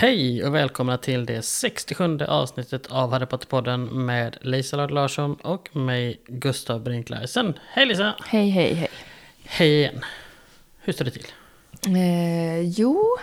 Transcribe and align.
Hej 0.00 0.44
och 0.44 0.54
välkomna 0.54 0.98
till 0.98 1.26
det 1.26 1.42
67 1.42 2.18
avsnittet 2.28 2.86
av 2.86 3.12
Harry 3.12 3.26
Potter-podden 3.26 3.90
med 3.90 4.36
Lisa 4.40 4.76
Ladd 4.76 4.90
Larsson 4.90 5.34
och 5.34 5.76
mig 5.76 6.20
Gustav 6.26 6.82
Brink 6.82 7.10
Larsen. 7.10 7.58
Hej 7.68 7.86
Lisa! 7.86 8.14
Hej, 8.26 8.50
hej, 8.50 8.74
hej. 8.74 8.88
Hej 9.44 9.78
igen! 9.78 10.04
Hur 10.80 10.92
står 10.92 11.04
det 11.04 11.10
till? 11.10 11.26
Eh, 11.86 12.60
jo, 12.60 13.16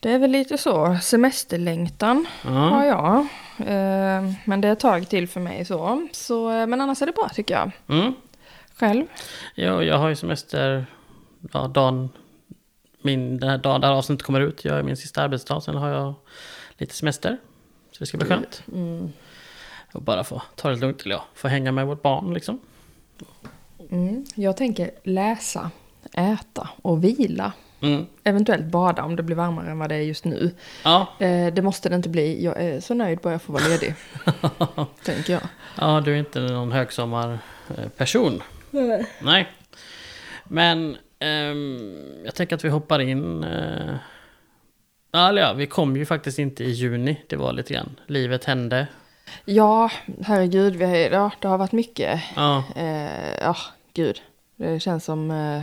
det 0.00 0.10
är 0.12 0.18
väl 0.18 0.30
lite 0.30 0.58
så. 0.58 0.98
Semesterlängtan 1.02 2.26
har 2.42 2.84
jag. 2.84 3.16
Eh, 3.58 4.32
men 4.44 4.60
det 4.60 4.68
är 4.68 4.72
ett 4.72 4.80
tag 4.80 5.08
till 5.08 5.28
för 5.28 5.40
mig 5.40 5.64
så. 5.64 6.08
så. 6.12 6.50
eh, 6.50 6.66
Men 6.66 6.80
annars 6.80 7.02
är 7.02 7.06
det 7.06 7.12
bra 7.12 7.28
tycker 7.34 7.54
jag. 7.54 7.70
Mm. 7.98 8.14
Själv? 8.76 9.06
Ja, 9.54 9.82
jag 9.82 9.98
har 9.98 10.08
ju 10.08 10.16
semester 10.16 10.86
ja, 11.52 11.68
dagen, 11.68 12.08
min, 13.06 13.38
den 13.38 13.48
här 13.50 13.58
dagen 13.58 13.80
där 13.80 13.90
avsnittet 13.92 14.26
kommer 14.26 14.40
ut. 14.40 14.64
Jag 14.64 14.78
är 14.78 14.82
min 14.82 14.96
sista 14.96 15.22
arbetsdag, 15.22 15.60
sen 15.60 15.74
har 15.74 15.88
jag 15.88 16.14
lite 16.78 16.94
semester. 16.94 17.36
Så 17.92 17.96
det 17.98 18.06
ska 18.06 18.18
bli 18.18 18.26
skönt. 18.26 18.62
Mm. 18.72 19.12
Och 19.92 20.02
bara 20.02 20.24
få 20.24 20.42
ta 20.54 20.68
det 20.70 20.76
lugnt, 20.76 21.02
eller 21.02 21.14
ja, 21.14 21.24
få 21.34 21.48
hänga 21.48 21.72
med 21.72 21.86
vårt 21.86 22.02
barn 22.02 22.34
liksom. 22.34 22.60
Mm. 23.90 24.24
Jag 24.34 24.56
tänker 24.56 24.90
läsa, 25.02 25.70
äta 26.12 26.68
och 26.82 27.04
vila. 27.04 27.52
Mm. 27.80 28.06
Eventuellt 28.24 28.64
bada 28.64 29.02
om 29.02 29.16
det 29.16 29.22
blir 29.22 29.36
varmare 29.36 29.70
än 29.70 29.78
vad 29.78 29.88
det 29.88 29.94
är 29.94 30.00
just 30.00 30.24
nu. 30.24 30.54
Ja, 30.84 31.08
Eh, 31.18 31.54
det 31.54 31.62
måste 31.62 31.88
det 31.88 31.96
inte 31.96 32.08
bli. 32.08 32.44
Jag 32.44 32.62
är 32.62 32.80
så 32.80 32.94
nöjd 32.94 33.18
bara 33.18 33.32
jag 33.32 33.42
får 33.42 33.52
vara 33.52 33.68
ledig. 33.68 33.94
tänker 35.04 35.32
jag. 35.32 35.42
ja, 35.78 36.00
du 36.04 36.12
är 36.12 36.16
inte 36.16 36.40
någon 36.40 36.72
högsommarperson. 36.72 38.42
Nej. 38.70 39.06
Nej. 39.22 39.48
Men 40.44 40.96
jag 42.24 42.34
tänker 42.34 42.56
att 42.56 42.64
vi 42.64 42.68
hoppar 42.68 42.98
in. 42.98 43.46
Ja, 45.12 45.28
eller 45.28 45.42
ja, 45.42 45.52
vi 45.52 45.66
kom 45.66 45.96
ju 45.96 46.06
faktiskt 46.06 46.38
inte 46.38 46.64
i 46.64 46.70
juni. 46.70 47.20
Det 47.28 47.36
var 47.36 47.52
lite 47.52 47.74
grann. 47.74 48.00
Livet 48.06 48.44
hände. 48.44 48.86
Ja, 49.44 49.90
herregud. 50.22 50.76
Vi 50.76 50.84
har, 50.84 50.96
ja, 50.96 51.30
det 51.40 51.48
har 51.48 51.58
varit 51.58 51.72
mycket. 51.72 52.20
Ja, 52.36 52.64
Eh, 52.76 53.34
ja, 53.40 53.56
gud. 53.94 54.22
Det 54.56 54.80
känns 54.80 55.04
som 55.04 55.30
eh, 55.30 55.62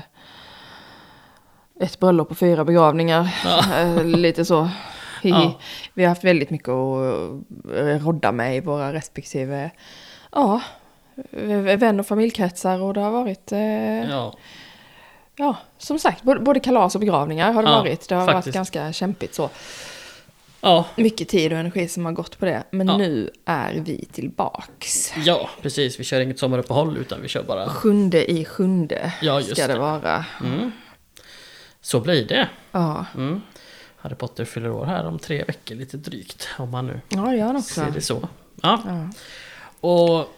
ett 1.79 1.99
bröllop 1.99 2.31
och 2.31 2.37
fyra 2.37 2.65
begravningar. 2.65 3.35
Ja. 3.45 3.79
Eh, 3.79 4.05
lite 4.05 4.45
så. 4.45 4.69
Ja. 5.25 5.59
Vi 5.93 6.03
har 6.03 6.09
haft 6.09 6.23
väldigt 6.23 6.49
mycket 6.49 6.69
att 6.69 6.97
eh, 7.75 8.05
rodda 8.05 8.31
med 8.31 8.57
i 8.57 8.59
våra 8.59 8.93
respektive 8.93 9.71
ja, 10.31 10.61
vän 11.77 11.99
och 11.99 12.07
familjekretsar. 12.07 12.81
Och 12.81 12.93
det 12.93 13.01
har 13.01 13.11
varit, 13.11 13.51
eh, 13.51 14.09
ja. 14.09 14.33
Ja, 15.35 15.57
som 15.77 15.99
sagt, 15.99 16.23
både, 16.23 16.59
kalas 16.59 16.95
och 16.95 16.99
begravningar 17.01 17.53
har 17.53 17.63
det 17.63 17.69
Ja, 17.69 17.79
varit. 17.79 18.09
Det 18.09 18.15
har 18.15 18.25
faktiskt. 18.27 18.45
varit 18.47 18.53
ganska 18.55 18.93
kämpigt 18.93 19.35
så. 19.35 19.49
ja, 20.61 20.85
Mycket 20.95 21.29
tid 21.29 21.53
och 21.53 21.59
energi 21.59 21.87
som 21.87 22.05
har 22.05 22.11
gått 22.11 22.39
på 22.39 22.45
det. 22.45 22.63
Men 22.71 22.87
Ja. 22.87 22.97
nu 22.97 23.29
är 23.45 23.73
vi 23.73 24.05
tillbaks. 24.11 25.13
ja, 25.17 25.49
precis. 25.61 25.99
Vi 25.99 26.03
kör 26.03 26.19
inget 26.21 26.39
sommaruppehåll 26.39 26.97
utan 26.97 27.21
vi 27.21 27.27
kör 27.27 27.43
bara. 27.43 27.69
Sjunde 27.69 28.31
i 28.31 28.45
sjunde 28.45 29.13
Ja, 29.21 29.39
just 29.39 29.51
ska 29.57 29.67
det 29.67 29.73
det. 29.73 29.79
vara. 29.79 30.25
Mm. 30.43 30.71
Så 31.81 31.99
blir 31.99 32.27
det. 32.27 32.49
Ja. 32.71 33.05
Mm. 33.15 33.41
Harry 33.97 34.15
Potter 34.15 34.45
fyller 34.45 34.69
år 34.71 34.85
här 34.85 35.05
om 35.07 35.19
tre 35.19 35.43
veckor 35.43 35.75
lite 35.75 35.97
drygt. 35.97 36.47
Om 36.57 36.69
man 36.71 36.87
nu 36.87 37.01
Ja, 37.09 37.21
det 37.21 37.35
gör 37.37 37.45
han 37.45 37.55
också. 37.55 37.73
ser 37.73 37.91
det 37.91 38.01
så. 38.01 38.27
Ja, 38.61 38.81
Ja. 38.85 39.09
och 39.89 40.33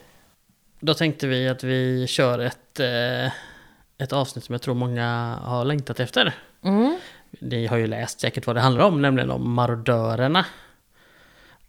då 0.80 0.94
tänkte 0.94 1.28
vi 1.28 1.47
att 1.50 1.64
vi 1.64 2.08
kör 2.08 2.40
ett, 2.40 2.80
eh, 2.80 3.31
ett 3.98 4.14
avsnitt 4.14 4.46
som 4.46 4.54
jag 4.54 4.62
tror 4.62 4.76
många 4.76 5.40
har 5.44 5.66
längtat 5.66 6.00
efter. 6.00 6.34
Mm. 6.64 6.98
Ni 7.40 7.68
har 7.68 7.78
ju 7.78 7.88
läst 7.88 8.20
säkert 8.20 8.48
vad 8.48 8.56
det 8.56 8.60
handlar 8.62 8.86
om, 8.86 9.02
nämligen 9.02 9.32
om 9.32 9.52
marodörerna. 9.52 10.46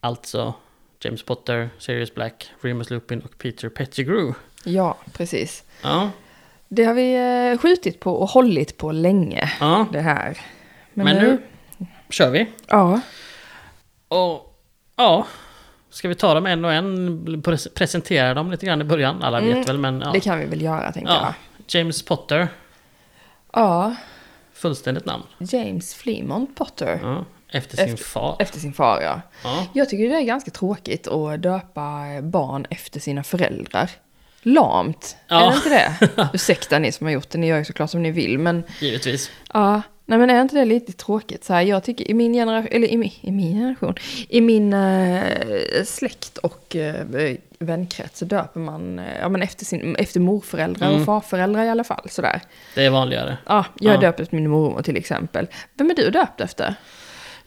Alltså 0.00 0.54
James 1.00 1.22
Potter, 1.22 1.70
Sirius 1.78 2.14
Black, 2.14 2.50
Remus 2.60 2.90
Lupin 2.90 3.20
och 3.20 3.38
Peter 3.38 3.68
Pettigrew. 3.68 4.34
ja, 4.64 4.96
precis. 5.12 5.64
Ja, 5.82 6.10
Det 6.68 6.84
har 6.84 6.94
vi 6.94 7.14
eh, 7.52 7.58
skjutit 7.58 8.00
på 8.00 8.12
och 8.12 8.28
hållit 8.28 8.76
på 8.76 8.92
länge, 8.92 9.52
ja. 9.60 9.86
det 9.92 10.00
här. 10.00 10.38
Men 10.94 11.16
nu 11.16 11.42
kör 12.10 12.30
vi. 12.30 12.46
Ja, 12.66 13.00
Och 14.08 14.58
ja, 14.96 15.26
ska 15.90 16.08
vi 16.08 16.14
ta 16.14 16.34
dem 16.34 16.46
en 16.46 16.64
och 16.64 16.72
en? 16.72 17.18
Pres- 17.42 17.74
Presentera 17.74 18.34
dem 18.34 18.50
lite 18.50 18.66
grann 18.66 18.80
i 18.80 18.84
början. 18.84 19.22
Alla 19.22 19.40
vet 19.40 19.52
Mm, 19.52 19.64
väl, 19.64 19.78
men 19.78 20.00
ja. 20.00 20.10
det 20.12 20.20
kan 20.20 20.38
vi 20.38 20.44
väl 20.46 20.62
göra, 20.62 20.92
tänker 20.92 21.12
ja. 21.12 21.34
James 21.68 22.02
Potter. 22.02 22.48
Ja, 23.52 23.94
fullständigt 24.52 25.04
namn. 25.06 25.24
James 25.38 25.94
Flemont 25.94 26.56
Potter. 26.56 27.00
Ja. 27.02 27.24
Efter 27.50 27.76
sin 27.76 27.86
Efter- 27.94 28.04
far. 28.04 28.36
Efter 28.38 28.58
sin 28.60 28.72
far, 28.72 29.00
ja. 29.02 29.20
Ja. 29.44 29.66
Jag 29.72 29.88
tycker 29.88 30.08
det 30.08 30.16
är 30.16 30.22
ganska 30.22 30.50
tråkigt 30.50 31.08
att 31.08 31.42
döpa 31.42 32.04
barn 32.22 32.66
efter 32.70 33.00
sina 33.00 33.22
föräldrar. 33.24 33.90
Lamt, 34.42 35.16
Ja. 35.28 35.40
är 35.46 35.50
det 35.50 35.56
inte 35.56 35.68
det? 36.16 36.28
Ursäkta 36.34 36.78
ni 36.78 36.92
som 36.92 37.06
har 37.06 37.12
gjort 37.12 37.30
det, 37.30 37.38
ni 37.38 37.46
gör 37.46 37.58
ju 37.58 37.64
såklart 37.64 37.90
som 37.90 38.02
ni 38.02 38.10
vill, 38.10 38.38
men 38.38 38.64
Givetvis. 38.80 39.30
Ja, 39.54 39.82
nej 40.04 40.18
men 40.18 40.30
är 40.30 40.42
inte 40.42 40.56
det 40.56 40.64
lite 40.64 40.92
tråkigt? 40.92 41.44
Så 41.44 41.52
här, 41.52 41.62
jag 41.62 41.84
tycker 41.84 42.10
i 42.10 42.14
min 42.14 42.32
generation, 42.32 42.68
eller 42.72 42.88
i 42.88 42.96
min, 42.96 43.10
i 43.20 43.30
min 43.30 43.52
generation, 43.58 43.94
i 44.28 44.40
min 44.40 44.72
eh, 44.72 45.84
släkt 45.84 46.38
och 46.38 46.76
eh, 46.76 47.06
vänkrets 47.58 48.18
så 48.18 48.24
döper 48.24 48.60
man 48.60 48.98
eh, 48.98 49.04
ja, 49.20 49.28
men 49.28 49.42
efter, 49.42 49.64
sin, 49.64 49.96
efter 49.96 50.20
morföräldrar 50.20 50.88
Mm. 50.88 51.00
och 51.00 51.06
farföräldrar 51.06 51.64
i 51.64 51.68
alla 51.68 51.84
fall. 51.84 52.06
Sådär. 52.10 52.40
Det 52.74 52.84
är 52.84 52.90
vanligare. 52.90 53.36
Ja, 53.46 53.64
jag 53.80 53.94
Ja. 53.94 54.00
döpt 54.00 54.20
efter 54.20 54.36
min 54.36 54.50
mormor 54.50 54.82
till 54.82 54.96
exempel. 54.96 55.46
Vem 55.74 55.90
är 55.90 55.94
du 55.94 56.10
döpt 56.10 56.40
efter? 56.40 56.74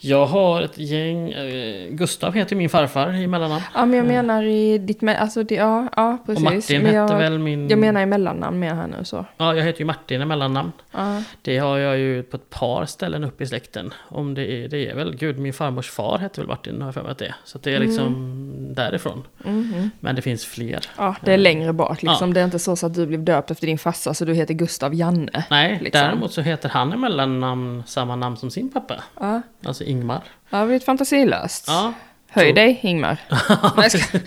Jag 0.02 0.26
har 0.26 0.62
ett 0.62 0.78
gäng... 0.78 1.32
Eh, 1.32 1.90
Gustav 1.90 2.34
heter 2.34 2.56
min 2.56 2.70
farfar 2.70 3.14
i 3.14 3.28
mellannamn. 3.28 3.62
Ja, 3.76 3.86
men 3.86 3.98
jag 3.98 4.08
menar 4.08 4.44
i 4.44 4.78
ditt, 4.78 5.00
me- 5.02 5.18
alltså 5.18 5.44
det, 5.44 5.56
ja, 5.56 5.88
ja 5.96 6.18
precis. 6.26 6.46
Och 6.48 6.54
Martin 6.54 6.82
men 6.84 6.94
jag, 6.94 7.02
hette 7.02 7.16
väl 7.16 7.40
min... 7.40 7.70
Jag 7.70 7.80
menar 7.80 8.02
i 8.02 8.06
mellannamn 8.06 8.60
med 8.60 8.76
här 8.76 8.88
nu 8.88 9.04
så. 9.04 9.26
Ja, 9.38 9.56
jag 9.56 9.64
heter 9.66 9.80
ju 9.80 9.86
Martin 9.86 10.22
i 10.22 10.26
mellannamn. 10.26 10.72
Ja, 10.92 11.24
Det 11.42 11.58
har 11.58 11.78
jag 11.78 11.98
ju 11.98 12.24
på 12.24 12.38
ett 12.38 12.50
par 12.50 12.86
ställen 12.86 13.24
upp 13.24 13.42
i 13.42 13.46
släkten. 13.48 13.94
Om 14.08 14.34
det 14.34 14.52
är, 14.52 14.68
det 14.68 14.90
är 14.90 14.96
väl, 14.96 15.16
gud 15.16 15.40
min 15.40 15.54
farmors 15.54 15.90
far 15.90 16.18
hette 16.18 16.42
väl 16.42 16.48
Martin 16.48 16.82
har 16.82 16.88
jag 16.88 16.94
för 16.94 17.02
mig 17.04 17.12
att 17.12 17.18
det 17.18 17.26
är. 17.26 17.36
Så 17.46 17.58
det 17.58 17.76
är 17.76 17.80
liksom 17.80 18.36
därifrån. 18.76 19.24
mhm. 19.46 19.90
Men 20.00 20.16
det 20.16 20.22
finns 20.22 20.46
fler. 20.46 20.80
ja, 20.98 21.16
det 21.26 21.34
är 21.34 21.38
längre 21.38 21.74
bak 21.74 22.02
liksom. 22.04 22.30
Ja. 22.30 22.34
Det 22.34 22.40
är 22.40 22.46
inte 22.46 22.60
så, 22.60 22.76
så 22.76 22.86
att 22.86 22.94
du 22.94 23.06
blev 23.06 23.24
döpt 23.24 23.52
efter 23.52 23.68
din 23.68 23.78
farsa 23.78 24.14
så 24.14 24.26
du 24.26 24.34
heter 24.34 24.54
Gustav 24.54 24.94
Janne. 24.96 25.46
Nej, 25.50 25.80
Liksom. 25.82 26.02
däremot 26.02 26.32
så 26.34 26.42
heter 26.42 26.70
han 26.70 26.94
i 26.94 26.98
mellannamn 26.98 27.84
samma 27.88 28.16
namn 28.16 28.38
som 28.38 28.52
sin 28.52 28.70
pappa. 28.72 29.04
Ja, 29.20 29.42
Alltså 29.66 29.84
Ingmar. 29.90 30.24
ja 30.50 30.58
det 30.60 30.66
blivit 30.66 30.84
fantasilöst. 30.86 31.66
Ja, 31.68 31.94
Höj 32.32 32.54
dig, 32.54 32.80
Ingmar. 32.84 33.18
Nej, 33.78 33.90
ska... 33.90 34.20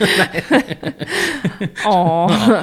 Åh. 1.87 2.33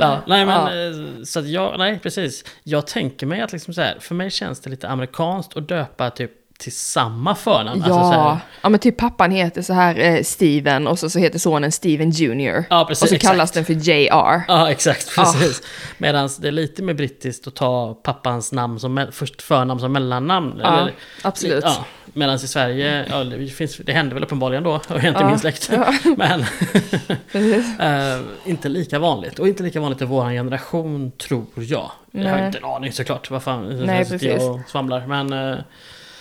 ja 0.00 0.20
nej 0.26 0.46
men 0.46 0.48
Ja. 0.48 0.86
eh, 0.86 1.24
så 1.24 1.38
att 1.38 1.46
jag, 1.48 1.78
nej 1.78 1.98
precis. 1.98 2.44
Jag 2.62 2.86
tänker 2.86 3.26
mig 3.26 3.40
att 3.40 3.52
liksom 3.52 3.74
så 3.74 3.80
här, 3.80 3.96
för 4.00 4.14
mig 4.14 4.30
känns 4.30 4.60
det 4.60 4.70
lite 4.70 4.88
amerikanskt 4.88 5.56
att 5.56 5.68
döpa 5.68 6.10
typ 6.10 6.30
till 6.58 6.72
samma 6.72 7.34
förnamn. 7.34 7.82
Alltså 7.82 7.98
så 7.98 8.12
Ja. 8.14 8.28
här, 8.30 8.38
ja, 8.62 8.68
men 8.68 8.80
typ 8.80 8.96
pappan 8.96 9.30
heter 9.30 9.62
så 9.62 9.72
här 9.72 9.98
eh, 9.98 10.22
Steven 10.22 10.86
och 10.86 10.98
så, 10.98 11.10
så 11.10 11.18
heter 11.18 11.38
sonen 11.38 11.72
Steven 11.72 12.10
Jr. 12.10 12.64
Ja, 12.70 12.84
precis, 12.88 13.02
och 13.02 13.08
så 13.08 13.14
exakt. 13.14 13.32
kallas 13.32 13.50
den 13.50 13.64
för 13.64 13.72
JR. 13.74 14.42
Ja, 14.48 14.70
exakt. 14.70 15.12
Ja. 15.16 15.22
Precis. 15.22 15.62
Medan 15.98 16.28
det 16.40 16.48
är 16.48 16.52
lite 16.52 16.82
mer 16.82 16.94
brittiskt 16.94 17.46
att 17.46 17.54
ta 17.54 17.94
pappans 17.94 18.52
namn 18.52 18.80
som 18.80 19.06
först 19.12 19.42
förnamn 19.42 19.80
som 19.80 19.92
mellannamn. 19.92 20.60
Ja, 20.62 20.80
eller- 20.80 20.92
absolut. 21.22 21.64
Ja, 21.64 21.84
Medan 22.18 22.34
i 22.34 22.38
Sverige, 22.38 23.06
ja, 23.10 23.24
det, 23.24 23.46
finns, 23.46 23.76
det 23.76 23.92
händer 23.92 24.14
väl 24.14 24.22
uppenbarligen 24.24 24.62
då, 24.64 24.70
och 24.88 25.04
inte 25.04 25.06
Ja, 25.20 25.28
min 25.28 25.38
släkt. 25.38 25.70
ja. 25.72 25.92
Men 26.16 26.40
eh, 27.80 28.20
inte 28.44 28.68
lika 28.68 28.98
vanligt. 28.98 29.38
Och 29.38 29.48
inte 29.48 29.62
lika 29.62 29.80
vanligt 29.80 30.02
i 30.02 30.04
vår 30.04 30.30
generation, 30.30 31.10
tror 31.10 31.46
jag. 31.54 31.90
Jag 32.10 32.24
har 32.30 32.36
Nej. 32.36 32.46
inte 32.46 32.58
en 32.58 32.64
aning 32.64 32.92
såklart. 32.92 33.30
Vad 33.30 33.42
fan, 33.42 33.68
Nej, 33.86 33.98
jag 33.98 34.08
precis. 34.08 34.42
och 34.42 34.60
svamlar. 34.66 35.06
Men 35.06 35.32
eh, 35.32 35.58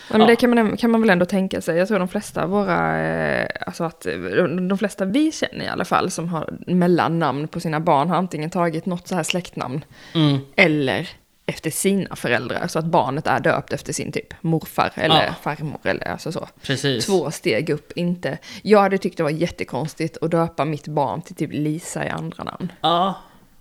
Ja, 0.09 0.13
men 0.17 0.21
Ja. 0.21 0.27
det 0.27 0.35
kan 0.35 0.49
man, 0.55 0.77
kan 0.77 0.91
man 0.91 1.01
väl 1.01 1.09
ändå 1.09 1.25
tänka 1.25 1.61
sig. 1.61 1.77
Jag 1.77 1.87
tror 1.87 1.99
de 1.99 2.07
flesta 2.07 2.43
av 2.43 2.49
våra, 2.49 2.99
eh, 2.99 3.47
alltså 3.65 3.83
att 3.83 4.01
de 4.37 4.67
de 4.67 4.77
flesta 4.77 5.05
vi 5.05 5.31
känner 5.31 5.65
i 5.65 5.67
alla 5.67 5.85
fall 5.85 6.11
som 6.11 6.29
har 6.29 6.49
mellannamn 6.67 7.47
på 7.47 7.59
sina 7.59 7.79
barn 7.79 8.09
har 8.09 8.15
antingen 8.17 8.49
tagit 8.49 8.85
något 8.85 9.07
så 9.07 9.15
här 9.15 9.23
släktnamn 9.23 9.85
mm, 10.15 10.37
eller 10.55 11.09
efter 11.49 11.69
sina 11.71 12.15
föräldrar. 12.15 12.67
Så 12.67 12.79
att 12.79 12.85
barnet 12.85 13.27
är 13.27 13.39
döpt 13.39 13.73
efter 13.73 13.93
sin 13.93 14.11
typ 14.11 14.33
morfar 14.41 14.91
eller 14.95 15.25
Ja. 15.25 15.33
farmor 15.41 15.79
eller 15.83 16.07
alltså 16.07 16.31
så. 16.31 16.47
precis. 16.61 17.05
Två 17.05 17.31
steg 17.31 17.69
upp, 17.69 17.91
inte. 17.95 18.37
Jag 18.61 18.79
hade 18.81 18.97
tyckt 18.97 19.17
det 19.17 19.23
var 19.23 19.29
jättekonstigt 19.29 20.17
att 20.21 20.31
döpa 20.31 20.65
mitt 20.65 20.87
barn 20.87 21.21
till 21.21 21.35
typ 21.35 21.49
Lisa 21.53 22.05
i 22.05 22.09
andra 22.09 22.43
namn. 22.43 22.71
Ja, 22.81 23.13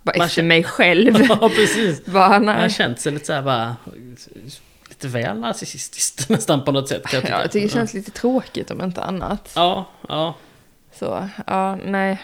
Bara 0.03 0.13
efter 0.13 0.29
känner- 0.29 0.49
mig 0.49 0.65
själv. 0.65 1.17
ja 1.29 1.49
precis. 1.57 2.05
Bara, 2.05 2.41
Man 2.41 2.57
har 2.61 2.69
känt 2.69 3.01
sig 3.01 3.13
lite 3.13 3.27
så 3.27 3.33
här 3.33 3.43
bara... 3.43 3.77
Lite 4.89 5.09
väl 5.09 5.39
narcissistiskt 5.41 6.29
nästan 6.29 6.65
på 6.65 6.73
något 6.73 6.89
sätt. 6.89 7.03
Jag 7.13 7.23
tycka. 7.23 7.35
Ja, 7.35 7.41
jag 7.43 7.51
tycker 7.53 7.67
det 7.69 7.73
känns 7.75 7.95
lite 7.95 8.11
tråkigt 8.11 8.71
om 8.71 8.81
inte 8.85 9.03
annat. 9.03 9.53
Ja, 9.55 9.85
ja. 10.09 10.35
Så, 10.93 11.29
ja, 11.47 11.77
nej. 11.85 12.23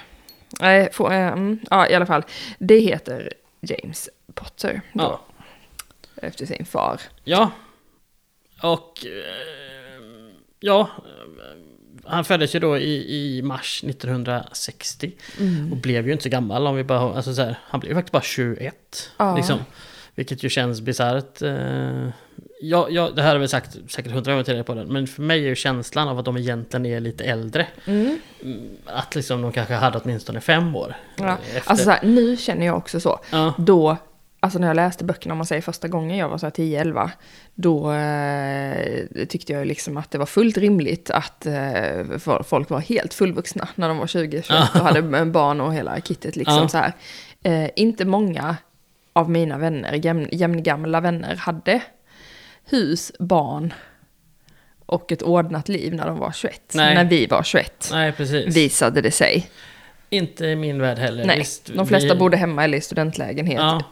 Nej, 0.60 0.88
få, 0.92 1.08
mm, 1.08 1.58
ja, 1.70 1.88
i 1.88 1.94
alla 1.94 2.06
fall. 2.06 2.22
Det 2.58 2.78
heter 2.78 3.32
James 3.60 4.08
Potter. 4.34 4.80
Då, 4.92 5.02
Ja. 5.02 5.20
Efter 6.22 6.46
sin 6.46 6.64
far. 6.64 7.00
Ja. 7.24 7.50
Och... 8.62 9.06
Eh, 9.06 10.32
ja, 10.60 10.90
han 12.04 12.24
föddes 12.24 12.54
ju 12.54 12.58
då 12.58 12.78
i, 12.78 13.16
i 13.16 13.42
mars 13.42 13.84
1960. 13.84 15.12
Mm. 15.40 15.72
Och 15.72 15.78
blev 15.78 16.06
ju 16.06 16.12
inte 16.12 16.22
så 16.22 16.28
gammal 16.28 16.66
om 16.66 16.76
vi 16.76 16.84
bara, 16.84 17.16
alltså 17.16 17.34
så 17.34 17.42
här, 17.42 17.58
han 17.64 17.80
blev 17.80 17.90
ju 17.90 17.94
faktiskt 17.94 18.12
bara 18.12 18.22
21. 18.22 19.10
Ja. 19.16 19.36
Liksom. 19.36 19.58
Vilket 20.14 20.42
ju 20.42 20.48
känns 20.48 20.80
bisarrt. 20.80 21.42
Eh, 21.42 22.08
ja, 22.60 22.86
ja, 22.90 23.10
det 23.10 23.22
här 23.22 23.32
har 23.32 23.38
vi 23.38 23.48
sagt 23.48 23.76
säkert 23.88 24.12
hundra 24.12 24.32
gånger 24.32 24.44
tidigare 24.44 24.64
på 24.64 24.74
den. 24.74 24.88
Men 24.92 25.06
för 25.06 25.22
mig 25.22 25.44
är 25.44 25.48
ju 25.48 25.54
känslan 25.54 26.08
av 26.08 26.18
att 26.18 26.24
de 26.24 26.36
egentligen 26.36 26.86
är 26.86 27.00
lite 27.00 27.24
äldre. 27.24 27.66
Mm. 27.84 28.18
mm, 28.42 28.68
Att 28.86 29.14
liksom 29.14 29.42
de 29.42 29.52
kanske 29.52 29.74
hade 29.74 29.98
åtminstone 29.98 30.40
fem 30.40 30.76
år. 30.76 30.96
Ja. 31.16 31.38
Efter. 31.54 31.70
Alltså 31.70 31.84
så 31.84 31.90
här, 31.90 32.00
nu 32.02 32.36
känner 32.36 32.66
jag 32.66 32.76
också 32.76 33.00
så. 33.00 33.20
ja, 33.30 33.54
Då, 33.58 33.96
alltså 34.42 34.58
när 34.58 34.66
jag 34.66 34.74
läste 34.76 35.04
böckerna, 35.04 35.32
om 35.34 35.38
man 35.38 35.46
säger 35.46 35.62
första 35.62 35.88
gången 35.88 36.16
jag 36.18 36.28
var 36.28 36.38
så 36.38 36.46
här 36.46 36.50
10-11, 36.50 37.10
då 37.54 37.92
eh, 37.92 39.26
tyckte 39.26 39.52
jag 39.52 39.66
liksom 39.66 39.96
att 39.96 40.10
det 40.10 40.18
var 40.18 40.26
fullt 40.26 40.56
rimligt 40.58 41.10
att 41.10 41.46
eh, 41.46 41.52
för- 42.18 42.42
folk 42.48 42.70
var 42.70 42.80
helt 42.80 43.14
fullvuxna 43.14 43.68
när 43.74 43.88
de 43.88 43.98
var 43.98 44.06
20, 44.06 44.42
21 44.42 44.58
och 44.74 44.80
hade 44.80 45.24
barn 45.26 45.60
och 45.60 45.74
hela 45.74 46.00
kittet 46.00 46.36
liksom 46.36 46.68
så 46.68 46.78
här. 46.78 46.92
Eh, 47.42 47.70
inte 47.76 48.04
många 48.04 48.56
av 49.12 49.30
mina 49.30 49.58
vänner, 49.58 49.92
jämn, 49.92 50.28
jämngamla 50.32 51.00
vänner, 51.00 51.34
hade 51.36 51.80
hus, 52.64 53.12
barn 53.18 53.74
och 54.86 55.12
ett 55.12 55.22
ordnat 55.22 55.68
liv 55.68 55.94
när 55.94 56.06
de 56.06 56.18
var 56.18 56.32
21. 56.32 56.72
Nej. 56.74 56.94
När 56.94 57.04
vi 57.04 57.26
var 57.26 57.42
21, 57.42 57.88
nej 57.92 58.12
precis. 58.12 58.56
visade 58.56 59.00
det 59.00 59.10
sig. 59.10 59.50
Inte 60.10 60.46
i 60.46 60.56
min 60.56 60.80
värld 60.80 60.98
heller. 60.98 61.24
Nej, 61.24 61.38
Visst, 61.38 61.70
de 61.74 61.86
flesta 61.86 62.14
vi- 62.14 62.18
bodde 62.20 62.36
hemma 62.36 62.64
eller 62.64 62.78
i 62.78 62.80
studentlägenhet. 62.80 63.58
Ja, 63.60 63.82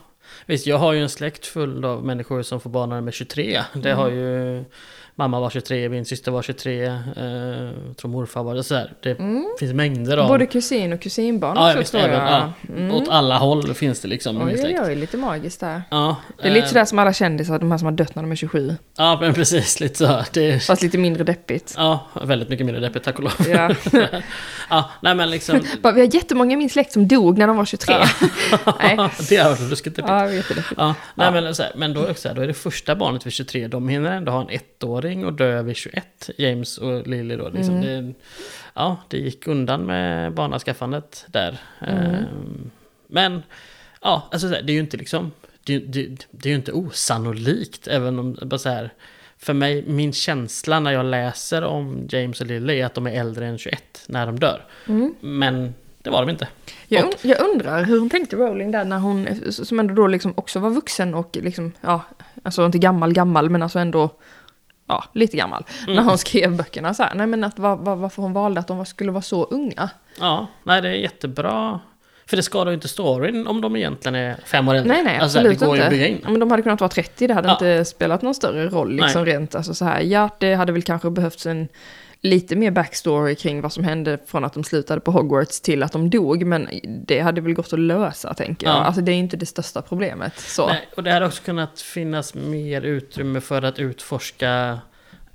visst, 0.45 0.67
jag 0.67 0.77
har 0.77 0.93
ju 0.93 1.01
en 1.01 1.09
släkt 1.09 1.45
full 1.45 1.85
av 1.85 2.05
människor 2.05 2.41
som 2.41 2.59
får 2.59 2.69
barn 2.69 2.89
när 2.89 2.95
de 2.95 3.07
är 3.07 3.11
23. 3.11 3.61
Det 3.73 3.89
Mm. 3.91 3.97
har 3.97 4.09
ju... 4.09 4.63
Mamma 5.15 5.39
var 5.39 5.49
23, 5.49 5.89
min 5.89 6.05
syster 6.05 6.31
var 6.31 6.41
23, 6.41 6.83
eh, 6.85 6.91
jag 7.87 7.97
tror 7.97 8.11
morfar 8.11 8.43
var 8.43 8.55
det 8.55 8.63
sådär. 8.63 8.93
Det 9.03 9.17
finns 9.59 9.73
mängder 9.73 10.17
av... 10.17 10.19
Mm. 10.19 10.27
Både 10.27 10.45
kusin 10.45 10.93
och 10.93 11.01
kusinbarn 11.01 11.57
ja, 11.57 11.79
också 11.79 11.91
tror 11.91 12.01
även, 12.09 12.19
jag. 12.19 12.31
ja, 12.31 12.53
Mm. 12.69 12.91
Åt 12.91 13.09
alla 13.09 13.37
håll 13.37 13.73
finns 13.73 13.99
det 14.01 14.07
liksom 14.07 14.41
Oj, 14.41 14.61
oj, 14.63 14.79
oj, 14.85 14.95
lite 14.95 15.17
magiskt 15.17 15.59
där. 15.59 15.81
Ja, 15.91 16.15
Det 16.41 16.47
är 16.47 16.51
lite 16.51 16.65
eh, 16.65 16.69
sådär 16.69 16.85
som 16.85 16.99
alla 16.99 17.13
kändisar, 17.13 17.59
de 17.59 17.71
här 17.71 17.77
som 17.77 17.85
har 17.85 17.91
dött 17.91 18.15
när 18.15 18.23
de 18.23 18.31
är 18.31 18.35
27. 18.35 18.75
Ja, 18.97 19.17
men 19.21 19.33
precis. 19.33 19.79
Lite 19.79 19.95
så. 19.95 20.23
Det, 20.33 20.59
Fast 20.63 20.81
lite 20.81 20.97
mindre 20.97 21.23
deppigt. 21.23 21.73
ja, 21.77 22.07
väldigt 22.21 22.49
mycket 22.49 22.65
mindre 22.65 22.81
deppigt, 22.81 23.05
tack 23.05 23.15
och 23.19 23.23
lov. 23.23 23.33
Ja. 23.49 23.69
ja, 24.69 24.89
nej 25.01 25.15
men 25.15 25.29
liksom... 25.31 25.61
Bara, 25.81 25.93
Vi 25.93 26.01
har 26.01 26.15
jättemånga 26.15 26.53
i 26.53 26.55
min 26.55 26.69
släkt 26.69 26.91
som 26.91 27.07
dog 27.07 27.37
när 27.37 27.47
de 27.47 27.57
var 27.57 27.65
23. 27.65 27.95
Nej. 28.79 28.97
det 29.29 29.35
har 29.37 29.49
varit 29.49 29.69
ruskigt 29.71 29.95
deppigt. 29.95 30.09
Ja, 30.11 30.31
jättedeppigt. 30.31 30.73
Ja, 30.77 30.95
nej 31.15 31.31
men 31.31 31.55
så 31.55 31.63
här, 31.63 31.71
men 31.75 31.93
då, 31.93 32.01
det 32.01 32.11
också 32.11 32.33
då 32.33 32.41
är 32.41 32.47
det 32.47 32.53
första 32.53 32.95
barnet 32.95 33.25
vid 33.25 33.33
23, 33.33 33.67
de 33.67 33.89
hinner 33.89 34.11
ändå 34.11 34.31
ha 34.31 34.41
en 34.41 34.49
ettåring 35.01 35.25
och 35.25 35.33
dö 35.33 35.61
vid 35.61 35.75
21, 35.75 36.29
James 36.37 36.77
och 36.77 37.07
Lily 37.07 37.35
då. 37.35 37.49
Liksom. 37.49 37.75
Mm. 37.75 38.07
Det, 38.07 38.13
ja, 38.73 38.97
det 39.07 39.17
gick 39.17 39.47
undan 39.47 39.85
med 39.85 40.33
barnaskaffandet 40.33 41.25
där. 41.27 41.57
Mm. 41.79 42.05
Ehm, 42.05 42.71
men, 43.07 43.43
ja, 44.01 44.29
alltså 44.31 44.47
det 44.47 44.71
är 44.71 44.73
ju 44.73 44.79
inte 44.79 44.97
liksom, 44.97 45.31
det, 45.63 45.79
det, 45.79 46.27
det 46.31 46.49
är 46.49 46.51
ju 46.51 46.55
inte 46.55 46.71
osannolikt, 46.71 47.87
även 47.87 48.19
om, 48.19 48.37
bara 48.41 48.57
så 48.57 48.69
här, 48.69 48.93
för 49.37 49.53
mig, 49.53 49.83
min 49.87 50.13
känsla 50.13 50.79
när 50.79 50.91
jag 50.91 51.05
läser 51.05 51.63
om 51.63 52.07
James 52.09 52.41
och 52.41 52.47
Lily 52.47 52.79
är 52.79 52.85
att 52.85 52.93
de 52.93 53.07
är 53.07 53.19
äldre 53.19 53.47
än 53.47 53.57
21 53.57 54.03
när 54.07 54.25
de 54.25 54.39
dör. 54.39 54.65
Mm. 54.87 55.15
Men 55.19 55.73
det 56.03 56.09
var 56.09 56.21
de 56.25 56.29
inte. 56.29 56.47
Jag, 56.87 57.05
und- 57.05 57.17
jag 57.21 57.41
undrar 57.41 57.83
hur 57.83 57.99
hon 57.99 58.09
tänkte 58.09 58.35
Rowling 58.35 58.71
där 58.71 58.85
när 58.85 58.99
hon, 58.99 59.27
som 59.51 59.79
ändå 59.79 59.93
då 59.93 60.07
liksom 60.07 60.33
också 60.37 60.59
var 60.59 60.69
vuxen 60.69 61.13
och 61.13 61.37
liksom, 61.41 61.71
ja, 61.81 62.01
alltså 62.43 62.65
inte 62.65 62.77
gammal 62.77 63.13
gammal 63.13 63.49
men 63.49 63.63
alltså 63.63 63.79
ändå, 63.79 64.09
ja, 64.91 65.03
lite 65.13 65.37
gammal. 65.37 65.65
Mm. 65.83 65.95
När 65.95 66.03
hon 66.03 66.17
skrev 66.17 66.55
böckerna 66.57 66.93
så 66.93 67.03
här, 67.03 67.15
nej 67.15 67.27
men 67.27 67.43
att 67.43 67.59
var, 67.59 67.75
var, 67.75 67.95
varför 67.95 68.21
hon 68.21 68.33
valde 68.33 68.59
att 68.59 68.67
de 68.67 68.85
skulle 68.85 69.11
vara 69.11 69.21
så 69.21 69.43
unga. 69.43 69.89
Ja, 70.19 70.47
nej 70.63 70.81
det 70.81 70.89
är 70.89 70.93
jättebra. 70.93 71.79
För 72.25 72.37
det 72.37 72.43
skadar 72.43 72.71
ju 72.71 72.75
inte 72.75 72.87
storyn 72.87 73.47
om 73.47 73.61
de 73.61 73.75
egentligen 73.75 74.15
är 74.15 74.35
fem 74.45 74.67
år 74.67 74.75
äldre. 74.75 74.93
Nej, 74.93 75.03
nej, 75.03 75.17
alltså, 75.19 75.37
absolut 75.39 75.59
Det 75.59 75.65
går 75.65 75.75
ju 75.75 75.81
inte. 75.81 75.87
att 75.87 75.91
bygga 75.91 76.07
in. 76.07 76.21
Men 76.23 76.39
de 76.39 76.51
hade 76.51 76.63
kunnat 76.63 76.79
vara 76.81 76.89
30, 76.89 77.27
det 77.27 77.33
hade 77.33 77.47
Ja. 77.47 77.51
inte 77.53 77.85
spelat 77.85 78.21
någon 78.21 78.35
större 78.35 78.67
roll 78.69 78.95
liksom 78.95 79.25
rent, 79.25 79.55
alltså 79.55 79.73
så 79.73 79.85
här, 79.85 80.01
ja, 80.01 80.29
det 80.39 80.53
hade 80.55 80.71
väl 80.71 80.81
kanske 80.83 81.09
behövts 81.09 81.45
en 81.45 81.67
lite 82.21 82.55
mer 82.55 82.71
backstory 82.71 83.35
kring 83.35 83.61
vad 83.61 83.73
som 83.73 83.83
hände 83.83 84.19
från 84.25 84.45
att 84.45 84.53
de 84.53 84.63
slutade 84.63 85.01
på 85.01 85.11
Hogwarts 85.11 85.61
till 85.61 85.83
att 85.83 85.91
de 85.91 86.09
dog, 86.09 86.45
men 86.45 86.69
det 86.83 87.19
hade 87.19 87.41
väl 87.41 87.53
gått 87.53 87.73
att 87.73 87.79
lösa, 87.79 88.33
tänker 88.33 88.67
jag. 88.67 88.75
Ja. 88.75 88.79
Alltså 88.79 89.01
det 89.01 89.11
är 89.11 89.15
inte 89.15 89.37
det 89.37 89.45
största 89.45 89.81
problemet, 89.81 90.39
så. 90.39 90.67
Nej, 90.67 90.89
och 90.95 91.03
det 91.03 91.11
hade 91.11 91.25
också 91.25 91.43
kunnat 91.43 91.81
finnas 91.81 92.33
mer 92.33 92.81
utrymme 92.81 93.41
för 93.41 93.61
att 93.61 93.79
utforska 93.79 94.79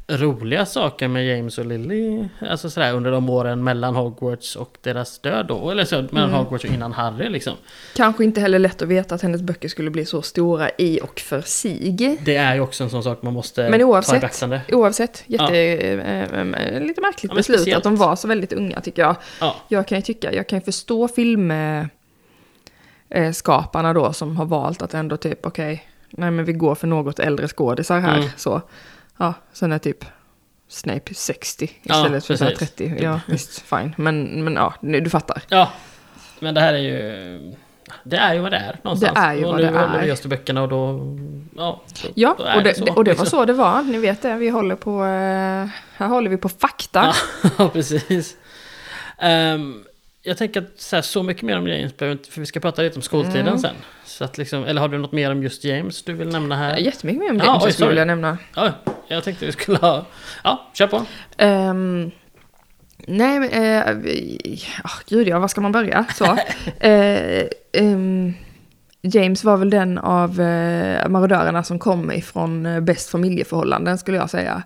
roliga 0.09 0.67
saker 0.67 1.09
med 1.09 1.27
James 1.27 1.59
och 1.59 1.67
Lily. 1.67 2.25
Alltså 2.51 2.71
sådär 2.71 2.93
under 2.95 3.11
de 3.11 3.31
åren 3.31 3.65
mellan 3.65 3.97
Hogwarts 3.97 4.57
och 4.57 4.77
deras 4.81 5.19
död 5.19 5.47
då. 5.47 5.71
Eller 5.71 5.85
så 5.85 5.97
mellan 5.97 6.29
Mm. 6.29 6.33
Hogwarts 6.41 6.65
och 6.65 6.71
innan 6.71 6.93
Harry 6.93 7.29
liksom. 7.29 7.53
Kanske 7.97 8.25
inte 8.25 8.41
heller 8.41 8.59
lätt 8.59 8.83
att 8.83 8.89
veta 8.89 9.15
att 9.15 9.23
hennes 9.23 9.43
böcker 9.43 9.69
skulle 9.69 9.91
bli 9.91 10.07
så 10.07 10.23
stora 10.23 10.71
i 10.79 11.01
och 11.03 11.21
för 11.21 11.41
sig. 11.41 12.19
Det 12.25 12.37
är 12.37 12.55
ju 12.55 12.61
också 12.61 12.85
en 12.85 12.91
sån 12.91 13.03
sak 13.03 13.23
man 13.23 13.33
måste 13.35 13.63
Men 13.63 13.73
ta 13.73 13.79
i 13.79 13.85
oavsett, 13.85 14.21
beaktande. 14.21 14.61
oavsett, 14.73 15.25
jätte, 15.27 15.57
eh, 15.59 16.31
eh, 16.31 16.81
lite 16.81 17.01
märkligt 17.01 17.33
Ja, 17.33 17.37
beslut 17.37 17.61
speciellt. 17.61 17.77
att 17.79 17.85
de 17.85 17.97
var 17.97 18.17
så 18.17 18.29
väldigt 18.29 18.53
unga 18.53 18.81
tycker 18.81 19.03
jag. 19.03 19.17
Ja, 19.41 19.57
Jag 19.69 19.89
kan 19.89 19.99
ju 19.99 20.03
tycka, 20.03 20.33
jag 20.33 20.49
kan 20.49 20.59
ju 20.59 20.65
förstå 20.65 21.09
film 21.09 21.51
eh, 21.51 23.33
skaparna 23.33 23.93
då 23.93 24.13
som 24.13 24.37
har 24.37 24.45
valt 24.47 24.83
att 24.83 24.95
ändå 24.95 25.17
typ 25.17 25.47
okej, 25.47 25.89
nej 26.11 26.31
men 26.31 26.45
vi 26.45 26.53
går 26.53 26.75
för 26.75 26.87
något 26.87 27.19
äldre 27.19 27.49
skådisar 27.49 28.01
här. 28.01 28.17
Mm. 28.19 28.29
Så, 28.37 28.63
ja, 29.17 29.35
sen 29.53 29.73
är 29.73 29.79
typ 29.79 30.05
Snape 30.69 31.15
60 31.15 31.71
Ja, 31.83 31.95
istället 31.95 32.25
för 32.25 32.37
så 32.37 32.45
här 32.45 32.51
precis. 32.51 32.71
30. 32.71 32.97
Ja, 33.01 33.21
visst, 33.27 33.61
fine. 33.61 33.95
Men, 33.97 34.45
men 34.45 34.55
ja, 34.55 34.75
nu, 34.81 35.01
du 35.01 35.11
fattar. 35.11 35.43
ja. 35.49 35.73
Men 36.41 36.55
det 36.55 36.61
här 36.61 36.75
är 36.75 36.79
ju... 36.79 37.55
Det 38.05 38.17
är 38.17 38.35
ju 38.35 38.41
vad 38.41 38.53
det 38.53 38.57
är 38.57 38.79
någonstans. 38.83 39.15
Det 39.15 39.21
är 39.21 39.35
ju 39.35 39.45
och 39.45 39.53
vad 39.53 39.61
nu 39.61 39.67
det 39.67 39.79
håller 39.79 39.99
är. 39.99 40.05
vi 40.05 40.13
oss 40.13 40.21
till 40.21 40.31
böckerna 40.31 40.63
och 40.63 40.69
då... 40.69 41.01
Ja, 41.57 41.81
då, 42.03 42.09
Ja, 42.15 42.35
då 42.39 42.45
och 42.57 42.63
det, 42.63 42.75
så, 42.75 42.93
och 42.95 43.05
det 43.05 43.11
var 43.11 43.25
liksom. 43.25 43.27
så 43.27 43.45
det 43.45 43.53
var. 43.53 43.83
Ni 43.83 43.99
vet 43.99 44.23
det, 44.23 44.35
vi 44.35 44.49
håller 44.49 44.77
på, 44.77 45.05
eh, 45.05 45.69
här 45.97 46.07
håller 46.09 46.31
vi 46.31 46.37
på 46.37 46.49
fakta. 46.49 47.15
Ja, 47.59 47.69
precis. 47.73 48.37
Ehm, 49.19 49.85
jag 50.27 50.39
tänker 50.39 50.61
att 50.61 50.73
så, 50.77 50.97
här, 50.97 51.03
så 51.03 51.23
mycket 51.23 51.43
mer 51.43 51.59
om 51.59 51.69
James 51.69 51.97
behöver 51.97 52.19
inte, 52.19 52.31
för 52.31 52.41
vi 52.41 52.47
ska 52.47 52.61
prata 52.61 52.83
lite 52.83 52.97
om 52.97 53.03
skoltiden 53.03 53.47
Mm. 53.47 53.59
sen. 53.59 53.75
Så 54.05 54.25
att 54.25 54.39
liksom, 54.39 54.65
eller 54.65 54.81
har 54.81 54.89
du 54.89 54.99
något 54.99 55.13
mer 55.13 55.31
om 55.33 55.43
just 55.43 55.65
James 55.65 56.03
du 56.03 56.13
vill 56.13 56.29
nämna 56.29 56.57
här? 56.57 56.77
Jättemycket 56.77 57.21
mer 57.21 57.31
om 57.31 57.37
Ja, 57.37 57.45
James 57.45 57.63
oj, 57.63 57.67
jag 57.67 57.75
skulle 57.75 57.89
vilja 57.89 58.05
nämna. 58.05 58.39
Ja, 58.55 58.73
jag 59.09 59.25
tänkte 59.25 59.47
vi 59.47 59.53
skulle 59.53 59.79
ha... 59.79 60.07
Ja, 60.45 60.71
kör 60.75 60.87
på. 60.87 61.05
Ehm, 61.37 62.11
nej, 63.07 63.41
men... 63.41 63.51
Uh, 63.51 64.13
oh, 64.85 64.99
gud, 65.09 65.29
ja, 65.29 65.39
var 65.39 65.49
ska 65.49 65.61
man 65.61 65.73
börja? 65.73 66.05
Så. 66.15 66.25
Eh, 66.81 67.47
ehm, 67.73 68.35
James 69.03 69.45
var 69.45 69.57
väl 69.57 69.71
den 69.71 69.99
av 69.99 70.41
uh, 70.41 71.09
marodörerna 71.09 71.63
som 71.65 71.79
kom 71.79 72.13
ifrån 72.13 72.67
uh, 72.67 72.81
bäst 72.81 73.11
familjeförhållanden, 73.11 73.99
skulle 73.99 74.17
jag 74.17 74.31
säga. 74.31 74.63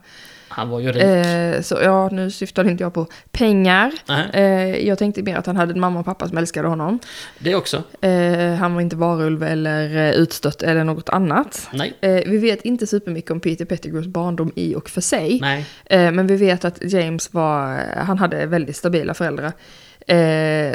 Han 0.53 0.69
var 0.69 0.81
ju 0.81 0.93
rik. 0.93 1.03
Eh, 1.03 1.61
så 1.63 1.79
ja, 1.83 2.09
nu 2.13 2.31
syftade 2.31 2.71
inte 2.71 2.85
jag 2.85 2.95
på 2.95 3.07
pengar. 3.33 3.93
Eh, 4.33 4.87
jag 4.87 4.99
tänkte 4.99 5.23
mer 5.23 5.37
att 5.37 5.47
han 5.47 5.57
hade 5.57 5.73
en 5.73 5.81
mamma 5.81 6.01
och 6.01 6.05
pappa 6.07 6.29
som 6.29 6.39
älskade 6.39 6.69
honom. 6.69 6.99
det 7.39 7.55
också. 7.55 7.83
Eh, 8.01 8.55
han 8.55 8.75
var 8.75 8.81
inte 8.81 8.97
varulv 8.97 9.43
eller 9.43 9.97
eh, 9.97 10.11
utstött 10.11 10.63
eller 10.63 10.85
något 10.85 11.09
annat. 11.09 11.69
Nej. 11.73 11.95
Eh, 12.01 12.11
vi 12.27 12.39
vet 12.39 12.63
inte 12.63 12.87
supermycket 12.87 13.31
om 13.31 13.41
Peter 13.41 13.65
Pettigrews 13.65 14.07
barndom 14.07 14.53
i 14.57 14.75
och 14.75 14.91
för 14.91 15.01
sig. 15.01 15.39
Nej. 15.41 15.67
Eh, 15.85 16.13
men 16.13 16.27
vi 16.27 16.37
vet 16.37 16.65
att 16.65 16.93
James 16.93 17.35
var, 17.35 17.79
han 17.97 18.19
hade 18.19 18.47
väldigt 18.47 18.77
stabila 18.77 19.15
föräldrar. 19.15 19.53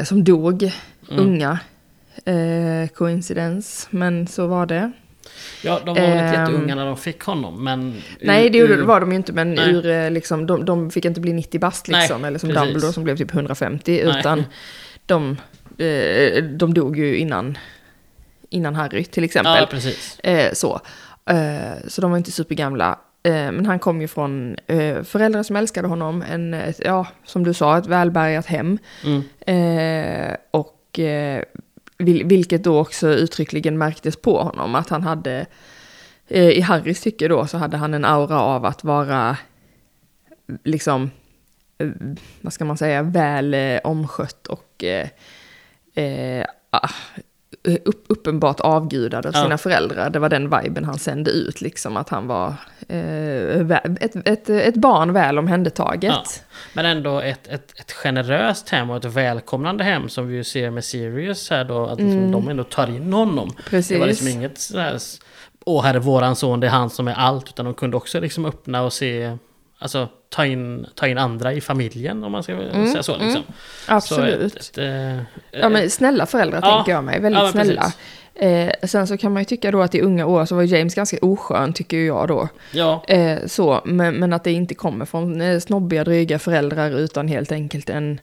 Som 0.04 0.24
dog, 0.24 0.72
Mm. 1.12 1.24
unga. 1.26 1.60
Eh, 2.26 2.88
coincidence, 2.94 3.88
men 3.90 4.28
så 4.28 4.48
var 4.48 4.66
det. 4.66 4.92
Ja, 5.64 5.80
de 5.86 5.88
var 5.88 5.96
väl 5.96 6.12
inte 6.12 6.24
Ehm. 6.24 6.42
jätteunga 6.42 6.76
när 6.76 6.86
de 6.86 6.98
fick 6.98 7.22
honom, 7.24 7.64
men... 7.64 8.02
Nej, 8.22 8.50
det 8.50 8.58
ur- 8.58 8.82
var 8.84 9.00
de 9.00 9.12
ju 9.12 9.16
inte, 9.16 9.34
men 9.34 9.54
Nej. 9.54 9.70
ur, 9.74 9.86
eh, 9.86 10.12
liksom, 10.12 10.46
de, 10.48 10.66
de 10.66 10.92
fick 10.92 11.06
inte 11.06 11.22
bli 11.22 11.34
90 11.34 11.60
bast 11.60 11.88
liksom, 11.88 12.22
Nej, 12.22 12.28
eller 12.28 12.40
som 12.40 12.50
precis. 12.50 12.64
Dumbledore 12.64 12.94
som 12.94 13.04
blev 13.04 13.18
typ 13.18 13.34
150, 13.34 14.02
Nej. 14.06 14.20
utan 14.20 14.44
de, 15.06 15.38
eh, 15.78 16.44
de 16.44 16.74
dog 16.74 16.98
ju 16.98 17.18
innan, 17.18 17.58
innan 18.50 18.76
Harry 18.76 19.04
till 19.04 19.24
exempel. 19.24 19.58
Ja, 19.60 19.68
precis. 19.72 20.20
Eh, 20.20 20.54
så. 20.54 20.80
Så 21.88 22.02
de 22.02 22.12
var 22.12 22.18
inte 22.18 22.32
supergamla. 22.32 23.00
Men 23.24 23.66
han 23.66 23.80
kom 23.80 24.02
ju 24.02 24.08
från 24.08 24.56
föräldrar 25.04 25.44
som 25.44 25.56
älskade 25.56 25.88
honom, 25.88 26.24
en, 26.32 26.56
ja, 26.80 27.08
som 27.26 27.44
du 27.44 27.54
sa, 27.54 27.78
ett 27.78 27.88
välbärgat 27.88 28.46
hem. 28.46 28.78
Mm. 29.06 29.22
Och 30.52 31.00
vilket 31.98 32.64
då 32.64 32.80
också 32.80 33.08
uttryckligen 33.08 33.78
märktes 33.78 34.16
på 34.16 34.44
honom, 34.44 34.76
att 34.76 34.90
han 34.90 35.04
hade, 35.04 35.46
eh, 36.28 36.50
i 36.50 36.62
Harrys 36.62 37.02
tycke 37.02 37.28
då, 37.28 37.48
så 37.48 37.58
hade 37.58 37.78
han 37.78 37.94
en 37.94 38.06
aura 38.06 38.40
av 38.40 38.66
att 38.66 38.84
vara, 38.84 39.38
liksom, 40.64 41.12
eh, 41.78 41.90
vad 42.42 42.54
ska 42.54 42.66
man 42.66 42.78
säga, 42.78 43.02
väl 43.02 43.54
eh, 43.54 43.80
omskött 43.84 44.48
och 44.48 44.84
eh, 44.84 46.46
ah, 46.70 46.90
upp, 47.86 48.06
uppenbart 48.08 48.60
avgudad 48.60 49.26
av 49.26 49.32
Ja. 49.36 49.44
sina 49.44 49.58
föräldrar. 49.58 50.10
Det 50.10 50.20
var 50.20 50.30
den 50.30 50.50
viben 50.50 50.86
han 50.86 51.00
sände 51.00 51.32
ut, 51.32 51.62
liksom 51.62 51.98
att 51.98 52.10
han 52.10 52.28
var 52.28 52.54
eh, 52.88 53.72
ett, 54.02 54.16
ett, 54.28 54.50
ett 54.50 54.76
barn 54.76 55.14
väl 55.14 55.38
omhändertaget. 55.38 56.12
Ja. 56.12 56.24
Men 56.74 56.86
ändå 56.86 57.20
ett, 57.20 57.48
ett, 57.48 57.80
ett 57.80 57.92
generöst 57.92 58.70
hem 58.70 58.90
och 58.90 58.98
ett 58.98 59.06
välkomnande 59.06 59.84
hem 59.84 60.10
som 60.10 60.28
vi 60.28 60.36
ju 60.36 60.44
ser 60.44 60.70
med 60.70 60.84
Sirius 60.84 61.50
här 61.50 61.64
då. 61.64 61.86
Att 61.86 62.00
liksom 62.00 62.32
de 62.32 62.48
ändå 62.50 62.64
tar 62.64 62.88
in 62.88 63.14
honom. 63.14 63.50
Mm. 63.50 63.56
Precis. 63.70 63.90
Det 63.90 64.00
var 64.00 64.08
liksom 64.08 64.28
inget 64.28 64.58
sådär, 64.60 64.98
åh 65.66 65.84
här 65.84 65.94
är 65.94 66.00
våran 66.00 66.36
son, 66.36 66.60
det 66.60 66.68
är 66.68 66.72
han 66.72 66.90
som 66.90 67.08
är 67.08 67.14
allt. 67.14 67.50
Utan 67.50 67.66
de 67.66 67.74
kunde 67.74 67.98
också 67.98 68.20
liksom 68.20 68.46
öppna 68.46 68.82
och 68.82 68.94
se, 68.94 69.38
alltså 69.80 70.10
ta 70.30 70.46
in, 70.46 70.86
ta 70.96 71.08
in 71.08 71.18
andra 71.18 71.54
i 71.54 71.62
familjen 71.62 72.24
om 72.24 72.32
man 72.32 72.44
ska 72.44 72.58
säga 72.92 73.04
så 73.04 73.18
liksom. 73.18 73.44
Så 73.88 73.94
Absolut. 73.94 74.56
ett, 74.56 74.62
ett, 74.62 74.78
eh, 74.78 75.60
Ja 75.62 75.70
men 75.70 75.90
snälla 75.90 76.26
föräldrar 76.26 76.60
Ja. 76.64 76.76
tänker 76.76 76.92
jag 76.92 77.04
mig, 77.04 77.20
väldigt 77.20 77.42
Ja, 77.42 77.52
snälla. 77.52 77.94
Eh, 78.36 78.72
sen 78.84 79.08
så 79.08 79.18
kan 79.18 79.34
man 79.34 79.42
ju 79.42 79.46
tycka 79.46 79.72
då 79.72 79.82
att 79.82 79.96
i 79.96 80.02
unga 80.02 80.26
år 80.26 80.46
så 80.46 80.56
var 80.56 80.64
James 80.64 80.96
ganska 80.96 81.18
oskön 81.22 81.74
tycker 81.74 81.98
jag 81.98 82.28
då. 82.28 82.48
ja, 82.72 83.04
Eh, 83.08 83.46
så, 83.48 83.82
men, 83.86 84.16
men 84.16 84.34
att 84.34 84.44
det 84.44 84.52
inte 84.52 84.76
kommer 84.76 85.06
från 85.06 85.42
eh, 85.42 85.60
snobbiga, 85.60 86.04
dryga 86.04 86.40
föräldrar 86.40 86.90
utan 87.00 87.28
helt 87.28 87.52
enkelt 87.52 87.90
en, 87.90 88.20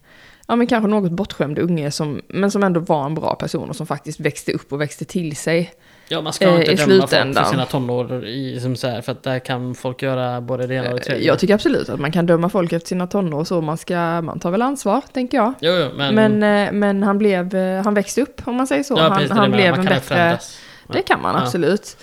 ja 0.49 0.57
men 0.57 0.67
kanske 0.67 0.89
något 0.91 1.13
bortskämd 1.13 1.59
unge 1.59 1.91
som, 1.91 2.21
men 2.29 2.51
som 2.51 2.63
ändå 2.63 2.81
var 2.81 3.07
en 3.07 3.15
bra 3.15 3.35
person 3.35 3.71
och 3.71 3.77
som 3.77 3.87
faktiskt 3.87 4.21
växte 4.21 4.53
upp 4.53 4.73
och 4.73 4.81
växte 4.81 5.05
till 5.05 5.37
sig. 5.37 5.73
Ja, 6.09 6.21
man 6.21 6.33
ska 6.33 6.45
eh, 6.45 6.55
inte 6.55 6.75
döma 6.75 6.77
folk 6.77 7.01
för 7.01 7.09
slutändan. 7.09 7.47
sina 7.47 7.67
tonår 7.67 8.27
i, 8.27 8.61
som 8.61 8.77
så 8.77 8.89
här, 8.89 9.01
för 9.01 9.13
att 9.13 9.23
där 9.23 9.39
kan 9.39 9.75
folk 9.75 10.03
göra 10.03 10.41
både 10.41 10.67
det 10.67 10.75
ena 10.75 10.89
och 10.89 10.95
det 10.95 11.01
Eh, 11.01 11.05
tredje. 11.05 11.27
Jag 11.27 11.39
tycker 11.39 11.55
absolut 11.55 11.89
att 11.89 12.01
man 12.01 12.13
kan 12.13 12.27
döma 12.27 12.49
folk 12.49 12.73
efter 12.73 12.89
sina 12.89 13.07
tonår 13.07 13.45
så, 13.45 13.61
man 13.61 13.79
ska, 13.79 14.23
man 14.23 14.41
tar 14.41 14.51
väl 14.51 14.63
ansvar, 14.63 15.03
tänker 15.13 15.39
jag. 15.39 15.55
Jo, 15.61 15.73
jo, 15.73 15.89
men... 15.97 16.15
Men, 16.15 16.67
eh, 16.67 16.73
men 16.73 17.03
han 17.03 17.19
blev, 17.19 17.55
eh, 17.55 17.85
han 17.85 17.95
växte 17.95 18.23
upp 18.23 18.43
om 18.45 18.57
man 18.57 18.67
säger 18.67 18.83
så. 18.83 18.95
ja, 18.95 19.03
han 19.03 19.13
precis, 19.13 19.31
han 19.31 19.51
blev 19.51 19.71
man 19.71 19.81
en 19.81 19.87
bättre... 19.87 20.01
förändras. 20.01 20.59
Det 20.93 21.03
kan 21.03 21.23
man 21.23 21.37
absolut. 21.37 21.97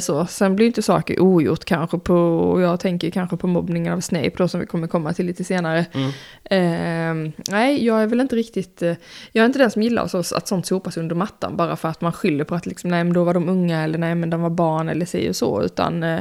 Så. 0.00 0.26
Sen 0.26 0.56
blir 0.56 0.66
inte 0.66 0.82
saker 0.82 1.20
ogjort 1.20 1.64
kanske 1.64 1.98
på, 1.98 2.14
och 2.14 2.60
jag 2.60 2.80
tänker 2.80 3.10
kanske 3.10 3.36
på 3.36 3.46
mobbningen 3.46 3.92
av 3.92 4.00
Snape 4.00 4.32
då 4.36 4.48
som 4.48 4.60
vi 4.60 4.66
kommer 4.66 4.86
komma 4.86 5.12
till 5.12 5.26
lite 5.26 5.44
senare. 5.44 5.86
Mm. 5.92 6.08
Eh, 6.44 7.32
nej, 7.48 7.86
jag 7.86 8.02
är 8.02 8.06
väl 8.06 8.20
inte 8.20 8.36
riktigt, 8.36 8.82
eh, 8.82 8.94
jag 9.32 9.42
är 9.42 9.46
inte 9.46 9.58
den 9.58 9.70
som 9.70 9.82
gillar 9.82 10.06
så, 10.06 10.18
att 10.18 10.48
sånt 10.48 10.66
sopas 10.66 10.96
under 10.96 11.14
mattan 11.16 11.56
bara 11.56 11.76
för 11.76 11.88
att 11.88 12.00
man 12.00 12.12
skyller 12.12 12.44
på 12.44 12.54
att 12.54 12.66
liksom, 12.66 12.90
nej 12.90 13.04
men 13.04 13.12
då 13.12 13.24
var 13.24 13.34
de 13.34 13.48
unga 13.48 13.82
eller 13.82 13.98
nej 13.98 14.14
men 14.14 14.30
de 14.30 14.42
var 14.42 14.50
barn 14.50 14.88
eller 14.88 15.28
och 15.28 15.36
så, 15.36 15.62
utan 15.62 16.02
eh, 16.02 16.20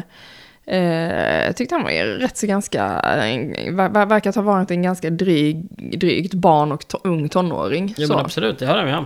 Eh, 0.65 1.45
jag 1.45 1.55
tyckte 1.55 1.75
han 1.75 1.83
var 1.83 1.91
rätt 2.19 2.38
så 2.38 2.48
ganska, 2.48 2.83
eh, 3.00 3.74
ver, 3.74 3.89
ver, 3.89 4.05
verkar 4.05 4.33
ha 4.33 4.41
varit 4.41 4.72
en 4.72 4.81
ganska 4.81 5.10
dryg, 5.10 5.65
drygt 6.00 6.33
barn 6.33 6.72
och 6.72 6.88
to, 6.88 6.98
ung 7.03 7.29
tonåring. 7.29 7.93
Jo 7.98 8.07
så. 8.07 8.13
men 8.13 8.25
absolut, 8.25 8.60
det 8.60 8.65
jag 8.77 8.86
med 8.86 8.98
om. 8.98 9.05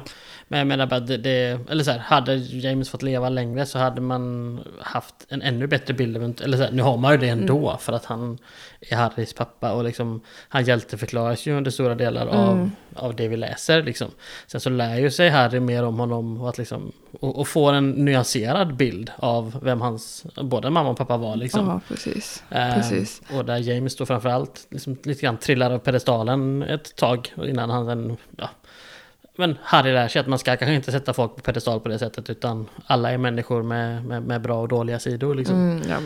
Men 0.49 0.59
jag 0.59 0.67
menar 0.67 0.85
bara 0.85 0.99
det, 0.99 1.17
det, 1.17 1.59
eller 1.69 1.83
så 1.83 1.91
här, 1.91 1.99
hade 1.99 2.35
James 2.35 2.89
fått 2.89 3.01
leva 3.03 3.29
längre 3.29 3.65
så 3.65 3.79
hade 3.79 4.01
man 4.01 4.59
haft 4.81 5.15
en 5.29 5.41
ännu 5.41 5.67
bättre 5.67 5.93
bild 5.93 6.17
av, 6.17 6.23
eller 6.43 6.57
så 6.57 6.63
här, 6.63 6.71
nu 6.71 6.81
har 6.81 6.97
man 6.97 7.11
ju 7.11 7.17
det 7.17 7.29
ändå 7.29 7.67
Mm. 7.67 7.77
för 7.79 7.93
att 7.93 8.05
han 8.05 8.37
är 8.81 8.95
Harrys 8.95 9.33
pappa 9.33 9.71
och 9.73 9.83
liksom 9.83 10.21
han 10.49 10.63
hjälteförklaras 10.65 11.45
ju 11.45 11.57
under 11.57 11.71
stora 11.71 11.95
delar 11.95 12.27
av, 12.27 12.53
Mm. 12.57 12.71
av 12.95 13.15
det 13.15 13.27
vi 13.27 13.37
läser 13.37 13.83
liksom. 13.83 14.07
Sen 14.47 14.61
så 14.61 14.69
lär 14.69 14.95
ju 14.99 15.11
sig 15.11 15.29
Harry 15.29 15.59
mer 15.59 15.83
om 15.83 15.99
honom 15.99 16.41
och 16.41 16.49
att 16.49 16.57
liksom, 16.57 16.91
och, 17.19 17.39
och 17.39 17.47
får 17.47 17.73
en 17.73 17.89
nyanserad 17.91 18.75
bild 18.75 19.11
av 19.17 19.59
vem 19.63 19.81
hans, 19.81 20.25
både 20.41 20.69
mamma 20.69 20.89
och 20.89 20.97
pappa 20.97 21.17
var 21.17 21.35
liksom. 21.35 21.67
Ja, 21.67 21.81
precis. 21.87 22.43
Eh, 22.49 22.73
precis. 22.73 23.21
Och 23.37 23.45
där 23.45 23.57
James 23.57 23.95
då 23.95 24.05
framförallt 24.05 24.67
liksom 24.69 24.97
lite 25.03 25.21
grann 25.21 25.37
trillar 25.37 25.71
av 25.71 25.79
pedestalen 25.79 26.63
ett 26.63 26.95
tag 26.95 27.33
innan 27.45 27.69
han 27.69 27.85
sen, 27.85 28.17
ja. 28.37 28.49
Men 29.39 29.57
Harry 29.63 29.93
lär 29.93 30.07
sig 30.07 30.19
att 30.19 30.27
man 30.27 30.39
ska 30.39 30.57
kanske 30.57 30.73
inte 30.75 30.91
sätta 30.91 31.13
folk 31.13 31.35
på 31.35 31.41
pedestal 31.41 31.79
på 31.79 31.89
det 31.89 31.99
sättet 31.99 32.29
utan 32.29 32.69
alla 32.85 33.11
är 33.11 33.17
människor 33.17 33.63
med, 33.63 34.05
med, 34.05 34.23
med 34.23 34.41
bra 34.41 34.61
och 34.61 34.67
dåliga 34.67 34.99
sidor 34.99 35.35
liksom. 35.35 35.55
Mm, 35.55 35.89
ja. 35.89 35.97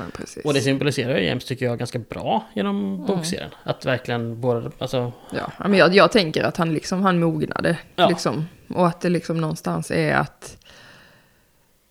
Och 0.43 0.53
det 0.53 0.61
symboliserar 0.61 1.17
ju 1.17 1.25
James 1.25 1.45
tycker 1.45 1.65
jag 1.65 1.79
ganska 1.79 1.99
bra 1.99 2.45
genom 2.53 3.05
bokserien. 3.05 3.49
Att 3.63 3.85
verkligen 3.85 4.41
både, 4.41 4.71
alltså, 4.77 5.11
Ja, 5.31 5.51
men 5.59 5.73
jag, 5.73 5.95
jag 5.95 6.11
tänker 6.11 6.43
att 6.43 6.57
han 6.57 6.73
liksom, 6.73 7.01
han 7.01 7.19
mognade. 7.19 7.77
Ja. 7.95 8.09
Liksom, 8.09 8.45
och 8.69 8.87
att 8.87 9.01
det 9.01 9.09
liksom 9.09 9.37
någonstans 9.37 9.91
är 9.91 10.15
att... 10.15 10.57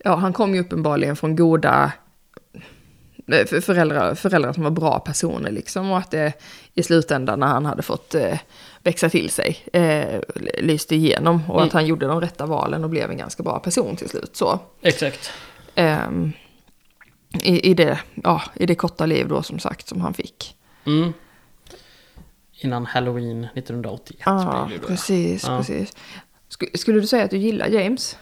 Ja, 0.04 0.14
han 0.14 0.32
kom 0.32 0.54
ju 0.54 0.61
uppenbarligen 0.61 1.16
från 1.16 1.37
goda 1.37 1.92
eh, 3.32 3.47
för- 3.47 3.61
föräldrar, 3.61 4.14
föräldrar 4.14 4.52
som 4.52 4.62
var 4.62 4.70
bra 4.70 4.99
personer 4.99 5.50
liksom. 5.50 5.90
Och 5.90 5.99
att 5.99 6.11
det 6.11 6.32
i 6.75 6.82
slutändan 6.82 7.40
när 7.40 7.47
han 7.47 7.66
hade 7.66 7.82
fått 7.82 8.14
eh, 8.14 8.38
växa 8.83 9.11
till 9.11 9.31
sig 9.31 9.59
eh, 9.73 10.21
lyste 10.59 10.95
igenom. 10.95 11.43
Och 11.49 11.55
Mm. 11.57 11.67
att 11.67 11.73
han 11.73 11.87
gjorde 11.87 12.07
de 12.07 12.21
rätta 12.21 12.47
valen 12.47 12.85
och 12.85 12.91
blev 12.91 13.11
en 13.11 13.17
ganska 13.19 13.43
bra 13.43 13.59
person 13.59 13.97
till 13.97 14.09
slut. 14.09 14.37
Så. 14.37 14.59
exakt. 14.83 15.31
Ehm, 15.75 16.33
i, 17.43 17.71
i, 17.71 17.75
det, 17.75 18.01
ja, 18.15 18.43
I 18.55 18.67
det 18.67 18.75
korta 18.75 19.07
liv 19.07 19.29
då 19.29 19.43
som 19.43 19.59
sagt 19.59 19.89
som 19.89 20.01
han 20.01 20.15
fick. 20.15 20.57
Mm. 20.87 21.13
Innan 22.63 22.87
Halloween 22.87 23.45
1981. 23.45 24.21
Ja, 24.25 24.65
blir 24.69 24.77
det 24.77 24.83
då. 24.83 24.89
precis, 24.89 25.45
Ja. 25.47 25.59
precis. 25.59 25.97
Sk- 26.59 26.77
skulle 26.77 27.01
du 27.01 27.07
säga 27.07 27.25
att 27.25 27.31
du 27.31 27.37
gillar 27.39 27.67
James? 27.69 28.17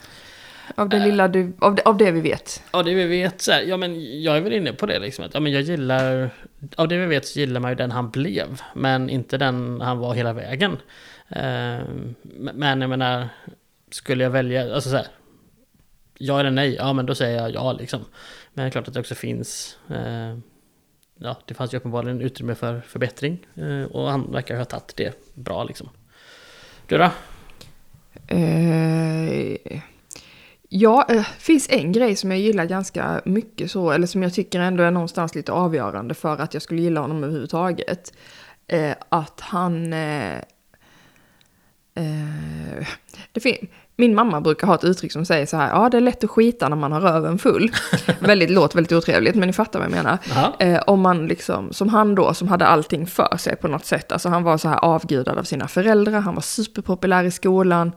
Av 0.75 0.89
det 0.89 0.99
lilla 0.99 1.29
du, 1.29 1.53
av 1.59 1.75
det, 1.75 1.83
av 1.83 1.97
det 1.97 2.11
vi 2.11 2.21
vet. 2.21 2.63
Ja, 2.73 2.83
det 2.83 2.95
vi 2.95 3.05
vet 3.05 3.41
så 3.41 3.53
här, 3.53 3.63
ja 3.63 3.77
men 3.77 4.23
jag 4.23 4.37
är 4.37 4.41
väl 4.41 4.53
inne 4.53 4.73
på 4.73 4.87
det 4.87 4.99
liksom. 4.99 5.25
Att, 5.25 5.35
ja, 5.35 5.41
men 5.41 5.53
jag 5.53 5.63
gillar, 5.63 6.31
av 6.77 6.89
det 6.89 6.99
vi 6.99 7.07
vet 7.07 7.27
så 7.27 7.39
gillar 7.39 7.61
man 7.61 7.71
ju 7.71 7.75
den 7.75 7.91
han 7.91 8.11
blev. 8.11 8.61
Men 8.75 9.11
inte 9.11 9.39
den 9.39 9.81
han 9.81 9.99
var 9.99 10.15
hela 10.15 10.33
vägen. 10.33 10.73
Eh, 11.29 11.81
men 12.33 12.81
jag 12.81 12.91
menar, 12.91 13.29
skulle 13.91 14.25
jag 14.25 14.31
välja, 14.31 14.75
alltså 14.75 14.91
så 14.91 14.97
här. 14.97 15.07
Ja 16.19 16.41
eller 16.41 16.51
nej, 16.51 16.75
ja 16.75 16.93
men 16.93 17.07
då 17.07 17.15
säger 17.15 17.39
jag 17.39 17.55
ja 17.55 17.73
liksom. 17.73 18.05
Men 18.55 18.65
det 18.65 18.69
är 18.69 18.71
klart 18.71 18.89
att 18.89 18.95
det 18.95 19.01
också 19.01 19.15
finns, 19.15 19.79
eh, 19.91 20.39
ja 21.19 21.37
det 21.45 21.55
fanns 21.55 21.75
ju 21.75 21.79
uppenbarligen 21.79 22.21
utrymme 22.21 22.55
för 22.55 22.81
förbättring. 22.81 23.47
Eh, 23.55 23.83
och 23.83 24.11
han 24.11 24.33
verkar 24.33 24.57
ha 24.57 24.65
tagit 24.65 24.97
det 24.97 25.35
bra 25.35 25.65
liksom. 25.65 25.89
Du 26.87 26.99
då? 26.99 27.11
Eh, 28.35 29.83
ja, 30.69 31.05
det 31.09 31.25
finns 31.39 31.69
en 31.71 31.93
grej 31.93 32.17
som 32.17 32.31
jag 32.31 32.41
gillar 32.41 32.65
ganska 32.65 33.21
mycket 33.25 33.71
så, 33.71 33.91
eller 33.91 34.07
som 34.07 34.23
jag 34.23 34.35
tycker 34.35 34.61
ändå 34.61 34.83
är 34.83 34.91
någonstans 34.91 35.35
lite 35.35 35.53
avgörande 35.53 36.15
för 36.15 36.37
att 36.37 36.55
jag 36.55 36.63
skulle 36.63 36.83
gilla 36.83 37.01
honom 37.01 37.25
överhuvudtaget. 37.25 38.13
Eh, 38.67 38.93
att 39.09 39.41
han... 39.41 39.93
Eh, 39.93 40.37
eh, 41.95 42.87
det 43.33 43.41
fin- 43.41 43.69
min 44.01 44.15
mamma 44.15 44.41
brukar 44.41 44.67
ha 44.67 44.75
ett 44.75 44.85
uttryck 44.85 45.13
som 45.13 45.25
säger 45.27 45.47
så 45.47 45.57
här, 45.57 45.71
ja 45.71 45.89
det 45.89 45.97
är 45.97 46.01
lätt 46.01 46.25
att 46.25 46.31
skita 46.31 46.69
när 46.69 46.77
man 46.77 46.93
har 46.93 47.01
röven 47.01 47.39
full. 47.39 47.71
väldigt, 48.21 48.51
låter 48.51 48.75
väldigt 48.75 48.93
otrevligt, 48.93 49.35
men 49.35 49.47
ni 49.47 49.53
fattar 49.53 49.79
vad 49.79 49.87
jag 49.87 49.97
menar. 49.97 50.19
Eh, 50.59 50.83
om 50.87 51.01
man 51.01 51.27
liksom, 51.27 51.73
som 51.73 51.89
han 51.89 52.15
då, 52.15 52.35
som 52.35 52.49
hade 52.49 52.67
allting 52.67 53.07
för 53.07 53.37
sig 53.37 53.57
på 53.57 53.69
något 53.69 53.85
sätt. 53.85 54.13
Alltså 54.13 54.29
han 54.29 54.43
var 54.43 54.59
så 54.59 54.69
här 54.69 54.85
avgudad 54.85 55.39
av 55.39 55.43
sina 55.43 55.69
föräldrar, 55.69 56.21
han 56.21 56.35
var 56.35 56.43
superpopulär 56.43 57.25
i 57.25 57.31
skolan. 57.31 57.93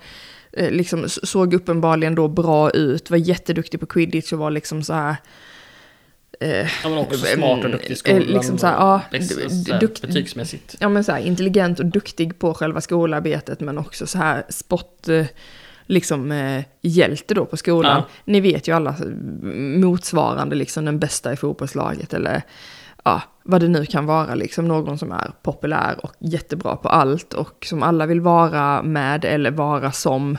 Eh, 0.54 0.72
liksom 0.72 1.10
såg 1.10 1.54
uppenbarligen 1.54 2.16
då 2.16 2.28
bra 2.28 2.70
ut, 2.72 3.10
var 3.10 3.18
jätteduktig 3.18 3.80
på 3.80 3.86
quidditch 3.86 4.34
och 4.34 4.40
var 4.40 4.52
liksom 4.52 4.84
så 4.84 4.94
här... 4.94 5.16
Eh, 6.40 6.50
Ja 6.84 6.90
men 6.90 6.98
också 6.98 7.18
smart 7.18 7.64
och 7.64 7.72
duktig 7.72 7.92
i 7.92 7.96
skolan. 7.96 8.22
Eh, 8.22 8.28
liksom 8.28 8.58
så 8.58 8.68
här, 8.68 8.74
ja, 8.74 9.02
här, 9.12 9.80
dukt- 9.80 10.02
betygsmässigt. 10.02 10.76
ja, 10.80 10.90
men 10.90 11.04
så 11.04 11.12
här, 11.12 11.20
intelligent 11.20 11.80
och 11.80 11.86
duktig 11.86 12.40
på 12.40 12.54
själva 12.54 12.82
skolarbetet 12.82 13.60
men 13.60 13.78
också 13.78 14.08
så 14.08 14.18
här 14.18 14.44
spott, 14.50 15.08
eh, 15.08 15.26
liksom 15.86 16.32
eh, 16.32 16.64
hjälte 16.82 17.34
då 17.34 17.46
på 17.46 17.58
skolan. 17.58 17.98
Ja. 17.98 18.08
Ni 18.26 18.40
vet 18.42 18.68
ju 18.68 18.76
alla 18.76 18.90
eh, 18.90 19.06
motsvarande 19.80 20.56
liksom 20.56 20.86
den 20.86 21.00
bästa 21.00 21.34
i 21.34 21.36
fotbollslaget 21.36 22.14
eller 22.14 22.42
ja, 23.04 23.22
vad 23.44 23.62
det 23.62 23.68
nu 23.68 23.86
kan 23.86 24.06
vara 24.06 24.36
liksom 24.36 24.68
någon 24.68 24.98
som 24.98 25.12
är 25.12 25.32
populär 25.42 26.06
och 26.06 26.14
jättebra 26.20 26.76
på 26.76 26.90
allt 26.90 27.34
och 27.34 27.66
som 27.66 27.84
alla 27.84 28.06
vill 28.06 28.22
vara 28.22 28.84
med 28.84 29.26
eller 29.26 29.52
vara 29.52 29.92
som. 29.92 30.38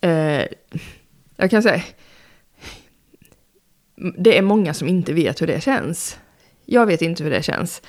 Eh, 0.00 0.44
jag 1.36 1.50
kan 1.50 1.62
säga, 1.62 1.82
det 4.18 4.38
är 4.38 4.42
många 4.42 4.74
som 4.74 4.88
inte 4.88 5.12
vet 5.12 5.42
hur 5.42 5.46
det 5.46 5.60
känns. 5.60 6.18
Jag 6.64 6.86
vet 6.86 7.02
inte 7.02 7.24
hur 7.24 7.30
det 7.30 7.42
känns. 7.42 7.82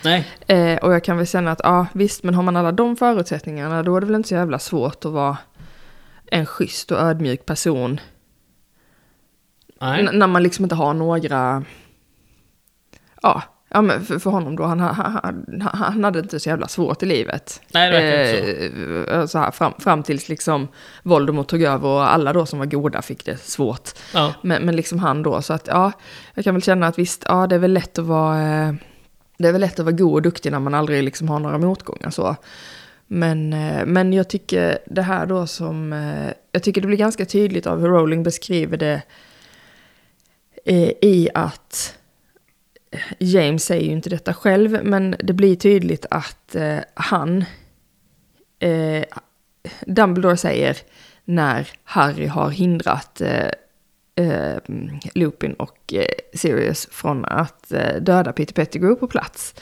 Eh, 0.48 0.78
och 0.78 0.94
jag 0.94 1.04
kan 1.04 1.18
väl 1.18 1.28
känna 1.28 1.52
att 1.52 1.62
ja, 1.64 1.88
visst, 1.94 2.24
men 2.24 2.34
har 2.34 2.44
man 2.44 2.56
alla 2.58 2.72
de 2.72 2.96
förutsättningarna 2.96 3.84
då 3.84 3.96
är 3.96 4.00
det 4.00 4.06
väl 4.06 4.16
inte 4.16 4.30
så 4.30 4.36
jävla 4.36 4.60
svårt 4.60 5.06
att 5.06 5.12
vara 5.12 5.38
en 6.26 6.46
schysst 6.46 6.92
och 6.92 7.00
ödmjuk 7.00 7.46
person. 7.46 8.00
när 10.12 10.28
man 10.28 10.44
liksom 10.44 10.66
inte 10.66 10.76
har 10.76 10.94
några... 10.94 11.64
Ja, 13.22 13.44
ja 13.78 13.82
men 13.82 14.06
för, 14.06 14.20
för 14.20 14.30
honom 14.30 14.56
då, 14.56 14.64
han, 14.64 14.80
han, 14.80 15.62
han, 15.74 16.04
hade 16.04 16.20
inte 16.20 16.40
så 16.40 16.50
jävla 16.50 16.68
svårt 16.68 17.04
i 17.04 17.06
livet. 17.06 17.62
Nej, 17.74 17.92
det 17.92 18.00
verkar 18.00 18.48
inte 18.48 19.06
så. 19.06 19.14
Eh, 19.14 19.26
så 19.26 19.38
här, 19.38 19.52
fram, 19.52 19.74
fram 19.80 20.04
tills 20.04 20.30
liksom 20.30 20.68
Voldemort 21.04 21.48
tog 21.48 21.62
över 21.62 21.88
och 21.88 22.14
alla 22.14 22.34
då 22.34 22.46
som 22.46 22.60
var 22.60 22.66
goda 22.66 23.02
fick 23.02 23.26
det 23.26 23.38
svårt. 23.38 23.90
Ja. 24.14 24.34
Men, 24.42 24.66
men 24.66 24.76
liksom 24.76 25.00
han 25.00 25.24
då, 25.24 25.42
så 25.42 25.54
att 25.54 25.68
ja, 25.68 25.92
jag 26.34 26.44
kan 26.44 26.56
väl 26.56 26.64
känna 26.64 26.88
att 26.88 27.00
visst, 27.00 27.24
ja 27.28 27.48
det 27.48 27.56
är 27.56 27.60
väl 27.60 27.74
lätt 27.74 28.00
att 28.00 28.06
vara, 28.06 28.42
eh, 28.42 28.74
det 29.38 29.48
är 29.48 29.52
väl 29.52 29.62
lätt 29.62 29.80
att 29.80 29.86
vara 29.86 29.96
god 29.96 30.14
och 30.14 30.22
duktig 30.22 30.52
när 30.52 30.60
man 30.60 30.74
aldrig 30.74 31.04
liksom 31.04 31.30
har 31.30 31.40
några 31.40 31.58
motgångar 31.58 32.10
så. 32.10 32.36
Men, 33.08 33.54
eh, 33.54 33.86
men 33.86 34.14
jag 34.14 34.30
tycker 34.30 34.80
det 34.86 35.02
här 35.02 35.26
då 35.26 35.48
som... 35.48 35.92
Jag 36.52 36.64
tycker 36.64 36.82
det 36.82 36.88
blir 36.88 36.98
ganska 36.98 37.26
tydligt 37.26 37.68
av 37.68 37.82
hur 37.82 37.88
Rowling 37.88 38.24
beskriver 38.24 38.78
det 38.78 39.02
eh, 40.66 40.92
i 41.02 41.30
att 41.34 41.98
James 43.20 43.66
säger 43.66 43.86
ju 43.86 43.92
inte 43.92 44.10
detta 44.10 44.34
själv, 44.34 44.80
men 44.84 45.16
det 45.20 45.34
blir 45.34 45.56
tydligt 45.56 46.06
att 46.12 46.56
eh, 46.56 46.80
han... 46.94 47.46
Eh, 48.60 49.04
Dumbledore 49.86 50.38
säger 50.38 50.78
när 51.26 51.70
Harry 51.84 52.26
har 52.26 52.50
hindrat 52.50 53.22
eh, 53.22 53.50
eh, 54.26 54.58
Lupin 55.14 55.54
och 55.54 55.94
eh, 55.94 56.06
Sirius 56.34 56.88
från 56.92 57.26
att 57.26 57.72
eh, 57.72 57.96
döda 58.02 58.34
Peter 58.34 58.54
Pettigrew 58.54 59.00
på 59.00 59.08
plats. 59.08 59.56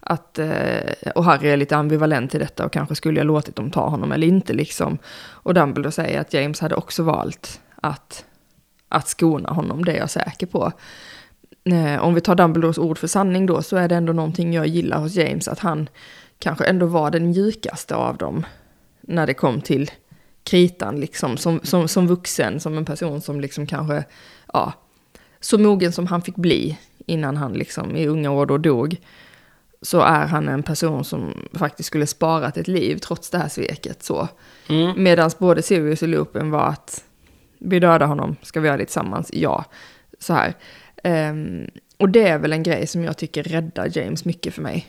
Att, 0.00 0.38
eh, 0.38 1.10
och 1.14 1.24
Harry 1.24 1.48
är 1.48 1.56
lite 1.56 1.76
ambivalent 1.76 2.30
till 2.30 2.40
detta 2.40 2.64
och 2.64 2.72
kanske 2.72 2.94
skulle 2.94 3.20
jag 3.20 3.26
låtit 3.26 3.56
dem 3.56 3.70
ta 3.70 3.88
honom 3.88 4.12
eller 4.12 4.26
inte 4.26 4.52
liksom. 4.52 4.98
Och 5.28 5.54
Dumbledore 5.54 5.92
säger 5.92 6.20
att 6.20 6.34
James 6.34 6.60
hade 6.60 6.74
också 6.74 7.02
valt 7.02 7.60
att, 7.76 8.24
att 8.88 9.08
skona 9.08 9.50
honom, 9.50 9.84
det 9.84 9.92
är 9.92 9.98
jag 9.98 10.10
säker 10.10 10.46
på. 10.46 10.72
Eh, 11.64 12.04
om 12.04 12.14
vi 12.14 12.20
tar 12.20 12.34
Dumbledores 12.34 12.78
ord 12.78 12.98
för 12.98 13.06
sanning 13.06 13.46
då 13.46 13.62
så 13.62 13.76
är 13.76 13.88
det 13.88 13.94
ändå 13.94 14.12
någonting 14.12 14.52
jag 14.52 14.66
gillar 14.66 14.98
hos 14.98 15.14
James, 15.14 15.48
att 15.48 15.58
han 15.58 15.88
kanske 16.38 16.64
ändå 16.64 16.86
var 16.86 17.10
den 17.10 17.28
mjukaste 17.28 17.94
av 17.94 18.16
dem 18.16 18.46
när 19.00 19.26
det 19.26 19.34
kom 19.34 19.60
till 19.60 19.90
kritan, 20.44 21.00
liksom, 21.00 21.36
som, 21.36 21.60
som, 21.62 21.88
som 21.88 22.06
vuxen, 22.06 22.60
som 22.60 22.78
en 22.78 22.84
person 22.84 23.20
som 23.20 23.40
liksom 23.40 23.66
kanske, 23.66 24.04
ja, 24.52 24.72
så 25.40 25.58
mogen 25.58 25.92
som 25.92 26.06
han 26.06 26.22
fick 26.22 26.36
bli 26.36 26.78
innan 27.06 27.36
han 27.36 27.52
liksom 27.52 27.96
i 27.96 28.06
unga 28.06 28.30
år 28.30 28.46
då 28.46 28.58
dog, 28.58 28.96
så 29.82 30.00
är 30.00 30.26
han 30.26 30.48
en 30.48 30.62
person 30.62 31.04
som 31.04 31.34
faktiskt 31.52 31.86
skulle 31.86 32.06
sparat 32.06 32.56
ett 32.56 32.68
liv 32.68 32.96
trots 32.96 33.30
det 33.30 33.38
här 33.38 33.48
sveket. 33.48 34.02
Så. 34.02 34.28
Mm. 34.68 35.02
Medan 35.02 35.30
både 35.38 35.62
Sirius 35.62 36.02
och 36.02 36.08
Lupin 36.08 36.50
var 36.50 36.68
att 36.68 37.04
vi 37.58 37.80
dödar 37.80 38.06
honom, 38.06 38.36
ska 38.42 38.60
vi 38.60 38.66
göra 38.66 38.76
det 38.76 38.84
tillsammans? 38.84 39.30
Ja. 39.32 39.64
Så 40.18 40.34
här. 40.34 40.54
Um, 41.04 41.70
och 41.96 42.08
det 42.08 42.28
är 42.28 42.38
väl 42.38 42.52
en 42.52 42.62
grej 42.62 42.86
som 42.86 43.04
jag 43.04 43.16
tycker 43.16 43.42
räddar 43.42 43.98
James 43.98 44.24
mycket 44.24 44.54
för 44.54 44.62
mig. 44.62 44.86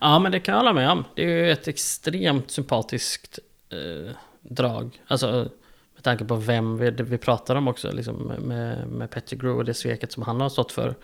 Ja, 0.00 0.18
men 0.18 0.32
det 0.32 0.40
kan 0.40 0.52
jag 0.52 0.60
hålla 0.60 0.72
med 0.72 0.90
om. 0.90 1.04
Det 1.14 1.22
är 1.22 1.28
ju 1.28 1.52
ett 1.52 1.68
extremt 1.68 2.50
sympatiskt 2.50 3.38
eh, 3.70 4.12
drag. 4.42 5.02
Alltså 5.06 5.48
med 5.94 6.02
tanke 6.02 6.24
på 6.24 6.36
vem 6.36 6.78
vi, 6.78 6.90
vi 6.90 7.18
pratar 7.18 7.56
om 7.56 7.68
också, 7.68 7.92
liksom 7.92 8.32
med, 8.38 8.88
med 8.88 9.10
Pettigrew 9.10 9.58
och 9.58 9.64
det 9.64 9.74
sveket 9.74 10.12
som 10.12 10.22
han 10.22 10.40
har 10.40 10.48
stått 10.48 10.72
för. 10.72 10.94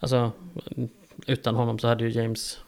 Alltså, 0.00 0.32
utan 1.26 1.54
honom 1.54 1.78
så 1.78 1.88
hade 1.88 2.04
ju 2.04 2.10
James 2.10 2.60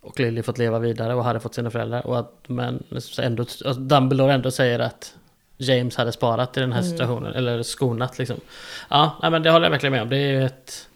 och 0.00 0.20
Lily 0.20 0.42
fått 0.42 0.58
leva 0.58 0.78
vidare 0.78 1.14
och 1.14 1.24
hade 1.24 1.40
fått 1.40 1.54
sina 1.54 1.70
föräldrar. 1.70 2.06
Och 2.06 2.18
att, 2.18 2.32
men 2.46 2.84
ändå, 3.20 3.42
alltså 3.42 3.72
Dumbledore 3.72 4.34
ändå 4.34 4.50
säger 4.50 4.78
att 4.78 5.14
James 5.60 5.96
hade 5.96 6.12
sparat 6.12 6.56
i 6.56 6.60
den 6.60 6.72
här 6.72 6.82
situationen, 6.82 7.34
eller 7.34 7.62
skonat 7.62 8.18
liksom. 8.18 8.36
Ja, 8.88 9.18
nej, 9.22 9.30
men 9.30 9.42
det 9.42 9.50
håller 9.50 9.66
jag 9.66 9.70
verkligen 9.70 9.92
med 9.92 10.02
om. 10.02 10.08
Det 10.08 10.16
är 10.16 10.32
ju 10.32 10.44
ett... 10.44 10.86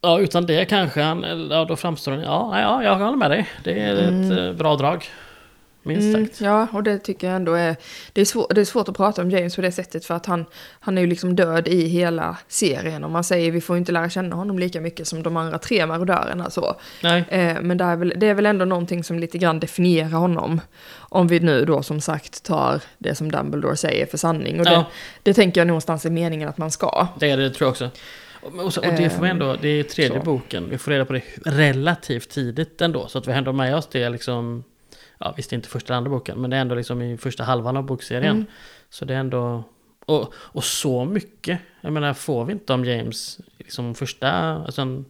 Ja, 0.00 0.18
utan 0.20 0.46
det 0.46 0.64
kanske 0.64 1.02
han, 1.02 1.48
ja, 1.50 1.64
då 1.64 1.76
framstår 1.76 2.12
han, 2.12 2.20
ja, 2.20 2.60
ja, 2.60 2.82
jag 2.82 2.94
håller 2.94 3.16
med 3.16 3.30
dig. 3.30 3.48
Det 3.64 3.80
är 3.80 3.94
ett 3.94 4.38
eh, 4.38 4.52
bra 4.52 4.76
drag. 4.76 5.08
Minst 5.86 6.14
Mm, 6.16 6.26
sagt. 6.26 6.40
ja, 6.40 6.66
och 6.72 6.82
det 6.82 6.98
tycker 6.98 7.26
jag 7.26 7.36
ändå 7.36 7.54
är... 7.54 7.76
Det 8.12 8.20
är, 8.20 8.24
svår, 8.24 8.46
det 8.54 8.60
är 8.60 8.64
svårt 8.64 8.88
att 8.88 8.96
prata 8.96 9.22
om 9.22 9.30
James 9.30 9.56
på 9.56 9.62
det 9.62 9.72
sättet 9.72 10.04
för 10.04 10.14
att 10.14 10.26
han, 10.26 10.44
han 10.80 10.98
är 10.98 11.02
ju 11.02 11.06
liksom 11.08 11.36
död 11.36 11.68
i 11.68 11.86
hela 11.88 12.36
serien. 12.48 13.04
Och 13.04 13.10
man 13.10 13.24
säger 13.24 13.50
vi 13.52 13.60
får 13.60 13.76
inte 13.76 13.92
lära 13.92 14.10
känna 14.10 14.36
honom 14.36 14.58
lika 14.58 14.80
mycket 14.80 15.08
som 15.08 15.22
de 15.22 15.36
andra 15.36 15.58
tre 15.58 15.86
marodörerna. 15.86 16.50
Så. 16.50 16.76
Nej. 17.02 17.24
Eh, 17.28 17.56
men 17.62 17.78
det 17.78 17.84
är, 17.84 17.96
väl, 17.96 18.12
det 18.16 18.26
är 18.26 18.34
väl 18.34 18.46
ändå 18.46 18.64
någonting 18.64 19.04
som 19.04 19.18
lite 19.18 19.38
grann 19.38 19.60
definierar 19.60 20.08
honom. 20.18 20.60
Om 20.94 21.28
vi 21.28 21.40
nu 21.40 21.64
då 21.64 21.82
som 21.82 22.00
sagt 22.00 22.42
tar 22.44 22.80
det 22.98 23.14
som 23.14 23.32
Dumbledore 23.32 23.76
säger 23.76 24.06
för 24.06 24.18
sanning. 24.18 24.58
Och 24.60 24.64
det, 24.66 24.72
Ja. 24.72 24.84
det 25.22 25.34
tänker 25.34 25.60
jag 25.60 25.66
någonstans 25.68 26.04
är 26.06 26.10
meningen 26.10 26.48
att 26.48 26.58
man 26.58 26.70
ska. 26.70 27.08
Det 27.20 27.30
är 27.30 27.36
det 27.36 27.50
tror 27.50 27.66
jag 27.66 27.70
också. 27.70 27.90
Och, 28.42 28.64
och, 28.64 28.74
så, 28.74 28.80
och 28.80 28.92
det 28.96 29.10
får 29.10 29.22
vi 29.22 29.28
ändå, 29.30 29.56
det 29.62 29.68
är 29.68 29.82
tredje 29.82 30.18
så. 30.18 30.24
boken. 30.24 30.70
Vi 30.70 30.78
får 30.78 30.90
reda 30.90 31.04
på 31.04 31.12
det 31.12 31.22
relativt 31.44 32.28
tidigt 32.30 32.80
ändå. 32.80 33.08
Så 33.08 33.18
att 33.18 33.28
vi 33.28 33.32
ändå 33.32 33.52
med 33.52 33.76
oss 33.76 33.88
det 33.92 34.08
liksom, 34.08 34.64
ja 35.18 35.34
visst 35.36 35.52
inte 35.52 35.68
första 35.68 35.92
eller 35.92 35.96
andra 35.98 36.10
boken, 36.10 36.40
men 36.40 36.50
det 36.50 36.56
är 36.56 36.60
ändå 36.60 36.74
liksom 36.74 37.02
i 37.02 37.16
första 37.16 37.44
halvan 37.44 37.76
av 37.76 37.84
bokserien. 37.84 38.36
Mm. 38.36 38.46
Så 38.90 39.04
det 39.04 39.14
är 39.14 39.18
ändå, 39.18 39.64
och, 40.06 40.34
och 40.36 40.64
så 40.64 41.04
mycket, 41.04 41.58
jag 41.80 41.92
menar 41.92 42.14
får 42.14 42.44
vi 42.44 42.52
inte 42.52 42.72
om 42.72 42.84
James, 42.84 43.38
liksom 43.58 43.94
första, 43.94 44.30
alltså 44.30 44.82
en, 44.82 45.04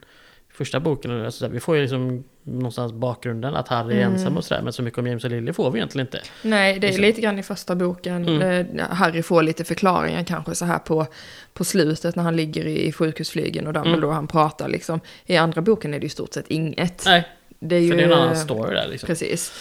första 0.52 0.80
boken, 0.80 1.24
alltså 1.24 1.44
där, 1.44 1.52
vi 1.52 1.60
får 1.60 1.76
ju 1.76 1.82
liksom 1.82 2.24
någonstans 2.42 2.92
bakgrunden 2.92 3.54
att 3.54 3.68
Harry 3.68 3.94
är 3.94 4.00
Mm. 4.00 4.12
ensam 4.12 4.36
och 4.36 4.44
sådär, 4.44 4.62
men 4.62 4.72
så 4.72 4.82
mycket 4.82 4.98
om 4.98 5.06
James 5.06 5.24
och 5.24 5.30
Lily 5.30 5.52
får 5.52 5.70
vi 5.70 5.78
egentligen 5.78 6.06
inte. 6.06 6.20
Nej, 6.42 6.78
det 6.78 6.86
är 6.86 6.88
Liksom. 6.88 7.02
lite 7.02 7.20
grann 7.20 7.38
i 7.38 7.42
första 7.42 7.74
boken. 7.74 8.28
Mm. 8.28 8.78
Eh, 8.78 8.86
Harry 8.88 9.22
får 9.22 9.42
lite 9.42 9.64
förklaringar 9.64 10.24
kanske 10.24 10.54
så 10.54 10.64
här 10.64 10.78
på, 10.78 11.06
på 11.52 11.64
slutet 11.64 12.16
när 12.16 12.22
han 12.22 12.36
ligger 12.36 12.66
i 12.66 12.92
sjukhusflygen 12.92 13.66
och 13.66 13.72
Dumbledore 13.72 14.04
Mm. 14.04 14.14
han 14.14 14.26
pratar 14.26 14.68
liksom. 14.68 15.00
I 15.26 15.36
andra 15.36 15.62
boken 15.62 15.94
är 15.94 16.00
det 16.00 16.06
i 16.06 16.08
stort 16.08 16.34
sett 16.34 16.48
inget. 16.48 17.02
Nej, 17.06 17.28
det 17.58 17.76
är 17.76 17.80
ju, 17.80 17.90
för 17.90 17.96
det 17.96 18.02
är 18.02 18.06
en 18.06 18.12
annan 18.12 18.36
story 18.36 18.74
där 18.74 18.88
liksom. 18.88 19.06
Precis. 19.06 19.52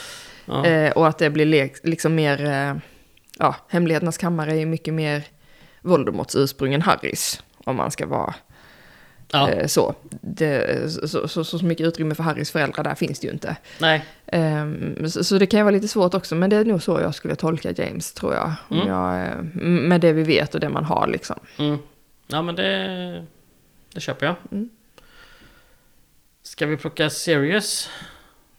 Ja. 0.45 0.65
Eh, 0.65 0.91
och 0.91 1.07
att 1.07 1.17
det 1.17 1.29
blir 1.29 1.69
liksom 1.87 2.15
mer, 2.15 2.45
eh, 2.45 2.75
ja, 3.39 3.55
Hemligheternas 3.67 4.17
kammare 4.17 4.57
är 4.57 4.65
mycket 4.65 4.93
mer 4.93 5.23
Voldemorts 5.81 6.35
ursprung 6.35 6.73
än 6.73 6.81
Harrys. 6.81 7.43
Om 7.57 7.75
man 7.75 7.91
ska 7.91 8.05
vara 8.05 8.35
ja. 9.31 9.49
eh, 9.49 9.67
så. 9.67 9.95
Det, 10.21 10.91
så, 11.09 11.27
så. 11.27 11.43
Så 11.43 11.65
mycket 11.65 11.87
utrymme 11.87 12.15
för 12.15 12.23
Harrys 12.23 12.51
föräldrar 12.51 12.83
där 12.83 12.95
finns 12.95 13.19
det 13.19 13.27
ju 13.27 13.33
inte. 13.33 13.55
Nej, 13.79 14.05
Ehm, 14.35 15.09
så, 15.09 15.23
så 15.23 15.37
det 15.37 15.45
kan 15.47 15.59
ju 15.59 15.63
vara 15.63 15.75
lite 15.75 15.87
svårt 15.87 16.13
också, 16.13 16.35
men 16.35 16.49
det 16.49 16.55
är 16.55 16.65
nog 16.65 16.83
så 16.83 16.99
jag 17.01 17.15
skulle 17.15 17.35
tolka 17.35 17.71
James, 17.71 18.13
tror 18.13 18.33
jag. 18.33 18.53
Mm. 18.71 18.87
jag 18.87 19.27
eh, 19.27 19.43
med 19.63 20.01
det 20.01 20.13
vi 20.13 20.23
vet 20.23 20.53
och 20.53 20.59
det 20.59 20.69
man 20.69 20.83
har 20.83 21.07
liksom. 21.07 21.39
Mm. 21.57 21.77
Ja 22.27 22.41
men 22.41 22.55
det, 22.55 23.25
det 23.93 23.99
köper 23.99 24.25
jag. 24.25 24.35
Mm. 24.51 24.69
Ska 26.43 26.65
vi 26.65 26.77
plocka 26.77 27.09
Sirius? 27.09 27.89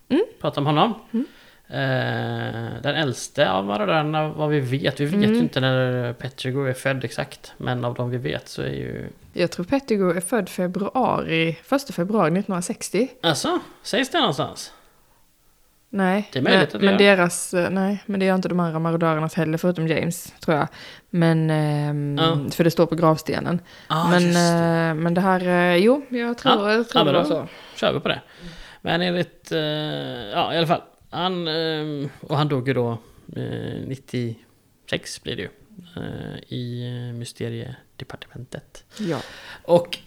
Mm. 0.08 0.24
Prata 0.40 0.60
om 0.60 0.66
honom. 0.66 0.94
Mm. 1.12 1.26
Eh, 1.68 2.80
den 2.82 2.94
äldste 2.94 3.50
av 3.50 3.64
marodörerna 3.64 4.28
vad 4.28 4.48
vi 4.50 4.60
vet. 4.60 5.00
Vi 5.00 5.04
vet 5.04 5.14
Mm. 5.14 5.32
ju 5.34 5.38
inte 5.38 5.60
när 5.60 6.12
Pettigrew 6.12 6.70
är 6.70 6.74
född 6.74 7.04
exakt. 7.04 7.52
Men 7.56 7.84
av 7.84 7.94
de 7.94 8.10
vi 8.10 8.16
vet 8.18 8.48
så 8.48 8.62
är 8.62 8.66
ju... 8.68 9.08
Jag 9.32 9.50
tror 9.50 9.64
Pettigrew 9.66 10.16
är 10.16 10.20
född 10.20 10.48
februari, 10.48 11.48
1 11.70 11.94
februari 11.94 12.26
1960. 12.28 13.08
Alltså, 13.22 13.58
sägs 13.82 14.10
det 14.10 14.18
någonstans? 14.18 14.72
Nej, 15.90 16.28
Det 16.32 16.38
är 16.38 16.42
möjligt 16.42 16.58
men, 16.60 16.64
att 16.76 16.80
det 16.80 16.86
men 16.86 17.04
gör. 17.06 17.16
deras, 17.16 17.54
eh, 17.54 17.70
nej, 17.70 18.02
men 18.06 18.20
det 18.20 18.26
gör 18.26 18.34
inte 18.34 18.48
de 18.48 18.60
andra 18.60 18.78
marodörernas 18.78 19.34
heller, 19.34 19.58
förutom 19.58 19.88
James, 19.88 20.34
tror 20.40 20.56
jag. 20.56 20.68
Men, 21.10 21.50
ehm, 21.50 22.18
Ja. 22.20 22.50
för 22.52 22.64
det 22.64 22.70
står 22.70 22.86
på 22.86 22.94
gravstenen. 22.94 23.60
Ah, 23.86 24.08
men, 24.10 24.22
det. 24.32 24.40
eh, 24.40 24.94
men 24.94 25.14
det 25.14 25.20
här, 25.20 25.48
eh, 25.48 25.76
jo, 25.76 26.02
jag 26.08 26.38
tror, 26.38 26.54
Ja, 26.54 26.72
jag 26.72 26.88
tror 26.88 27.04
men 27.04 27.14
det 27.14 27.18
var 27.20 27.26
så. 27.26 27.46
kör 27.76 27.92
vi 27.92 28.00
på 28.00 28.08
det. 28.08 28.20
Men 28.80 29.02
enligt, 29.02 29.52
eh, 29.52 29.58
ja 30.32 30.54
i 30.54 30.58
alla 30.58 30.66
fall. 30.66 30.82
Han, 31.10 31.48
eh, 31.48 32.08
och 32.20 32.36
han 32.36 32.48
dog 32.48 32.68
ju 32.68 32.74
då 32.74 32.98
eh, 33.36 33.80
96 33.86 35.22
blir 35.22 35.36
det 35.36 35.42
ju. 35.42 35.48
Eh, 35.96 36.38
I 36.48 36.86
eh, 36.86 37.18
mysteriedepartementet. 37.18 38.84
Ja. 38.98 39.18
Och 39.64 39.98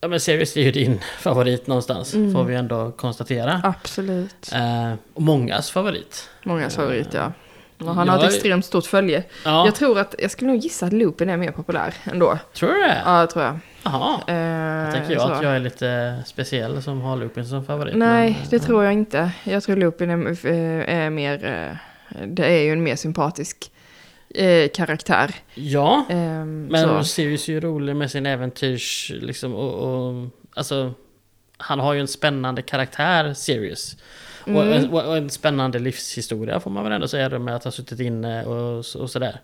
ja 0.00 0.08
men 0.08 0.20
Sirius 0.20 0.56
är 0.56 0.60
ju 0.62 0.70
din 0.72 1.00
favorit 1.18 1.66
någonstans. 1.66 2.14
Mm. 2.14 2.32
Får 2.32 2.44
vi 2.44 2.54
ändå 2.54 2.92
konstatera. 2.92 3.60
Absolut. 3.64 4.52
Eh, 4.54 4.94
och 5.14 5.22
mångas 5.22 5.70
favorit. 5.70 6.30
Mångas 6.44 6.76
favorit, 6.76 7.08
ja. 7.14 7.32
Och 7.78 7.94
han 7.94 8.06
Jag 8.06 8.14
har 8.14 8.24
ett 8.24 8.34
extremt 8.34 8.64
stort 8.66 8.86
följe. 8.86 9.24
Ja, 9.44 9.64
Jag 9.64 9.74
tror 9.74 9.98
att, 9.98 10.14
jag 10.18 10.30
skulle 10.30 10.50
nog 10.52 10.60
gissa 10.60 10.86
att 10.86 10.92
Lupin 10.92 11.28
är 11.28 11.36
mer 11.36 11.52
populär 11.52 11.94
ändå. 12.04 12.38
tror 12.54 12.68
du 12.72 12.80
det? 12.80 13.02
Ja, 13.04 13.20
det 13.20 13.26
tror 13.26 13.44
jag. 13.44 13.58
Jaha. 13.84 14.20
Eh, 14.28 14.34
Jag 14.36 14.92
tänker 14.94 15.12
jag 15.12 15.22
så. 15.22 15.28
att 15.28 15.42
jag 15.42 15.56
är 15.56 15.60
lite 15.60 16.16
speciell 16.26 16.82
som 16.82 17.00
har 17.00 17.16
Lupin 17.16 17.46
som 17.46 17.64
favorit. 17.64 17.96
Nej, 17.96 18.30
men, 18.40 18.50
det 18.50 18.56
eh, 18.56 18.62
tror 18.62 18.84
jag 18.84 18.92
inte. 18.92 19.30
Jag 19.44 19.62
tror 19.62 19.76
Lupin 19.76 20.10
är, 20.10 20.46
eh, 20.46 20.96
är 21.04 21.10
mer... 21.10 21.44
eh, 21.44 21.76
Det 22.26 22.46
är 22.46 22.62
ju 22.62 22.72
en 22.72 22.82
mer 22.82 22.96
sympatisk 22.96 23.72
eh, 24.34 24.68
karaktär. 24.74 25.34
Ja. 25.54 26.04
Ehm, 26.10 26.66
Men 26.70 26.88
så. 26.88 27.04
Sirius 27.04 27.48
är 27.48 27.52
ju 27.52 27.60
rolig 27.60 27.96
med 27.96 28.10
sin 28.10 28.26
äventyrs... 28.26 29.12
Liksom, 29.14 29.54
och, 29.54 29.74
och, 29.74 30.28
alltså, 30.54 30.94
han 31.56 31.80
har 31.80 31.92
ju 31.94 32.00
en 32.00 32.08
spännande 32.08 32.62
karaktär, 32.62 33.34
Sirius. 33.34 33.96
Och, 34.44 34.48
Mm. 34.62 34.90
och, 34.94 35.04
och 35.08 35.16
en 35.16 35.30
spännande 35.30 35.78
livshistoria 35.78 36.60
får 36.60 36.70
man 36.70 36.84
väl 36.84 36.92
ändå 36.92 37.08
säga 37.08 37.38
med 37.38 37.56
att 37.56 37.64
ha 37.64 37.70
suttit 37.70 38.00
inne 38.00 38.44
och, 38.44 38.78
och 38.78 39.10
sådär. 39.10 39.40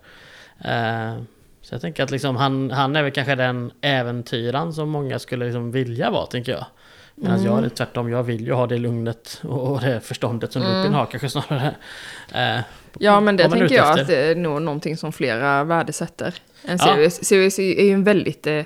Eh, 0.64 1.22
så 1.68 1.74
jag 1.74 1.80
tänker 1.80 2.02
att 2.02 2.10
liksom, 2.10 2.36
han, 2.36 2.70
han 2.70 2.96
är 2.96 3.02
väl 3.02 3.12
kanske 3.12 3.34
den 3.34 3.72
äventyran 3.80 4.72
som 4.72 4.88
många 4.88 5.18
skulle 5.18 5.44
liksom 5.44 5.70
vilja 5.72 6.10
vara, 6.10 6.26
tänker 6.26 6.52
jag. 6.52 6.64
Medan 7.14 7.38
Mm. 7.38 7.52
jag 7.52 7.64
är 7.64 7.68
tvärtom, 7.68 8.10
jag 8.10 8.22
vill 8.22 8.46
ju 8.46 8.52
ha 8.52 8.66
det 8.66 8.78
lugnet 8.78 9.40
och 9.48 9.80
det 9.80 10.00
förståndet 10.00 10.52
som 10.52 10.62
Mm. 10.62 10.76
Lupin 10.78 10.94
har 10.94 11.06
kanske 11.06 11.28
snarare. 11.30 11.74
Eh, 12.34 12.60
Ja, 12.98 13.20
men 13.20 13.36
det 13.36 13.48
tänker 13.48 13.74
jag 13.74 13.98
att 14.00 14.06
det 14.06 14.16
är 14.30 14.34
nog 14.34 14.62
någonting 14.62 14.96
som 14.96 15.12
flera 15.12 15.64
värdesätter. 15.64 16.34
En 16.64 16.78
Ja. 16.80 16.94
Sirius. 16.94 17.24
Sirius 17.24 17.58
är 17.58 17.84
ju 17.84 17.92
en 17.92 18.04
väldigt... 18.04 18.46
Eh, 18.46 18.62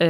Eh, 0.00 0.08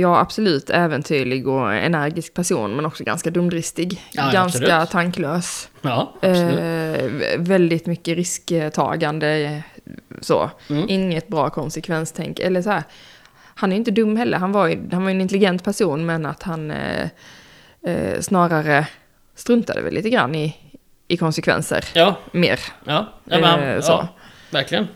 ja, 0.00 0.18
absolut 0.20 0.70
äventyrlig 0.70 1.48
och 1.48 1.74
energisk 1.74 2.34
person, 2.34 2.76
men 2.76 2.86
också 2.86 3.04
ganska 3.04 3.30
dumdristig. 3.30 4.00
Ja, 4.12 4.30
ganska 4.32 4.40
absolut. 4.66 4.90
tanklös. 4.90 5.68
Ja, 5.82 6.12
absolut. 6.22 6.58
Eh, 6.58 7.04
vä- 7.04 7.36
väldigt 7.38 7.86
mycket 7.86 8.16
risktagande. 8.16 9.62
Så. 10.20 10.50
Mm. 10.70 10.86
Inget 10.88 11.28
bra 11.28 11.50
konsekvenstänk. 11.50 12.38
Eller 12.38 12.62
så 12.62 12.70
här, 12.70 12.82
han 13.54 13.72
är 13.72 13.76
ju 13.76 13.78
inte 13.78 13.90
dum 13.90 14.16
heller. 14.16 14.38
Han 14.38 14.52
var 14.52 14.66
ju 14.66 14.88
han 14.92 15.02
var 15.04 15.10
en 15.10 15.20
intelligent 15.20 15.64
person, 15.64 16.06
men 16.06 16.26
att 16.26 16.42
han 16.42 16.70
eh, 16.70 17.08
eh, 17.86 18.20
snarare 18.20 18.86
struntade 19.34 19.80
väl 19.82 19.94
lite 19.94 20.10
grann 20.10 20.34
i, 20.34 20.56
i 21.08 21.16
konsekvenser. 21.16 21.84
Ja, 21.94 22.14
Mer. 22.32 22.60
ja, 22.84 23.12
ja, 23.24 23.38
men, 23.40 23.60
Eh, 23.60 23.80
så. 23.80 23.92
ja 23.92 24.08
verkligen. 24.50 24.86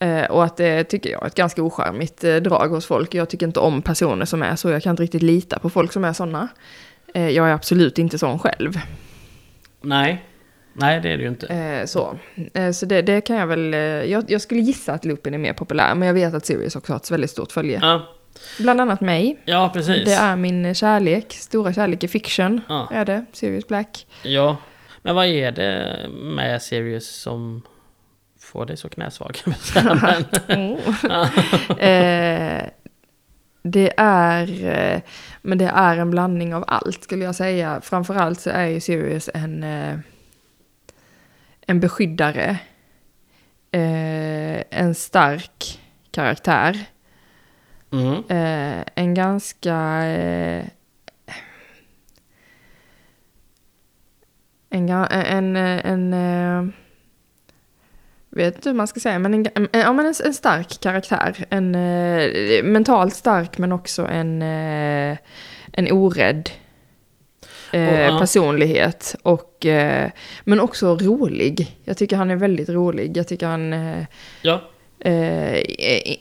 Eh, 0.00 0.24
och 0.24 0.44
att 0.44 0.56
det 0.56 0.84
tycker 0.84 1.10
jag 1.10 1.22
är 1.22 1.26
ett 1.26 1.34
ganska 1.34 1.62
ocharmigt 1.62 2.24
eh, 2.24 2.36
drag 2.36 2.68
hos 2.68 2.86
folk. 2.86 3.14
Jag 3.14 3.28
tycker 3.30 3.46
inte 3.46 3.60
om 3.60 3.82
personer 3.82 4.24
som 4.24 4.42
är 4.42 4.56
så. 4.56 4.70
Jag 4.70 4.82
kan 4.82 4.90
inte 4.90 5.02
riktigt 5.02 5.22
lita 5.22 5.58
på 5.58 5.70
folk 5.70 5.92
som 5.92 6.04
är 6.04 6.12
sådana. 6.12 6.48
Eh, 7.14 7.28
jag 7.28 7.48
är 7.48 7.52
absolut 7.52 7.98
inte 7.98 8.18
sån 8.18 8.38
själv. 8.38 8.80
Nej, 9.80 10.24
nej 10.78 11.00
det 11.00 11.08
är 11.12 11.16
det 11.16 11.22
ju 11.22 11.28
inte. 11.28 11.46
Eh, 11.46 11.84
så 11.86 12.18
eh, 12.54 12.70
så 12.70 12.86
det, 12.86 13.02
det 13.02 13.20
kan 13.20 13.36
jag 13.36 13.46
väl... 13.46 13.74
Eh, 13.74 13.80
jag, 13.80 14.24
jag 14.28 14.40
skulle 14.40 14.60
gissa 14.60 14.92
att 14.92 15.04
Lupin 15.04 15.34
är 15.34 15.38
mer 15.38 15.52
populär, 15.52 15.94
men 15.94 16.06
jag 16.08 16.14
vet 16.14 16.34
att 16.34 16.46
Sirius 16.46 16.76
också 16.76 16.92
har 16.92 16.96
ett 16.96 17.10
väldigt 17.10 17.30
stort 17.30 17.52
följe. 17.52 17.78
Ja, 17.82 18.02
Bland 18.58 18.80
annat 18.80 19.00
mig. 19.00 19.38
ja 19.44 19.70
precis. 19.74 20.04
Det 20.04 20.14
är 20.14 20.36
min 20.36 20.74
kärlek, 20.74 21.32
stora 21.32 21.72
kärlek 21.72 22.04
i 22.04 22.08
fiction. 22.08 22.60
Ja. 22.68 22.88
Är 22.92 23.04
det, 23.04 23.24
Sirius 23.32 23.68
Black. 23.68 24.06
Ja, 24.22 24.56
men 25.02 25.14
vad 25.14 25.26
är 25.26 25.52
det 25.52 26.06
med 26.12 26.62
Sirius 26.62 27.08
som 27.08 27.62
får 28.40 28.66
dig 28.66 28.76
så 28.76 28.88
knäsvag? 28.88 29.38
Men- 29.74 30.24
eh, 31.78 32.62
det 33.62 33.92
är... 33.96 34.64
Eh, 34.64 35.00
men 35.42 35.58
det 35.58 35.72
är 35.74 35.96
en 35.96 36.10
blandning 36.10 36.54
av 36.54 36.64
allt 36.66 37.02
skulle 37.02 37.24
jag 37.24 37.34
säga. 37.34 37.80
Framförallt 37.82 38.40
så 38.40 38.50
är 38.50 38.66
ju 38.66 38.80
Sirius 38.80 39.30
en... 39.34 39.64
En 41.68 41.80
beskyddare. 41.80 42.58
Eh, 43.72 44.60
en 44.70 44.94
stark 44.94 45.80
karaktär. 46.10 46.86
mm. 47.92 48.24
Eh, 48.28 48.84
en 48.94 49.14
ganska... 49.14 50.06
Eh, 50.06 50.64
en, 54.70 54.88
en, 54.88 55.56
en, 55.56 55.56
en 55.84 56.12
eh, 56.12 56.74
vet 58.30 58.54
inte 58.54 58.68
hur 58.68 58.76
man 58.76 58.86
ska 58.86 59.00
säga, 59.00 59.18
men 59.18 59.34
en, 59.34 59.46
en, 59.54 59.68
ja, 59.72 59.92
men 59.92 60.06
en, 60.06 60.14
en 60.24 60.34
stark 60.34 60.80
karaktär. 60.80 61.46
En 61.50 61.74
eh, 61.74 62.64
mentalt 62.64 63.14
stark 63.14 63.58
men 63.58 63.72
också 63.72 64.06
en, 64.06 64.42
eh, 64.42 65.18
en 65.72 65.92
orädd 65.92 66.50
eh, 67.72 67.88
Och, 67.88 68.14
ja. 68.14 68.18
personlighet. 68.18 69.16
Och, 69.22 69.66
eh, 69.66 70.10
men 70.44 70.60
också 70.60 70.96
rolig. 70.96 71.76
Jag 71.84 71.96
tycker 71.96 72.16
han 72.16 72.30
är 72.30 72.36
väldigt 72.36 72.68
rolig. 72.68 73.16
Jag 73.16 73.28
tycker 73.28 73.46
han... 73.46 73.72
Eh, 73.72 74.04
Ja, 74.42 74.62
Eh, 75.00 75.62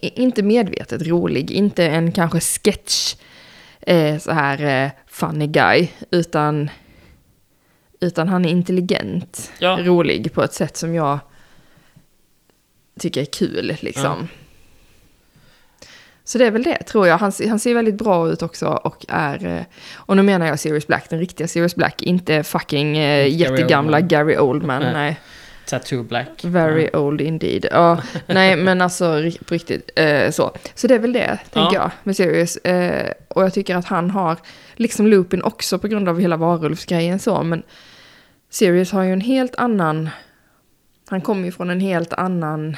inte 0.01 0.43
medvetet 0.43 1.07
rolig, 1.07 1.51
inte 1.51 1.85
en 1.87 2.11
kanske 2.11 2.39
sketch 2.39 3.15
eh, 3.81 4.17
så 4.17 4.31
här 4.31 4.91
funny 5.07 5.47
guy, 5.47 5.87
utan, 6.11 6.69
utan 7.99 8.27
han 8.27 8.45
är 8.45 8.49
intelligent, 8.49 9.51
Ja. 9.59 9.77
rolig 9.81 10.33
på 10.33 10.43
ett 10.43 10.53
sätt 10.53 10.77
som 10.77 10.93
jag 10.95 11.19
tycker 12.99 13.21
är 13.21 13.25
kul 13.25 13.77
liksom. 13.81 14.27
Så 16.27 16.37
det 16.37 16.45
är 16.45 16.51
väl 16.51 16.63
det, 16.63 16.83
tror 16.83 17.07
jag. 17.07 17.17
Han, 17.17 17.31
han 17.49 17.59
ser 17.59 17.73
väldigt 17.73 17.95
bra 17.95 18.29
ut 18.29 18.41
också 18.41 18.67
och 18.67 19.05
är... 19.07 19.45
eh, 19.57 19.61
Och 19.95 20.15
nu 20.15 20.23
menar 20.23 20.47
jag 20.47 20.59
Sirius 20.59 20.87
Black, 20.87 21.09
den 21.09 21.19
riktiga 21.19 21.47
Sirius 21.47 21.75
Black, 21.75 22.01
inte 22.01 22.43
fucking 22.43 22.97
eh, 22.97 23.19
Gary 23.23 23.29
jättegamla 23.29 23.97
Oldman. 23.97 24.07
Gary 24.07 24.37
Oldman. 24.37 24.81
Nej. 24.81 24.93
nej. 24.93 25.19
Tattoo 25.67 26.03
Black. 26.03 26.29
Very 26.43 26.89
old 26.93 27.21
indeed. 27.21 27.65
Ja, 27.71 27.97
nej 28.27 28.55
men 28.55 28.81
alltså 28.81 29.21
på 29.47 29.53
riktigt 29.53 29.89
eh, 29.95 30.29
så. 30.31 30.51
Så 30.75 30.87
det 30.87 30.95
är 30.95 30.99
väl 30.99 31.13
det, 31.13 31.37
tänker 31.53 31.75
Ja. 31.75 31.81
jag, 31.81 31.91
med 32.03 32.15
Sirius. 32.15 32.57
Eh, 32.57 33.11
och 33.27 33.43
jag 33.43 33.53
tycker 33.53 33.75
att 33.75 33.85
han 33.85 34.09
har, 34.11 34.37
liksom 34.75 35.07
Lupin 35.07 35.41
också 35.43 35.79
på 35.79 35.87
grund 35.87 36.09
av 36.09 36.19
hela 36.19 36.37
varulvsgrejen 36.37 37.19
så, 37.19 37.43
men 37.43 37.63
Sirius 38.49 38.91
har 38.91 39.03
ju 39.03 39.13
en 39.13 39.21
helt 39.21 39.55
annan, 39.55 40.09
han 41.09 41.21
kommer 41.21 41.45
ju 41.45 41.51
från 41.51 41.69
en 41.69 41.79
helt 41.79 42.13
annan, 42.13 42.77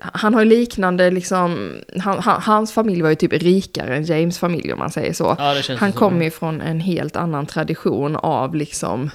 han 0.00 0.34
har 0.34 0.44
liknande 0.44 1.10
liksom, 1.10 1.76
han, 1.98 2.18
han, 2.18 2.42
hans 2.42 2.72
familj 2.72 3.02
var 3.02 3.08
ju 3.10 3.14
typ 3.14 3.32
rikare 3.32 3.96
än 3.96 4.04
James 4.04 4.38
familj 4.38 4.72
om 4.72 4.78
man 4.78 4.90
säger 4.90 5.12
så. 5.12 5.36
Ja, 5.38 5.62
Han 5.78 5.92
kommer 5.92 6.24
ju 6.24 6.30
från 6.30 6.60
en 6.60 6.80
helt 6.80 7.16
annan 7.16 7.46
tradition 7.46 8.16
av 8.16 8.54
liksom 8.54 9.10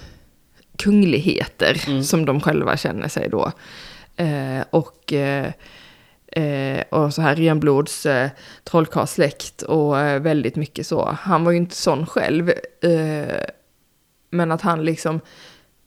kungligheter 0.77 1.83
Mm. 1.87 2.03
som 2.03 2.25
de 2.25 2.41
själva 2.41 2.77
känner 2.77 3.07
sig 3.07 3.29
då. 3.29 3.51
Eh, 4.15 4.63
och, 4.69 5.13
eh, 5.13 5.51
eh, 6.27 6.83
och 6.89 7.13
så 7.13 7.21
här 7.21 7.35
renblods 7.35 8.05
eh, 8.05 8.29
trollkarlssläkt 8.63 9.61
och 9.61 9.99
eh, 9.99 10.19
väldigt 10.21 10.55
mycket 10.55 10.87
så. 10.87 11.17
Han 11.21 11.43
var 11.43 11.51
ju 11.51 11.57
inte 11.57 11.75
sån 11.75 12.05
själv. 12.05 12.49
Eh, 12.81 13.43
men 14.29 14.51
att 14.51 14.61
han 14.61 14.83
liksom 14.85 15.19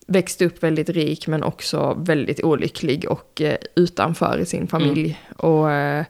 växte 0.08 0.46
upp 0.46 0.62
väldigt 0.62 0.88
rik 0.88 1.26
men 1.26 1.42
också 1.42 1.96
väldigt 1.98 2.44
olycklig 2.44 3.10
och 3.10 3.40
eh, 3.40 3.56
utanför 3.74 4.38
i 4.38 4.46
sin 4.46 4.66
familj. 4.66 5.20
Och 5.36 5.70
eh, 5.70 6.04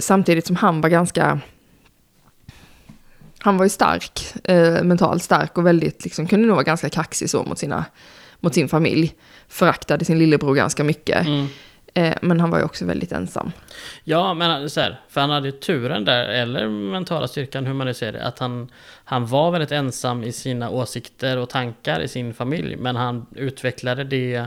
samtidigt 0.00 0.46
som 0.46 0.56
han 0.56 0.80
var 0.80 0.90
ganska 0.90 1.40
han 3.42 3.56
var 3.56 3.64
ju 3.64 3.68
stark, 3.68 4.34
eh, 4.44 4.82
mentalt 4.82 5.22
stark 5.22 5.58
och 5.58 5.66
väldigt, 5.66 6.04
liksom, 6.04 6.26
kunde 6.26 6.46
nog 6.46 6.54
vara 6.54 6.64
ganska 6.64 6.88
kaxig 6.88 7.30
så 7.30 7.42
mot, 7.42 7.58
sina, 7.58 7.84
mot 8.40 8.54
sin 8.54 8.68
familj. 8.68 9.14
Föraktade 9.48 10.04
sin 10.04 10.18
lillebror 10.18 10.54
ganska 10.54 10.84
mycket. 10.84 11.26
Mm. 11.26 11.46
Eh, 11.94 12.14
men 12.22 12.40
han 12.40 12.50
var 12.50 12.58
ju 12.58 12.64
också 12.64 12.84
väldigt 12.84 13.12
ensam. 13.12 13.52
Ja, 14.04 14.34
men 14.34 14.70
så 14.70 14.80
här, 14.80 15.00
för 15.08 15.20
han 15.20 15.30
hade 15.30 15.48
ju 15.48 15.52
turen 15.52 16.04
där, 16.04 16.24
eller 16.28 16.68
mentala 16.68 17.28
styrkan, 17.28 17.66
hur 17.66 17.74
man 17.74 17.86
nu 17.86 17.94
ser 17.94 18.12
det, 18.12 18.24
att 18.24 18.38
han, 18.38 18.70
han 19.04 19.26
var 19.26 19.50
väldigt 19.50 19.72
ensam 19.72 20.24
i 20.24 20.32
sina 20.32 20.70
åsikter 20.70 21.36
och 21.36 21.48
tankar 21.48 22.00
i 22.00 22.08
sin 22.08 22.34
familj, 22.34 22.76
men 22.76 22.96
han 22.96 23.26
utvecklade 23.36 24.04
det 24.04 24.44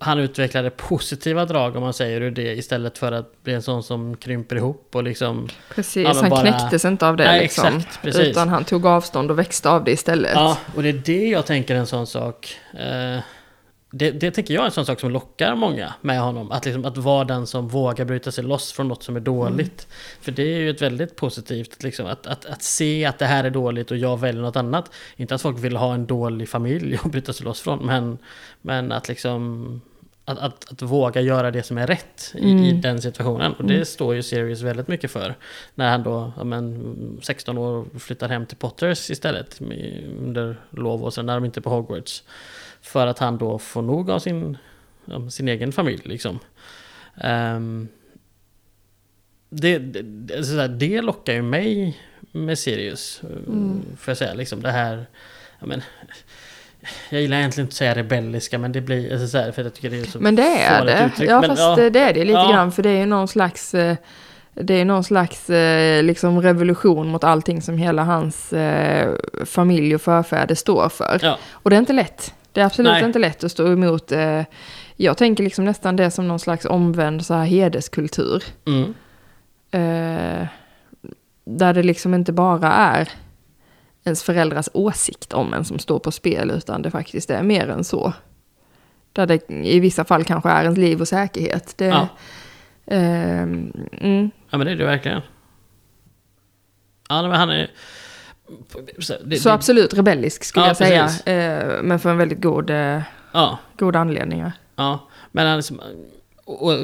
han 0.00 0.18
utvecklade 0.18 0.70
positiva 0.70 1.44
drag 1.44 1.76
om 1.76 1.82
man 1.82 1.92
säger 1.92 2.20
ur 2.20 2.30
det 2.30 2.52
istället 2.56 2.98
för 2.98 3.12
att 3.12 3.42
bli 3.42 3.54
en 3.54 3.62
sån 3.62 3.82
som 3.82 4.16
krymper 4.16 4.56
ihop 4.56 4.88
och 4.92 5.04
liksom 5.04 5.48
Precis, 5.74 6.04
Ja, 6.08 6.20
han 6.20 6.30
bara- 6.30 6.40
knäcktes 6.40 6.84
inte 6.84 7.06
av 7.08 7.16
det 7.16 7.24
Nej, 7.24 7.40
liksom. 7.40 7.76
exakt, 7.76 8.02
precis. 8.02 8.20
utan 8.22 8.48
han 8.48 8.64
tog 8.64 8.86
avstånd 8.86 9.30
och 9.30 9.38
växte 9.38 9.70
av 9.70 9.84
det 9.84 9.90
istället. 9.92 10.32
Ja, 10.34 10.58
och 10.76 10.82
det 10.82 10.88
är 10.88 10.92
det 11.04 11.28
jag 11.28 11.46
tänker 11.46 11.74
en 11.74 11.86
sån 11.86 12.06
sak. 12.06 12.56
Eh, 12.78 13.18
det, 13.96 14.10
det 14.10 14.30
tänker 14.30 14.54
jag 14.54 14.60
är 14.60 14.66
en 14.66 14.72
sån 14.72 14.86
sak 14.86 15.00
som 15.00 15.10
lockar 15.10 15.54
många 15.54 15.94
med 16.00 16.20
honom. 16.20 16.50
Att, 16.52 16.64
liksom, 16.64 16.84
att 16.84 16.96
vara 16.96 17.24
den 17.24 17.46
som 17.46 17.68
vågar 17.68 18.04
bryta 18.04 18.32
sig 18.32 18.44
loss 18.44 18.72
från 18.72 18.88
något 18.88 19.02
som 19.02 19.16
är 19.16 19.20
dåligt. 19.20 19.88
För 20.20 20.32
det 20.32 20.42
är 20.42 20.58
ju 20.58 20.70
ett 20.70 20.82
väldigt 20.82 21.16
positivt, 21.16 21.82
liksom, 21.82 22.06
att, 22.06 22.26
att, 22.26 22.46
att 22.46 22.62
se 22.62 23.04
att 23.04 23.18
det 23.18 23.26
här 23.26 23.44
är 23.44 23.50
dåligt 23.50 23.90
och 23.90 23.96
jag 23.96 24.20
väljer 24.20 24.42
något 24.42 24.56
annat. 24.56 24.90
Inte 25.16 25.34
att 25.34 25.42
folk 25.42 25.58
vill 25.58 25.76
ha 25.76 25.94
en 25.94 26.06
dålig 26.06 26.48
familj 26.48 26.98
att 27.04 27.12
bryta 27.12 27.32
sig 27.32 27.44
loss 27.46 27.60
från, 27.60 27.86
men, 27.86 28.18
men 28.62 28.92
att 28.92 29.08
liksom... 29.08 29.80
Att, 30.26 30.38
att, 30.38 30.72
att 30.72 30.82
våga 30.82 31.20
göra 31.20 31.50
det 31.50 31.62
som 31.62 31.78
är 31.78 31.86
rätt 31.86 32.32
i, 32.34 32.48
i 32.48 32.52
Mm. 32.52 32.80
den 32.80 33.02
situationen. 33.02 33.52
Och 33.52 33.64
det 33.64 33.84
står 33.84 34.14
ju 34.14 34.22
Sirius 34.22 34.60
väldigt 34.60 34.88
mycket 34.88 35.10
för. 35.10 35.34
När 35.74 35.90
han 35.90 36.02
då, 36.02 36.32
ja, 36.36 36.44
men, 36.44 37.20
16 37.22 37.58
år, 37.58 37.84
flyttar 37.98 38.28
hem 38.28 38.46
till 38.46 38.56
Potters 38.56 39.10
istället 39.10 39.60
under 40.18 40.56
lov 40.70 41.04
och 41.04 41.14
sen 41.14 41.28
är 41.28 41.34
de 41.34 41.44
inte 41.44 41.60
på 41.60 41.70
Hogwarts. 41.70 42.22
För 42.84 43.06
att 43.06 43.18
han 43.18 43.38
då 43.38 43.58
får 43.58 43.82
nog 43.82 44.10
av 44.10 44.18
sin, 44.18 44.56
sin 45.30 45.48
egen 45.48 45.72
familj 45.72 46.02
liksom. 46.04 46.38
Ehm, 47.20 47.88
det, 49.50 49.78
det, 49.78 50.68
det, 50.68 51.00
lockar 51.00 51.32
ju 51.32 51.42
mig 51.42 51.98
med 52.32 52.58
Sirius. 52.58 53.22
Mm. 53.22 53.82
Får 53.98 54.10
jag 54.10 54.18
säga 54.18 54.34
liksom 54.34 54.62
det 54.62 54.70
här, 54.70 55.06
ja, 55.60 55.66
men, 55.66 55.82
jag 57.10 57.20
gillar 57.22 57.36
egentligen 57.36 57.64
inte 57.66 57.72
att 57.72 57.76
säga 57.76 57.94
rebelliska 57.94 58.58
men 58.58 58.72
det 58.72 58.80
blir, 58.80 59.12
alltså, 59.12 59.28
sådär, 59.28 59.52
för 59.52 59.62
jag 59.62 59.74
tycker 59.74 59.90
det 59.90 60.00
är 60.00 60.04
så 60.04 60.20
Men 60.20 60.36
det 60.36 60.42
är 60.42 60.84
det. 60.84 61.04
uttryck. 61.06 61.30
Ja, 61.30 61.40
Men, 61.40 61.50
fast 61.50 61.62
ja. 61.62 61.90
det 61.90 62.00
är 62.00 62.14
det 62.14 62.24
lite 62.24 62.38
Ja. 62.38 62.50
grann. 62.52 62.72
För 62.72 62.82
det 62.82 62.90
är 62.90 62.98
ju 62.98 63.06
någon 63.06 63.28
slags, 63.28 63.74
eh, 63.74 63.96
det 64.54 64.74
är 64.74 64.84
någon 64.84 65.04
slags 65.04 65.50
eh, 65.50 66.02
liksom 66.02 66.42
revolution 66.42 67.08
mot 67.08 67.24
allting 67.24 67.62
som 67.62 67.78
hela 67.78 68.04
hans 68.04 68.52
eh, 68.52 69.14
familj 69.44 69.94
och 69.94 70.02
förfäder 70.02 70.54
står 70.54 70.88
för. 70.88 71.18
Ja. 71.22 71.38
Och 71.50 71.70
det 71.70 71.76
är 71.76 71.80
inte 71.80 71.92
lätt. 71.92 72.34
Det 72.54 72.60
är 72.60 72.64
absolut 72.64 72.92
Nej. 72.92 73.04
inte 73.04 73.18
lätt 73.18 73.44
att 73.44 73.50
stå 73.52 73.72
emot. 73.72 74.12
Eh, 74.12 74.42
jag 74.96 75.16
tänker 75.16 75.44
liksom 75.44 75.64
nästan 75.64 75.96
det 75.96 76.10
som 76.10 76.28
någon 76.28 76.38
slags 76.38 76.64
omvänd 76.64 77.26
så 77.26 77.34
här 77.34 77.44
hederskultur. 77.44 78.44
Mm. 78.66 78.94
Eh, 79.70 80.46
där 81.44 81.74
det 81.74 81.82
liksom 81.82 82.14
inte 82.14 82.32
bara 82.32 82.72
är 82.72 83.08
ens 84.04 84.22
föräldrars 84.22 84.68
åsikt 84.72 85.32
om 85.32 85.54
en 85.54 85.64
som 85.64 85.78
står 85.78 85.98
på 85.98 86.10
spel, 86.12 86.50
utan 86.50 86.82
det 86.82 86.90
faktiskt 86.90 87.30
är 87.30 87.42
mer 87.42 87.68
än 87.70 87.84
så. 87.84 88.12
Där 89.12 89.26
det 89.26 89.50
i 89.50 89.80
vissa 89.80 90.04
fall 90.04 90.24
kanske 90.24 90.50
är 90.50 90.62
ens 90.62 90.78
liv 90.78 91.00
och 91.00 91.08
säkerhet. 91.08 91.74
Det, 91.78 91.84
Ja. 91.84 92.08
ehm, 92.86 93.72
mm, 93.92 94.30
ja 94.50 94.58
men 94.58 94.66
det 94.66 94.72
är 94.72 94.76
det 94.76 94.84
verkligen. 94.84 95.20
Ja, 97.08 97.22
men 97.22 97.32
han 97.32 97.50
är... 97.50 97.70
Det, 98.96 99.02
Så 99.04 99.14
det, 99.24 99.46
absolut 99.46 99.94
rebellisk 99.94 100.44
skulle 100.44 100.64
Ja, 100.64 100.68
jag 100.68 100.76
säga. 100.76 101.64
Eh, 101.74 101.82
men 101.82 101.98
för 101.98 102.10
en 102.10 102.18
väldigt 102.18 102.40
god, 102.42 102.70
eh, 102.70 103.00
Ja, 103.32 103.58
god 103.78 103.96
anledningar. 103.96 104.52
ja. 104.76 105.08
Men 105.32 105.46
han 105.46 105.56
liksom, 105.56 105.80
och, 106.44 106.62
och 106.66 106.78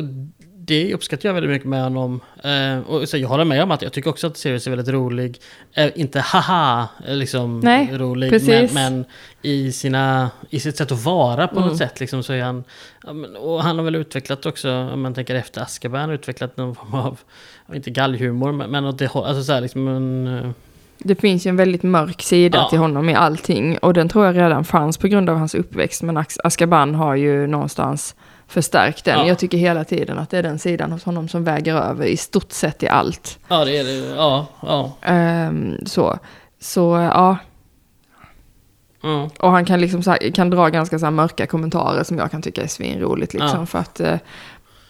det 0.62 0.94
uppskattar 0.94 1.28
jag 1.28 1.34
väldigt 1.34 1.50
mycket 1.50 1.68
med 1.68 1.82
honom. 1.82 2.20
Eh, 2.44 2.78
och 2.78 3.08
så 3.08 3.16
jag 3.16 3.28
håller 3.28 3.44
med 3.44 3.62
om 3.62 3.70
att 3.70 3.82
jag 3.82 3.92
tycker 3.92 4.10
också 4.10 4.26
att 4.26 4.36
Sirius 4.36 4.66
är 4.66 4.70
väldigt 4.70 4.88
rolig. 4.88 5.40
Eh, 5.72 5.90
inte 5.94 6.20
haha, 6.20 6.88
eh, 7.06 7.14
liksom 7.14 7.60
Nej, 7.60 7.90
rolig, 7.92 8.30
precis. 8.30 8.72
men, 8.72 8.92
men 8.96 9.04
i, 9.42 9.72
sina, 9.72 10.30
i 10.50 10.60
sitt 10.60 10.76
sätt 10.76 10.92
att 10.92 11.04
vara 11.04 11.48
på 11.48 11.56
Mm. 11.56 11.68
något 11.68 11.78
sätt 11.78 12.00
liksom, 12.00 12.22
så 12.22 12.32
är 12.32 12.42
han... 12.42 12.64
Och 13.38 13.62
han 13.62 13.76
har 13.78 13.84
väl 13.84 13.94
utvecklat 13.94 14.46
också, 14.46 14.70
om 14.72 15.00
man 15.00 15.14
tänker 15.14 15.34
efter 15.34 15.60
Azkaban, 15.62 16.10
utvecklat 16.10 16.56
någon 16.56 16.74
form 16.74 16.94
av, 16.94 17.18
inte 17.74 17.90
gallhumor, 17.90 18.52
men, 18.52 18.70
men 18.70 18.84
åt 18.84 18.98
det 18.98 19.06
hållet, 19.06 19.28
alltså 19.28 19.44
så 19.44 19.52
här, 19.52 19.60
liksom 19.60 19.88
en... 19.88 20.54
Det 21.02 21.14
finns 21.14 21.46
ju 21.46 21.48
en 21.48 21.56
väldigt 21.56 21.82
mörk 21.82 22.22
sida 22.22 22.58
Ja. 22.58 22.68
till 22.68 22.78
honom 22.78 23.08
i 23.08 23.14
allting. 23.14 23.78
Och 23.78 23.92
den 23.94 24.08
tror 24.08 24.26
jag 24.26 24.36
redan 24.36 24.64
fanns 24.64 24.98
på 24.98 25.08
grund 25.08 25.30
av 25.30 25.36
hans 25.36 25.54
uppväxt. 25.54 26.02
Men 26.02 26.24
Azkaban 26.44 26.94
har 26.94 27.14
ju 27.14 27.46
någonstans 27.46 28.14
förstärkt 28.48 29.04
den. 29.04 29.18
Ja. 29.18 29.26
Jag 29.26 29.38
tycker 29.38 29.58
hela 29.58 29.84
tiden 29.84 30.18
att 30.18 30.30
det 30.30 30.38
är 30.38 30.42
den 30.42 30.58
sidan 30.58 30.92
hos 30.92 31.04
honom 31.04 31.28
som 31.28 31.44
väger 31.44 31.74
över 31.74 32.04
i 32.04 32.16
stort 32.16 32.52
sett 32.52 32.82
i 32.82 32.88
allt. 32.88 33.38
Ja, 33.48 33.64
det 33.64 33.78
är 33.78 33.84
det. 33.84 34.14
Ja, 34.16 34.46
ja. 34.62 34.92
Ehm, 35.02 35.86
så. 35.86 36.18
Så 36.60 36.80
ja, 37.14 37.36
ja. 39.02 39.30
och 39.38 39.50
han 39.50 39.64
kan 39.64 39.80
liksom 39.80 40.02
kan 40.34 40.50
dra 40.50 40.68
ganska 40.68 40.98
så 40.98 41.10
mörka 41.10 41.46
kommentarer 41.46 42.02
som 42.04 42.18
jag 42.18 42.30
kan 42.30 42.42
tycka 42.42 42.62
är 42.62 42.66
svinroligt 42.66 43.32
liksom. 43.34 43.60
Ja. 43.60 43.66
För 43.66 43.78
att 43.78 44.00
eh, 44.00 44.18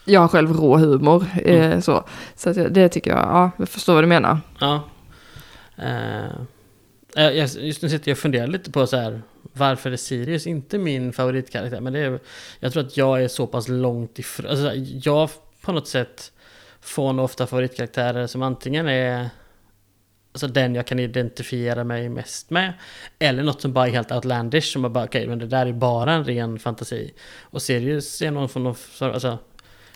jag 0.04 0.20
har 0.20 0.28
själv 0.28 0.52
rå 0.52 0.76
humor. 0.76 1.24
Eh, 1.44 1.80
så 1.80 2.04
så 2.36 2.50
att, 2.50 2.74
det 2.74 2.88
tycker 2.88 3.10
jag, 3.10 3.18
ja, 3.18 3.50
jag 3.56 3.68
förstår 3.68 3.94
vad 3.94 4.02
du 4.02 4.08
menar. 4.08 4.38
Ja. 4.60 4.80
Eh, 5.82 6.30
eh 7.16 7.34
just 7.66 7.82
nu 7.82 7.88
sitter 7.88 8.10
jag 8.10 8.14
och 8.14 8.18
funderar 8.18 8.46
lite 8.46 8.70
på 8.70 8.86
så 8.86 8.96
här, 8.96 9.22
varför 9.52 9.90
är 9.90 9.96
Sirius 9.96 10.46
inte 10.46 10.78
min 10.78 11.12
favoritkaraktär? 11.12 11.80
Men 11.80 11.92
det 11.92 11.98
är, 11.98 12.20
jag 12.60 12.72
tror 12.72 12.86
att 12.86 12.96
jag 12.96 13.24
är 13.24 13.28
så 13.28 13.46
pass 13.46 13.68
långt 13.68 14.18
ifrån, 14.18 14.50
alltså, 14.50 14.72
jag 15.08 15.30
på 15.60 15.72
något 15.72 15.88
sätt 15.88 16.32
får 16.80 17.12
nog 17.12 17.24
ofta 17.24 17.46
favoritkaraktärer 17.46 18.26
som 18.26 18.42
antingen 18.42 18.88
är 18.88 19.30
alltså 20.32 20.46
den 20.46 20.74
jag 20.74 20.86
kan 20.86 20.98
identifiera 20.98 21.84
mig 21.84 22.08
mest 22.08 22.50
med. 22.50 22.72
Eller 23.18 23.42
något 23.42 23.60
som 23.60 23.72
bara 23.72 23.88
är 23.88 23.92
helt 23.92 24.12
outlandish, 24.12 24.72
som 24.72 24.92
bara 24.92 25.04
okej, 25.04 25.26
men 25.26 25.38
det 25.38 25.46
där 25.46 25.66
är 25.66 25.72
bara 25.72 26.12
en 26.12 26.24
ren 26.24 26.58
fantasi. 26.58 27.14
Och 27.40 27.62
Sirius 27.62 28.22
är 28.22 28.30
någon 28.30 28.48
från 28.48 28.62
någon, 28.64 28.76
alltså, 29.00 29.38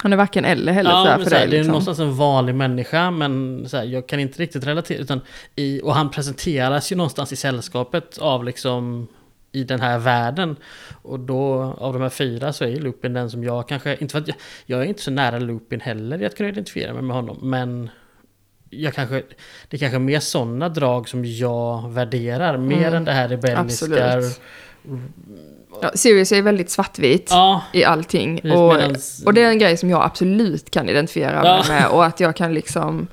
han 0.05 0.13
är 0.13 0.17
varken 0.17 0.45
eller 0.45 0.73
heller 0.73 0.91
så 0.91 0.97
här 0.97 1.17
men 1.17 1.25
för 1.25 1.31
så 1.31 1.37
här, 1.37 1.43
dig. 1.43 1.51
Det 1.51 1.57
är 1.57 1.59
Liksom. 1.59 1.71
någonstans 1.73 1.99
en 1.99 2.15
vanlig 2.17 2.55
människa 2.55 3.11
men 3.11 3.65
så 3.69 3.77
här, 3.77 3.85
jag 3.85 4.07
kan 4.07 4.21
inte 4.21 4.43
riktigt 4.43 4.67
relatera. 4.67 4.99
Utan 4.99 5.21
i, 5.57 5.81
och 5.83 5.95
han 5.95 6.11
presenteras 6.11 6.93
ju 6.93 6.97
någonstans 6.97 7.33
i 7.33 7.37
sällskapet 7.37 8.19
av 8.19 8.45
liksom 8.45 9.09
i 9.53 9.65
den 9.65 9.81
här 9.81 9.99
världen. 9.99 10.57
Och 11.03 11.21
då 11.21 11.75
av 11.79 11.93
de 11.93 12.03
här 12.03 12.09
fyra 12.09 12.53
så 12.53 12.65
är 12.65 12.69
ju 12.69 12.81
Lupin 12.81 13.13
den 13.13 13.31
som 13.31 13.45
jag 13.45 13.69
kanske, 13.69 13.97
inte 14.01 14.13
för 14.13 14.19
att 14.19 14.29
jag, 14.29 14.37
jag 14.67 14.81
är 14.81 14.85
inte 14.85 15.03
så 15.03 15.11
nära 15.11 15.39
Lupin 15.39 15.81
heller 15.81 16.23
i 16.23 16.27
att 16.27 16.37
kunna 16.37 16.49
identifiera 16.49 16.93
mig 16.93 17.03
med 17.03 17.17
honom. 17.17 17.39
Men 17.43 17.91
jag 18.71 18.95
kanske, 18.95 19.23
det 19.69 19.77
är 19.77 19.79
kanske 19.79 19.99
mer 19.99 20.21
sådana 20.21 20.69
drag 20.69 21.09
som 21.09 21.25
jag 21.25 21.91
värderar. 21.91 22.57
Mer 22.57 22.77
Mm, 22.83 22.95
än 22.95 23.05
det 23.05 23.13
här 23.13 23.29
rebelliska. 23.29 23.87
absolut. 24.15 24.41
Ja, 25.83 25.91
Sirius 25.95 26.33
är 26.33 26.43
väldigt 26.43 26.71
svartvit 26.71 27.27
Ja, 27.31 27.63
i 27.73 27.85
allting. 27.85 28.37
Precis, 28.41 28.59
Och, 28.59 28.75
medans- 28.75 29.23
och 29.27 29.35
det 29.35 29.43
är 29.43 29.49
en 29.51 29.59
grej 29.59 29.77
som 29.77 29.91
jag 29.91 30.03
absolut 30.03 30.71
kan 30.71 30.89
identifiera 30.89 31.43
mig 31.43 31.51
Ja. 31.51 31.65
med. 31.69 31.89
Och 31.89 32.05
att 32.05 32.21
jag 32.21 32.37
kan 32.37 32.55
liksom... 32.55 33.07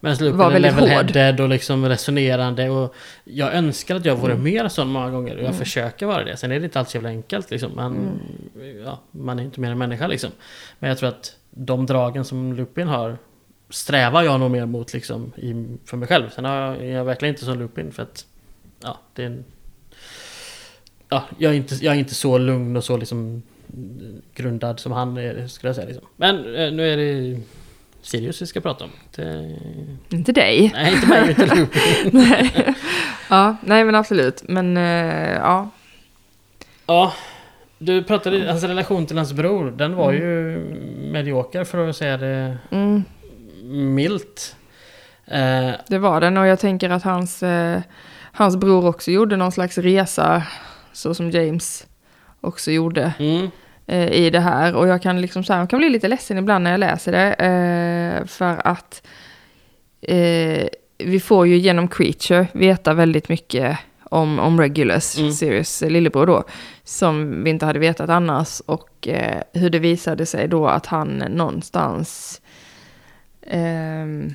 Men 0.00 0.16
Lupin 0.16 0.36
var 0.36 0.52
är 0.52 0.58
level-headed 0.60 1.40
och 1.40 1.48
liksom 1.48 1.88
resonerande 1.88 2.70
och 2.70 2.94
jag 3.24 3.54
önskar 3.54 3.96
att 3.96 4.04
jag 4.04 4.16
vore 4.16 4.32
Mm. 4.32 4.44
mer 4.44 4.68
sån 4.68 4.88
många 4.88 5.10
gånger 5.10 5.36
och 5.36 5.42
jag 5.44 5.54
försöker 5.54 6.06
vara 6.06 6.24
det. 6.24 6.36
Sen 6.36 6.52
är 6.52 6.58
det 6.60 6.64
inte 6.64 6.78
alls 6.78 6.90
så 6.90 6.96
jävla 6.96 7.08
enkelt 7.08 7.50
liksom. 7.50 7.72
Man, 7.76 7.92
Mm. 8.56 8.82
ja, 8.84 9.00
man 9.10 9.38
är 9.38 9.42
inte 9.42 9.60
mer 9.60 9.70
än 9.70 9.78
människa 9.78 10.06
liksom. 10.06 10.30
Men 10.78 10.88
jag 10.88 10.98
tror 10.98 11.08
att 11.08 11.36
de 11.50 11.86
dragen 11.86 12.24
som 12.24 12.52
Lupin 12.52 12.88
har 12.88 13.16
strävar 13.70 14.22
jag 14.22 14.40
nog 14.40 14.50
mer 14.50 14.66
mot 14.66 14.92
liksom 14.92 15.32
i, 15.36 15.66
för 15.84 15.96
mig 15.96 16.08
själv. 16.08 16.30
Sen 16.30 16.44
är 16.44 16.84
jag 16.84 17.04
verkligen 17.04 17.34
inte 17.34 17.44
som 17.44 17.58
Lupin 17.58 17.92
för 17.92 18.02
att 18.02 18.24
ja, 18.82 18.98
det 19.14 19.22
är 19.22 19.26
en, 19.26 19.44
ja, 21.08 21.24
jag, 21.38 21.52
är 21.52 21.56
inte, 21.56 21.74
jag 21.74 21.94
är 21.94 21.98
inte 21.98 22.14
så 22.14 22.38
lugn 22.38 22.76
och 22.76 22.84
så 22.84 22.96
liksom 22.96 23.42
grundad 24.34 24.80
som 24.80 24.92
han 24.92 25.16
är, 25.16 25.46
skulle 25.46 25.68
jag 25.68 25.76
säga. 25.76 25.86
Liksom. 25.88 26.06
Men 26.16 26.36
eh, 26.36 26.72
nu 26.72 26.92
är 26.92 26.96
det 26.96 27.40
Sirius 28.02 28.42
vi 28.42 28.46
ska 28.46 28.60
prata 28.60 28.84
om. 28.84 28.90
Det, 29.16 29.56
Inte 30.08 30.32
dig. 30.32 30.70
Nej, 30.74 30.94
inte 30.94 31.06
mig, 31.06 31.28
inte 31.30 31.68
nej. 32.12 32.74
Ja, 33.30 33.56
nej 33.64 33.84
men 33.84 33.94
absolut. 33.94 34.42
Men 34.48 34.76
eh, 34.76 35.32
ja. 35.32 35.70
Ja, 36.86 37.12
du 37.78 38.02
pratade 38.02 38.46
hans 38.50 38.64
relation 38.64 39.06
till 39.06 39.16
hans 39.16 39.32
bror. 39.32 39.70
Den 39.70 39.94
var 39.94 40.12
ju 40.12 40.58
medioker 41.12 41.64
för 41.64 41.88
att 41.88 41.96
säga 41.96 42.16
det 42.16 42.58
Mm, 42.70 43.04
milt. 43.94 44.56
Eh, 45.26 45.70
det 45.88 45.98
var 45.98 46.20
den. 46.20 46.36
Och 46.36 46.46
jag 46.46 46.58
tänker 46.60 46.90
att 46.90 47.02
hans, 47.02 47.42
eh, 47.42 47.80
hans 48.32 48.56
bror 48.56 48.86
också 48.86 49.10
gjorde 49.10 49.36
någon 49.36 49.52
slags 49.52 49.78
resa. 49.78 50.42
Så 50.94 51.14
som 51.14 51.30
James 51.30 51.86
också 52.40 52.70
gjorde. 52.70 53.12
mm, 53.18 53.50
eh, 53.86 54.08
i 54.12 54.30
det 54.30 54.40
här. 54.40 54.74
Och 54.74 54.88
jag 54.88 55.02
kan 55.02 55.20
liksom 55.20 55.44
så 55.44 55.52
här, 55.52 55.60
jag 55.60 55.70
kan 55.70 55.78
bli 55.78 55.88
lite 55.90 56.08
ledsen 56.08 56.38
ibland 56.38 56.64
när 56.64 56.70
jag 56.70 56.80
läser 56.80 57.12
det. 57.12 57.32
Eh, 57.34 58.26
för 58.26 58.66
att 58.66 59.02
eh, 60.02 60.68
vi 60.98 61.20
får 61.20 61.46
ju 61.46 61.56
genom 61.56 61.88
Creature 61.88 62.46
veta 62.52 62.94
väldigt 62.94 63.28
mycket 63.28 63.78
om, 64.02 64.38
om 64.38 64.60
Regulus, 64.60 65.18
Mm. 65.18 65.32
Sirius 65.32 65.80
lillebror 65.80 66.26
då. 66.26 66.44
Som 66.84 67.44
vi 67.44 67.50
inte 67.50 67.66
hade 67.66 67.78
vetat 67.78 68.10
annars. 68.10 68.60
Och 68.66 69.08
eh, 69.08 69.42
hur 69.52 69.70
det 69.70 69.78
visade 69.78 70.26
sig 70.26 70.48
då 70.48 70.66
att 70.66 70.86
han 70.86 71.08
någonstans 71.18 72.40
ehm, 73.46 74.34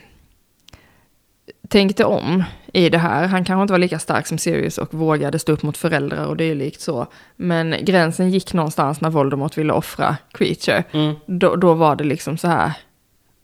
tänkte 1.69 2.05
om 2.05 2.43
i 2.73 2.89
det 2.89 2.97
här. 2.97 3.27
Han 3.27 3.45
kanske 3.45 3.61
inte 3.61 3.73
var 3.73 3.77
lika 3.79 3.99
stark 3.99 4.27
som 4.27 4.37
Sirius 4.37 4.77
och 4.77 4.93
vågade 4.93 5.39
stå 5.39 5.51
upp 5.51 5.63
mot 5.63 5.77
föräldrar 5.77 6.25
och 6.25 6.37
dylikt 6.37 6.81
så. 6.81 7.07
Men 7.35 7.75
gränsen 7.81 8.29
gick 8.29 8.53
någonstans 8.53 9.01
när 9.01 9.09
Voldemort 9.09 9.57
ville 9.57 9.73
offra 9.73 10.17
Creature. 10.33 10.83
mm, 10.91 11.15
Då, 11.25 11.55
då 11.55 11.73
var 11.73 11.95
det 11.95 12.03
liksom 12.03 12.37
så 12.37 12.47
här. 12.47 12.71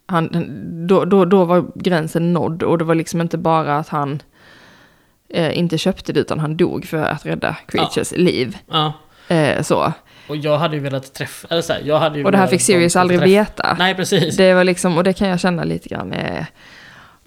Han, 0.07 0.29
då, 0.87 1.05
då, 1.05 1.25
då 1.25 1.45
var 1.45 1.65
gränsen 1.75 2.33
nådd 2.33 2.63
och 2.63 2.77
det 2.77 2.83
var 2.83 2.95
liksom 2.95 3.21
inte 3.21 3.37
bara 3.37 3.77
att 3.77 3.89
han 3.89 4.21
eh, 5.29 5.57
inte 5.57 5.77
köpte 5.77 6.13
det 6.13 6.19
utan 6.19 6.39
han 6.39 6.57
dog 6.57 6.85
för 6.85 6.97
att 7.03 7.25
rädda 7.25 7.55
Creatures 7.67 8.11
liv. 8.11 8.57
ja. 8.71 8.93
Eh, 9.27 9.61
så. 9.61 9.93
Och 10.29 10.35
jag 10.37 10.57
hade 10.57 10.75
ju 10.75 10.81
velat 10.81 11.13
träffa... 11.13 11.47
Eller 11.51 11.61
så 11.61 11.73
här, 11.73 11.81
jag 11.85 11.99
hade 11.99 12.17
ju 12.19 12.25
Och 12.25 12.31
det 12.31 12.37
här 12.37 12.47
fick 12.47 12.61
Sirius 12.61 12.95
aldrig 12.95 13.19
träffa- 13.19 13.25
veta. 13.29 13.75
Nej, 13.79 13.95
precis. 13.95 14.37
Det 14.37 14.53
var 14.53 14.63
liksom, 14.63 14.97
och 14.97 15.03
det 15.03 15.13
kan 15.13 15.27
jag 15.29 15.39
känna 15.39 15.63
lite 15.63 15.89
grann 15.89 16.13
är... 16.13 16.45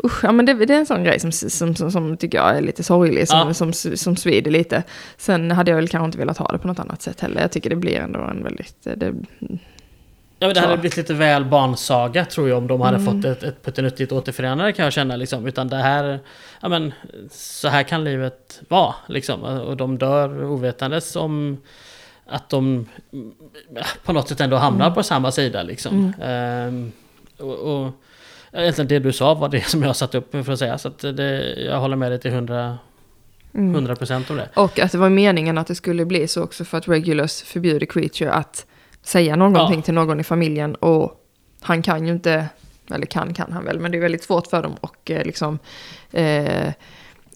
Usch, 0.04 0.24
ja 0.24 0.32
men 0.32 0.46
det, 0.46 0.54
det 0.54 0.74
är 0.74 0.78
en 0.78 0.86
sån 0.86 1.04
grej 1.04 1.20
som, 1.20 1.32
som, 1.32 1.74
som, 1.74 1.90
som 1.90 2.16
tycker 2.16 2.38
jag 2.38 2.56
är 2.56 2.60
lite 2.60 2.82
sorglig, 2.84 3.28
som, 3.28 3.38
Ja. 3.48 3.54
som, 3.54 3.72
som 3.96 4.16
svider 4.16 4.50
lite. 4.50 4.82
Sen 5.16 5.50
hade 5.50 5.70
jag 5.70 5.76
väl 5.76 5.88
kanske 5.88 6.04
inte 6.04 6.18
velat 6.18 6.38
ha 6.38 6.52
det 6.52 6.58
på 6.58 6.68
något 6.68 6.78
annat 6.78 7.02
sätt 7.02 7.20
heller. 7.20 7.40
Jag 7.40 7.52
tycker 7.52 7.70
det 7.70 7.76
blir 7.76 7.96
ändå 8.00 8.20
en 8.20 8.44
väldigt... 8.44 8.76
Det, 8.82 9.14
Ja, 10.40 10.46
men 10.46 10.54
det 10.54 10.60
hade 10.60 10.76
blivit 10.76 10.96
lite 10.96 11.14
väl 11.14 11.44
barnsaga 11.44 12.24
tror 12.24 12.48
jag 12.48 12.58
om 12.58 12.66
de 12.66 12.80
hade 12.80 12.96
Mm. 12.96 13.14
fått 13.14 13.24
ett, 13.24 13.42
ett 13.42 13.62
puttinuttigt 13.64 14.12
återförenande 14.12 14.72
kan 14.72 14.84
jag 14.84 14.92
känna 14.92 15.16
liksom. 15.16 15.46
Utan 15.46 15.68
det 15.68 15.76
här, 15.76 16.18
ja 16.60 16.68
men 16.68 16.92
så 17.30 17.68
här 17.68 17.82
kan 17.82 18.04
livet 18.04 18.60
vara 18.68 18.94
liksom. 19.06 19.42
Och 19.42 19.76
de 19.76 19.98
dör 19.98 20.44
ovetandes 20.44 21.16
om 21.16 21.56
att 22.26 22.48
de 22.48 22.86
mm, 23.12 23.32
på 24.04 24.12
något 24.12 24.28
sätt 24.28 24.40
ändå 24.40 24.56
hamnar 24.56 24.84
Mm. 24.86 24.94
på 24.94 25.02
samma 25.02 25.32
sida 25.32 25.62
liksom. 25.62 26.12
Ehm, 26.22 26.92
och, 27.38 27.54
och 27.58 27.90
egentligen 28.62 28.88
det 28.88 28.98
du 28.98 29.12
sa 29.12 29.34
var 29.34 29.48
det 29.48 29.62
som 29.68 29.82
jag 29.82 29.96
satt 29.96 30.14
upp 30.14 30.30
för 30.30 30.52
att 30.52 30.58
säga. 30.58 30.78
Så 30.78 30.88
att 30.88 30.98
det, 30.98 31.54
jag 31.64 31.80
håller 31.80 31.96
med 31.96 32.12
dig 32.12 32.20
till 32.20 32.32
100, 32.32 32.78
mm. 33.54 33.74
100 33.74 33.96
procent 33.96 34.30
om 34.30 34.36
det. 34.36 34.48
Och 34.54 34.78
att 34.78 34.92
det 34.92 34.98
var 34.98 35.08
meningen 35.08 35.58
att 35.58 35.66
det 35.66 35.74
skulle 35.74 36.04
bli 36.04 36.28
så 36.28 36.42
också 36.42 36.64
för 36.64 36.78
att 36.78 36.88
Regulus 36.88 37.42
förbjuder 37.42 37.86
Creature 37.86 38.32
att 38.32 38.66
säga 39.02 39.36
någonting 39.36 39.78
Ja. 39.78 39.82
till 39.82 39.94
någon 39.94 40.20
i 40.20 40.24
familjen. 40.24 40.74
Och 40.74 41.24
han 41.60 41.82
kan 41.82 42.06
ju 42.06 42.12
inte, 42.12 42.46
eller 42.94 43.06
kan 43.06 43.34
kan 43.34 43.52
han 43.52 43.64
väl, 43.64 43.80
men 43.80 43.90
det 43.92 43.98
är 43.98 44.02
väldigt 44.02 44.24
svårt 44.24 44.46
för 44.46 44.62
dem 44.62 44.76
att 44.80 45.10
eh, 45.10 45.22
liksom 45.24 45.58
eh, 46.12 46.72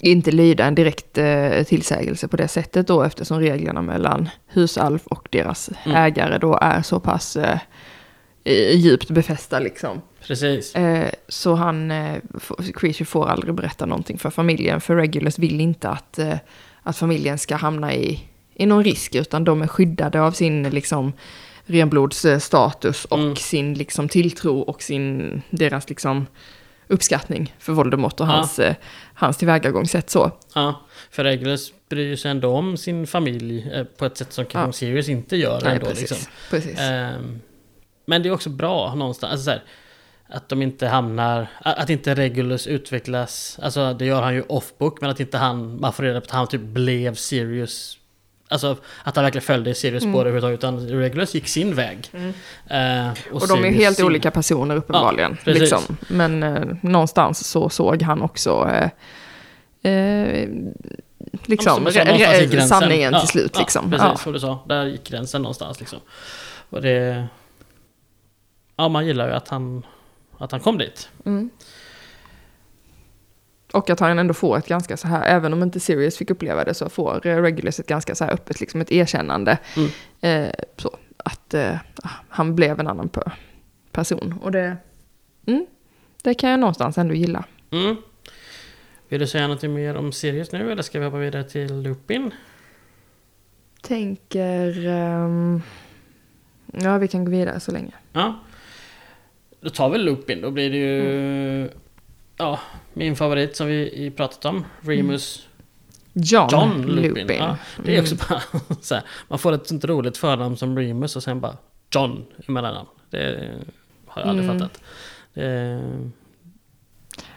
inte 0.01 0.31
lyda 0.31 0.65
en 0.65 0.75
direkt 0.75 1.19
eh, 1.19 1.63
tillsägelse 1.63 2.29
på 2.29 2.37
det 2.37 2.49
sättet 2.49 2.87
då 2.87 3.03
eftersom 3.03 3.41
reglerna 3.41 3.83
mellan 3.83 4.29
husalv 4.47 4.99
och 5.05 5.29
deras 5.31 5.71
Mm. 5.85 5.97
ägare 5.97 6.39
då 6.39 6.59
är 6.63 6.83
så 6.83 7.01
pass 7.01 7.37
eh, 7.37 7.59
djupt 8.75 9.11
befästa 9.11 9.59
liksom. 9.59 10.01
Precis. 10.27 10.75
Eh, 10.75 11.11
så 11.29 11.55
han, 11.55 11.91
eh, 11.91 12.17
Creature 12.75 13.05
får 13.05 13.29
aldrig 13.29 13.55
berätta 13.55 13.87
någonting 13.87 14.19
för 14.19 14.31
familjen. 14.31 14.81
För 14.81 14.97
Regulus 14.97 15.39
vill 15.39 15.61
inte 15.61 15.89
att, 15.89 16.19
eh, 16.19 16.37
att 16.83 16.97
familjen 16.97 17.39
ska 17.39 17.57
hamna 17.57 17.95
i, 17.95 18.25
i 18.55 18.67
någon 18.67 18.85
risk. 18.85 19.15
Utan 19.15 19.45
de 19.45 19.63
är 19.63 19.67
skyddade 19.67 20.21
av 20.23 20.33
sin 20.33 20.63
liksom, 20.63 21.13
renblodsstatus 21.67 23.05
och 23.05 23.19
Mm. 23.19 23.37
sin 23.37 23.75
liksom, 23.75 24.09
tilltro 24.09 24.59
och 24.61 24.83
sin, 24.83 25.43
deras 25.51 25.89
liksom, 25.89 26.27
uppskattning 26.89 27.55
för 27.59 27.73
Voldemort 27.73 28.21
och 28.21 28.27
Ja. 28.27 28.31
hans, 28.31 28.61
hans 29.15 29.37
tillvägagångssätt 29.37 30.11
så. 30.11 30.31
Ja, 30.55 30.81
för 31.11 31.25
Regulus 31.25 31.73
bryr 31.89 32.17
sig 32.17 32.31
ändå 32.31 32.49
om 32.57 32.77
sin 32.77 33.07
familj 33.07 33.67
på 33.97 34.05
ett 34.07 34.17
sätt 34.17 34.33
som 34.33 34.45
kanske 34.45 34.69
Ja. 34.87 34.91
Sirius 34.91 35.09
inte 35.09 35.37
gör 35.37 35.61
Nej, 35.65 35.73
ändå. 35.75 35.87
precis. 35.87 36.11
Liksom. 36.11 36.33
precis. 36.51 36.79
Ehm, 36.81 37.41
men 38.05 38.23
det 38.23 38.29
är 38.29 38.33
också 38.33 38.51
bra 38.51 38.95
någonstans. 38.95 39.31
Alltså, 39.33 39.45
så 39.45 39.51
här, 39.51 39.63
att 40.29 40.49
de 40.49 40.63
inte 40.63 40.87
hamnar... 40.87 41.47
Att 41.61 41.91
inte 41.91 42.15
Regulus 42.15 42.67
utvecklas... 42.67 43.59
Alltså 43.63 43.93
det 43.95 44.05
gör 44.05 44.23
han 44.23 44.35
ju 44.35 44.43
off-book, 44.43 45.01
men 45.01 45.11
att 45.11 45.21
inte 45.21 45.39
han... 45.39 45.81
Man 45.81 45.93
får 45.93 46.03
reda 46.03 46.21
på 46.21 46.25
att 46.25 46.31
han 46.31 46.47
typ 46.47 46.61
blev 46.61 47.15
Sirius... 47.15 47.99
Alltså 48.49 48.77
att 49.05 49.17
han 49.17 49.25
verkligen 49.25 49.43
följde 49.45 49.75
Sirius 49.75 50.03
spår 50.03 50.21
överhuvudtaget. 50.21 50.59
Utan 50.59 50.89
Regulus 50.89 51.35
gick 51.35 51.49
sin 51.49 51.75
väg. 51.75 52.11
Mm. 52.13 52.29
Eh, 52.67 53.13
Och 53.33 53.49
de 53.49 53.65
är 53.65 53.71
helt 53.71 53.97
sin. 53.97 54.07
olika 54.07 54.31
personer 54.31 54.77
uppenbarligen. 54.77 55.37
precis. 55.45 55.61
liksom. 55.61 55.97
Men 56.09 56.43
eh, 56.43 56.63
någonstans 56.83 57.47
så 57.47 57.69
såg 57.69 58.03
han 58.03 58.23
också 58.23 58.71
eh, 59.83 60.49
liksom, 61.47 61.93
sa, 61.93 62.61
sanningen 62.67 63.13
Ja, 63.13 63.19
till 63.21 63.29
slut. 63.29 63.59
Liksom. 63.59 63.85
Ja, 63.85 63.99
precis 63.99 64.09
Ja. 64.11 64.17
som 64.17 64.33
du 64.33 64.41
sa. 64.41 64.65
Där 64.69 64.85
gick 64.87 65.05
gränsen 65.05 65.43
någonstans 65.43 65.81
liksom. 65.81 65.99
Och 66.71 66.83
det... 66.83 67.27
Ja, 68.77 68.89
man 68.89 69.07
gillar 69.07 69.29
ju 69.29 69.35
att 69.35 69.49
han, 69.49 69.87
att 70.39 70.53
han 70.53 70.61
kom 70.61 70.79
dit. 70.79 71.09
Mm. 71.25 71.51
Och 73.73 73.91
att 73.91 74.01
han 74.01 74.19
ändå 74.19 74.35
får 74.35 74.59
ett 74.59 74.69
ganska 74.69 74.97
så 74.97 75.09
här, 75.09 75.25
även 75.27 75.53
om 75.53 75.63
inte 75.63 75.81
Sirius 75.81 76.17
fick 76.17 76.31
uppleva 76.31 76.65
det, 76.65 76.75
så 76.75 76.89
får 76.89 77.21
Regulus 77.21 77.81
ett 77.81 77.87
ganska 77.87 78.15
så 78.15 78.25
här 78.25 78.33
öppet, 78.33 78.61
liksom 78.61 78.81
ett 78.81 78.93
erkännande. 78.93 79.59
Mm. 79.77 79.91
Eh, 80.21 80.53
så, 80.77 80.97
att 81.17 81.55
eh, 81.55 81.77
han 82.29 82.55
blev 82.57 82.81
en 82.81 82.89
annan 82.89 83.09
pe- 83.09 83.31
person. 83.93 84.39
Och 84.43 84.53
det, 84.53 84.77
mm, 85.47 85.67
det 86.23 86.35
kan 86.35 86.51
jag 86.51 86.61
någonstans 86.61 86.99
ändå 86.99 87.15
gilla. 87.15 87.45
Mm. 87.71 87.97
Vill 89.09 89.21
du 89.21 89.27
säga 89.27 89.49
något 89.49 89.63
mer 89.63 89.95
om 89.97 90.13
Sirius 90.13 90.53
nu 90.53 90.73
eller 90.73 90.83
ska 90.83 90.99
vi 90.99 91.05
hoppa 91.05 91.19
vidare 91.19 91.45
till 91.45 91.83
Lupin? 91.83 92.31
Tänker... 93.83 94.87
ehm, 94.89 95.63
ja, 96.73 96.99
vi 96.99 97.09
kan 97.09 97.25
gå 97.25 97.31
vidare 97.31 97.61
så 97.61 97.73
länge. 97.73 97.93
Ja. 98.13 98.41
Då 99.63 99.71
tar 99.71 99.91
vi 99.91 99.99
Lupin. 99.99 100.41
Då 100.41 100.51
blir 100.51 100.71
det 100.71 100.77
ju... 100.77 101.71
Ja, 102.37 102.61
min 102.93 103.17
favorit 103.17 103.57
som 103.57 103.67
vi 103.67 104.13
pratat 104.17 104.45
om. 104.45 104.65
Remus 104.81 105.49
John, 106.13 106.49
John 106.53 106.83
Lupin. 106.87 107.15
Lupin. 107.15 107.37
Ja, 107.39 107.57
det 107.85 107.97
är 107.97 108.01
också 108.01 108.15
bara 108.29 108.43
så 108.81 108.95
här, 108.95 109.05
Man 109.29 109.39
får 109.39 109.53
ett 109.53 109.67
sånt 109.67 109.85
roligt 109.85 110.17
förnamn 110.17 110.57
som 110.57 110.79
Remus 110.79 111.17
och 111.17 111.23
sen 111.23 111.41
bara 111.41 111.57
John 111.95 112.25
i 112.49 112.51
mellannamn. 112.51 112.89
Det 113.11 113.51
har 114.07 114.23
jag 114.23 114.29
aldrig 114.29 114.49
Mm. 114.49 114.59
fattat. 114.61 114.81
Det, 115.35 115.91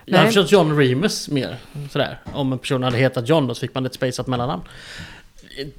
jag 0.06 0.18
har 0.18 0.26
förstått 0.26 0.52
John 0.52 0.78
Remus 0.78 1.30
mer. 1.30 1.58
Sådär. 1.92 2.20
Om 2.34 2.52
en 2.54 2.60
person 2.60 2.84
hade 2.84 2.98
hetat 2.98 3.30
John 3.30 3.50
och 3.50 3.58
så 3.58 3.62
fick 3.62 3.74
man 3.74 3.86
ett 3.86 3.94
spaceat 3.94 4.28
mellannamn. 4.28 4.62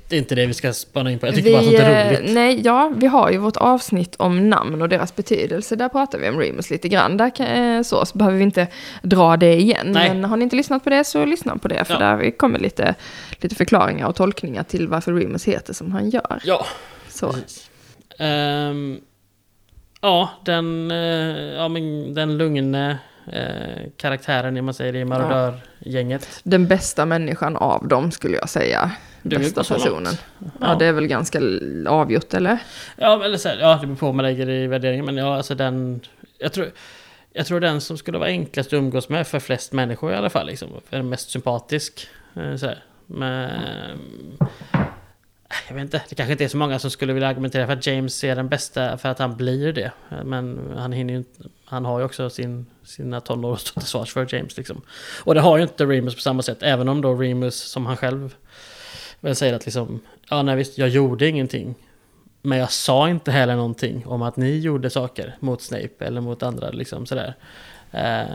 Det 0.09 0.17
är 0.17 0.19
inte 0.19 0.35
det 0.35 0.47
vi 0.47 0.55
ska 0.55 0.73
spana 0.73 1.11
in 1.11 1.19
på. 1.19 1.27
Jag 1.27 1.35
tycker 1.35 1.51
bara 1.53 1.61
att 1.61 1.71
det 1.71 1.77
är 1.77 2.13
eh, 2.13 2.19
roligt. 2.19 2.35
Nej, 2.35 2.61
ja, 2.65 2.93
vi 2.97 3.07
har 3.07 3.31
ju 3.31 3.39
vårt 3.39 3.57
avsnitt 3.57 4.17
om 4.19 4.51
namn 4.51 4.83
och 4.83 4.89
deras 4.89 5.17
betydelse. 5.17 5.77
Där 5.77 5.89
pratar 5.89 6.19
vi 6.19 6.29
om 6.29 6.39
Remus 6.39 6.71
lite 6.71 6.89
grann. 6.89 7.17
Där 7.17 7.31
kan, 7.31 7.47
eh, 7.47 7.83
så, 7.83 8.05
så 8.07 8.19
behöver 8.19 8.39
vi 8.39 8.45
inte 8.45 8.67
dra 9.03 9.37
det 9.37 9.55
igen. 9.55 9.87
Nej. 9.93 10.09
Men 10.09 10.25
har 10.25 10.37
ni 10.37 10.43
inte 10.43 10.57
lyssnat 10.57 10.85
på 10.85 10.91
det 10.91 11.05
så 11.05 11.25
lyssna 11.25 11.57
på 11.57 11.69
det. 11.69 11.85
För 11.85 11.95
Ja. 11.95 11.99
där 12.01 12.31
kommer 12.39 12.59
lite, 12.59 12.95
lite 13.41 13.55
förklaringar 13.55 14.07
och 14.09 14.15
tolkningar 14.17 14.63
till 14.63 14.89
varför 14.89 15.13
Remus 15.13 15.45
heter 15.45 15.73
som 15.75 15.93
han 15.93 16.11
gör. 16.11 16.41
Ja, 16.45 16.67
Så. 17.09 17.33
precis. 17.33 17.71
Ehm, 18.19 19.01
ja, 20.01 20.31
den, 20.45 20.91
eh, 20.91 20.97
ja, 21.57 21.69
men 21.69 22.15
den 22.15 22.37
lugne 22.39 22.99
eh, 23.33 23.91
karaktären, 23.97 24.57
i 24.57 24.63
man 24.63 24.75
säger 24.75 24.93
det, 24.93 24.99
i 24.99 25.05
marodörgänget. 25.05 26.29
Den 26.43 26.67
bästa 26.67 27.07
människan 27.07 27.57
av 27.57 27.89
dem 27.89 28.11
skulle 28.11 28.37
jag 28.37 28.49
säga. 28.49 28.91
Bästa 29.29 29.65
personen. 29.65 30.15
Ja. 30.39 30.47
Ja. 30.61 30.75
det 30.75 30.87
är 30.87 30.93
väl 30.93 31.07
ganska 31.07 31.41
avgjort 31.89 32.35
eller? 32.35 32.59
Ja, 32.97 33.25
eller 33.25 33.39
så 33.39 33.49
här, 33.49 33.59
ja, 33.59 33.79
det 33.81 33.87
beror 33.87 33.97
på 33.97 34.07
vad 34.07 34.15
man 34.15 34.23
lägger 34.25 34.49
i 34.51 34.67
värderingen. 34.67 35.05
Men 35.05 35.17
ja, 35.17 35.37
alltså 35.37 35.55
den... 35.55 36.01
Jag 36.39 36.53
tror, 36.53 36.71
jag 37.33 37.47
tror 37.47 37.61
den 37.61 37.81
som 37.81 37.99
skulle 37.99 38.19
vara 38.19 38.29
enklast 38.29 38.69
att 38.69 38.73
umgås 38.73 39.09
med 39.09 39.27
för 39.27 39.39
flest 39.41 39.73
människor 39.73 40.13
i 40.13 40.15
alla 40.17 40.31
fall. 40.31 40.47
Liksom, 40.47 40.69
är 40.91 41.03
mest 41.03 41.31
sympatisk. 41.31 42.09
eh, 42.37 42.57
Så 42.57 42.67
här. 42.67 42.85
Men... 43.07 43.51
Jag 45.69 45.75
vet 45.75 45.83
inte, 45.83 46.03
det 46.09 46.15
kanske 46.15 46.33
inte 46.33 46.45
är 46.45 46.49
så 46.49 46.57
många 46.57 46.79
som 46.79 46.91
skulle 46.91 47.13
vilja 47.13 47.29
argumentera 47.29 47.67
för 47.67 47.73
att 47.73 47.87
James 47.87 48.25
är 48.25 48.37
den 48.37 48.49
bästa 48.49 48.99
för 48.99 49.09
att 49.09 49.19
han 49.19 49.37
blir 49.37 49.73
det. 49.73 49.93
Men 50.25 50.61
han 50.77 50.93
hinner 50.93 51.13
ju 51.13 51.19
inte, 51.19 51.43
han 51.65 51.85
har 51.85 51.99
ju 51.99 52.05
också 52.05 52.31
sin, 52.31 52.67
sina 52.85 53.21
tonår 53.21 53.53
att 53.53 53.61
stå 53.61 53.81
till 53.81 53.89
svars 53.89 54.13
för 54.13 54.35
James 54.35 54.57
liksom. 54.57 54.83
Och 55.25 55.35
det 55.35 55.41
har 55.41 55.57
ju 55.57 55.63
inte 55.63 55.85
Remus 55.85 56.15
på 56.15 56.21
samma 56.21 56.43
sätt, 56.43 56.59
även 56.61 56.89
om 56.89 57.01
då 57.01 57.15
Remus, 57.15 57.57
som 57.57 57.87
han 57.87 57.97
själv 57.97 58.35
väl 59.21 59.37
säger 59.37 59.55
att 59.55 59.65
liksom, 59.67 60.01
ja 60.31 60.43
nej 60.43 60.57
visst, 60.57 60.79
jag 60.79 60.89
gjorde 60.89 61.29
ingenting. 61.29 61.75
Men 62.43 62.59
jag 62.59 62.71
sa 62.73 63.09
inte 63.09 63.31
heller 63.31 63.57
någonting 63.57 64.07
om 64.07 64.23
att 64.23 64.37
ni 64.37 64.59
gjorde 64.59 64.91
saker 64.91 65.37
mot 65.41 65.63
Snape 65.63 65.89
eller 66.05 66.21
mot 66.21 66.43
andra 66.43 66.71
liksom 66.71 67.07
sådär. 67.07 67.35
Eh, 67.93 68.27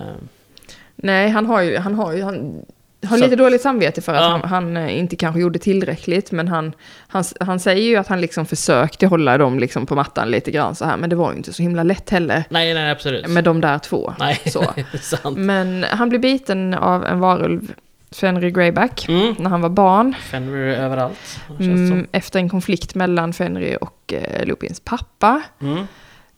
Nej, 0.95 1.29
han 1.29 1.45
har 1.45 1.61
ju, 1.61 1.77
han 1.77 1.95
har 1.95 2.13
ju, 2.13 2.21
han 2.23 2.61
har 3.05 3.17
Så- 3.17 3.23
lite 3.23 3.35
dåligt 3.35 3.61
samvete 3.61 4.01
för 4.01 4.13
att 4.13 4.21
Ja. 4.21 4.27
han, 4.29 4.41
han 4.49 4.77
eh, 4.77 4.99
inte 4.99 5.15
kanske 5.15 5.41
gjorde 5.41 5.59
tillräckligt. 5.59 6.31
Men 6.31 6.47
han, 6.47 6.73
han, 7.07 7.23
han 7.39 7.59
säger 7.59 7.83
ju 7.89 7.95
att 7.95 8.07
han 8.07 8.21
liksom 8.21 8.45
försökte 8.45 9.07
hålla 9.07 9.37
dem 9.37 9.59
liksom 9.59 9.85
på 9.85 9.95
mattan 9.95 10.31
lite 10.31 10.51
grann 10.51 10.75
så 10.75 10.85
här. 10.85 10.97
Men 10.97 11.09
det 11.09 11.15
var 11.15 11.31
ju 11.31 11.37
inte 11.37 11.53
så 11.53 11.61
himla 11.63 11.83
lätt 11.83 12.09
heller 12.09 12.43
nej, 12.49 12.73
nej, 12.73 12.91
absolut. 12.91 13.27
med 13.27 13.43
de 13.43 13.61
där 13.61 13.79
två. 13.79 14.13
nej, 14.19 14.39
Så. 14.45 15.29
Men 15.35 15.83
han 15.83 16.09
blev 16.09 16.21
biten 16.21 16.73
av 16.73 17.05
en 17.05 17.19
varulv, 17.19 17.73
Fenry 18.15 18.51
Greyback, 18.51 19.05
Mm. 19.09 19.35
när 19.39 19.49
han 19.49 19.61
var 19.61 19.69
barn. 19.69 20.15
Fenrir 20.21 20.73
överallt. 20.73 21.39
Mm, 21.59 22.07
efter 22.11 22.39
en 22.39 22.49
konflikt 22.49 22.95
mellan 22.95 23.33
Fenry 23.33 23.75
och 23.81 24.13
eh, 24.13 24.45
Lupins 24.45 24.79
pappa. 24.79 25.41
Mm. 25.61 25.87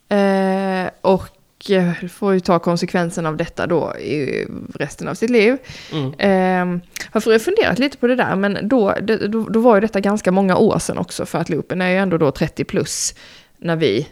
Eh, 0.09 0.91
och 1.01 1.71
eh, 1.71 2.07
får 2.09 2.33
ju 2.33 2.39
ta 2.39 2.59
konsekvensen 2.59 3.25
av 3.25 3.37
detta 3.37 3.67
då 3.67 3.95
i 3.97 4.45
resten 4.75 5.07
av 5.07 5.13
sitt 5.13 5.29
liv. 5.29 5.57
Mm. 5.93 6.13
Eh, 6.17 6.79
jag 7.13 7.21
har 7.21 7.39
funderat 7.39 7.79
lite 7.79 7.97
på 7.97 8.07
det 8.07 8.15
där, 8.15 8.35
men 8.35 8.67
då, 8.67 8.93
det, 9.01 9.27
då, 9.27 9.43
då 9.49 9.59
var 9.59 9.75
ju 9.75 9.81
detta 9.81 9.99
ganska 9.99 10.31
många 10.31 10.57
år 10.57 10.79
sedan 10.79 10.97
också, 10.97 11.25
för 11.25 11.39
att 11.39 11.49
Lupin 11.49 11.81
är 11.81 11.89
ju 11.89 11.97
ändå 11.97 12.17
då 12.17 12.31
30 12.31 12.63
plus 12.63 13.15
när 13.57 13.75
vi, 13.75 14.07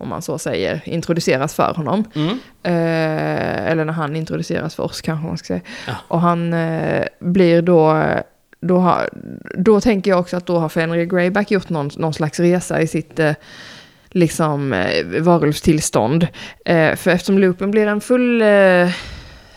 om 0.00 0.08
man 0.08 0.22
så 0.22 0.38
säger, 0.38 0.80
introduceras 0.84 1.54
för 1.54 1.74
honom. 1.74 2.04
Mm. 2.14 2.28
Eh, 2.62 3.70
eller 3.70 3.84
när 3.84 3.92
han 3.92 4.16
introduceras 4.16 4.74
för 4.74 4.82
oss 4.82 5.00
kanske 5.00 5.26
man 5.26 5.38
ska 5.38 5.46
säga. 5.46 5.60
Ja. 5.86 5.94
Och 6.08 6.20
han 6.20 6.52
eh, 6.52 7.04
blir 7.20 7.62
då, 7.62 8.04
då, 8.60 8.78
har, 8.78 9.08
då 9.58 9.80
tänker 9.80 10.10
jag 10.10 10.20
också 10.20 10.36
att 10.36 10.46
då 10.46 10.58
har 10.58 10.68
Fenrir 10.68 11.04
Greyback 11.04 11.50
gjort 11.50 11.68
någon, 11.68 11.90
någon 11.96 12.14
slags 12.14 12.40
resa 12.40 12.80
i 12.82 12.86
sitt 12.86 13.18
eh, 13.18 13.32
liksom 14.08 14.72
eh, 14.72 15.04
varulvstillstånd. 15.22 16.26
Eh, 16.64 16.96
för 16.96 17.10
eftersom 17.10 17.38
Lupin 17.38 17.70
blir 17.70 17.86
en 17.86 18.00
full, 18.00 18.42
eh, 18.42 18.88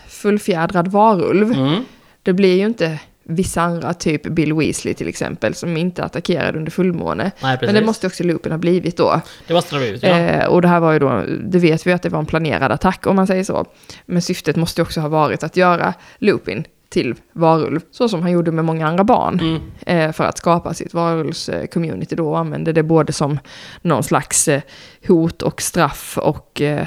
fullfjädrad 0.08 0.88
varulv, 0.88 1.52
Mm. 1.52 1.84
det 2.22 2.32
blir 2.32 2.56
ju 2.56 2.66
inte 2.66 2.98
vissa 3.24 3.62
andra, 3.62 3.94
typ 3.94 4.22
Bill 4.22 4.52
Weasley 4.52 4.94
till 4.94 5.08
exempel, 5.08 5.54
som 5.54 5.76
inte 5.76 6.04
attackerade 6.04 6.58
under 6.58 6.70
fullmåne. 6.70 7.30
Nej. 7.42 7.58
Men 7.60 7.74
det 7.74 7.84
måste 7.84 8.06
också 8.06 8.24
Lupin 8.24 8.52
ha 8.52 8.58
blivit 8.58 8.96
då. 8.96 9.20
det 9.46 9.54
måste 9.54 9.74
det 9.74 9.78
ha 9.78 9.84
blivit, 9.84 10.02
ja. 10.02 10.18
Eh, 10.18 10.46
och 10.46 10.62
det 10.62 10.68
här 10.68 10.80
var 10.80 10.92
ju 10.92 10.98
då, 10.98 11.24
det 11.44 11.58
vet 11.58 11.86
vi 11.86 11.92
att 11.92 12.02
det 12.02 12.08
var 12.08 12.18
en 12.18 12.26
planerad 12.26 12.72
attack 12.72 13.06
om 13.06 13.16
man 13.16 13.26
säger 13.26 13.44
så. 13.44 13.66
Men 14.06 14.22
syftet 14.22 14.56
måste 14.56 14.82
också 14.82 15.00
ha 15.00 15.08
varit 15.08 15.42
att 15.42 15.56
göra 15.56 15.94
Lupin 16.18 16.64
till 16.88 17.14
varulv, 17.32 17.80
så 17.90 18.08
som 18.08 18.22
han 18.22 18.30
gjorde 18.30 18.52
med 18.52 18.64
många 18.64 18.88
andra 18.88 19.04
barn. 19.04 19.40
Mm. 19.40 19.62
Eh, 19.86 20.12
för 20.12 20.24
att 20.24 20.38
skapa 20.38 20.74
sitt 20.74 20.94
varulvs-community 20.94 22.16
då 22.16 22.30
och 22.30 22.38
använde 22.38 22.72
det 22.72 22.82
både 22.82 23.12
som 23.12 23.38
någon 23.82 24.02
slags 24.02 24.48
eh, 24.48 24.62
hot 25.06 25.42
och 25.42 25.62
straff 25.62 26.18
och 26.18 26.60
eh, 26.60 26.86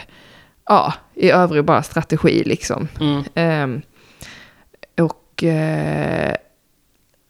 ja, 0.66 0.93
i 1.16 1.32
övrigt 1.32 1.66
bara 1.66 1.84
strategi 1.84 2.43
liksom. 2.45 2.88
Mm. 2.99 3.82
Och 5.38 5.44
eh, 5.44 6.36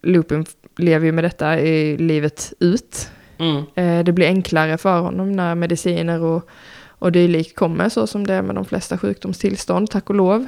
Lupin 0.04 0.46
lever 0.78 1.06
ju 1.06 1.12
med 1.12 1.24
detta 1.24 1.60
i 1.60 1.98
livet 1.98 2.54
ut. 2.60 3.10
Mm. 3.38 3.64
Eh, 3.76 4.04
det 4.04 4.12
blir 4.12 4.28
enklare 4.28 4.78
för 4.78 5.00
honom 5.00 5.32
när 5.32 5.56
mediciner 5.56 6.22
och, 6.22 6.50
och 6.88 7.12
dylikt 7.12 7.56
kommer, 7.56 7.90
så 7.90 8.08
som 8.08 8.28
det 8.28 8.34
är 8.34 8.42
med 8.42 8.56
de 8.56 8.66
flesta 8.66 8.98
sjukdomstillstånd, 8.98 9.90
tack 9.90 10.10
och 10.10 10.16
lov. 10.16 10.48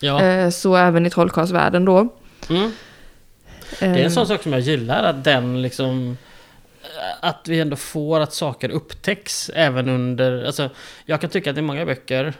Ja. 0.00 0.22
Eh, 0.22 0.50
så 0.50 0.76
även 0.76 1.06
i 1.06 1.10
trollkarlsvärlden 1.10 1.84
då. 1.84 1.98
Mm. 2.50 2.70
Det 3.78 3.86
är 3.86 3.96
Eh, 3.96 4.04
en 4.04 4.10
sån 4.10 4.26
sak 4.26 4.42
som 4.42 4.52
jag 4.52 4.60
gillar, 4.60 5.04
att 5.04 5.24
den 5.24 5.62
liksom... 5.62 6.16
Att 7.20 7.48
vi 7.48 7.60
ändå 7.60 7.76
får 7.76 8.20
att 8.20 8.32
saker 8.32 8.68
upptäcks 8.68 9.50
även 9.54 9.88
under... 9.88 10.44
Alltså, 10.44 10.70
jag 11.04 11.20
kan 11.20 11.30
tycka 11.30 11.50
att 11.50 11.58
i 11.58 11.62
många 11.62 11.86
böcker 11.86 12.34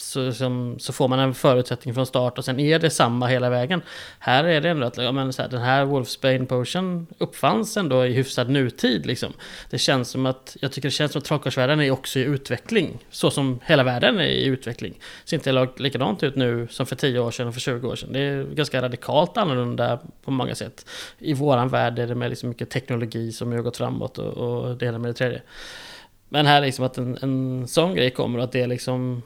så, 0.00 0.32
som, 0.32 0.76
så 0.78 0.92
får 0.92 1.08
man 1.08 1.18
en 1.18 1.34
förutsättning 1.34 1.94
från 1.94 2.06
start 2.06 2.38
och 2.38 2.44
sen 2.44 2.60
är 2.60 2.78
det 2.78 2.90
samma 2.90 3.26
hela 3.26 3.50
vägen. 3.50 3.82
Här 4.18 4.44
är 4.44 4.60
det 4.60 4.68
ändå 4.68 4.86
att 4.86 4.96
ja, 4.96 5.12
men 5.12 5.32
så 5.32 5.42
här, 5.42 5.48
den 5.48 5.60
här 5.60 5.84
Wolfsbane 5.84 6.46
Potion 6.46 7.06
uppfanns 7.18 7.76
ändå 7.76 8.06
i 8.06 8.12
hyfsad 8.12 8.50
nutid. 8.50 9.06
Liksom. 9.06 9.32
Det 9.70 9.78
känns 9.78 10.10
som 10.10 10.26
att, 10.26 10.56
jag 10.60 10.72
tycker 10.72 10.88
det 10.88 10.92
känns 10.92 11.12
som 11.12 11.18
att 11.18 11.24
trollkarlsvärlden 11.24 11.80
är 11.80 11.90
också 11.90 12.18
i 12.18 12.22
utveckling. 12.22 12.98
Så 13.10 13.30
som 13.30 13.60
hela 13.64 13.82
världen 13.82 14.20
är 14.20 14.24
i 14.24 14.44
utveckling. 14.44 14.92
Det 15.24 15.30
ser 15.30 15.36
inte 15.36 15.82
likadant 15.82 16.22
ut 16.22 16.36
nu 16.36 16.68
som 16.70 16.86
för 16.86 16.96
10 16.96 17.18
år 17.18 17.30
sedan 17.30 17.48
och 17.48 17.54
för 17.54 17.60
20 17.60 17.88
år 17.88 17.96
sedan. 17.96 18.12
Det 18.12 18.20
är 18.20 18.44
ganska 18.44 18.82
radikalt 18.82 19.36
annorlunda 19.36 19.98
på 20.24 20.30
många 20.30 20.54
sätt. 20.54 20.86
I 21.18 21.34
våran 21.34 21.68
värld 21.68 21.98
är 21.98 22.06
det 22.06 22.14
med 22.14 22.30
liksom 22.30 22.48
mycket 22.48 22.70
teknologi 22.70 23.32
som 23.32 23.52
har 23.52 23.58
gått 23.58 23.76
framåt 23.76 24.18
och, 24.18 24.32
och 24.32 24.76
det 24.76 24.86
ena 24.86 24.98
med 24.98 25.10
det 25.10 25.14
tredje. 25.14 25.42
Men 26.28 26.46
här 26.46 26.60
liksom 26.60 26.84
att 26.84 26.98
en, 26.98 27.18
en 27.22 27.68
sån 27.68 27.94
grej 27.94 28.10
kommer 28.10 28.38
och 28.38 28.44
att 28.44 28.52
det 28.52 28.60
är 28.60 28.66
liksom 28.66 29.22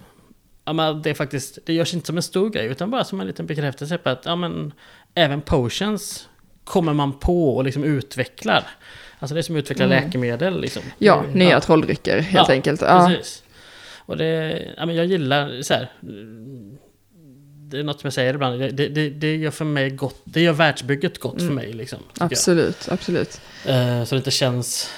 ja, 0.70 0.74
men 0.74 1.02
det, 1.02 1.10
är 1.10 1.14
faktiskt, 1.14 1.58
det 1.64 1.72
görs 1.72 1.94
inte 1.94 2.06
som 2.06 2.16
en 2.16 2.22
stor 2.22 2.50
grej 2.50 2.66
utan 2.66 2.90
bara 2.90 3.04
som 3.04 3.20
en 3.20 3.26
liten 3.26 3.46
bekräftelse 3.46 3.98
på 3.98 4.08
att 4.10 4.22
ja, 4.24 4.36
men, 4.36 4.72
även 5.14 5.40
potions 5.40 6.28
kommer 6.64 6.92
man 6.92 7.18
på 7.18 7.56
och 7.56 7.64
liksom 7.64 7.84
utvecklar. 7.84 8.66
Alltså 9.18 9.34
det 9.34 9.40
är 9.40 9.42
som 9.42 9.56
utvecklar 9.56 9.86
mm. 9.86 10.04
läkemedel. 10.04 10.60
Liksom. 10.60 10.82
Ja, 10.98 11.24
nya 11.34 11.50
ja. 11.50 11.60
trolldrycker 11.60 12.18
helt 12.18 12.48
ja, 12.48 12.54
enkelt. 12.54 12.80
Ja, 12.80 13.06
precis. 13.08 13.42
Och 13.96 14.16
det, 14.16 14.62
ja, 14.76 14.86
men 14.86 14.96
jag 14.96 15.06
gillar 15.06 15.62
så 15.62 15.74
här, 15.74 15.90
det 17.70 17.78
är 17.78 17.82
något 17.82 18.00
som 18.00 18.06
jag 18.06 18.14
säger 18.14 18.34
ibland, 18.34 18.60
det, 18.60 18.88
det, 18.88 19.10
det 19.10 19.36
gör 19.36 19.50
för 19.50 19.64
mig 19.64 19.90
gott, 19.90 20.20
det 20.24 20.40
gör 20.40 20.52
världsbygget 20.52 21.18
gott 21.18 21.40
mm. 21.40 21.46
för 21.46 21.54
mig. 21.54 21.72
Liksom, 21.72 21.98
absolut, 22.18 22.84
jag. 22.86 22.94
absolut. 22.94 23.40
Uh, 23.68 24.04
så 24.04 24.14
det 24.14 24.18
inte 24.18 24.30
känns 24.30 24.90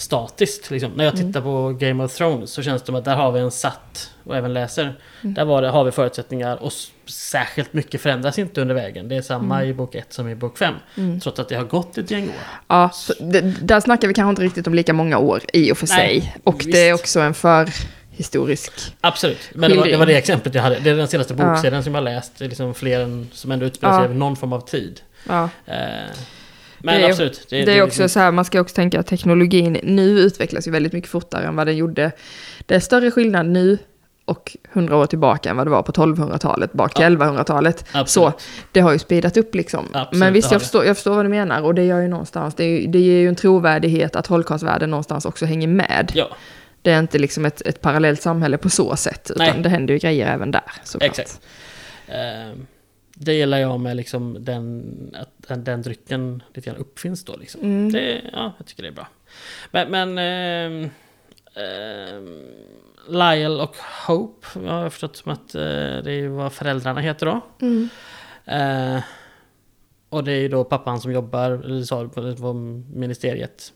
statiskt. 0.00 0.70
Liksom. 0.70 0.92
När 0.92 1.04
jag 1.04 1.14
mm. 1.14 1.26
tittar 1.26 1.40
mm. 1.40 1.52
på 1.52 1.72
Game 1.72 2.04
of 2.04 2.16
Thrones 2.16 2.50
så 2.50 2.62
känns 2.62 2.82
det 2.82 2.86
som 2.86 2.94
att 2.94 3.04
där 3.04 3.16
har 3.16 3.32
vi 3.32 3.40
en 3.40 3.50
satt 3.50 4.10
och 4.24 4.36
även 4.36 4.52
läser. 4.52 4.82
Mm. 5.22 5.34
Där 5.34 5.44
var 5.44 5.62
det, 5.62 5.68
har 5.68 5.84
vi 5.84 5.90
förutsättningar 5.90 6.56
och 6.56 6.72
särskilt 7.06 7.72
mycket 7.72 8.00
förändras 8.00 8.38
inte 8.38 8.60
under 8.60 8.74
vägen. 8.74 9.08
Det 9.08 9.16
är 9.16 9.22
samma 9.22 9.56
mm. 9.56 9.70
i 9.70 9.74
bok 9.74 9.94
1 9.94 10.12
som 10.12 10.28
i 10.28 10.34
bok 10.34 10.58
5. 10.58 10.74
Mm. 10.96 11.20
Trots 11.20 11.40
att 11.40 11.48
det 11.48 11.54
har 11.54 11.64
gått 11.64 11.98
ett 11.98 12.10
gäng 12.10 12.28
år. 12.28 12.34
Ja, 12.68 12.90
det, 13.20 13.40
där 13.40 13.80
snackar 13.80 14.08
vi 14.08 14.14
kanske 14.14 14.30
inte 14.30 14.42
riktigt 14.42 14.66
om 14.66 14.74
lika 14.74 14.92
många 14.92 15.18
år 15.18 15.42
i 15.52 15.72
och 15.72 15.78
för 15.78 15.86
Nej, 15.86 16.20
sig. 16.20 16.36
Och 16.44 16.60
visst. 16.60 16.72
det 16.72 16.88
är 16.88 16.94
också 16.94 17.20
en 17.20 17.34
för 17.34 17.68
historisk 18.10 18.72
Absolut, 19.00 19.50
men 19.54 19.70
det 19.70 19.76
var, 19.76 19.86
det 19.86 19.96
var, 19.96 20.06
det 20.06 20.16
exemplet 20.16 20.54
jag 20.54 20.62
hade. 20.62 20.78
Det 20.78 20.90
är 20.90 20.94
den 20.94 21.08
senaste 21.08 21.34
bokserien 21.34 21.74
ja. 21.74 21.82
som 21.82 21.94
jag 21.94 22.04
läst. 22.04 22.32
Det 22.38 22.44
är 22.44 22.48
liksom 22.48 22.74
fler 22.74 23.00
än, 23.00 23.28
som 23.32 23.50
ändå 23.50 23.66
utspelar 23.66 23.92
sig 23.92 24.00
ja. 24.00 24.04
över 24.04 24.14
någon 24.14 24.36
form 24.36 24.52
av 24.52 24.60
tid. 24.60 25.00
Ja. 25.28 25.48
Eh, 25.66 25.76
men 26.82 27.00
det 27.00 27.06
är, 27.06 27.10
absolut. 27.10 27.46
Det, 27.50 27.64
det 27.64 27.72
är 27.72 27.82
också 27.82 28.08
så 28.08 28.20
här, 28.20 28.32
man 28.32 28.44
ska 28.44 28.60
också 28.60 28.74
tänka 28.74 29.00
att 29.00 29.06
teknologin 29.06 29.78
nu 29.82 30.20
utvecklas 30.20 30.68
ju 30.68 30.70
väldigt 30.70 30.92
mycket 30.92 31.10
fortare 31.10 31.46
än 31.46 31.56
vad 31.56 31.66
den 31.66 31.76
gjorde. 31.76 32.12
Det 32.66 32.74
är 32.74 32.80
större 32.80 33.10
skillnad 33.10 33.46
nu 33.46 33.78
och 34.24 34.56
hundra 34.72 34.96
år 34.96 35.06
tillbaka 35.06 35.50
än 35.50 35.56
vad 35.56 35.66
det 35.66 35.70
var 35.70 35.82
på 35.82 35.92
1200-talet, 35.92 36.72
bak 36.72 36.94
till 36.94 37.02
ja. 37.02 37.10
1100-talet. 37.10 37.84
Så 38.06 38.32
det 38.72 38.80
har 38.80 38.92
ju 38.92 38.98
speedat 38.98 39.36
upp 39.36 39.54
liksom. 39.54 39.86
Absolut, 39.92 40.20
Men 40.20 40.32
visst, 40.32 40.52
jag 40.52 40.60
förstår, 40.60 40.84
jag 40.84 40.96
förstår 40.96 41.14
vad 41.14 41.24
du 41.24 41.28
menar 41.28 41.62
och 41.62 41.74
det 41.74 41.84
gör 41.84 42.00
ju 42.00 42.08
någonstans, 42.08 42.54
det, 42.54 42.64
är, 42.64 42.88
det 42.88 42.98
ger 42.98 43.18
ju 43.18 43.28
en 43.28 43.36
trovärdighet 43.36 44.16
att 44.16 44.24
trollkarlsvärlden 44.24 44.90
någonstans 44.90 45.24
också 45.24 45.46
hänger 45.46 45.68
med. 45.68 46.12
Ja. 46.14 46.28
Det 46.82 46.90
är 46.90 46.98
inte 46.98 47.18
liksom 47.18 47.44
ett, 47.44 47.60
ett 47.60 47.80
parallellt 47.80 48.22
samhälle 48.22 48.58
på 48.58 48.70
så 48.70 48.96
sätt, 48.96 49.30
utan 49.30 49.46
Nej. 49.46 49.62
det 49.62 49.68
händer 49.68 49.94
ju 49.94 49.98
grejer 49.98 50.34
även 50.34 50.50
där 50.50 50.62
såklart. 50.84 51.10
Exakt. 51.10 51.40
Uh, 52.08 52.62
det 53.22 53.34
gillar 53.34 53.58
jag 53.58 53.80
med 53.80 53.96
liksom 53.96 54.44
den, 54.44 55.16
att 55.18 55.30
den, 55.36 55.64
den 55.64 55.82
drycken 55.82 56.42
lite 56.54 56.70
grann 56.70 56.80
uppfinns 56.80 57.24
då. 57.24 57.36
Liksom. 57.36 57.60
Mm. 57.60 57.92
Det, 57.92 58.22
ja, 58.32 58.52
jag 58.58 58.66
tycker 58.66 58.82
det 58.82 58.88
är 58.88 58.92
bra. 58.92 59.08
Men, 59.70 59.90
men 59.90 60.18
eh, 60.18 60.90
eh, 61.64 62.20
Lyle 63.08 63.62
och 63.62 63.76
Hope, 64.06 64.46
jag 64.54 64.72
har 64.72 64.90
förstått 64.90 65.16
som 65.16 65.32
att 65.32 65.54
eh, 65.54 65.60
det 66.04 66.12
är 66.12 66.28
vad 66.28 66.52
föräldrarna 66.52 67.00
heter 67.00 67.26
då. 67.26 67.40
Mm. 67.60 67.88
Eh, 68.44 69.02
och 70.08 70.24
det 70.24 70.32
är 70.32 70.40
ju 70.40 70.48
då 70.48 70.64
pappan 70.64 71.00
som 71.00 71.12
jobbar, 71.12 71.50
eller 71.50 71.82
sa 71.82 72.08
på 72.08 72.52
ministeriet, 72.94 73.72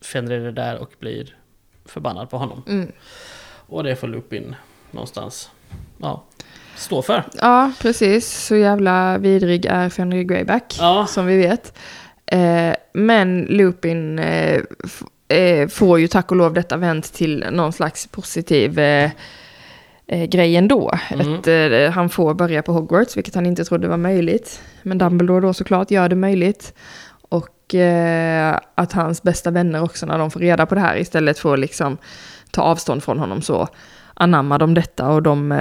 finner 0.00 0.38
det 0.38 0.52
där 0.52 0.78
och 0.78 0.90
blir 0.98 1.36
förbannad 1.84 2.30
på 2.30 2.38
honom. 2.38 2.62
Mm. 2.68 2.92
Och 3.66 3.84
det 3.84 3.96
får 3.96 4.08
Lupin 4.08 4.54
någonstans. 4.90 5.50
Ja, 5.98 6.24
stå 6.80 7.02
för. 7.02 7.22
Ja, 7.40 7.72
precis. 7.80 8.46
Så 8.46 8.56
jävla 8.56 9.18
vidrig 9.18 9.66
är 9.66 9.88
Fenrir 9.88 10.22
Greyback, 10.22 10.76
ja. 10.80 11.06
som 11.06 11.26
vi 11.26 11.36
vet. 11.36 11.72
Eh, 12.26 12.74
men 12.92 13.40
Lupin 13.40 14.18
eh, 14.18 14.60
eh, 15.28 15.68
får 15.68 16.00
ju 16.00 16.08
tack 16.08 16.30
och 16.30 16.36
lov 16.36 16.54
detta 16.54 16.76
vänt 16.76 17.12
till 17.12 17.44
någon 17.50 17.72
slags 17.72 18.06
positiv 18.06 18.78
eh, 18.78 19.10
eh, 20.06 20.24
grej 20.24 20.56
ändå. 20.56 20.92
Mm. 21.10 21.34
Ett, 21.34 21.46
eh, 21.46 21.92
han 21.94 22.08
får 22.08 22.34
börja 22.34 22.62
på 22.62 22.72
Hogwarts, 22.72 23.16
vilket 23.16 23.34
han 23.34 23.46
inte 23.46 23.64
trodde 23.64 23.88
var 23.88 23.96
möjligt. 23.96 24.62
Men 24.82 24.98
Dumbledore 24.98 25.40
då 25.40 25.54
såklart 25.54 25.90
gör 25.90 26.08
det 26.08 26.16
möjligt. 26.16 26.74
Och 27.22 27.56
att 28.74 28.92
hans 28.92 29.22
bästa 29.22 29.50
vänner 29.50 29.82
också, 29.82 30.06
när 30.06 30.18
de 30.18 30.30
får 30.30 30.40
reda 30.40 30.66
på 30.66 30.74
det 30.74 30.80
här, 30.80 30.96
istället 30.96 31.38
får 31.38 31.56
liksom 31.56 31.98
ta 32.50 32.62
avstånd 32.62 33.02
från 33.02 33.18
honom 33.18 33.42
så 33.42 33.68
anammar 34.14 34.58
de 34.58 34.74
detta 34.74 35.08
och 35.08 35.22
de 35.22 35.52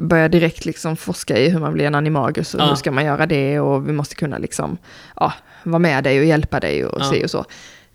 börjar 0.00 0.28
direkt 0.28 0.64
liksom 0.64 0.96
forska 0.96 1.38
i 1.38 1.48
hur 1.48 1.60
man 1.60 1.72
blir 1.72 1.84
en 1.84 1.94
animagus 1.94 2.54
och 2.54 2.60
ja. 2.60 2.66
hur 2.66 2.74
ska 2.74 2.90
man 2.90 3.04
göra 3.04 3.26
det 3.26 3.60
och 3.60 3.88
vi 3.88 3.92
måste 3.92 4.14
kunna 4.14 4.38
liksom, 4.38 4.78
ja, 5.16 5.32
vara 5.62 5.78
med 5.78 6.04
dig 6.04 6.18
och 6.18 6.24
hjälpa 6.24 6.60
dig 6.60 6.84
och 6.84 7.00
ja. 7.00 7.10
se 7.10 7.24
och 7.24 7.30
så. 7.30 7.44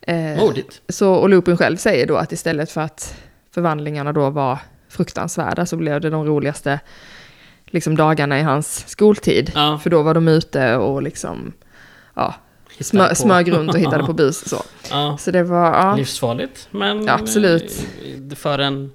Eh, 0.01 0.53
så. 0.89 1.13
Och 1.13 1.29
Lupin 1.29 1.57
själv 1.57 1.77
säger 1.77 2.07
då 2.07 2.15
att 2.15 2.31
istället 2.31 2.71
för 2.71 2.81
att 2.81 3.17
förvandlingarna 3.51 4.13
då 4.13 4.29
var 4.29 4.59
fruktansvärda 4.89 5.65
så 5.65 5.75
blev 5.75 6.01
det 6.01 6.09
de 6.09 6.25
roligaste 6.25 6.79
liksom, 7.65 7.95
dagarna 7.95 8.39
i 8.39 8.43
hans 8.43 8.87
skoltid. 8.87 9.51
Ja. 9.55 9.79
För 9.83 9.89
då 9.89 10.01
var 10.01 10.13
de 10.13 10.27
ute 10.27 10.75
och 10.75 11.01
liksom, 11.01 11.53
ja, 12.13 12.33
smö, 12.79 13.15
smög 13.15 13.51
runt 13.51 13.73
och 13.73 13.79
hittade 13.79 14.03
på 14.03 14.13
bus. 14.23 14.49
Så, 14.49 14.63
ja. 14.89 15.17
så 15.19 15.31
det 15.31 15.43
var... 15.43 15.73
Ja. 15.73 15.95
Livsfarligt, 15.95 16.67
men 16.71 17.09
absolut. 17.09 17.87
Eh, 18.31 18.35
för 18.35 18.59
en 18.59 18.91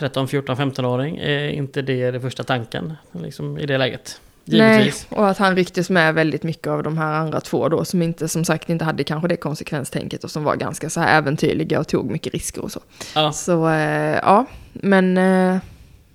13, 0.00 0.28
14, 0.28 0.56
15-åring 0.56 1.16
är 1.16 1.48
inte 1.48 1.82
det 1.82 2.10
det 2.10 2.20
första 2.20 2.42
tanken 2.42 2.96
liksom, 3.12 3.58
i 3.58 3.66
det 3.66 3.78
läget. 3.78 4.20
Givetvis. 4.44 5.06
Nej, 5.10 5.20
och 5.20 5.28
att 5.28 5.38
han 5.38 5.56
rycktes 5.56 5.90
med 5.90 6.14
väldigt 6.14 6.42
mycket 6.42 6.66
av 6.66 6.82
de 6.82 6.98
här 6.98 7.12
andra 7.12 7.40
två 7.40 7.68
då, 7.68 7.84
som 7.84 8.02
inte, 8.02 8.28
som 8.28 8.44
sagt, 8.44 8.70
inte 8.70 8.84
hade 8.84 9.04
kanske 9.04 9.28
det 9.28 9.36
konsekvenstänket 9.36 10.24
och 10.24 10.30
som 10.30 10.44
var 10.44 10.56
ganska 10.56 10.90
så 10.90 11.00
här 11.00 11.18
äventyrliga 11.18 11.80
och 11.80 11.88
tog 11.88 12.10
mycket 12.10 12.32
risker 12.32 12.62
och 12.62 12.72
så. 12.72 12.80
Ja. 13.14 13.32
Så, 13.32 13.68
eh, 13.68 14.18
ja, 14.22 14.46
men 14.72 15.18
eh, 15.18 15.58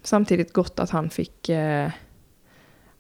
samtidigt 0.03 0.53
gott 0.53 0.79
att 0.79 0.89
han 0.89 1.09
fick, 1.09 1.49
eh, 1.49 1.89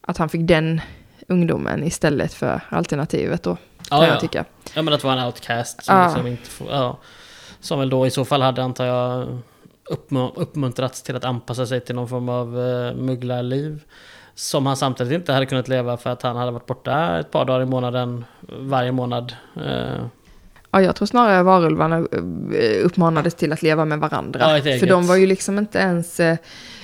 att 0.01 0.17
han 0.17 0.29
fick 0.29 0.47
den 0.47 0.81
ungdomen 1.27 1.83
istället 1.83 2.33
för 2.33 2.61
alternativet 2.69 3.43
då, 3.43 3.55
kan 3.89 4.01
ja, 4.01 4.07
jag 4.07 4.19
tycka. 4.19 4.45
Ja, 4.73 4.81
men 4.81 4.93
att 4.93 5.03
vara 5.03 5.21
en 5.21 5.25
outcast 5.25 5.83
som, 5.83 5.95
ja. 5.95 6.05
liksom 6.05 6.27
inte 6.27 6.49
får, 6.49 6.71
ja, 6.71 6.97
som 7.59 7.79
väl 7.79 7.89
då 7.89 8.07
i 8.07 8.11
så 8.11 8.25
fall 8.25 8.41
hade, 8.41 8.63
antar 8.63 8.85
jag, 8.85 9.37
uppmuntrats 10.35 11.01
till 11.01 11.15
att 11.15 11.25
anpassa 11.25 11.65
sig 11.65 11.81
till 11.81 11.95
någon 11.95 12.07
form 12.07 12.29
av 12.29 12.57
uh, 12.57 12.95
mugglarliv. 12.95 13.83
Som 14.35 14.65
han 14.65 14.77
samtidigt 14.77 15.13
inte 15.13 15.33
hade 15.33 15.45
kunnat 15.45 15.67
leva 15.67 15.97
för 15.97 16.09
att 16.09 16.21
han 16.21 16.35
hade 16.35 16.51
varit 16.51 16.65
borta 16.65 17.19
ett 17.19 17.31
par 17.31 17.45
dagar 17.45 17.61
i 17.61 17.65
månaden 17.65 18.25
varje 18.59 18.91
månad. 18.91 19.33
Uh. 19.57 20.05
Ja, 20.71 20.81
jag 20.81 20.95
tror 20.95 21.05
snarare 21.05 21.43
varulvarna 21.43 21.97
eh, 21.97 22.85
uppmanades 22.85 23.35
till 23.35 23.53
att 23.53 23.61
leva 23.61 23.85
med 23.85 23.99
varandra. 23.99 24.57
Ja, 24.57 24.77
för 24.79 24.87
de 24.87 25.07
var 25.07 25.15
ju 25.15 25.25
liksom 25.25 25.57
inte 25.57 25.79
ens 25.79 26.19
uh, 26.19 26.35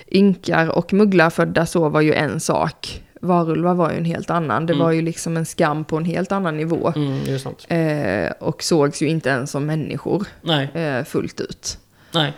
ynkar 0.07 0.77
och 0.77 0.93
mugglarfödda 0.93 1.65
så 1.65 1.89
var 1.89 2.01
ju 2.01 2.13
en 2.13 2.39
sak. 2.39 3.03
Varulvar 3.21 3.73
var 3.73 3.91
ju 3.91 3.97
en 3.97 4.05
helt 4.05 4.29
annan. 4.29 4.65
Det 4.65 4.73
mm. 4.73 4.85
var 4.85 4.91
ju 4.91 5.01
liksom 5.01 5.37
en 5.37 5.45
skam 5.45 5.85
på 5.85 5.97
en 5.97 6.05
helt 6.05 6.31
annan 6.31 6.57
nivå. 6.57 6.93
Mm, 6.95 7.39
eh, 7.67 8.31
och 8.39 8.63
sågs 8.63 9.01
ju 9.01 9.07
inte 9.07 9.29
ens 9.29 9.51
som 9.51 9.65
människor 9.65 10.27
eh, 10.73 11.03
fullt 11.03 11.41
ut. 11.41 11.77
Nej. 12.11 12.33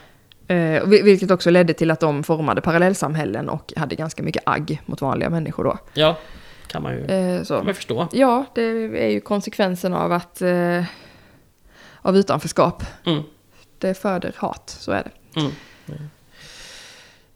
Eh, 0.54 0.84
vilket 0.88 1.32
också 1.32 1.49
ledde 1.49 1.74
till 1.74 1.91
att 1.91 1.99
de 1.99 2.24
formade 2.24 2.62
parallellsamhällen 2.62 3.49
och 3.49 3.74
hade 3.76 3.95
ganska 3.95 4.24
mycket 4.24 4.43
agg 4.45 4.82
mot 4.86 5.01
vanliga 5.01 5.30
människor 5.30 5.64
då. 5.64 5.78
Ja, 5.93 6.18
kan 6.68 6.84
man 6.84 6.93
ju 6.93 7.06
eh. 7.06 7.43
Kan 7.45 7.66
man 7.66 7.76
förstå. 7.76 8.08
Ja, 8.12 8.45
det 8.56 8.62
är 9.06 9.10
ju 9.10 9.22
konsekvensen 9.22 9.93
av 9.93 10.12
att 10.12 10.41
eh, 10.41 10.84
av 12.01 12.18
utanförskap. 12.18 12.84
Mm. 13.06 13.24
Det 13.78 13.93
föder 13.93 14.34
hat, 14.38 14.70
så 14.80 14.91
är 14.91 15.04
det. 15.04 15.39
Mm. 15.39 15.51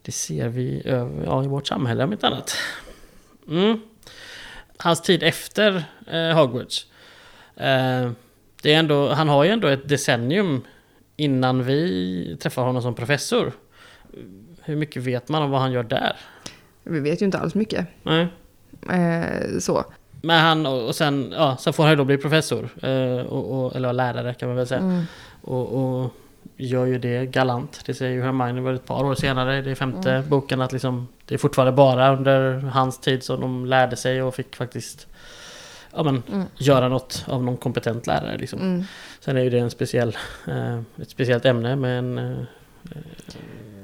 Det 0.01 0.11
ser 0.11 0.47
vi 0.47 0.82
ja, 1.26 1.43
i 1.43 1.47
vårt 1.47 1.68
samhälle 1.68 2.03
om 2.03 2.11
inte 2.11 2.28
annat. 2.28 2.55
Mm. 3.47 3.82
Hans 4.78 5.01
tid 5.01 5.24
efter 5.24 5.84
eh, 6.11 6.38
Hogwarts. 6.38 6.86
Eh, 7.55 8.11
det 8.61 8.74
är 8.74 8.80
ändå, 8.80 9.09
han 9.09 9.30
har 9.30 9.43
ju 9.43 9.49
ändå 9.49 9.68
ett 9.68 9.89
decennium 9.89 10.61
innan 11.18 11.63
vi 11.63 12.38
träffar 12.41 12.63
honom 12.63 12.82
som 12.82 12.95
professor. 12.95 13.51
Hur 14.61 14.76
mycket 14.76 15.03
vet 15.03 15.30
man 15.30 15.43
om 15.43 15.51
vad 15.51 15.61
han 15.61 15.72
gör 15.72 15.84
där? 15.84 16.15
Vi 16.84 16.99
vet 16.99 17.22
ju 17.22 17.26
inte 17.26 17.38
alls 17.38 17.55
mycket. 17.55 17.88
Nej. 18.03 18.28
Eh, 18.89 19.59
så. 19.59 19.84
Men 20.22 20.39
han, 20.39 20.65
och 20.65 20.95
sen, 20.95 21.34
ja, 21.36 21.57
sen 21.59 21.74
får 21.74 21.84
han 21.84 21.91
ju 21.91 21.95
då 21.95 22.03
bli 22.03 22.18
professor. 22.18 22.70
Eh, 22.82 23.20
och, 23.20 23.65
och, 23.65 23.76
eller 23.76 23.93
lärare 23.93 24.34
kan 24.34 24.49
man 24.49 24.57
väl 24.57 24.68
säga. 24.68 24.80
Mm. 24.80 25.03
Och, 25.41 26.01
och, 26.01 26.13
gör 26.57 26.86
ju 26.86 26.99
det 26.99 27.26
galant. 27.26 27.82
Det 27.86 27.93
säger 27.93 28.11
ju 28.13 28.22
Hermione 28.22 28.61
var 28.61 28.74
ett 28.74 28.86
par 28.86 29.03
år 29.03 29.15
senare, 29.15 29.61
det 29.61 29.72
är 29.72 29.76
femte 29.76 30.24
boken, 30.28 30.61
att 30.61 30.72
liksom 30.72 31.07
det 31.26 31.34
är 31.34 31.38
fortfarande 31.38 31.72
bara 31.72 32.18
under 32.18 32.59
hans 32.59 32.99
tid 32.99 33.24
som 33.24 33.41
de 33.41 33.65
lärde 33.65 33.95
sig 33.95 34.22
och 34.22 34.36
fick 34.36 34.55
faktiskt 34.55 35.07
ja, 35.95 36.03
men, 36.03 36.24
Mm. 36.32 36.45
göra 36.55 36.89
något 36.89 37.26
av 37.28 37.43
någon 37.43 37.57
kompetent 37.57 38.07
lärare. 38.07 38.38
Liksom. 38.38 38.86
Sen 39.28 39.38
är 39.38 39.41
ju 39.41 39.49
det 39.49 39.59
en 39.59 39.69
speciell, 39.69 40.17
eh, 40.47 40.80
ett 41.01 41.09
speciellt 41.09 41.45
ämne 41.45 41.75
med 41.75 41.99
en 41.99 42.17
eh, 42.17 42.38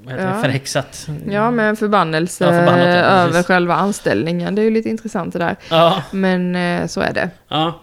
vad 0.04 0.14
heter 0.14 0.26
det, 0.28 0.32
Ja. 0.36 0.42
förhäxat. 0.42 1.08
Ja, 1.30 1.52
med 1.52 1.70
en 1.70 1.76
förbannelse 1.76 2.44
Ja, 2.46 2.52
förbannat, 2.52 2.88
ja, 2.88 2.94
över 2.94 3.44
själva 3.44 3.76
anställningen. 3.76 4.56
Det 4.56 4.62
är 4.62 4.64
ju 4.64 4.70
lite 4.72 4.90
intressant 4.90 5.34
det 5.34 5.40
där. 5.40 5.56
Ja, 5.70 6.04
Men 6.12 6.56
eh, 6.56 6.88
så 6.88 7.02
är 7.02 7.14
det. 7.14 7.30
ja. 7.48 7.80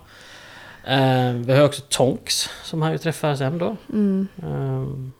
Vi 1.44 1.52
har 1.52 1.64
också 1.64 1.82
Tonks 1.88 2.48
som 2.62 2.82
han 2.82 2.92
ju 2.92 2.98
träffar 2.98 3.34
sen 3.34 3.58
då. 3.58 3.76
Mm. 3.92 4.28
Um, 4.44 5.12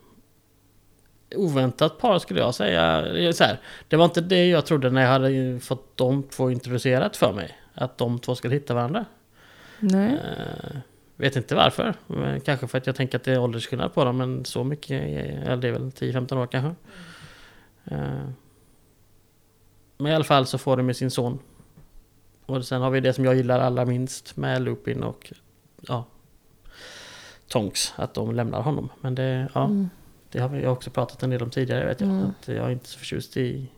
oväntat 1.37 1.99
par 1.99 2.19
skulle 2.19 2.41
jag 2.41 2.55
säga. 2.55 3.01
Det 3.01 3.33
Så 3.33 3.45
här, 3.45 3.61
det 3.89 3.97
var 3.97 4.05
inte 4.05 4.21
det 4.21 4.49
jag 4.49 4.67
trodde 4.67 4.91
när 4.91 5.03
jag 5.03 5.09
hade 5.09 5.61
fått 5.61 5.97
de 5.97 6.23
två 6.23 6.51
introducerat 6.51 7.17
för 7.17 7.33
mig. 7.33 7.59
Att 7.75 7.99
de 7.99 8.19
två 8.19 8.35
skulle 8.35 8.55
hitta 8.55 8.75
varandra. 8.75 9.05
Nej. 9.79 10.13
Eh, 10.13 10.77
vet 11.21 11.37
inte 11.37 11.55
varför. 11.55 11.95
Men 12.07 12.41
kanske 12.41 12.67
för 12.67 12.79
att 12.79 12.87
jag 12.87 12.97
tänker 12.97 13.19
att 13.19 13.25
det 13.25 13.33
är 13.33 13.39
åldersskillnad 13.39 13.95
på 13.95 14.05
dem. 14.05 14.17
Men 14.17 14.45
så 14.45 14.65
mycket, 14.65 15.03
eller 15.03 15.57
det 15.57 15.69
är 15.69 15.73
väl 15.73 15.91
10-15 15.91 16.43
år 16.43 16.47
kanske. 16.47 16.75
Eh, 17.85 18.29
men 19.99 20.13
i 20.13 20.15
alla 20.15 20.25
fall 20.25 20.47
så 20.47 20.59
får 20.59 20.77
de 20.77 20.87
med 20.87 20.97
sin 20.97 21.11
son. 21.11 21.39
Och 22.47 22.65
sen 22.67 22.83
har 22.83 22.91
vi 22.91 23.01
det 23.01 23.13
som 23.13 23.25
jag 23.25 23.35
gillar 23.35 23.61
allra 23.61 23.85
minst 23.85 24.37
med 24.37 24.63
Lupin 24.63 25.03
och 25.03 25.33
ja, 25.81 26.05
Tonks. 27.49 27.93
Att 27.97 28.15
de 28.15 28.35
lämnar 28.35 28.63
honom. 28.63 28.89
Men 29.01 29.15
det, 29.15 29.49
ja. 29.55 29.65
Mm. 29.65 29.91
Det 30.31 30.39
har 30.39 30.49
vi 30.49 30.67
också 30.67 30.91
pratat 30.91 31.23
en 31.23 31.31
del 31.31 31.43
om 31.43 31.51
tidigare 31.51 31.87
vet 31.87 32.01
jag. 32.01 32.11
Mm. 32.11 32.27
Att 32.27 32.49
jag 32.49 32.67
är 32.67 32.71
inte 32.71 32.89
så 32.89 32.99
förtjust 32.99 33.37
i, 33.37 33.69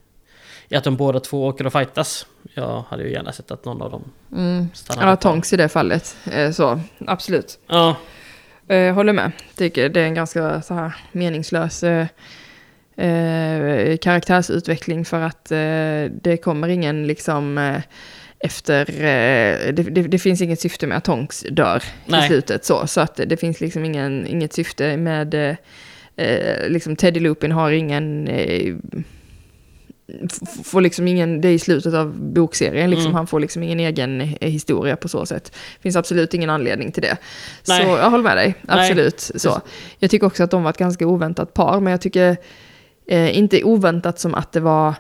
i 0.69 0.77
att 0.77 0.85
de 0.85 0.97
båda 0.97 1.21
två 1.21 1.47
åker 1.47 1.67
och 1.67 1.73
fightas. 1.73 2.27
Jag 2.55 2.85
hade 2.89 3.03
ju 3.03 3.13
gärna 3.13 3.33
sett 3.33 3.51
att 3.51 3.65
någon 3.65 3.83
av 3.83 3.91
dem 3.91 4.05
Mm. 4.33 4.69
stannade 4.75 5.09
Ja. 5.09 5.17
Tonks 5.17 5.53
i 5.53 5.57
det 5.57 5.69
fallet. 5.69 6.17
Eh, 6.33 6.51
så, 6.51 6.81
absolut. 7.07 7.59
Ja, 7.67 7.97
Eh, 8.69 8.95
håller 8.95 9.13
med. 9.13 9.33
Tycker 9.57 9.89
det 9.89 10.01
är 10.01 10.05
en 10.05 10.15
ganska 10.15 10.63
så 10.63 10.75
här 10.75 10.93
meningslös 11.13 11.83
eh, 11.83 12.07
karaktärsutveckling 14.01 15.05
för 15.05 15.21
att 15.21 15.53
eh, 15.53 16.17
det 16.23 16.37
kommer 16.43 16.69
ingen 16.69 17.07
liksom 17.07 17.59
eh, 17.59 17.81
efter, 18.39 18.85
det, 19.73 19.83
det, 19.83 20.03
det 20.03 20.19
finns 20.19 20.41
inget 20.41 20.61
syfte 20.61 20.87
med 20.87 20.97
att 20.97 21.05
Tonks 21.05 21.45
dör 21.51 21.83
Nej. 22.07 22.25
i 22.25 22.29
slutet 22.29 22.65
så, 22.65 22.87
så 22.87 23.01
att 23.01 23.21
det 23.27 23.37
finns 23.37 23.61
liksom 23.61 23.85
ingen, 23.85 24.27
inget 24.27 24.53
syfte 24.53 24.97
med, 24.97 25.57
liksom 26.67 26.97
Teddy 26.97 27.21
Lupin 27.21 27.53
har 27.53 27.71
ingen, 27.71 28.29
får 30.65 30.81
liksom 30.81 31.09
ingen, 31.09 31.41
det 31.41 31.49
är 31.49 31.53
i 31.53 31.59
slutet 31.59 31.95
av 31.95 32.19
bokserien, 32.19 32.91
liksom, 32.91 33.07
Mm. 33.07 33.15
han 33.15 33.27
får 33.27 33.41
liksom 33.41 33.63
ingen 33.63 33.81
egen 33.81 34.21
historia 34.41 34.97
på 34.97 35.09
så 35.09 35.27
sätt. 35.27 35.57
finns 35.81 35.97
absolut 35.97 36.35
ingen 36.35 36.51
anledning 36.51 36.93
till 36.93 37.03
det. 37.03 37.17
Nej. 37.69 37.85
Så 37.85 37.89
jag 37.97 38.11
håller 38.11 38.25
med 38.25 38.37
dig, 38.37 38.55
Nej. 38.63 38.81
absolut. 38.81 39.21
Så. 39.35 39.61
Jag 39.99 40.11
tycker 40.11 40.27
också 40.27 40.45
att 40.45 40.51
de 40.51 40.63
var 40.63 40.71
ett 40.71 40.77
ganska 40.77 41.07
oväntat 41.07 41.55
par, 41.55 41.81
men 41.81 41.91
jag 41.91 42.01
tycker 42.01 42.37
eh, 43.07 43.39
inte 43.39 43.65
oväntat 43.65 44.19
som 44.19 44.35
att 44.35 44.53
det 44.53 44.61
var 44.61 44.95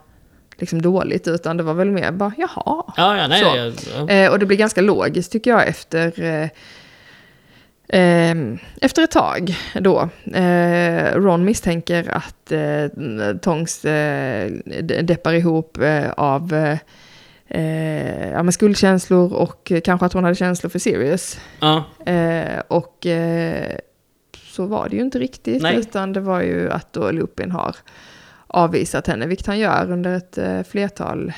liksom 0.58 0.82
dåligt, 0.82 1.28
utan 1.28 1.56
det 1.56 1.62
var 1.62 1.74
väl 1.74 1.90
mer 1.90 2.10
bara, 2.12 2.32
jaha. 2.36 2.84
ja, 2.96 3.16
ja 3.16 3.26
nej. 3.28 3.72
Ja. 3.96 4.08
Eh, 4.08 4.30
och 4.32 4.38
det 4.38 4.46
blir 4.46 4.56
ganska 4.58 4.80
logiskt 4.80 5.32
tycker 5.32 5.50
jag 5.50 5.68
efter, 5.68 6.22
eh, 6.22 6.48
eh, 7.92 8.34
efter 8.80 9.02
ett 9.02 9.10
tag 9.10 9.56
då. 9.80 10.08
Eh, 10.34 11.14
Ron 11.14 11.44
misstänker 11.44 12.08
att 12.10 12.52
eh, 12.52 13.36
Tongs 13.42 13.84
eh, 13.84 14.50
de- 14.82 15.02
deppar 15.02 15.32
ihop 15.32 15.78
eh, 15.78 16.10
av 16.10 16.54
eh, 17.48 18.30
ja, 18.30 18.42
med 18.42 18.54
skuldkänslor 18.54 19.32
och 19.32 19.72
kanske 19.84 20.06
att 20.06 20.12
hon 20.12 20.24
hade 20.24 20.36
känslor 20.36 20.70
för 20.70 20.78
Sirius. 20.78 21.40
ja. 21.60 21.84
Eh, 22.12 22.60
och 22.68 23.06
så 24.46 24.66
var 24.66 24.88
det 24.88 24.96
ju 24.96 25.02
inte 25.02 25.18
riktigt, 25.18 25.62
Nej. 25.62 25.76
utan 25.76 26.12
det 26.12 26.20
var 26.20 26.40
ju 26.42 26.70
att 26.70 26.92
då 26.92 27.10
Lupin 27.10 27.50
har 27.50 27.76
avvisat 28.46 29.06
henne, 29.06 29.26
vilket 29.26 29.46
han 29.46 29.58
gör 29.58 29.90
under 29.90 30.16
ett 30.16 30.68
flertal 30.68 31.32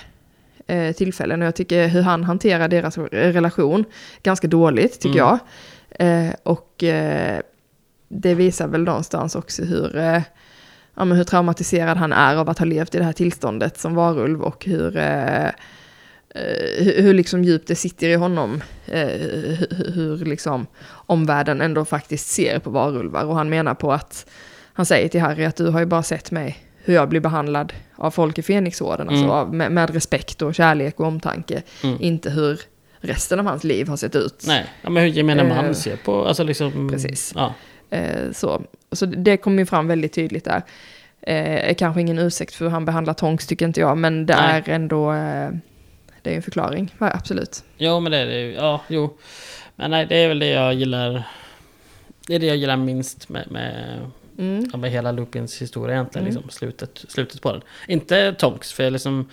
tillfällen. 0.97 1.41
Och 1.43 1.47
jag 1.47 1.55
tycker 1.57 1.89
hur 1.89 2.03
han 2.03 2.25
hanterar 2.25 2.69
deras 2.69 2.99
relation 3.11 3.85
ganska 4.23 4.49
dåligt, 4.49 4.93
tycker 5.01 5.19
Mm. 5.19 5.29
jag. 5.29 5.39
Eh, 5.99 6.31
och 6.43 6.85
eh, 6.85 7.41
det 8.09 8.35
visar 8.35 8.69
väl 8.69 8.85
någonstans 8.85 9.35
också 9.35 9.63
hur, 9.63 9.97
eh, 9.97 10.23
ja, 10.95 11.05
men 11.05 11.17
hur 11.19 11.25
traumatiserad 11.25 11.97
han 11.97 12.13
är 12.13 12.37
av 12.37 12.49
att 12.49 12.59
ha 12.59 12.67
levt 12.67 12.95
i 12.95 12.99
det 12.99 13.05
här 13.05 13.13
tillståndet 13.13 13.79
som 13.79 13.95
varulv 13.95 14.43
och 14.43 14.65
hur, 14.65 14.91
hur, 17.03 17.15
liksom 17.15 17.45
djupt 17.45 17.69
det 17.69 17.75
sitter 17.75 18.09
i 18.09 18.15
honom. 18.15 18.63
Hur, 19.95 20.25
liksom 20.25 20.67
omvärlden 20.89 21.61
ändå 21.61 21.85
faktiskt 21.85 22.29
ser 22.29 22.59
på 22.59 22.71
varulvar. 22.71 23.25
Och 23.25 23.37
han 23.37 23.49
menar 23.49 23.75
på 23.75 23.93
att, 23.93 24.27
han 24.73 24.87
säger 24.87 25.09
till 25.09 25.21
Harry 25.21 25.45
att 25.45 25.57
du 25.57 25.69
har 25.69 25.81
ju 25.81 25.87
bara 25.87 26.03
sett 26.03 26.31
mig 26.31 26.59
hur 26.77 26.95
jag 26.95 27.09
blir 27.09 27.21
behandlad 27.21 27.73
av 27.97 28.11
folk 28.11 28.39
i 28.39 28.43
Fenixorden, 28.43 29.09
alltså 29.09 29.25
Mm. 29.25 29.31
av, 29.37 29.55
med, 29.55 29.73
med 29.73 29.91
respekt 29.91 30.43
och 30.43 30.55
kärlek 30.55 31.01
och 31.01 31.07
omtanke. 31.07 31.63
Mm. 31.83 31.97
Inte 32.01 32.31
hur 32.31 32.61
resten 33.05 33.41
av 33.41 33.47
hans 33.47 33.65
liv 33.65 33.89
har 33.89 33.97
sett 33.97 34.17
ut. 34.17 34.45
Nej, 34.47 34.65
ja, 34.83 34.91
men 34.91 35.03
hur 35.03 35.11
gemene 35.11 35.45
man 35.45 35.65
Eh, 35.65 35.73
ser 35.73 35.97
på, 35.97 36.25
alltså 36.27 36.43
liksom... 36.45 36.89
precis. 36.93 37.33
Ja, 37.37 37.55
Eh, 37.91 38.33
så. 38.33 38.63
så 38.93 39.07
det 39.07 39.37
kom 39.37 39.59
ju 39.59 39.67
fram 39.67 39.89
väldigt 39.89 40.13
tydligt 40.13 40.45
där. 40.45 40.63
Eh, 41.23 41.69
är 41.71 41.75
kanske 41.75 42.01
ingen 42.01 42.19
ursäkt 42.19 42.55
för 42.55 42.65
hur 42.65 42.73
han 42.73 42.85
behandlar 42.85 43.15
Tonks 43.15 43.47
tycker 43.47 43.67
inte 43.67 43.81
jag, 43.81 43.99
men 43.99 44.27
det 44.27 44.37
Nej. 44.37 44.63
är 44.67 44.75
ändå 44.75 45.13
eh, 45.13 45.51
det 46.23 46.33
är 46.33 46.37
en 46.37 46.43
förklaring, 46.43 46.95
ja, 46.99 47.11
absolut. 47.15 47.65
jo 47.79 48.01
men 48.01 48.13
det 48.13 48.19
är 48.19 48.27
det 48.27 48.41
ju. 48.41 48.53
Ja, 48.55 48.81
jo. 48.89 49.17
Men 49.77 49.91
nej, 49.91 50.07
det 50.07 50.17
är 50.17 50.29
väl 50.29 50.39
det 50.39 50.49
jag 50.49 50.75
gillar. 50.75 51.23
Det 52.27 52.35
är 52.35 52.39
det 52.39 52.47
jag 52.47 52.57
gillar 52.57 52.77
minst 52.77 53.29
med, 53.29 53.51
med, 53.51 54.01
Mm. 54.39 54.81
med 54.81 54.91
hela 54.91 55.13
Lupins 55.13 55.63
historia 55.63 55.95
egentligen. 55.97 56.27
Mm. 56.27 56.35
Liksom, 56.35 56.51
slutet, 56.51 57.05
slutet 57.09 57.43
på 57.43 57.53
den. 57.53 57.61
Inte 57.89 58.33
Tonks, 58.33 58.73
för 58.73 58.85
jag, 58.85 58.93
liksom, 58.93 59.31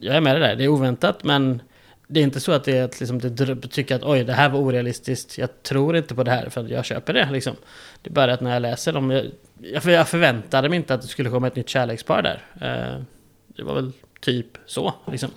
jag 0.00 0.16
är 0.16 0.20
med 0.20 0.36
det 0.36 0.40
där. 0.46 0.56
Det 0.56 0.64
är 0.64 0.68
oväntat, 0.68 1.24
men 1.24 1.62
det 2.06 2.20
är 2.20 2.24
inte 2.24 2.40
så 2.40 2.52
att 2.52 2.64
det 2.64 2.78
är 2.78 2.84
att 2.84 3.00
liksom, 3.00 3.18
det 3.18 3.68
tycker 3.68 3.94
att 3.96 4.02
oj, 4.04 4.24
det 4.24 4.32
här 4.32 4.48
var 4.48 4.60
orealistiskt. 4.60 5.38
Jag 5.38 5.62
tror 5.62 5.96
inte 5.96 6.14
på 6.14 6.22
det 6.22 6.30
här 6.30 6.48
för 6.48 6.60
att 6.64 6.70
jag 6.70 6.84
köper 6.84 7.12
det. 7.12 7.28
Liksom. 7.32 7.56
Det 8.02 8.10
är 8.10 8.14
bara 8.14 8.32
att 8.32 8.40
när 8.40 8.52
jag 8.52 8.62
läser 8.62 8.92
dem, 8.92 9.10
jag, 9.10 9.24
jag, 9.58 9.82
för 9.82 9.90
jag 9.90 10.08
förväntade 10.08 10.68
mig 10.68 10.76
inte 10.76 10.94
att 10.94 11.02
det 11.02 11.08
skulle 11.08 11.30
komma 11.30 11.46
ett 11.46 11.56
nytt 11.56 11.68
kärlekspar 11.68 12.22
där. 12.22 12.42
Eh, 12.60 13.02
det 13.56 13.62
var 13.62 13.74
väl 13.74 13.92
typ 14.20 14.46
så. 14.66 14.94
Liksom. 15.10 15.30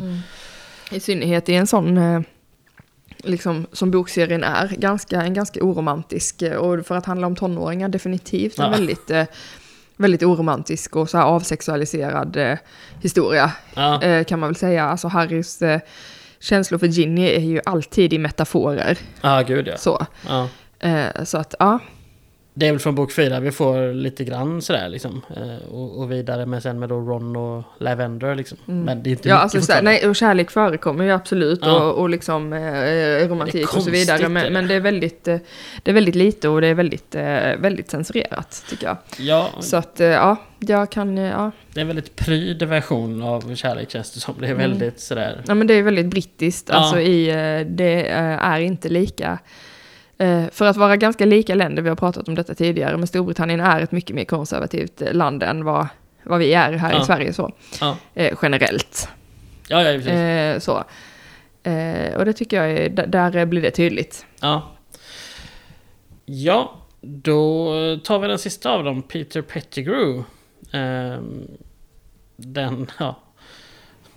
I 0.91 0.99
synnerhet 0.99 1.49
i 1.49 1.55
en 1.55 1.67
sån, 1.67 1.97
eh, 1.97 2.21
liksom 3.17 3.67
som 3.71 3.91
bokserien 3.91 4.43
är, 4.43 4.67
ganska, 4.67 5.21
en 5.21 5.33
ganska 5.33 5.63
oromantisk, 5.63 6.41
eh, 6.41 6.55
och 6.57 6.85
för 6.85 6.95
att 6.95 7.05
handla 7.05 7.27
om 7.27 7.35
tonåringar 7.35 7.89
definitivt 7.89 8.59
en 8.59 8.65
Ja. 8.65 8.71
väldigt, 8.71 9.09
eh, 9.09 9.25
väldigt 9.97 10.23
oromantisk 10.23 10.95
och 10.95 11.09
så 11.09 11.17
här 11.17 11.25
avsexualiserad 11.25 12.35
eh, 12.37 12.57
historia, 13.01 13.51
Ja, 13.75 14.03
eh, 14.03 14.23
kan 14.23 14.39
man 14.39 14.49
väl 14.49 14.55
säga. 14.55 14.83
Alltså 14.85 15.07
Harrys 15.07 15.61
eh, 15.61 15.79
känslor 16.39 16.79
för 16.79 16.87
Ginny 16.87 17.25
är 17.25 17.39
ju 17.39 17.61
alltid 17.65 18.13
i 18.13 18.17
metaforer. 18.17 18.97
ah, 19.21 19.41
gud 19.41 19.67
ja. 19.67 19.77
Så, 19.77 20.05
ja. 20.27 20.47
eh, 20.79 21.23
så 21.23 21.37
att 21.37 21.55
ja, 21.59 21.79
Det 22.59 22.67
är 22.67 22.71
väl 22.71 22.79
från 22.79 22.95
bok 22.95 23.11
fyra 23.11 23.39
vi 23.39 23.51
får 23.51 23.93
lite 23.93 24.23
grann 24.23 24.61
sådär 24.61 24.89
liksom. 24.89 25.21
Eh, 25.37 25.71
och, 25.73 25.99
och 25.99 26.11
vidare 26.11 26.45
med 26.45 26.63
sen 26.63 26.79
med 26.79 26.89
då 26.89 26.95
Ron 26.99 27.35
och 27.35 27.63
Lavender 27.77 28.35
liksom. 28.35 28.57
Men 28.65 29.03
det 29.03 29.09
är 29.09 29.11
inte 29.11 29.29
Ja, 29.29 29.35
alltså, 29.35 29.57
så, 29.57 29.61
fortfarande. 29.61 29.91
nej, 29.91 30.07
och 30.09 30.15
kärlek 30.15 30.51
förekommer 30.51 31.03
ju 31.05 31.11
absolut 31.11 31.59
Ja. 31.63 31.83
och, 31.83 31.99
och 32.01 32.09
liksom 32.09 32.53
eh, 32.53 33.27
romantik 33.29 33.75
och 33.75 33.83
så 33.83 33.89
vidare. 33.91 34.17
konstigt, 34.17 34.31
Men, 34.31 34.43
det. 34.43 34.49
men 34.49 34.67
det, 34.67 34.73
är 34.73 34.79
väldigt, 34.79 35.27
eh, 35.27 35.37
det 35.83 35.91
är 35.91 35.95
väldigt 35.95 36.15
lite 36.15 36.49
och 36.49 36.61
det 36.61 36.67
är 36.67 36.73
väldigt, 36.73 37.15
eh, 37.15 37.55
väldigt 37.59 37.89
censurerat 37.91 38.65
tycker 38.69 38.87
jag. 38.87 38.97
Ja, 39.17 39.49
Så 39.59 39.77
att 39.77 39.99
eh, 39.99 40.07
ja, 40.07 40.35
jag 40.59 40.91
kan, 40.91 41.17
eh, 41.17 41.23
ja. 41.23 41.51
det 41.73 41.79
är 41.79 41.81
en 41.81 41.87
väldigt 41.87 42.15
pryd 42.15 42.63
version 42.63 43.21
av 43.23 43.55
kärlek 43.55 43.91
känns 43.91 44.11
det 44.11 44.19
som. 44.19 44.35
Det 44.39 44.47
är 44.47 44.51
Mm. 44.51 44.69
väldigt 44.69 44.99
sådär. 44.99 45.41
ja 45.47 45.53
men 45.53 45.67
det 45.67 45.73
är 45.73 45.83
väldigt 45.83 46.05
brittiskt. 46.07 46.69
Ja. 46.69 46.75
Alltså 46.75 46.99
i, 46.99 47.29
eh, 47.29 47.67
det 47.75 48.09
eh, 48.09 48.45
är 48.45 48.59
inte 48.59 48.89
lika, 48.89 49.31
eh, 49.31 49.37
för 50.51 50.65
att 50.65 50.77
vara 50.77 50.97
ganska 50.97 51.25
lika 51.25 51.55
länder, 51.55 51.81
vi 51.83 51.89
har 51.89 51.95
pratat 51.95 52.27
om 52.27 52.35
detta 52.35 52.55
tidigare, 52.55 52.97
men 52.97 53.07
Storbritannien 53.07 53.59
är 53.59 53.81
ett 53.81 53.91
mycket 53.91 54.15
mer 54.15 54.25
konservativt 54.25 55.01
eh, 55.01 55.13
land 55.13 55.43
än 55.43 55.63
vad, 55.63 55.87
vad 56.23 56.39
vi 56.39 56.53
är 56.53 56.73
här 56.73 56.93
Ja. 56.93 57.01
i 57.01 57.05
Sverige 57.05 57.33
så. 57.33 57.51
Ja, 57.81 57.97
Eh, 58.13 58.37
generellt. 58.41 59.09
ja, 59.67 59.83
ja 59.83 59.97
precis. 59.97 60.11
Eh, 60.11 60.59
så. 60.59 60.83
Eh, 61.69 62.15
och 62.15 62.25
det 62.25 62.33
tycker 62.33 62.57
jag 62.63 62.71
är, 62.71 62.89
där 63.07 63.45
blir 63.45 63.61
det 63.61 63.71
tydligt. 63.71 64.25
Ja. 64.41 64.71
Ja, 66.25 66.75
då 67.01 67.65
tar 68.03 68.19
vi 68.19 68.27
den 68.27 68.39
sista 68.39 68.71
av 68.71 68.83
dem, 68.83 69.01
Peter 69.01 69.41
Pettigrew. 69.41 70.23
Ehm, 70.71 71.47
den, 72.37 72.91
ja. 72.99 73.19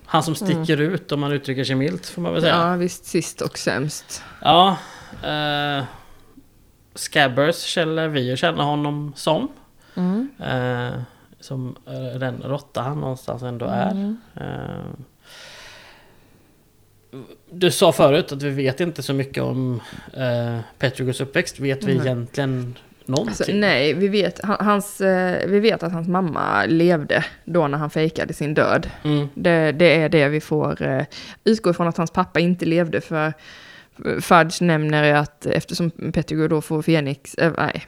Han 0.06 0.22
som 0.22 0.34
sticker 0.34 0.80
ut 0.80 1.12
om 1.12 1.20
man 1.20 1.32
uttrycker 1.32 1.64
sig 1.64 1.76
milt 1.76 2.06
får 2.06 2.22
man 2.22 2.32
väl 2.32 2.42
säga. 2.42 2.54
Ja, 2.56 2.76
visst, 2.76 3.04
sist 3.04 3.40
och 3.40 3.58
sämst. 3.58 4.22
Ja. 4.42 4.76
Eh, 5.24 5.84
Scabbers 6.94 7.56
känner 7.62 8.08
vi 8.08 8.20
ju 8.20 8.36
känna 8.36 8.62
honom 8.62 9.12
som. 9.16 9.48
Mm. 9.94 10.28
Eh, 10.40 11.00
som 11.40 11.76
den 12.20 12.42
råtta 12.42 12.80
han 12.82 13.00
någonstans 13.00 13.42
ändå 13.42 13.66
är. 13.66 13.90
Mm. 13.90 14.16
Eh, 14.34 14.92
du 17.50 17.70
sa 17.70 17.92
förut 17.92 18.32
att 18.32 18.42
vi 18.42 18.50
vet 18.50 18.80
inte 18.80 19.02
så 19.02 19.12
mycket 19.14 19.42
om 19.42 19.80
eh, 20.12 20.58
Petrogos 20.78 21.20
uppväxt. 21.20 21.60
Vet 21.60 21.84
vi 21.84 21.94
Nej. 21.94 22.06
egentligen 22.06 22.74
någonting? 23.04 23.28
Alltså, 23.30 23.52
nej, 23.54 23.94
vi 23.94 24.08
vet, 24.08 24.40
han- 24.44 24.66
hans, 24.66 25.00
eh, 25.00 25.48
vi 25.48 25.60
vet 25.60 25.82
att 25.82 25.92
hans 25.92 26.08
mamma 26.08 26.64
levde 26.66 27.24
då 27.44 27.68
när 27.68 27.78
han 27.78 27.90
fejkade 27.90 28.34
sin 28.34 28.54
död. 28.54 28.90
Mm. 29.04 29.28
Det, 29.34 29.72
det 29.72 30.02
är 30.02 30.08
det 30.08 30.28
vi 30.28 30.40
får 30.40 30.82
eh, 30.82 31.04
utgå 31.44 31.70
ifrån 31.70 31.88
att 31.88 31.96
hans 31.96 32.10
pappa 32.10 32.40
inte 32.40 32.64
levde 32.64 33.00
för 33.00 33.32
Fudge 34.20 34.60
nämner 34.62 35.04
ju 35.04 35.10
att 35.12 35.46
eftersom 35.46 35.90
Pettigrew 35.90 36.48
då 36.48 36.60
får 36.60 36.82
Fenix, 36.82 37.34
eh, 37.34 37.52
nej, 37.58 37.86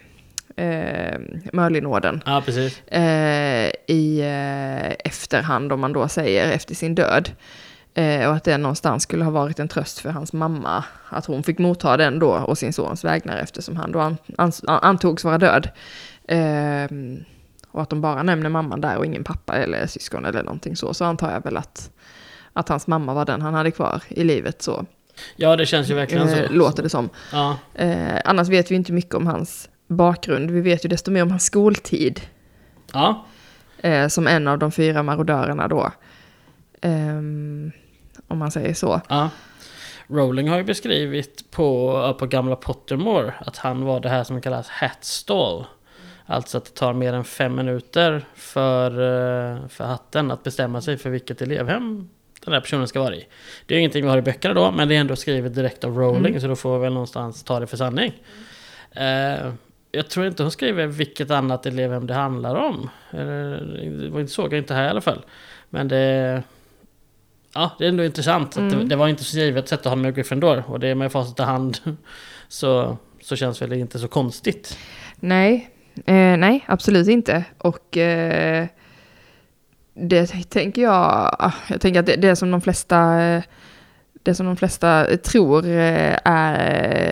eh, 0.56 1.18
Merlinorden 1.52 2.22
Ja, 2.26 2.42
eh, 2.86 3.70
i 3.86 4.20
eh, 4.20 4.88
efterhand 4.90 5.72
om 5.72 5.80
man 5.80 5.92
då 5.92 6.08
säger 6.08 6.52
efter 6.52 6.74
sin 6.74 6.94
död. 6.94 7.30
Eh, 7.94 8.28
och 8.28 8.34
att 8.34 8.44
det 8.44 8.58
någonstans 8.58 9.02
skulle 9.02 9.24
ha 9.24 9.30
varit 9.30 9.58
en 9.58 9.68
tröst 9.68 9.98
för 9.98 10.10
hans 10.10 10.32
mamma. 10.32 10.84
Att 11.08 11.26
hon 11.26 11.42
fick 11.42 11.58
motta 11.58 11.96
den 11.96 12.18
då 12.18 12.30
och 12.30 12.58
sin 12.58 12.72
sons 12.72 13.04
vägnar 13.04 13.38
eftersom 13.38 13.76
han 13.76 13.92
då 13.92 14.00
an, 14.00 14.16
ans- 14.38 14.64
antogs 14.66 15.24
vara 15.24 15.38
död. 15.38 15.68
Eh, 16.28 16.88
och 17.70 17.82
att 17.82 17.90
de 17.90 18.00
bara 18.00 18.22
nämner 18.22 18.50
mamman 18.50 18.80
där 18.80 18.96
och 18.96 19.06
ingen 19.06 19.24
pappa 19.24 19.56
eller 19.56 19.86
syskon 19.86 20.24
eller 20.24 20.42
någonting 20.42 20.76
så. 20.76 20.94
Så 20.94 21.04
antar 21.04 21.32
jag 21.32 21.44
väl 21.44 21.56
att, 21.56 21.90
att 22.52 22.68
hans 22.68 22.86
mamma 22.86 23.14
var 23.14 23.24
den 23.24 23.42
han 23.42 23.54
hade 23.54 23.70
kvar 23.70 24.02
i 24.08 24.24
livet 24.24 24.62
så. 24.62 24.86
Ja, 25.36 25.56
det 25.56 25.66
känns 25.66 25.90
ju 25.90 25.94
verkligen 25.94 26.28
Eh, 26.28 26.46
så. 26.46 26.52
låter 26.52 26.82
det 26.82 26.88
som. 26.88 27.08
Ja, 27.32 27.58
Eh, 27.74 28.20
annars 28.24 28.48
vet 28.48 28.70
vi 28.70 28.74
inte 28.74 28.92
mycket 28.92 29.14
om 29.14 29.26
hans 29.26 29.68
bakgrund. 29.86 30.50
Vi 30.50 30.60
vet 30.60 30.84
ju 30.84 30.88
desto 30.88 31.10
mer 31.10 31.22
om 31.22 31.30
hans 31.30 31.44
skoltid. 31.44 32.20
ja. 32.92 33.24
eh, 33.78 34.08
som 34.08 34.26
en 34.26 34.48
av 34.48 34.58
de 34.58 34.72
fyra 34.72 35.02
marodörerna 35.02 35.68
då. 35.68 35.90
Ehm, 36.80 37.72
om 38.28 38.38
man 38.38 38.50
säger 38.50 38.74
så. 38.74 39.00
ja. 39.08 39.30
Rowling 40.06 40.48
har 40.48 40.56
ju 40.58 40.64
beskrivit 40.64 41.50
på, 41.50 42.16
på 42.18 42.26
gamla 42.26 42.56
Pottermore 42.56 43.34
att 43.38 43.56
han 43.56 43.84
var 43.84 44.00
det 44.00 44.08
här 44.08 44.24
som 44.24 44.40
kallas 44.40 44.68
hatstall. 44.68 45.66
Alltså 46.26 46.58
att 46.58 46.64
det 46.64 46.70
tar 46.70 46.92
mer 46.92 47.12
än 47.12 47.24
fem 47.24 47.54
minuter 47.54 48.24
för, 48.34 48.90
för 49.68 49.84
hatten 49.84 50.30
att 50.30 50.42
bestämma 50.42 50.80
sig 50.80 50.96
för 50.98 51.10
vilket 51.10 51.42
elevhem 51.42 52.08
den 52.44 52.52
där 52.52 52.60
personen 52.60 52.88
ska 52.88 53.00
vara 53.00 53.14
i. 53.14 53.26
Det 53.66 53.74
är 53.74 53.78
ingenting 53.78 54.04
vi 54.04 54.10
har 54.10 54.18
i 54.18 54.22
böckerna 54.22 54.54
då, 54.54 54.70
men 54.70 54.88
det 54.88 54.96
är 54.96 55.00
ändå 55.00 55.16
skrivet 55.16 55.54
direkt 55.54 55.84
av 55.84 55.98
Rowling, 55.98 56.26
Mm. 56.26 56.40
så 56.40 56.46
då 56.46 56.56
får 56.56 56.78
vi 56.78 56.82
väl 56.84 56.92
någonstans 56.92 57.42
ta 57.42 57.60
det 57.60 57.66
för 57.66 57.76
sanning. 57.76 58.12
Eh, 58.92 59.52
jag 59.92 60.08
tror 60.10 60.26
inte 60.26 60.42
hon 60.42 60.52
skriver 60.52 60.86
vilket 60.86 61.30
annat 61.30 61.66
elevhem 61.66 62.06
det 62.06 62.14
handlar 62.14 62.54
om. 62.54 62.90
Det 64.12 64.26
såg 64.28 64.52
jag 64.52 64.58
inte 64.58 64.74
här 64.74 64.86
i 64.86 64.88
alla 64.88 65.00
fall. 65.00 65.24
Men 65.70 65.88
det... 65.88 66.42
Ja, 67.54 67.70
det 67.78 67.84
är 67.84 67.88
ändå 67.88 68.04
intressant. 68.04 68.48
Att 68.56 68.70
det, 68.70 68.76
Mm. 68.76 68.88
det 68.88 68.96
var 68.96 69.08
inte 69.08 69.24
så 69.24 69.36
givet 69.38 69.68
sätt 69.68 69.80
att 69.80 69.84
ha 69.86 69.96
med 69.96 70.14
Gryffindor. 70.14 70.62
Och 70.66 70.80
det 70.80 70.88
är 70.88 70.94
med 70.94 71.12
facit 71.12 71.40
i 71.40 71.42
hand. 71.42 71.78
Så, 72.48 72.96
så 73.22 73.36
känns 73.36 73.62
väl 73.62 73.70
det 73.70 73.76
inte 73.78 73.98
så 73.98 74.08
konstigt. 74.08 74.78
Nej, 75.16 75.70
eh, 76.06 76.14
nej, 76.36 76.64
absolut 76.66 77.08
inte. 77.08 77.44
Och 77.58 77.96
eh, 77.96 78.66
det 79.94 80.26
tänker 80.50 80.82
jag, 80.82 81.36
ah, 81.38 81.52
jag 81.68 81.80
tänker 81.80 82.00
att 82.00 82.06
det, 82.06 82.16
det 82.16 82.36
som 82.36 82.50
de 82.50 82.60
flesta 82.60 83.22
eh, 83.22 83.42
det 84.24 84.34
som 84.34 84.46
de 84.46 84.56
flesta 84.56 85.06
tror 85.16 85.66
eh, 85.66 86.18
är, 86.24 86.54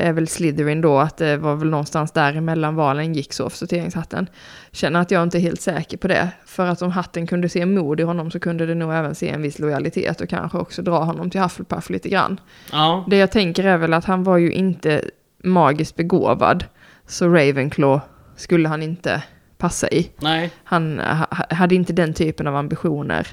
är 0.06 0.12
väl 0.12 0.28
Slytherin 0.28 0.80
då, 0.80 0.98
att 0.98 1.16
det 1.16 1.36
var 1.36 1.54
väl 1.54 1.70
någonstans 1.70 2.12
däremellan 2.12 2.74
valen 2.74 3.14
gick 3.14 3.32
så 3.32 3.50
för 3.50 3.56
sorteringshatten. 3.56 4.26
Känner 4.70 5.00
att 5.00 5.10
jag 5.10 5.22
inte 5.22 5.38
är 5.38 5.40
helt 5.40 5.60
säker 5.60 5.96
på 5.96 6.08
det. 6.08 6.28
För 6.46 6.66
att 6.66 6.82
om 6.82 6.90
hatten 6.90 7.26
kunde 7.26 7.48
se 7.48 7.66
mod 7.66 8.00
i 8.00 8.02
honom 8.02 8.30
så 8.30 8.40
kunde 8.40 8.66
det 8.66 8.74
nog 8.74 8.92
även 8.94 9.14
se 9.14 9.28
en 9.28 9.42
viss 9.42 9.58
lojalitet 9.58 10.20
och 10.20 10.28
kanske 10.28 10.58
också 10.58 10.82
dra 10.82 10.98
honom 10.98 11.30
till 11.30 11.40
Hufflepuff 11.40 11.90
lite 11.90 12.08
grann. 12.08 12.40
Ja, 12.72 13.04
Det 13.10 13.16
jag 13.16 13.30
tänker 13.30 13.64
är 13.64 13.76
väl 13.76 13.92
att 13.92 14.04
han 14.04 14.24
var 14.24 14.36
ju 14.36 14.52
inte 14.52 15.04
magiskt 15.44 15.96
begåvad. 15.96 16.64
Så 17.06 17.28
Ravenclaw 17.28 18.00
skulle 18.36 18.68
han 18.68 18.82
inte 18.82 19.22
passa 19.62 19.88
i. 19.88 20.10
nej. 20.20 20.50
Han 20.64 20.98
ha- 20.98 21.46
hade 21.50 21.74
inte 21.74 21.92
den 21.92 22.14
typen 22.14 22.46
av 22.46 22.56
ambitioner. 22.56 23.26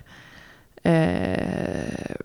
Eh, 0.83 2.15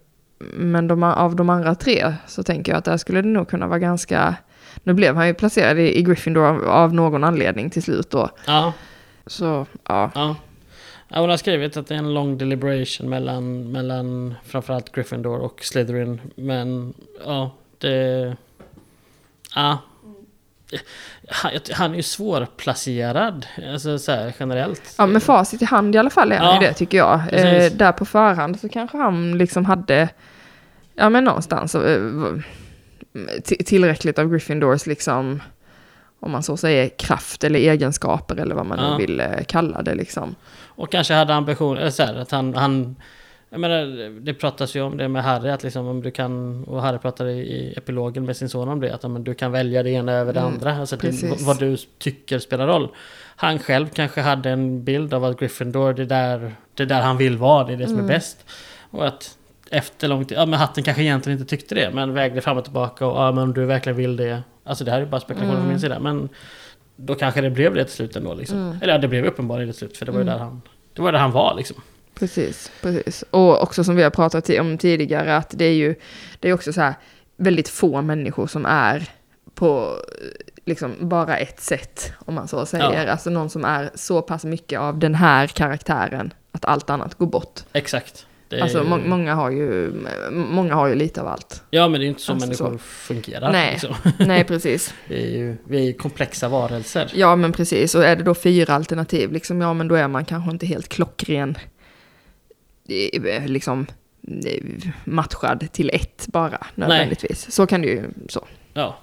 men 0.56 0.88
de, 0.88 1.02
av 1.02 1.36
de 1.36 1.50
andra 1.50 1.74
tre 1.74 2.14
så 2.26 2.42
tänker 2.42 2.72
jag 2.72 2.78
att 2.78 2.84
där 2.84 2.96
skulle 2.96 3.22
det 3.22 3.28
nog 3.28 3.48
kunna 3.48 3.66
vara 3.66 3.78
ganska... 3.78 4.36
Nu 4.82 4.92
blev 4.92 5.16
han 5.16 5.26
ju 5.26 5.34
placerad 5.34 5.78
i, 5.78 5.98
i 5.98 6.02
Gryffindor 6.02 6.44
av, 6.46 6.64
av 6.64 6.94
någon 6.94 7.24
anledning 7.24 7.70
till 7.70 7.82
slut 7.82 8.10
då. 8.10 8.30
Ja, 8.46 8.72
Så 9.26 9.66
ja, 9.88 10.10
ja. 10.14 10.36
ja. 11.08 11.20
Hon 11.20 11.30
har 11.30 11.36
skrivit 11.36 11.76
att 11.76 11.86
det 11.86 11.94
är 11.94 11.98
en 11.98 12.14
lång 12.14 12.38
deliberation 12.38 13.08
mellan, 13.10 13.72
mellan 13.72 14.34
framförallt 14.46 14.92
Gryffindor 14.92 15.38
och 15.38 15.60
Slytherin. 15.62 16.20
Men 16.36 16.94
ja, 17.26 17.50
det... 17.78 18.36
Ja. 19.54 19.78
Han, 21.28 21.52
han 21.72 21.92
är 21.92 21.96
ju 21.96 22.02
svårplacerad, 22.02 23.46
alltså 23.72 23.98
så 23.98 24.12
här, 24.12 24.32
generellt. 24.40 24.94
ja 24.98 25.06
med 25.06 25.22
facit 25.22 25.62
i 25.62 25.64
hand 25.64 25.94
i 25.94 25.98
alla 25.98 26.10
fall 26.10 26.32
är 26.32 26.36
han 26.38 26.46
Ja, 26.46 26.60
ju 26.62 26.66
det 26.68 26.72
tycker 26.74 26.98
jag. 26.98 27.14
Eh, 27.32 27.72
där 27.72 27.92
på 27.92 28.04
förhand 28.04 28.60
så 28.60 28.68
kanske 28.68 28.96
han 28.98 29.38
liksom 29.38 29.64
hade, 29.64 30.08
ja 30.94 31.08
men 31.10 31.24
någonstans 31.24 31.74
eh, 31.74 32.00
tillräckligt 33.66 34.18
av 34.18 34.30
Gryffindors 34.30 34.86
liksom, 34.86 35.42
om 36.20 36.30
man 36.30 36.42
så 36.42 36.56
säger, 36.56 36.88
kraft 36.88 37.44
eller 37.44 37.58
egenskaper 37.60 38.36
eller 38.36 38.54
vad 38.54 38.66
man 38.66 38.78
Ja. 38.78 38.90
nu 38.90 39.06
vill 39.06 39.20
eh, 39.20 39.26
kalla 39.48 39.82
det 39.82 39.94
liksom. 39.94 40.34
Och 40.66 40.92
kanske 40.92 41.14
hade 41.14 41.34
ambition, 41.34 41.78
eller 41.78 41.90
så 41.90 42.02
här, 42.02 42.14
att 42.14 42.30
han, 42.30 42.54
han 42.54 42.96
jag 43.54 43.60
menar, 43.60 44.10
det 44.20 44.34
pratas 44.34 44.76
ju 44.76 44.80
om 44.82 44.96
det 44.96 45.08
med 45.08 45.22
Harry, 45.24 45.50
att 45.50 45.62
liksom 45.62 45.86
om 45.86 46.02
du 46.02 46.10
kan, 46.10 46.64
och 46.64 46.82
Harry 46.82 46.98
pratade 46.98 47.32
i, 47.32 47.38
i 47.40 47.74
epilogen 47.76 48.24
med 48.26 48.36
sin 48.36 48.48
son 48.48 48.68
om 48.68 48.80
det, 48.80 48.94
att 48.94 49.02
men 49.10 49.24
du 49.24 49.34
kan 49.34 49.52
välja 49.52 49.82
det 49.82 49.90
ena 49.90 50.12
över 50.12 50.32
det 50.32 50.40
Mm, 50.40 50.52
andra. 50.54 50.76
Alltså 50.76 50.96
det, 50.96 51.44
vad 51.46 51.58
du 51.58 51.76
tycker 51.98 52.38
spelar 52.38 52.66
roll. 52.66 52.88
Han 53.36 53.58
själv 53.58 53.88
kanske 53.88 54.20
hade 54.20 54.50
en 54.50 54.84
bild 54.84 55.14
av 55.14 55.24
att 55.24 55.38
Gryffindor, 55.40 55.92
det 55.92 56.02
är 56.02 56.06
där, 56.06 56.54
det 56.74 56.82
är 56.82 56.86
där 56.86 57.00
han 57.02 57.16
vill 57.16 57.36
vara, 57.38 57.64
det 57.64 57.72
är 57.72 57.76
det 57.76 57.86
som 57.86 57.94
är 57.96 58.00
Mm. 58.00 58.08
bäst. 58.08 58.44
Och 58.90 59.06
att 59.06 59.38
efter 59.70 60.08
lång 60.08 60.24
tid, 60.24 60.38
ja 60.38 60.46
men 60.46 60.58
hatten 60.58 60.84
kanske 60.84 61.02
egentligen 61.02 61.38
inte 61.38 61.50
tyckte 61.50 61.74
det, 61.74 61.90
men 61.94 62.14
vägde 62.14 62.40
fram 62.40 62.58
och 62.58 62.64
tillbaka 62.64 63.06
och 63.06 63.16
ja 63.20 63.32
men 63.32 63.44
om 63.44 63.54
du 63.54 63.64
verkligen 63.64 63.96
vill 63.96 64.16
det. 64.16 64.42
Alltså 64.64 64.84
det 64.84 64.90
här 64.90 65.00
är 65.00 65.06
bara 65.06 65.20
spekulation 65.20 65.50
från 65.54 65.60
Mm. 65.60 65.68
min 65.70 65.80
sida, 65.80 65.98
men 66.00 66.28
då 66.96 67.14
kanske 67.14 67.40
det 67.40 67.50
blev 67.50 67.74
det 67.74 67.84
till 67.84 67.94
slut 67.94 68.16
ändå 68.16 68.34
liksom. 68.34 68.58
Mm. 68.58 68.78
Eller 68.82 68.92
ja, 68.92 68.98
det 68.98 69.08
blev 69.08 69.24
uppenbarligen 69.24 69.68
till 69.72 69.78
slut, 69.78 69.96
för 69.96 70.06
det 70.06 70.12
var 70.12 70.18
ju 70.18 70.22
Mm. 70.22 70.34
där 70.38 70.44
han, 70.44 70.62
det 70.92 71.02
var 71.02 71.12
där 71.12 71.18
han 71.18 71.30
var 71.32 71.54
liksom. 71.56 71.76
Precis, 72.14 72.70
precis. 72.80 73.24
Och 73.30 73.62
också 73.62 73.84
som 73.84 73.96
vi 73.96 74.02
har 74.02 74.10
pratat 74.10 74.50
om 74.50 74.78
tidigare, 74.78 75.36
att 75.36 75.50
det 75.54 75.64
är 75.64 75.74
ju 75.74 75.94
det 76.40 76.48
är 76.48 76.52
också 76.52 76.72
så 76.72 76.80
här 76.80 76.94
väldigt 77.36 77.68
få 77.68 78.02
människor 78.02 78.46
som 78.46 78.66
är 78.66 79.08
på 79.54 79.96
liksom 80.64 80.94
bara 81.00 81.36
ett 81.36 81.60
sätt, 81.60 82.12
om 82.18 82.34
man 82.34 82.48
så 82.48 82.66
säger. 82.66 83.04
Ja. 83.06 83.12
Alltså 83.12 83.30
någon 83.30 83.50
som 83.50 83.64
är 83.64 83.90
så 83.94 84.22
pass 84.22 84.44
mycket 84.44 84.80
av 84.80 84.98
den 84.98 85.14
här 85.14 85.46
karaktären 85.46 86.32
att 86.52 86.64
allt 86.64 86.90
annat 86.90 87.14
går 87.14 87.26
bort. 87.26 87.60
Exakt. 87.72 88.26
Det 88.48 88.58
är 88.58 88.62
Alltså 88.62 88.84
må 88.84 88.96
många, 88.98 89.34
har 89.34 89.50
ju, 89.50 89.92
många 90.30 90.74
har 90.74 90.88
ju 90.88 90.94
lite 90.94 91.20
av 91.20 91.26
allt. 91.26 91.62
Ja 91.70 91.88
men 91.88 91.92
det 91.92 91.98
är 91.98 92.04
ju 92.04 92.08
inte 92.08 92.22
så 92.22 92.32
Alltså, 92.32 92.46
människor 92.46 92.72
så. 92.72 92.78
fungerar. 92.78 93.52
Nej. 93.52 93.72
Liksom. 93.72 93.94
Nej, 94.26 94.44
precis. 94.44 94.94
Vi, 95.08 95.22
är 95.24 95.38
ju, 95.38 95.56
vi 95.68 95.78
är 95.78 95.82
ju 95.82 95.92
komplexa 95.92 96.48
varelser. 96.48 97.10
Ja, 97.14 97.36
men 97.36 97.52
precis. 97.52 97.94
Och 97.94 98.04
är 98.04 98.16
det 98.16 98.22
då 98.22 98.34
fyra 98.34 98.74
alternativ, 98.74 99.32
liksom, 99.32 99.60
ja 99.60 99.74
men 99.74 99.88
då 99.88 99.94
är 99.94 100.08
man 100.08 100.24
kanske 100.24 100.50
inte 100.50 100.66
helt 100.66 100.88
klockren. 100.88 101.58
Eh, 102.88 103.46
Liksom 103.46 103.86
eh, 104.46 104.64
matchad 105.04 105.72
till 105.72 105.90
ett 105.92 106.26
bara, 106.26 106.66
nödvändigtvis. 106.74 107.50
Så 107.50 107.66
kan 107.66 107.82
det 107.82 107.88
ju, 107.88 108.10
så. 108.28 108.46
Ja, 108.72 108.98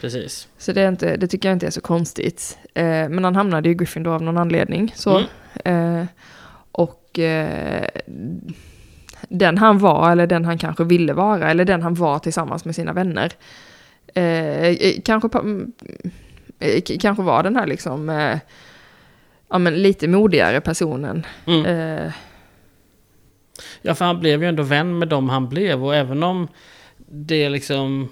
precis. 0.00 0.48
Så 0.58 0.72
det, 0.72 0.82
är 0.82 0.88
inte, 0.88 1.16
det 1.16 1.26
tycker 1.26 1.48
jag 1.48 1.56
inte 1.56 1.66
är 1.66 1.70
så 1.70 1.80
konstigt. 1.80 2.58
Eh, 2.74 3.08
men 3.08 3.24
han 3.24 3.36
hamnade 3.36 3.68
ju 3.68 3.74
i 3.74 3.78
Gryffindor 3.78 4.14
av 4.14 4.22
någon 4.22 4.38
anledning. 4.38 4.92
Så. 4.96 5.24
Mm. 5.64 6.00
Eh, 6.00 6.06
och 6.72 7.18
eh, 7.18 7.88
den 9.28 9.58
han 9.58 9.78
var, 9.78 10.12
eller 10.12 10.26
den 10.26 10.44
han 10.44 10.58
kanske 10.58 10.84
ville 10.84 11.12
vara, 11.12 11.50
eller 11.50 11.64
den 11.64 11.82
han 11.82 11.94
var 11.94 12.18
tillsammans 12.18 12.64
med 12.64 12.74
sina 12.74 12.92
vänner. 12.92 13.32
Eh, 14.14 15.00
kanske, 15.04 15.38
mm, 15.38 15.72
kanske 17.00 17.22
var 17.22 17.42
den 17.42 17.56
här 17.56 17.66
liksom, 17.66 18.08
ja 19.48 19.58
men 19.58 19.82
lite 19.82 20.08
modigare 20.08 20.60
personen. 20.60 21.26
Mm. 21.46 21.66
Eh, 21.66 22.12
Ja, 23.82 23.94
för 23.94 24.04
han 24.04 24.20
blev 24.20 24.42
ju 24.42 24.48
ändå 24.48 24.62
vän 24.62 24.98
med 24.98 25.08
dem 25.08 25.28
han 25.28 25.48
blev 25.48 25.84
och 25.84 25.94
även 25.94 26.22
om 26.22 26.48
det 27.08 27.48
liksom... 27.48 28.08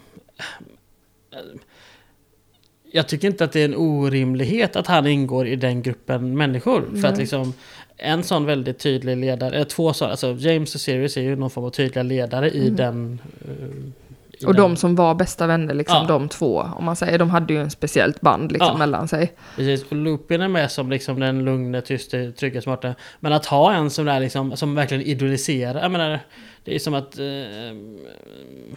Jag 2.93 3.09
tycker 3.09 3.29
inte 3.29 3.45
att 3.45 3.53
det 3.53 3.61
är 3.61 3.65
en 3.65 3.77
orimlighet 3.77 4.77
att 4.77 4.87
han 4.87 5.07
ingår 5.07 5.47
i 5.47 5.57
den 5.57 5.83
gruppen 5.83 6.37
människor. 6.37 6.89
För 7.01 7.09
att 7.09 7.19
liksom 7.19 7.53
en 7.97 8.23
sån 8.23 8.45
väldigt 8.45 8.79
tydlig 8.79 9.17
ledare, 9.17 9.55
eller 9.55 9.65
två 9.65 9.93
sådana, 9.93 10.11
alltså 10.11 10.37
James 10.39 10.75
och 10.75 10.81
Sirius 10.81 11.17
är 11.17 11.23
ju 11.23 11.37
någon 11.37 11.51
form 11.51 11.65
av 11.65 11.71
tydliga 11.71 12.03
ledare 12.03 12.51
i 12.51 12.61
Mm. 12.61 12.77
den... 12.77 13.21
Och 14.47 14.55
de 14.55 14.77
som 14.77 14.95
var 14.95 15.15
bästa 15.15 15.47
vänner, 15.47 15.75
liksom 15.75 15.97
Ja. 15.97 16.05
de 16.09 16.29
två, 16.29 16.69
om 16.77 16.85
man 16.85 16.97
säger, 16.97 17.19
de 17.19 17.31
hade 17.31 17.55
ju 17.55 17.61
en 17.61 17.71
speciellt 17.71 18.21
band 18.21 18.53
liksom 18.53 18.69
Ja. 18.73 18.77
mellan 18.79 19.09
sig. 19.09 19.33
Precis, 19.57 19.85
och 19.91 19.97
Lupin 19.97 20.41
är 20.43 20.49
med 20.49 20.71
som 20.71 20.91
liksom 20.91 21.21
den 21.21 21.45
lugne, 21.45 21.81
tyste, 21.81 22.33
trygga, 22.33 22.61
smarta. 22.63 22.95
Men 23.21 23.33
att 23.33 23.47
ha 23.47 23.73
en 23.73 23.91
som 23.91 24.05
där 24.05 24.21
liksom, 24.21 24.57
som 24.57 24.75
verkligen 24.75 25.03
idoliserar. 25.03 25.83
Jag 25.83 25.91
menar, 25.91 26.21
det 26.65 26.75
är 26.75 26.79
som 26.79 26.95
att 26.95 27.19
eh, 27.19 27.77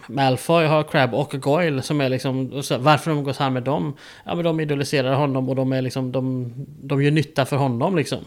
Malfoy 0.08 0.66
har 0.66 0.82
Crab 0.82 1.14
och 1.14 1.30
Goyle 1.30 1.82
som 1.82 2.00
är 2.00 2.08
liksom, 2.08 2.62
så, 2.62 2.78
varför 2.78 3.10
umgås 3.10 3.38
han 3.38 3.52
med 3.52 3.62
dem? 3.62 3.96
Ja 4.24 4.34
men 4.34 4.44
de 4.44 4.60
idoliserar 4.60 5.14
honom 5.14 5.48
och 5.48 5.56
de 5.56 5.72
är 5.72 5.82
liksom, 5.82 6.12
de, 6.12 6.52
de 6.82 7.02
gör 7.02 7.10
nytta 7.10 7.46
för 7.46 7.56
honom 7.56 7.96
liksom. 7.96 8.18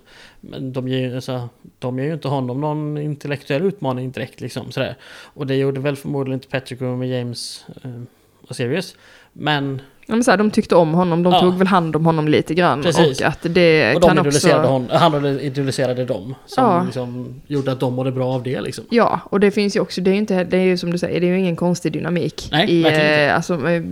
Men 0.42 0.74
de 0.74 0.88
ger, 0.88 1.00
ju- 1.00 1.16
alltså, 1.16 1.50
de 1.80 2.00
ger 2.00 2.06
ju 2.06 2.14
inte 2.14 2.28
honom 2.28 2.62
någon 2.62 2.98
intellektuell 2.98 3.62
utmaning 3.62 4.12
direkt 4.12 4.42
liksom 4.42 4.72
sådär. 4.72 4.96
Och 5.34 5.48
det 5.48 5.56
gjorde 5.56 5.80
väl 5.80 5.96
förmodligen 5.96 6.34
inte 6.38 6.48
Patrick 6.48 6.80
med 6.80 7.10
James 7.10 7.66
eh, 7.84 8.02
och 8.48 8.56
Sirius. 8.56 8.96
Men 9.34 9.82
men 10.16 10.24
så 10.24 10.32
här, 10.32 10.38
de 10.38 10.52
tyckte 10.52 10.76
om 10.76 10.94
honom, 10.94 11.24
de 11.24 11.34
Ja. 11.34 11.40
tog 11.40 11.58
väl 11.58 11.68
hand 11.68 11.96
om 11.96 12.06
honom 12.06 12.28
lite 12.28 12.54
grann. 12.54 12.82
Precis. 12.82 13.22
Och 13.22 13.28
att 13.28 13.38
det 13.42 13.96
Och 13.96 14.02
de 14.02 14.08
kan 14.08 14.18
idoliserade 14.18 14.60
också... 14.60 14.72
hon, 14.72 14.90
han 14.92 15.40
idoliserade 15.40 16.06
dem. 16.06 16.36
Som 16.46 16.64
Ja. 16.64 16.84
liksom 16.84 17.42
gjorde 17.48 17.72
att 17.72 17.80
de 17.80 17.94
mådde 17.94 18.12
bra 18.12 18.34
av 18.34 18.44
det 18.44 18.62
liksom. 18.62 18.84
Ja, 18.90 19.20
och 19.24 19.40
det 19.40 19.52
finns 19.52 19.76
ju 19.76 19.80
också, 19.80 20.02
det 20.02 20.10
är 20.10 20.14
ju 20.14 20.18
inte, 20.20 20.44
det 20.44 20.58
är 20.58 20.62
ju 20.64 20.78
som 20.78 20.92
du 20.92 20.98
säger, 20.98 21.22
det 21.22 21.28
är 21.28 21.32
ju 21.32 21.40
ingen 21.40 21.56
konstig 21.56 21.92
dynamik. 21.94 22.50
Nej, 22.52 22.70
i, 22.70 22.78
inte. 22.78 23.02
eh, 23.02 23.36
alltså, 23.36 23.54
eh, 23.54 23.84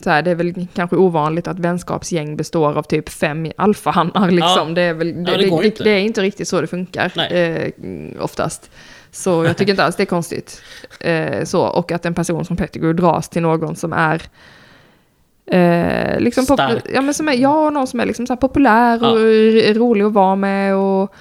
så 0.00 0.10
här, 0.10 0.22
det 0.22 0.30
är 0.30 0.34
väl 0.34 0.66
kanske 0.74 0.96
ovanligt 0.96 1.48
att 1.48 1.58
vänskapsgäng 1.58 2.36
består 2.36 2.78
av 2.78 2.82
typ 2.82 3.08
fem 3.08 3.52
alfahannar 3.56 4.30
liksom. 4.30 4.68
Ja. 4.68 4.74
Det, 4.74 4.82
är 4.82 4.94
väl, 4.94 5.06
det, 5.14 5.22
det 5.30 5.36
det, 5.36 5.50
det, 5.60 5.66
inte. 5.66 5.84
det 5.84 5.90
är 5.90 5.98
inte 5.98 6.20
riktigt 6.22 6.48
så 6.48 6.60
det 6.60 6.66
funkar, 6.66 7.32
eh, 7.32 7.70
oftast. 8.20 8.70
Så 9.10 9.44
jag 9.44 9.56
tycker 9.56 9.70
inte 9.72 9.84
alls 9.84 9.96
det 9.96 10.02
är 10.02 10.06
konstigt. 10.06 10.62
Eh, 11.00 11.44
så, 11.44 11.60
och 11.60 11.92
att 11.92 12.06
en 12.06 12.14
person 12.14 12.44
som 12.44 12.56
Pettigrew 12.56 13.02
dras 13.02 13.28
till 13.28 13.42
någon 13.42 13.76
som 13.76 13.92
är 13.92 14.22
Eh, 15.46 16.20
liksom 16.20 16.44
Stark. 16.44 16.82
ja, 16.94 17.00
men 17.00 17.14
som 17.14 17.28
är, 17.28 17.32
ja, 17.32 17.70
någon 17.70 17.86
som 17.86 18.00
är 18.00 18.06
liksom 18.06 18.26
så 18.26 18.36
populär 18.36 19.02
och 19.12 19.20
Ja. 19.20 19.74
rolig 19.74 20.04
att 20.04 20.12
vara 20.12 20.36
med. 20.36 20.74
Och, 20.76 21.14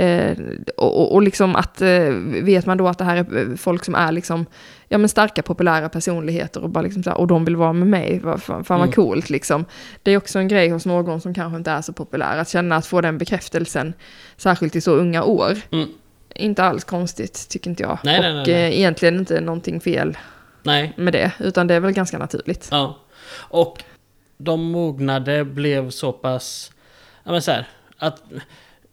eh, 0.00 0.36
och, 0.76 1.00
och, 1.00 1.14
och 1.14 1.22
liksom 1.22 1.56
att, 1.56 1.82
eh, 1.82 2.08
vet 2.42 2.66
man 2.66 2.78
då 2.78 2.88
att 2.88 2.98
det 2.98 3.04
här 3.04 3.16
är 3.16 3.56
folk 3.56 3.84
som 3.84 3.94
är 3.94 4.12
liksom, 4.12 4.46
ja 4.88 4.98
men 4.98 5.08
starka 5.08 5.42
populära 5.42 5.88
personligheter 5.88 6.62
och 6.62 6.70
bara 6.70 6.82
liksom 6.82 7.02
så 7.02 7.10
här, 7.10 7.18
och 7.18 7.26
de 7.26 7.44
vill 7.44 7.56
vara 7.56 7.72
med 7.72 7.88
mig, 7.88 8.20
vad 8.22 8.42
fan, 8.42 8.64
fan 8.64 8.78
vad 8.78 8.86
Mm. 8.88 8.94
coolt 8.94 9.30
liksom. 9.30 9.64
Det 10.02 10.10
är 10.10 10.16
också 10.16 10.38
en 10.38 10.48
grej 10.48 10.68
hos 10.68 10.86
någon 10.86 11.20
som 11.20 11.34
kanske 11.34 11.56
inte 11.56 11.70
är 11.70 11.82
så 11.82 11.92
populär, 11.92 12.38
att 12.38 12.48
känna 12.48 12.76
att 12.76 12.86
få 12.86 13.00
den 13.00 13.18
bekräftelsen, 13.18 13.92
särskilt 14.36 14.76
i 14.76 14.80
så 14.80 14.92
unga 14.92 15.22
år. 15.24 15.56
Mm. 15.72 15.88
Inte 16.34 16.64
alls 16.64 16.84
konstigt, 16.84 17.48
tycker 17.48 17.70
inte 17.70 17.82
jag. 17.82 17.98
Nej, 18.04 18.18
och 18.18 18.22
nej, 18.24 18.34
nej, 18.34 18.44
nej. 18.46 18.54
Eh, 18.54 18.78
egentligen 18.78 19.18
inte 19.18 19.40
någonting 19.40 19.80
fel 19.80 20.18
Nej, 20.62 20.92
med 20.96 21.12
det, 21.12 21.32
utan 21.38 21.66
det 21.66 21.74
är 21.74 21.80
väl 21.80 21.92
ganska 21.92 22.18
naturligt. 22.18 22.68
ja. 22.70 22.96
Och 23.30 23.84
de 24.36 24.70
mognade 24.70 25.44
blev 25.44 25.90
så 25.90 26.12
pass... 26.12 26.72
Ja 27.24 27.32
men 27.32 27.42
så 27.42 27.50
här, 27.50 27.68
att 27.96 28.22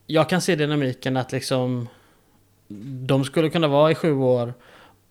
jag 0.08 0.30
kan 0.30 0.42
se 0.42 0.56
dynamiken 0.56 1.18
att 1.18 1.32
liksom... 1.32 1.88
De 3.08 3.24
skulle 3.24 3.50
kunna 3.50 3.68
vara 3.68 3.92
i 3.92 3.96
sju 3.96 4.14
år 4.14 4.54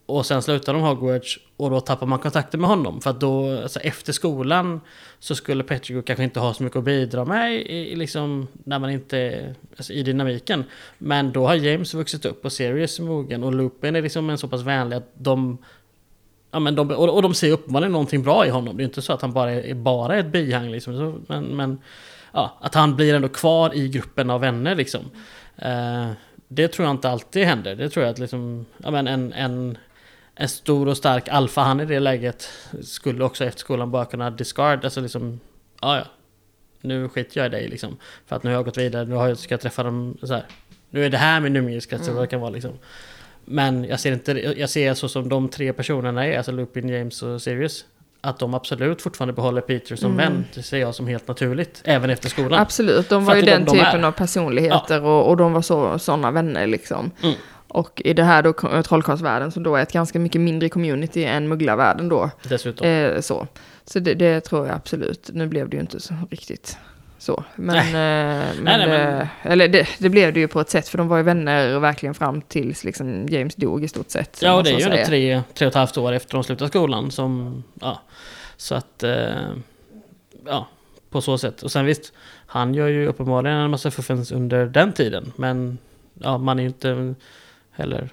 och 0.07 0.27
sen 0.27 0.43
slutar 0.43 0.75
de 0.75 0.83
Hogwarts 0.83 1.39
och 1.57 1.71
då 1.71 1.81
tappar 1.81 2.07
man 2.07 2.19
kontakten 2.19 2.61
med 2.61 2.71
honom. 2.71 3.01
För 3.01 3.11
att 3.11 3.21
då, 3.21 3.63
alltså 3.63 3.81
efter 3.81 4.13
skolan 4.13 4.81
så 5.19 5.35
skulle 5.35 5.65
Pettigrew 5.65 6.07
kanske 6.07 6.25
inte 6.25 6.41
ha 6.41 6.55
så 6.55 6.63
mycket 6.63 6.79
att 6.79 6.85
bidra 6.85 7.25
med 7.25 7.55
i, 7.55 7.93
i 7.93 7.97
liksom, 7.97 8.49
när 8.65 8.79
man 8.79 8.91
inte, 8.91 9.55
alltså 9.77 9.93
i 9.93 10.03
dynamiken. 10.03 10.65
Men 10.99 11.33
då 11.33 11.47
har 11.47 11.55
James 11.55 11.95
vuxit 11.95 12.25
upp 12.25 12.45
och 12.45 12.53
Sirius 12.53 12.99
är 12.99 13.03
mogen 13.03 13.45
och 13.45 13.55
Lupin 13.55 13.97
är 13.97 14.03
liksom 14.03 14.31
en 14.31 14.39
så 14.39 14.49
pass 14.49 14.63
vänlig 14.63 14.97
att 14.97 15.11
de 15.15 15.59
Ja, 16.55 16.61
men 16.61 16.75
de, 16.75 16.91
och, 16.91 17.15
och 17.15 17.23
de 17.23 17.35
ser 17.35 17.51
uppenbarligen 17.51 17.93
någonting 17.93 18.23
bra 18.23 18.47
i 18.47 18.51
honom. 18.51 18.77
Det 18.77 18.83
är 18.83 18.85
inte 18.85 19.03
så 19.03 19.13
att 19.13 19.23
han 19.23 19.33
bara 19.33 19.51
är, 19.51 19.61
är 19.61 19.75
bara 19.75 20.17
ett 20.17 20.27
bihang 20.27 20.71
liksom. 20.71 21.25
Men, 21.29 21.45
men 21.45 21.81
ja, 22.33 22.59
att 22.61 22.75
han 22.75 22.97
blir 22.97 23.15
ändå 23.15 23.29
kvar 23.29 23.75
i 23.75 23.89
gruppen 23.89 24.31
av 24.31 24.41
vänner 24.41 24.75
liksom. 24.75 25.01
Eh, 25.57 26.11
det 26.49 26.69
tror 26.69 26.87
jag 26.87 26.95
inte 26.95 27.11
alltid 27.11 27.45
händer. 27.45 27.75
Det 27.75 27.91
tror 27.91 28.05
jag 28.05 28.13
att 28.13 28.19
liksom, 28.19 28.67
ja, 28.77 28.91
men 28.91 29.07
en, 29.07 29.33
en, 29.33 29.79
en 30.35 30.49
stor 30.49 30.89
och 30.89 30.97
stark 30.97 31.29
alfa 31.29 31.61
han 31.61 31.81
i 31.81 31.85
det 31.85 32.01
läget 32.01 32.49
skulle 32.83 33.25
också 33.25 33.45
efter 33.45 33.61
skolan 33.61 33.91
bara 33.91 34.05
kunna 34.05 34.31
discard, 34.31 34.85
alltså 34.85 35.01
liksom, 35.01 35.41
ja 35.81 35.97
ja. 35.97 36.05
Nu 36.81 37.09
skiter 37.09 37.41
jag 37.41 37.47
i 37.47 37.51
dig 37.51 37.69
liksom. 37.69 37.97
För 38.27 38.37
att 38.37 38.43
nu 38.43 38.51
har 38.51 38.55
jag 38.55 38.65
gått 38.65 38.79
vidare, 38.79 39.05
nu 39.05 39.15
har 39.15 39.29
jag, 39.29 39.39
ska 39.39 39.53
jag 39.53 39.61
träffa 39.61 39.83
dem 39.83 40.19
så 40.23 40.35
här. 40.35 40.45
Nu 40.91 41.05
är 41.05 41.11
det 41.11 41.19
här 41.19 41.41
min 41.41 41.57
umgängeskrets, 41.57 42.03
eller 42.03 42.15
vad 42.15 42.23
det 42.23 42.31
kan 42.31 42.41
vara 42.41 42.51
liksom. 42.51 42.73
Men 43.45 43.85
jag 43.85 44.01
ser 44.01 44.13
inte, 44.13 44.33
jag 44.33 44.71
ser 44.71 44.95
så 44.95 45.09
som 45.09 45.29
de 45.29 45.49
tre 45.49 45.73
personerna 45.73 46.27
är, 46.27 46.37
alltså 46.37 46.53
Lupin, 46.53 46.89
James 46.89 47.23
och 47.23 47.43
Sirius. 47.43 47.85
Att 48.21 48.39
de 48.39 48.55
absolut 48.55 49.03
fortfarande 49.03 49.33
behåller 49.33 49.61
Peter 49.61 49.97
som 49.97 50.13
Mm. 50.13 50.17
vän, 50.33 50.45
det 50.55 50.63
ser 50.63 50.79
jag 50.79 50.95
som 50.95 51.07
helt 51.07 51.29
naturligt. 51.29 51.83
Även 51.85 52.11
efter 52.11 52.29
skolan. 52.29 52.61
Absolut, 52.61 53.09
de 53.09 53.25
var 53.25 53.35
ju 53.37 53.43
den 53.43 53.65
de 53.65 53.71
de 53.71 53.85
typen 53.85 54.01
är. 54.01 54.09
av 54.09 54.13
personligheter 54.13 55.03
och, 55.05 55.29
och 55.29 55.37
de 55.37 55.53
var 55.53 55.63
så, 55.63 55.99
sådana 55.99 56.31
vänner 56.31 56.67
liksom. 56.67 57.11
Mm. 57.23 57.35
Och 57.69 58.03
i 58.05 58.13
det 58.15 58.23
här 58.25 58.43
då 58.43 58.53
trollkarlsvärlden 58.83 59.53
som 59.53 59.63
då 59.63 59.77
är 59.77 59.83
ett 59.83 59.93
ganska 59.93 60.19
mycket 60.19 60.41
mindre 60.41 60.69
community 60.69 61.25
än 61.25 61.49
mugglarvärlden 61.49 62.09
då. 62.09 62.31
Dessutom. 62.49 62.87
Eh, 62.87 63.21
så 63.21 63.47
så 63.85 63.99
det, 63.99 64.15
det 64.15 64.41
tror 64.41 64.67
jag 64.67 64.77
absolut. 64.77 65.31
Nu 65.33 65.47
blev 65.47 65.69
det 65.69 65.77
ju 65.77 65.81
inte 65.81 66.01
så 66.01 66.15
riktigt 66.31 66.77
så. 67.25 67.45
Men, 67.57 67.77
eh, 67.77 68.55
men, 68.63 68.65
nej, 68.65 68.89
men- 68.89 69.21
eh, 69.21 69.27
eller 69.43 69.69
det, 69.69 69.89
det 69.99 70.09
blev 70.09 70.33
det 70.33 70.41
ju 70.41 70.49
på 70.49 70.61
ett 70.61 70.71
sätt 70.71 70.89
för 70.89 70.99
de 70.99 71.09
var 71.09 71.17
ju 71.17 71.23
vänner 71.23 71.79
verkligen 71.79 72.15
fram 72.15 72.43
tills 72.43 72.85
liksom 72.85 73.29
James 73.29 73.55
dog 73.55 73.85
i 73.85 73.89
stort 73.89 74.11
sett. 74.11 74.39
Ja, 74.43 74.55
och 74.57 74.65
det 74.65 74.71
är 74.71 74.79
ju 74.79 74.85
ändå 74.85 74.97
tre, 75.07 75.43
tre 75.55 75.67
och 75.67 75.71
ett 75.71 75.75
halvt 75.75 75.97
år 75.97 76.13
efter 76.13 76.35
de 76.35 76.45
slutade 76.45 76.69
skolan 76.69 77.11
som... 77.11 77.63
Ja, 77.81 78.01
så 78.57 78.75
att... 78.75 79.03
Eh, 79.03 79.51
ja, 80.47 80.69
på 81.11 81.21
så 81.21 81.39
sätt. 81.39 81.63
Och 81.63 81.73
sen 81.73 81.85
visst, 81.85 82.13
han 82.47 82.75
gör 82.75 82.89
ju 82.89 83.07
uppenbarligen 83.07 83.59
en 83.59 83.71
massa 83.71 83.91
fuffens 83.91 84.33
under 84.33 84.67
den 84.67 84.93
tiden. 84.93 85.33
Men 85.37 85.79
ja, 86.15 86.39
man 86.39 86.59
är 86.59 86.63
ju 86.63 86.69
inte 86.69 87.15
heller 87.71 88.09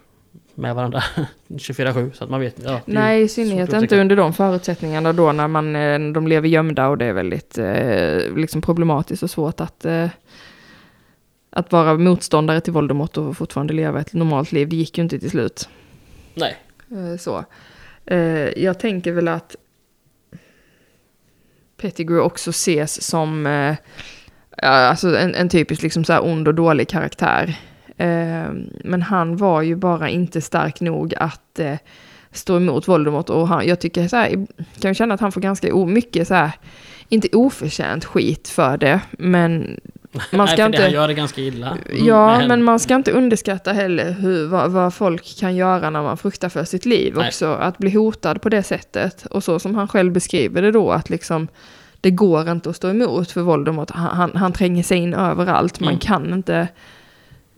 med 0.62 0.76
varandra 0.76 1.04
24-7. 1.48 2.12
Så 2.14 2.24
att 2.24 2.30
man 2.30 2.40
vet 2.40 2.56
ja, 2.64 2.82
Nej, 2.86 3.22
i 3.22 3.28
synnerhet 3.28 3.74
inte 3.74 4.02
under 4.02 4.16
de 4.16 4.34
förutsättningarna 4.34 5.14
då 5.14 5.32
när 5.32 5.48
man, 5.48 5.76
eh, 5.76 6.00
de 6.00 6.28
lever 6.28 6.48
gömda 6.48 6.88
och 6.88 6.98
det 6.98 7.06
är 7.06 7.14
väldigt 7.14 7.58
eh, 7.58 8.36
liksom 8.36 8.62
problematiskt 8.62 9.24
och 9.24 9.30
svårt 9.30 9.62
att, 9.62 9.86
eh, 9.86 10.10
att 11.50 11.72
vara 11.72 11.98
motståndare 11.98 12.62
till 12.62 12.74
Voldemort 12.74 13.18
och 13.18 13.38
fortfarande 13.38 13.74
leva 13.74 14.00
ett 14.00 14.14
normalt 14.14 14.52
liv. 14.52 14.70
Det 14.70 14.76
gick 14.76 14.98
ju 14.98 15.04
inte 15.04 15.20
till 15.20 15.30
slut. 15.30 15.70
Nej. 16.34 16.58
Eh, 16.92 17.18
så. 17.20 17.46
Eh, 18.06 18.64
jag 18.64 18.80
tänker 18.80 19.12
väl 19.12 19.28
att 19.28 19.56
Pettigrew 21.78 22.26
också 22.26 22.50
ses 22.50 23.04
som 23.04 23.46
eh, 23.48 23.76
ja, 24.58 24.68
alltså 24.68 25.18
en, 25.18 25.36
en 25.36 25.50
typisk 25.50 25.82
liksom 25.82 26.04
så 26.04 26.14
här 26.14 26.26
ond 26.26 26.48
och 26.48 26.56
dålig 26.56 26.90
karaktär. 26.90 27.60
Eh, 28.02 28.52
men 28.84 29.02
han 29.02 29.38
var 29.38 29.62
ju 29.62 29.76
bara 29.76 30.10
inte 30.10 30.42
stark 30.42 30.82
nog 30.82 31.14
att 31.18 31.60
eh, 31.60 31.76
stå 32.32 32.58
emot 32.58 32.88
Voldemort. 32.88 33.30
Och 33.30 33.48
han, 33.48 33.68
jag 33.68 33.80
tycker 33.80 34.08
så 34.08 34.16
här, 34.16 34.48
kan 34.80 34.94
känna 34.94 35.14
att 35.14 35.22
han 35.22 35.32
får 35.32 35.42
ganska 35.42 35.76
mycket 35.76 36.28
så 36.28 36.34
här, 36.34 36.52
inte 37.10 37.28
oförtjänt 37.34 38.06
skit 38.06 38.48
för 38.48 38.78
det, 38.78 39.00
men 39.12 39.80
man 40.32 40.48
ska 40.48 40.58
Nej, 40.58 40.66
inte... 40.66 40.82
Han 40.82 40.92
gör 40.92 41.08
det 41.08 41.14
ganska 41.14 41.42
illa. 41.42 41.68
Mm, 41.68 42.06
Ja, 42.08 42.38
men- 42.38 42.48
men 42.48 42.64
man 42.64 42.80
ska 42.80 42.96
inte 42.96 43.12
underskatta 43.12 43.74
heller 43.74 44.12
hur, 44.12 44.48
vad, 44.48 44.72
vad 44.72 44.94
folk 44.94 45.38
kan 45.40 45.56
göra 45.56 45.90
när 45.90 46.02
man 46.04 46.18
fruktar 46.18 46.50
för 46.50 46.64
sitt 46.64 46.86
liv 46.86 47.14
Nej. 47.18 47.28
också. 47.28 47.54
Att 47.54 47.78
bli 47.78 47.90
hotad 47.90 48.42
på 48.42 48.50
det 48.50 48.64
sättet. 48.64 49.26
Och 49.26 49.44
så 49.44 49.60
som 49.60 49.76
han 49.76 49.88
själv 49.88 50.12
beskriver 50.12 50.62
det 50.62 50.72
då, 50.72 50.92
att 50.92 51.10
liksom 51.10 51.48
det 52.02 52.12
går 52.12 52.50
inte 52.50 52.70
att 52.70 52.76
stå 52.76 52.90
emot 52.90 53.32
för 53.32 53.42
Voldemort. 53.42 53.92
Han, 53.92 54.18
han, 54.18 54.32
han 54.36 54.54
tränger 54.54 54.84
sig 54.84 54.98
in 54.98 55.14
överallt. 55.14 55.80
Man 55.80 55.90
Mm. 55.90 56.00
kan 56.00 56.34
inte, 56.34 56.68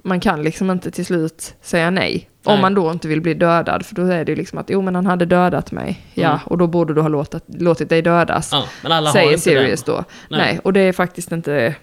man 0.03 0.19
kan 0.19 0.43
liksom 0.43 0.71
inte 0.71 0.91
till 0.91 1.05
slut 1.05 1.53
säga 1.61 1.89
nej. 1.89 2.29
Nej. 2.45 2.55
Om 2.55 2.61
man 2.61 2.73
då 2.73 2.91
inte 2.91 3.07
vill 3.07 3.21
bli 3.21 3.33
dödad, 3.33 3.85
för 3.85 3.95
då 3.95 4.01
är 4.01 4.25
det 4.25 4.31
ju 4.31 4.35
liksom 4.35 4.59
att 4.59 4.69
jo 4.69 4.81
men 4.81 4.95
han 4.95 5.05
hade 5.05 5.25
dödat 5.25 5.71
mig. 5.71 6.01
Ja, 6.13 6.27
Mm. 6.29 6.39
och 6.45 6.57
då 6.57 6.67
borde 6.67 6.93
du 6.93 7.01
ha 7.01 7.07
låtit, 7.07 7.43
låtit 7.47 7.89
dig 7.89 8.01
dödas. 8.01 8.49
Ja, 8.51 8.63
men 8.83 8.91
alla 8.91 9.09
har 9.09 9.13
säger 9.13 9.29
inte 9.29 9.41
Sirius 9.41 9.83
den. 9.83 9.95
då. 9.95 10.03
Nej. 10.29 10.39
Nej. 10.39 10.59
och 10.63 10.73
det 10.73 10.79
är 10.79 10.93
faktiskt 10.93 11.31
inte, 11.31 11.75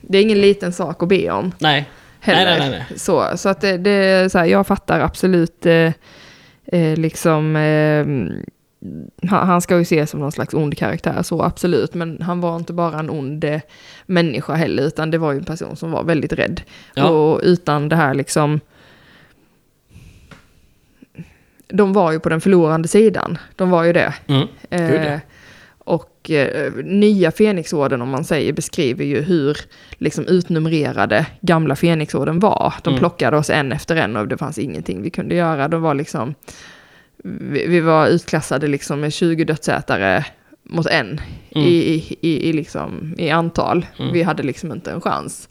det 0.00 0.18
är 0.18 0.22
ingen 0.22 0.40
liten 0.40 0.72
sak 0.72 1.02
att 1.02 1.08
be 1.08 1.30
om 1.30 1.52
Nej. 1.58 1.88
heller. 2.20 2.58
Nej, 2.58 2.70
nej, 2.70 2.84
nej. 2.88 2.98
Så, 2.98 3.26
så 3.36 3.48
att 3.48 3.60
det, 3.60 3.76
det 3.78 3.90
är 3.90 4.28
så 4.28 4.38
här, 4.38 4.46
jag 4.46 4.66
fattar 4.66 5.00
absolut 5.00 5.66
eh, 5.66 5.92
eh, 6.66 6.96
liksom, 6.96 7.56
eh, 7.56 8.06
han, 9.28 9.60
ska 9.60 9.76
ju 9.76 9.82
ses 9.82 10.10
som 10.10 10.20
någon 10.20 10.32
slags 10.32 10.54
ond 10.54 10.76
karaktär, 10.78 11.22
så 11.22 11.42
absolut, 11.42 11.94
men 11.94 12.22
han 12.22 12.40
var 12.40 12.56
inte 12.56 12.72
bara 12.72 12.98
en 12.98 13.10
ond 13.10 13.44
eh, 13.44 13.60
människa 14.06 14.54
heller, 14.54 14.82
utan 14.82 15.10
det 15.10 15.18
var 15.18 15.32
ju 15.32 15.38
en 15.38 15.44
person 15.44 15.76
som 15.76 15.90
var 15.90 16.04
väldigt 16.04 16.32
rädd. 16.32 16.60
Ja. 16.94 17.08
Och 17.08 17.40
utan 17.42 17.88
det 17.88 17.96
här 17.96 18.14
liksom, 18.14 18.60
de 21.68 21.92
var 21.92 22.12
ju 22.12 22.20
på 22.20 22.28
den 22.28 22.40
förlorande 22.40 22.88
sidan, 22.88 23.38
de 23.56 23.70
var 23.70 23.84
ju 23.84 23.92
det. 23.92 24.14
Mm. 24.26 24.48
Eh, 24.70 25.18
och 25.78 26.30
eh, 26.30 26.72
nya 26.84 27.30
Fenixorden, 27.30 28.02
om 28.02 28.08
man 28.08 28.24
säger, 28.24 28.52
beskriver 28.52 29.04
ju 29.04 29.22
hur 29.22 29.58
liksom, 29.98 30.26
utnumrerade 30.26 31.26
gamla 31.40 31.76
Fenixorden 31.76 32.38
var. 32.38 32.74
De 32.82 32.88
Mm. 32.90 32.98
plockade 32.98 33.36
oss 33.36 33.50
en 33.50 33.72
efter 33.72 33.96
en 33.96 34.16
och 34.16 34.28
det 34.28 34.36
fanns 34.38 34.58
ingenting 34.58 35.02
vi 35.02 35.10
kunde 35.10 35.34
göra. 35.34 35.68
De 35.68 35.82
var 35.82 35.94
liksom 35.94 36.34
vi, 37.24 37.66
vi 37.66 37.80
var 37.80 38.06
utklassade 38.08 38.66
liksom 38.66 39.00
med 39.00 39.12
20 39.12 39.44
dödsätare 39.44 40.24
mot 40.62 40.86
en 40.86 41.20
Mm. 41.56 41.68
i, 41.68 42.16
i, 42.20 42.48
i, 42.48 42.52
liksom, 42.52 43.14
i 43.18 43.30
antal. 43.30 43.86
Mm. 43.98 44.12
Vi 44.12 44.22
hade 44.22 44.42
liksom 44.42 44.72
inte 44.72 44.90
en 44.90 45.00
chans. 45.00 45.48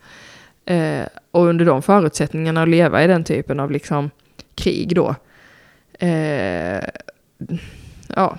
Eh, 0.66 1.06
och 1.32 1.46
under 1.46 1.66
de 1.66 1.82
förutsättningarna 1.82 2.62
att 2.64 2.70
leva 2.70 3.04
i 3.04 3.08
den 3.08 3.24
typen 3.24 3.60
av 3.60 3.72
liksom 3.72 4.10
krig 4.56 4.96
då. 4.96 5.16
Eh, 6.00 6.84
ja, 8.16 8.38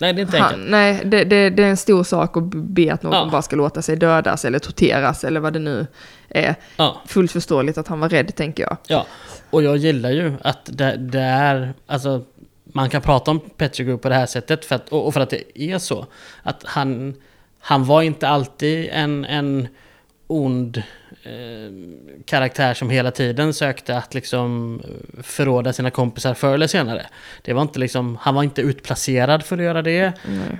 Nej, 0.00 0.12
det 0.12 0.20
är 0.20 0.22
inte 0.22 0.38
han, 0.38 0.48
enkelt. 0.52 0.70
nej 0.70 1.02
det, 1.04 1.24
det, 1.24 1.50
det 1.50 1.62
är 1.64 1.68
en 1.70 1.76
stor 1.76 2.04
sak 2.04 2.36
att 2.36 2.42
be 2.54 2.92
att 2.92 3.02
någon 3.02 3.12
Ja. 3.12 3.28
bara 3.32 3.42
ska 3.42 3.56
låta 3.56 3.82
sig 3.82 3.96
dödas 3.96 4.44
eller 4.44 4.58
torteras 4.58 5.24
eller 5.24 5.40
vad 5.40 5.52
det 5.52 5.58
nu 5.58 5.86
är. 6.28 6.54
Ja. 6.76 7.02
Fullt 7.06 7.32
förståeligt 7.32 7.78
att 7.78 7.88
han 7.88 8.00
var 8.00 8.08
rädd 8.08 8.34
tänker 8.36 8.62
jag. 8.62 8.76
Ja, 8.86 9.06
och 9.50 9.62
jag 9.62 9.76
gillar 9.76 10.10
ju 10.10 10.32
att 10.42 10.60
det, 10.72 10.96
det 10.96 11.20
är, 11.20 11.74
alltså 11.86 12.22
man 12.64 12.90
kan 12.90 13.02
prata 13.02 13.30
om 13.30 13.40
Pettigrew 13.40 14.02
på 14.02 14.08
det 14.08 14.14
här 14.14 14.26
sättet 14.26 14.64
för 14.64 14.74
att, 14.74 14.88
och 14.88 15.14
för 15.14 15.20
att 15.20 15.30
det 15.30 15.60
är 15.62 15.78
så. 15.78 16.06
Att 16.42 16.62
han, 16.64 17.14
han 17.60 17.84
var 17.84 18.02
inte 18.02 18.28
alltid 18.28 18.88
en, 18.92 19.24
en 19.24 19.68
ond 20.26 20.82
eh, 21.24 21.72
karaktär 22.24 22.74
som 22.74 22.90
hela 22.90 23.10
tiden 23.10 23.54
sökte 23.54 23.96
att 23.96 24.14
liksom 24.14 24.80
förråda 25.22 25.72
sina 25.72 25.90
kompisar 25.90 26.34
förr 26.34 26.54
eller 26.54 26.66
senare. 26.66 27.06
Det 27.42 27.52
var 27.52 27.62
inte 27.62 27.78
liksom, 27.78 28.18
han 28.20 28.34
var 28.34 28.42
inte 28.42 28.62
utplacerad 28.62 29.42
för 29.42 29.58
att 29.58 29.64
göra 29.64 29.82
det. 29.82 30.12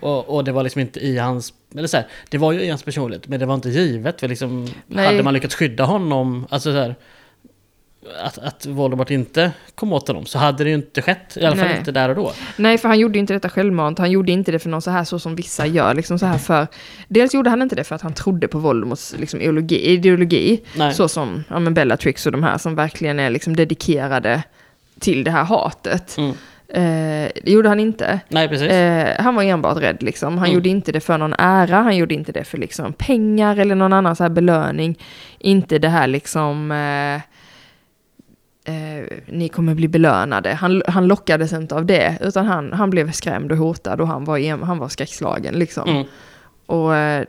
Och, 0.02 0.28
och 0.28 0.44
det 0.44 0.52
var 0.52 0.62
liksom 0.62 0.80
inte 0.80 1.00
i 1.00 1.18
hans, 1.18 1.52
eller 1.74 1.88
så 1.88 1.96
här, 1.96 2.06
det 2.28 2.38
var 2.38 2.52
ju 2.52 2.60
i 2.60 2.68
hans 2.68 2.82
personlighet, 2.82 3.28
men 3.28 3.40
det 3.40 3.46
var 3.46 3.54
inte 3.54 3.68
givet. 3.68 4.20
För 4.20 4.28
liksom, 4.28 4.68
Nej. 4.86 5.06
hade 5.06 5.22
man 5.22 5.34
lyckats 5.34 5.54
skydda 5.54 5.84
honom, 5.84 6.46
alltså 6.50 6.72
så 6.72 6.78
här, 6.78 6.94
att, 8.22 8.38
att 8.38 8.66
Voldemort 8.66 9.10
inte 9.10 9.52
kom 9.74 9.92
åt 9.92 10.08
honom, 10.08 10.26
så 10.26 10.38
hade 10.38 10.64
det 10.64 10.70
ju 10.70 10.76
inte 10.76 11.02
skett. 11.02 11.36
I 11.36 11.44
alla 11.44 11.56
fall 11.56 11.66
Nej. 11.68 11.78
inte 11.78 11.92
där 11.92 12.08
och 12.08 12.14
då. 12.14 12.32
Nej, 12.56 12.78
för 12.78 12.88
han 12.88 12.98
gjorde 12.98 13.18
inte 13.18 13.32
detta 13.32 13.48
självmant. 13.48 13.98
Han 13.98 14.10
gjorde 14.10 14.32
inte 14.32 14.52
det 14.52 14.58
för 14.58 14.68
någon 14.70 14.82
så 14.82 14.90
här 14.90 15.04
så 15.04 15.18
som 15.18 15.36
vissa 15.36 15.66
gör. 15.66 15.94
Liksom 15.94 16.18
så 16.18 16.26
här 16.26 16.38
för, 16.38 16.66
dels 17.08 17.34
gjorde 17.34 17.50
han 17.50 17.62
inte 17.62 17.76
det 17.76 17.84
för 17.84 17.94
att 17.94 18.02
han 18.02 18.14
trodde 18.14 18.48
på 18.48 18.58
Voldemorts 18.58 19.14
liksom, 19.18 19.40
ideologi, 19.40 19.80
ideologi 19.80 20.60
Nej. 20.76 20.94
så 20.94 21.08
som 21.08 21.44
ja, 21.48 21.58
men 21.58 21.74
Bellatrix 21.74 22.26
och 22.26 22.32
de 22.32 22.42
här 22.42 22.58
som 22.58 22.74
verkligen 22.74 23.20
är 23.20 23.30
liksom, 23.30 23.56
dedikerade 23.56 24.42
till 25.00 25.24
det 25.24 25.30
här 25.30 25.44
hatet. 25.44 26.16
Mm. 26.18 26.30
Eh, 26.68 27.30
det 27.44 27.50
gjorde 27.52 27.68
han 27.68 27.80
inte. 27.80 28.20
Nej, 28.28 28.48
precis. 28.48 28.68
Eh, 28.70 29.22
han 29.22 29.34
var 29.34 29.42
enbart 29.42 29.76
rädd 29.78 30.02
liksom. 30.02 30.38
Han 30.38 30.46
Mm. 30.46 30.54
gjorde 30.54 30.68
inte 30.68 30.92
det 30.92 31.00
för 31.00 31.18
någon 31.18 31.34
ära, 31.38 31.76
han 31.76 31.96
gjorde 31.96 32.14
inte 32.14 32.32
det 32.32 32.44
för 32.44 32.58
liksom 32.58 32.92
pengar 32.92 33.56
eller 33.56 33.74
någon 33.74 33.92
annan 33.92 34.16
så 34.16 34.22
här 34.24 34.30
belöning. 34.30 34.98
Inte 35.38 35.78
det 35.78 35.88
här 35.88 36.06
liksom... 36.06 36.70
Eh, 36.72 37.20
eh, 38.64 39.18
ni 39.26 39.48
kommer 39.48 39.74
bli 39.74 39.88
belönade. 39.88 40.52
Han, 40.52 40.82
han 40.86 41.06
lockades 41.06 41.52
inte 41.52 41.74
av 41.74 41.86
det, 41.86 42.18
utan 42.20 42.46
han, 42.46 42.72
han 42.72 42.90
blev 42.90 43.12
skrämd 43.12 43.52
och 43.52 43.58
hotad 43.58 44.00
och 44.00 44.08
han 44.08 44.24
var, 44.24 44.64
han 44.64 44.78
var 44.78 44.88
skräckslagen 44.88 45.54
liksom. 45.54 45.88
Mm. 45.88 46.06
Och, 46.66 46.96
eh, 46.96 47.24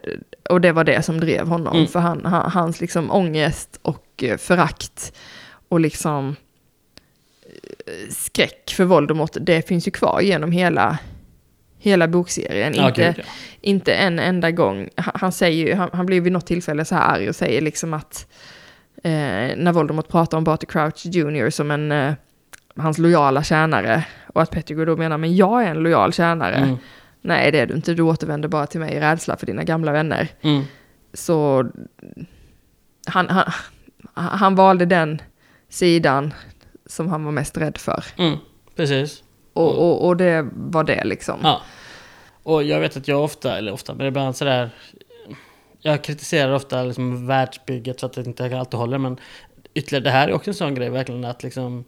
och 0.49 0.61
det 0.61 0.71
var 0.71 0.83
det 0.83 1.01
som 1.01 1.19
drev 1.19 1.47
honom. 1.47 1.75
Mm. 1.75 1.87
För 1.87 1.99
han, 1.99 2.25
han, 2.25 2.51
hans 2.51 2.81
liksom 2.81 3.11
ångest 3.11 3.79
och 3.81 4.23
eh, 4.23 4.37
förakt 4.37 5.13
och 5.69 5.79
liksom 5.79 6.35
skräck 8.09 8.73
för 8.75 8.83
Voldemort, 8.83 9.37
det 9.41 9.67
finns 9.67 9.87
ju 9.87 9.91
kvar 9.91 10.21
genom 10.21 10.51
hela, 10.51 10.97
hela 11.77 12.07
bokserien. 12.07 12.73
Ja, 12.75 12.87
inte, 12.87 13.13
ja. 13.17 13.23
inte 13.61 13.93
en 13.93 14.19
enda 14.19 14.51
gång. 14.51 14.89
Han, 14.95 15.13
han 15.15 15.31
säger 15.31 15.67
ju, 15.67 15.73
han, 15.73 15.89
han 15.93 16.05
blir 16.05 16.21
vid 16.21 16.33
något 16.33 16.47
tillfälle 16.47 16.85
så 16.85 16.95
här 16.95 17.15
arg 17.15 17.29
och 17.29 17.35
säger 17.35 17.61
liksom 17.61 17.93
att 17.93 18.27
eh, 19.03 19.57
när 19.57 19.71
Voldemort 19.71 20.07
pratar 20.07 20.37
om 20.37 20.43
Barty 20.43 20.65
Crouch 20.65 21.05
Jr. 21.05 21.49
som 21.49 21.71
en 21.71 21.91
eh, 21.91 22.13
hans 22.75 22.97
lojala 22.97 23.43
tjänare 23.43 24.05
och 24.33 24.41
att 24.41 24.51
Pettigrew 24.51 24.91
då 24.91 24.97
menar 24.97 25.17
men 25.17 25.35
jag 25.35 25.63
är 25.63 25.67
en 25.67 25.77
lojal 25.77 26.13
tjänare. 26.13 26.55
Mm. 26.55 26.77
Nej 27.21 27.51
det 27.51 27.59
är 27.59 27.65
du 27.65 27.75
inte, 27.75 27.93
du 27.93 28.03
återvänder 28.03 28.49
bara 28.49 28.67
till 28.67 28.79
mig 28.79 28.93
i 28.93 28.99
rädsla 28.99 29.37
för 29.37 29.45
dina 29.45 29.63
gamla 29.63 29.91
vänner. 29.91 30.27
Mm. 30.41 30.63
Så 31.13 31.65
han, 33.07 33.29
han, 33.29 33.51
han 34.13 34.55
valde 34.55 34.85
den 34.85 35.21
sidan 35.69 36.33
som 36.85 37.07
han 37.07 37.23
var 37.23 37.31
mest 37.31 37.57
rädd 37.57 37.77
för. 37.77 38.05
Mm. 38.17 38.37
Precis. 38.75 39.23
Och, 39.53 39.77
och, 39.77 40.07
och 40.07 40.17
det 40.17 40.47
var 40.53 40.83
det 40.83 41.03
liksom. 41.03 41.39
Ja. 41.43 41.61
Och 42.43 42.63
jag 42.63 42.79
vet 42.79 42.97
att 42.97 43.07
jag 43.07 43.23
ofta, 43.23 43.57
eller 43.57 43.71
ofta, 43.71 43.93
men 43.93 44.07
ibland 44.07 44.35
sådär... 44.35 44.69
Jag 45.87 46.03
kritiserar 46.03 46.53
ofta 46.53 46.83
liksom 46.83 47.27
världsbygget 47.27 47.99
så 47.99 48.05
att 48.05 48.13
det 48.13 48.25
inte 48.25 48.59
alltid 48.59 48.79
håller, 48.79 48.97
men 48.97 49.17
ytterligare, 49.73 50.03
det 50.03 50.09
här 50.09 50.27
är 50.27 50.33
också 50.33 50.49
en 50.49 50.53
sån 50.53 50.75
grej 50.75 50.89
verkligen 50.89 51.25
att 51.25 51.43
liksom... 51.43 51.83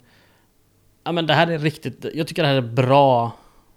Ja 1.04 1.12
men 1.12 1.26
det 1.26 1.34
här 1.34 1.46
är 1.46 1.58
riktigt, 1.58 2.06
jag 2.14 2.26
tycker 2.26 2.42
det 2.42 2.48
här 2.48 2.56
är 2.56 2.60
bra 2.60 3.32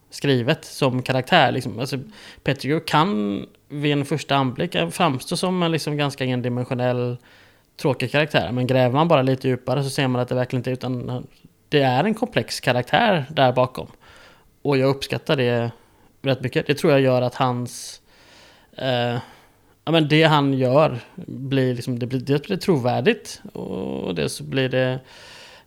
skrivet 0.10 0.66
som 0.66 1.02
karaktär 1.02 1.52
liksom. 1.52 1.80
Alltså 1.80 2.00
Pettigrew 2.44 2.86
kan 2.86 3.46
vid 3.70 3.92
en 3.92 4.06
första 4.06 4.36
anblick 4.36 4.76
framstå 4.92 5.38
som 5.38 5.64
en 5.64 5.72
liksom 5.72 5.98
ganska 5.98 6.26
endimensionell 6.26 7.18
tråkig 7.82 8.12
karaktär. 8.12 8.52
Men 8.52 8.68
gräver 8.68 8.96
man 8.96 9.08
bara 9.08 9.22
lite 9.22 9.48
djupare 9.48 9.84
så 9.84 9.90
ser 9.90 10.08
man 10.08 10.22
att 10.22 10.28
det 10.28 10.36
verkligen 10.36 10.60
inte 10.60 10.70
är 10.70 10.74
utan 10.74 11.28
det 11.70 11.82
är 11.82 12.04
en 12.04 12.14
komplex 12.14 12.60
karaktär 12.60 13.26
där 13.30 13.52
bakom. 13.52 13.88
Och 14.62 14.78
jag 14.78 14.90
uppskattar 14.90 15.36
det 15.36 15.72
rätt 16.22 16.42
mycket. 16.42 16.68
Det 16.68 16.76
tror 16.76 16.92
jag 16.94 17.02
gör 17.02 17.22
att 17.22 17.36
hans... 17.36 18.02
Eh, 18.78 19.18
ja 19.86 19.92
men 19.92 20.08
det 20.08 20.24
han 20.24 20.54
gör 20.54 21.00
blir 21.28 21.76
liksom, 21.76 22.00
det 22.00 22.06
blir, 22.08 22.20
det 22.20 22.48
blir 22.48 22.58
trovärdigt. 22.58 23.42
Och 23.54 24.16
det 24.16 24.30
så 24.30 24.44
blir 24.44 24.70
det... 24.70 25.00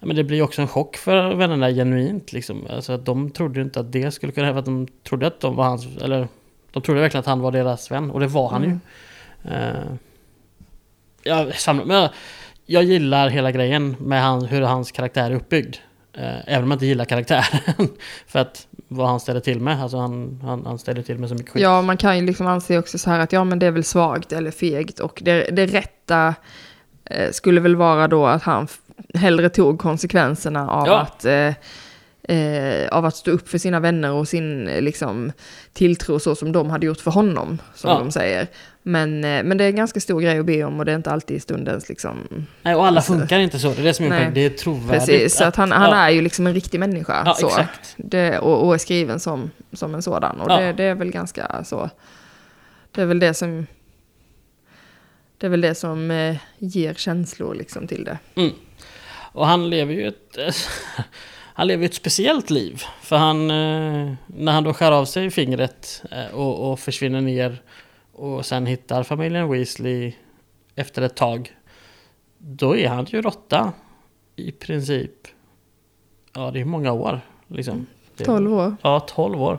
Ja, 0.00 0.06
men 0.06 0.16
det 0.16 0.24
blir 0.24 0.42
också 0.42 0.62
en 0.62 0.68
chock 0.68 0.96
för 0.96 1.34
vännerna 1.34 1.70
genuint 1.70 2.32
liksom. 2.32 2.66
Alltså 2.70 2.92
att 2.92 3.04
de 3.06 3.30
trodde 3.30 3.58
ju 3.58 3.64
inte 3.64 3.80
att 3.80 3.92
det 3.92 4.10
skulle 4.10 4.32
kunna 4.32 4.46
hända. 4.46 4.62
För 4.62 4.70
de 4.70 4.88
trodde 5.08 5.26
att 5.26 5.40
de 5.40 5.56
var 5.56 5.64
hans... 5.64 5.86
Eller 6.02 6.28
de 6.70 6.82
trodde 6.82 7.00
verkligen 7.00 7.20
att 7.20 7.26
han 7.26 7.40
var 7.40 7.52
deras 7.52 7.90
vän. 7.90 8.10
Och 8.10 8.20
det 8.20 8.26
var 8.26 8.48
han 8.50 8.64
Mm. 8.64 8.80
ju. 9.44 9.50
Eh, 9.50 9.94
jag, 11.22 11.54
samlar, 11.54 11.84
men 11.84 11.96
jag, 11.96 12.10
jag 12.66 12.84
gillar 12.84 13.28
hela 13.28 13.52
grejen 13.52 13.96
med 13.98 14.22
han, 14.22 14.44
hur 14.44 14.62
hans 14.62 14.92
karaktär 14.92 15.30
är 15.30 15.34
uppbyggd. 15.34 15.76
Eh, 16.12 16.38
även 16.46 16.64
om 16.64 16.70
jag 16.70 16.76
inte 16.76 16.86
gillar 16.86 17.04
karaktären. 17.04 17.88
för 18.26 18.38
att 18.38 18.66
vad 18.89 19.09
han 19.09 19.20
ställer 19.20 19.41
till 19.41 19.61
med. 19.61 19.82
Alltså 19.82 19.97
han, 19.97 20.41
han, 20.45 20.66
han 20.66 20.78
ställer 20.78 21.03
till 21.03 21.18
med 21.18 21.28
så 21.28 21.35
mycket 21.35 21.51
skit. 21.53 21.62
Ja, 21.62 21.82
man 21.82 21.97
kan 21.97 22.18
ju 22.18 22.26
liksom 22.26 22.47
anse 22.47 22.78
också 22.78 22.99
så 22.99 23.11
här 23.11 23.18
att 23.20 23.32
ja, 23.32 23.45
men 23.45 23.59
det 23.59 23.66
är 23.66 23.70
väl 23.70 23.85
svagt 23.85 24.32
eller 24.32 24.51
fegt. 24.51 25.01
Och 25.01 25.22
det, 25.24 25.45
det 25.51 25.66
rätta 25.66 26.35
eh, 27.05 27.30
skulle 27.30 27.61
väl 27.61 27.76
vara 27.76 28.09
då 28.09 28.26
att 28.26 28.43
han 28.43 28.68
hellre 29.14 29.49
tog 29.49 29.78
konsekvenserna 29.78 30.70
av 30.70 30.87
Ja. 30.87 31.01
att 31.01 31.24
eh, 31.24 31.51
eh, 32.28 32.88
av 32.88 33.04
att 33.04 33.16
stå 33.16 33.30
upp 33.30 33.48
för 33.48 33.58
sina 33.58 33.80
vänner 33.80 34.12
och 34.12 34.28
sin 34.28 34.68
eh, 34.68 34.82
liksom, 34.82 35.32
tilltro 35.72 36.18
så 36.18 36.34
som 36.34 36.52
de 36.52 36.70
hade 36.70 36.86
gjort 36.86 37.00
för 37.00 37.10
honom, 37.10 37.58
som 37.74 37.90
Ja. 37.90 37.98
de 37.98 38.10
säger. 38.10 38.46
Men, 38.82 39.24
eh, 39.24 39.44
men 39.44 39.58
det 39.58 39.64
är 39.64 39.68
en 39.68 39.76
ganska 39.76 40.00
stor 40.00 40.20
grej 40.20 40.38
att 40.38 40.46
be 40.46 40.64
om 40.64 40.78
och 40.78 40.84
det 40.84 40.92
är 40.92 40.96
inte 40.96 41.10
alltid 41.10 41.36
i 41.36 41.40
stundens 41.40 41.88
liksom... 41.88 42.46
Nej, 42.62 42.74
och 42.74 42.86
alla 42.86 42.96
Alltså, 42.96 43.12
funkar 43.12 43.38
inte 43.38 43.58
så. 43.58 43.72
Det 43.72 43.80
är 43.80 43.84
det 43.84 43.94
som 43.94 44.04
är 44.06 44.10
nej. 44.10 44.30
Det 44.34 44.40
är 44.40 44.50
trovärdigt. 44.50 45.06
Precis, 45.06 45.36
så 45.36 45.44
att 45.44 45.56
han, 45.56 45.72
han 45.72 45.90
ja, 45.90 45.96
är 45.96 46.10
ju 46.10 46.20
liksom 46.22 46.46
en 46.46 46.54
riktig 46.54 46.80
människa. 46.80 47.22
Ja, 47.26 47.34
så. 47.34 47.50
Det, 47.96 48.38
och, 48.38 48.66
och 48.66 48.74
är 48.74 48.78
skriven 48.78 49.20
som, 49.20 49.50
som 49.72 49.94
en 49.94 50.02
sådan. 50.02 50.40
Och 50.40 50.48
det, 50.48 50.72
det 50.72 50.84
är 50.84 50.94
väl 50.94 51.10
ganska 51.10 51.64
så. 51.64 51.90
Det 52.90 53.02
är 53.02 53.06
väl 53.06 53.18
det 53.18 53.34
som... 53.34 53.66
Det 55.38 55.46
är 55.46 55.50
väl 55.50 55.60
det 55.60 55.74
som 55.74 56.10
eh, 56.10 56.36
ger 56.58 56.94
känslor 56.94 57.54
liksom 57.54 57.86
till 57.86 58.04
det. 58.04 58.18
Mm. 58.34 58.52
Och 59.32 59.46
han 59.46 59.70
lever 59.70 59.92
ju 59.94 60.08
ett... 60.08 60.38
han 61.57 61.66
lever 61.66 61.82
ju 61.82 61.86
ett 61.86 61.94
speciellt 61.94 62.50
liv. 62.50 62.82
För 63.00 63.16
han... 63.16 63.50
eh, 63.50 64.12
När 64.26 64.52
han 64.52 64.64
då 64.64 64.74
skär 64.74 64.92
av 64.92 65.05
sig 65.05 65.30
fingret 65.30 66.02
eh, 66.11 66.34
och, 66.34 66.72
och 66.72 66.80
försvinner 66.80 67.20
ner 67.20 67.62
och 68.12 68.46
sen 68.46 68.66
hittar 68.66 69.02
familjen 69.02 69.50
Weasley 69.50 70.12
efter 70.74 71.02
ett 71.02 71.16
tag. 71.16 71.52
Då 72.38 72.76
är 72.76 72.88
han 72.88 73.05
ju 73.05 73.22
råtta. 73.22 73.72
I 74.36 74.52
princip. 74.52 75.11
Ja, 76.34 76.50
det 76.50 76.61
är 76.61 76.64
många 76.64 76.92
år. 76.92 77.20
Liksom. 77.48 77.86
Det- 78.16 78.24
12 78.24 78.52
år. 78.55 78.76
Ja, 78.82 79.00
12 79.00 79.42
år. 79.42 79.59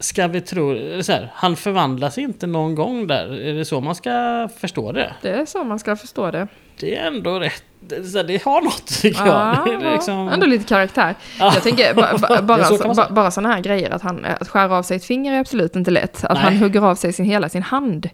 Ska 0.00 0.28
vi 0.28 0.40
tro... 0.40 0.76
Så 1.02 1.12
här, 1.12 1.30
han 1.34 1.56
förvandlas 1.56 2.18
inte 2.18 2.46
någon 2.46 2.74
gång 2.74 3.06
där. 3.06 3.40
Är 3.40 3.54
det 3.54 3.64
så 3.64 3.80
man 3.80 3.94
ska 3.94 4.48
förstå 4.60 4.92
det? 4.92 5.12
Det 5.22 5.30
är 5.30 5.46
så 5.46 5.64
man 5.64 5.78
ska 5.78 5.96
förstå 5.96 6.30
det. 6.30 6.48
Det 6.80 6.96
är 6.96 7.06
ändå 7.06 7.38
rätt... 7.38 7.62
Det, 7.80 8.22
det 8.22 8.44
har 8.44 8.62
något 8.62 8.86
tycker 8.86 9.26
Ja, 9.26 9.62
jag. 9.66 9.80
Det 9.80 9.92
liksom, 9.92 10.28
Ändå 10.28 10.46
lite 10.46 10.64
karaktär. 10.64 11.14
Ja. 11.38 11.50
Jag 11.54 11.62
tänker 11.62 11.94
ba, 11.94 12.18
ba, 12.18 12.26
Ja, 12.34 12.42
bara, 12.42 12.64
så 12.64 12.94
ba, 12.94 13.06
bara 13.10 13.30
sådana 13.30 13.54
här 13.54 13.60
grejer. 13.60 13.90
Att, 13.90 14.02
han, 14.02 14.26
att 14.40 14.48
skära 14.48 14.76
av 14.76 14.82
sig 14.82 14.96
ett 14.96 15.04
finger 15.04 15.32
är 15.32 15.40
absolut 15.40 15.76
inte 15.76 15.90
lätt. 15.90 16.24
Att 16.24 16.34
Nej. 16.34 16.42
han 16.42 16.56
hugger 16.56 16.80
av 16.80 16.94
sig 16.94 17.12
sin, 17.12 17.24
hela 17.24 17.48
sin 17.48 17.62
hand. 17.62 18.08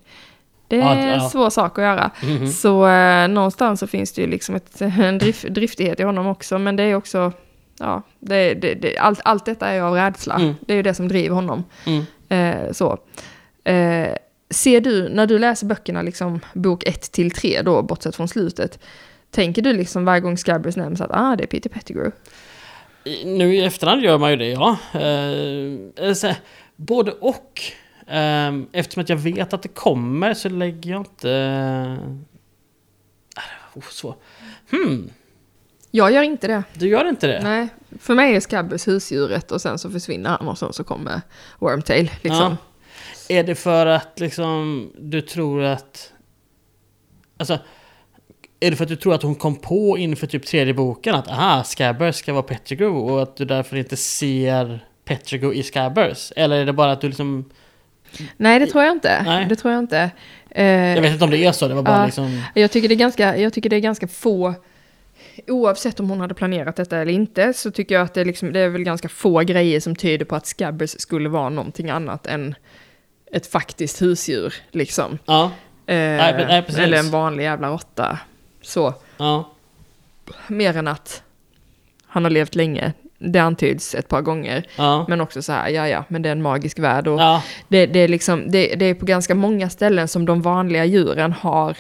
Det 0.68 0.80
är 0.80 0.97
en 0.97 1.30
svår 1.30 1.51
sak 1.51 1.78
att 1.78 1.84
göra. 1.84 2.11
Mhm. 2.22 2.49
Så 2.49 2.89
eh, 2.89 3.28
någonstans 3.28 3.80
så 3.80 3.87
finns 3.87 4.12
det 4.12 4.22
ju 4.22 4.26
liksom 4.28 4.55
ett, 4.55 4.80
en 4.80 5.18
drif, 5.18 5.43
driftighet 5.43 6.01
i 6.01 6.03
honom 6.03 6.26
också. 6.26 6.59
Men 6.59 6.76
det 6.76 6.82
är 6.82 6.95
också, 6.95 7.32
ja, 7.79 8.03
det, 8.20 8.55
det, 8.55 8.74
det, 8.74 8.99
allt, 8.99 9.20
allt 9.24 9.45
detta 9.45 9.68
är 9.68 9.81
av 9.81 9.95
rädsla. 9.95 10.35
Mm. 10.35 10.55
Det 10.61 10.72
är 10.72 10.77
ju 10.77 10.83
det 10.83 10.95
som 10.95 11.09
driver 11.09 11.35
honom. 11.35 11.64
Mm. 11.87 12.05
Eh, 12.29 12.72
så. 12.72 12.99
Eh, 13.64 14.09
ser 14.51 14.81
du, 14.81 15.09
när 15.09 15.27
du 15.27 15.39
läser 15.39 15.66
böckerna, 15.66 16.03
liksom 16.03 16.41
bok 16.55 16.85
1 16.87 17.12
till 17.12 17.31
3 17.31 17.62
då, 17.62 17.83
bortsett 17.83 18.16
från 18.16 18.29
slutet, 18.29 18.79
Tänker 19.31 19.62
du 19.62 19.72
liksom 19.72 20.05
varje 20.05 20.20
gång 20.20 20.39
Scabbers 20.39 20.77
nämns 20.77 21.01
att 21.01 21.11
ah, 21.12 21.37
det 21.37 21.45
är 21.45 21.47
Peter 21.47 21.70
Pettigrew? 21.70 22.16
Nu 23.24 23.55
i 23.55 23.64
efterhand 23.64 24.03
gör 24.03 24.18
man 24.18 24.31
ju 24.31 24.37
det, 24.37 24.49
ja. 24.49 24.79
Eh, 24.93 26.12
så, 26.14 26.27
här, 26.27 26.37
både 26.77 27.12
och. 27.12 27.62
Eh, 28.07 28.55
eftersom 28.72 29.03
att 29.03 29.09
jag 29.09 29.16
vet 29.16 29.53
att 29.53 29.62
det 29.62 29.68
kommer 29.68 30.35
så 30.35 30.49
lägger 30.49 30.91
jag 30.91 31.01
inte... 31.01 31.31
Eh, 33.37 33.79
oh, 33.79 33.85
så. 33.91 34.14
Hmm, 34.70 35.11
Jag 35.91 36.12
gör 36.12 36.22
inte 36.22 36.47
det. 36.47 36.62
du 36.74 36.89
gör 36.89 37.09
inte 37.09 37.26
det? 37.26 37.41
Nej, 37.43 37.68
för 38.01 38.14
mig 38.14 38.37
är 38.37 38.41
Scabbers 38.41 38.89
husdjuret 38.89 39.53
och 39.53 39.61
sen 39.61 39.78
så 39.78 39.91
försvinner 39.91 40.30
han 40.30 40.49
och 40.49 40.59
sen 40.59 40.72
så 40.72 40.84
kommer 40.84 41.20
Wormtail 41.59 42.11
liksom. 42.22 42.57
Är 43.28 43.45
det 43.45 43.55
för 43.55 43.87
att 43.87 44.20
liksom 44.20 44.91
du 44.99 45.20
tror 45.20 45.62
att... 45.62 46.12
Alltså... 47.39 47.59
Är 48.61 48.70
det 48.70 48.76
för 48.76 48.84
att 48.84 48.89
du 48.89 48.97
tror 48.97 49.14
att 49.14 49.22
hon 49.22 49.34
kom 49.34 49.57
på 49.57 49.99
inför 49.99 50.26
typ 50.26 50.47
tredje 50.47 50.74
boken 50.74 51.14
att 51.14 51.28
aha, 51.28 51.64
Scabbers 51.64 52.16
ska 52.16 52.32
vara 52.32 52.43
Pettigrew 52.43 53.12
och 53.12 53.22
att 53.22 53.37
du 53.37 53.45
därför 53.45 53.76
inte 53.76 53.97
ser 53.97 54.87
Pettigrew 55.05 55.59
i 55.59 55.62
Scabbers? 55.62 56.32
Eller 56.37 56.57
är 56.57 56.66
det 56.66 56.72
bara 56.72 56.93
att 56.93 57.01
du 57.01 57.09
liksom... 57.09 57.51
Nej, 58.37 58.61
det 58.61 58.66
tror 58.66 58.84
jag 58.84 58.93
inte. 58.93 59.22
Nej. 59.22 59.47
Det 59.49 59.57
tror 59.57 59.72
jag 59.72 59.78
inte. 59.82 60.11
Jag 60.95 61.03
vet 61.03 61.12
inte 61.12 61.24
om 61.24 61.30
det 61.30 61.45
är 61.45 61.53
så, 61.53 61.68
det 61.68 61.74
var 61.74 61.82
bara 61.82 61.99
Ja. 61.99 62.05
liksom... 62.07 62.43
Jag 62.55 62.70
tycker, 62.70 62.89
det 62.89 62.95
är 62.95 62.97
ganska, 62.97 63.37
jag 63.37 63.53
tycker 63.53 63.70
det 63.70 63.76
är 63.76 63.80
ganska 63.80 64.09
få, 64.09 64.55
oavsett 65.47 66.01
om 66.01 66.11
hon 66.11 66.20
hade 66.20 66.34
planerat 66.34 66.76
detta 66.76 66.99
eller 66.99 67.12
inte, 67.12 67.53
så 67.53 67.70
tycker 67.70 67.95
jag 67.95 68.05
att 68.05 68.14
det 68.14 68.20
är, 68.20 68.24
liksom, 68.24 68.53
det 68.53 68.61
är 68.61 68.68
väl 68.68 68.82
ganska 68.84 69.09
få 69.09 69.41
grejer 69.41 69.80
som 69.80 69.97
tyder 69.97 70.24
på 70.24 70.37
att 70.37 70.47
Scabbers 70.47 71.01
skulle 71.01 71.28
vara 71.28 71.49
någonting 71.49 71.91
annat 71.91 72.26
än 72.26 72.55
ett 73.32 73.47
faktiskt 73.47 74.03
husdjur, 74.03 74.55
liksom. 74.70 75.18
Ja, 75.24 75.51
Eh, 75.89 75.95
Nej, 75.97 76.47
nej, 76.49 76.64
eller 76.78 76.99
en 76.99 77.11
vanlig 77.11 77.45
jävla 77.45 77.70
råtta. 77.70 78.18
Så, 78.62 78.95
ja, 79.16 79.51
mer 80.49 80.76
än 80.76 80.89
att 80.89 81.22
han 82.07 82.24
har 82.24 82.30
levt 82.30 82.55
länge. 82.55 82.93
Det 83.18 83.39
antyds 83.39 83.95
ett 83.95 84.09
par 84.09 84.22
gånger. 84.22 84.66
ja. 84.76 85.05
Men 85.09 85.20
också 85.20 85.43
så 85.43 85.53
här, 85.53 85.68
ja 85.68 85.89
ja, 85.89 86.05
men 86.09 86.22
det 86.22 86.28
är 86.28 86.32
en 86.32 86.43
magisk 86.43 86.78
värld. 86.78 87.09
Och 87.09 87.20
det, 87.68 87.87
det, 87.87 87.99
är 88.01 88.09
liksom, 88.09 88.51
det, 88.51 88.74
det 88.74 88.84
är 88.84 88.95
på 88.95 89.07
ganska 89.07 89.34
många 89.34 89.70
ställen 89.70 90.09
som 90.09 90.26
de 90.26 90.43
vanliga 90.43 90.84
djuren 90.84 91.32
har, 91.32 91.76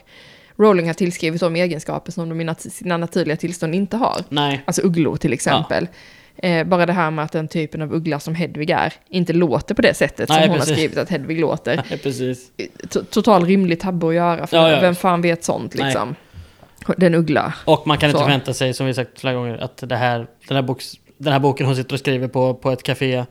Rowling 0.58 0.86
har 0.86 0.94
tillskrivit 0.94 1.40
de 1.40 1.56
egenskaper 1.56 2.12
som 2.12 2.28
de 2.28 2.40
i 2.40 2.44
nat- 2.44 2.70
sina 2.70 2.96
naturliga 2.96 3.36
tillstånd 3.36 3.74
inte 3.74 3.96
har. 3.96 4.20
nej. 4.28 4.62
Alltså 4.64 4.82
ugglor 4.82 5.16
till 5.16 5.32
exempel. 5.32 5.88
Eh, 6.38 6.66
bara 6.66 6.86
det 6.86 6.92
här 6.92 7.10
med 7.10 7.24
att 7.24 7.32
den 7.32 7.48
typen 7.48 7.82
av 7.82 7.94
uggla 7.94 8.20
som 8.20 8.34
Hedvig 8.34 8.70
är 8.70 8.92
inte 9.08 9.32
låter 9.32 9.74
på 9.74 9.82
det 9.82 9.94
sättet 9.94 10.28
Nej, 10.28 10.42
som 10.42 10.48
hon 10.50 10.58
precis. 10.58 10.70
har 10.70 10.76
skrivit 10.76 10.98
att 10.98 11.10
Hedvig 11.10 11.40
låter. 11.40 11.76
nej 11.90 11.98
precis. 11.98 12.50
T- 12.92 13.00
total 13.10 13.44
rimlig 13.46 13.80
tabbe 13.80 14.08
att 14.08 14.14
göra, 14.14 14.46
för 14.46 14.56
Ja, 14.56 14.70
ja. 14.70 14.80
vem 14.80 14.94
fan 14.94 15.22
vet 15.22 15.44
sånt 15.44 15.74
Nej. 15.74 15.84
liksom. 15.84 16.14
Den 16.96 17.14
uggla. 17.14 17.54
Och 17.64 17.86
man 17.86 17.98
kan 17.98 18.08
inte 18.10 18.18
Så. 18.18 18.24
förvänta 18.24 18.54
sig, 18.54 18.74
som 18.74 18.86
vi 18.86 18.94
sagt 18.94 19.20
flera 19.20 19.34
gånger, 19.34 19.58
att 19.58 19.76
det 19.88 19.96
här, 19.96 20.26
den, 20.48 20.54
här 20.56 20.62
boks, 20.62 20.92
den 21.18 21.32
här 21.32 21.40
boken 21.40 21.66
hon 21.66 21.76
sitter 21.76 21.92
och 21.94 21.98
skriver 22.00 22.28
på, 22.28 22.54
på 22.54 22.70
ett 22.70 22.82
café 22.82 23.24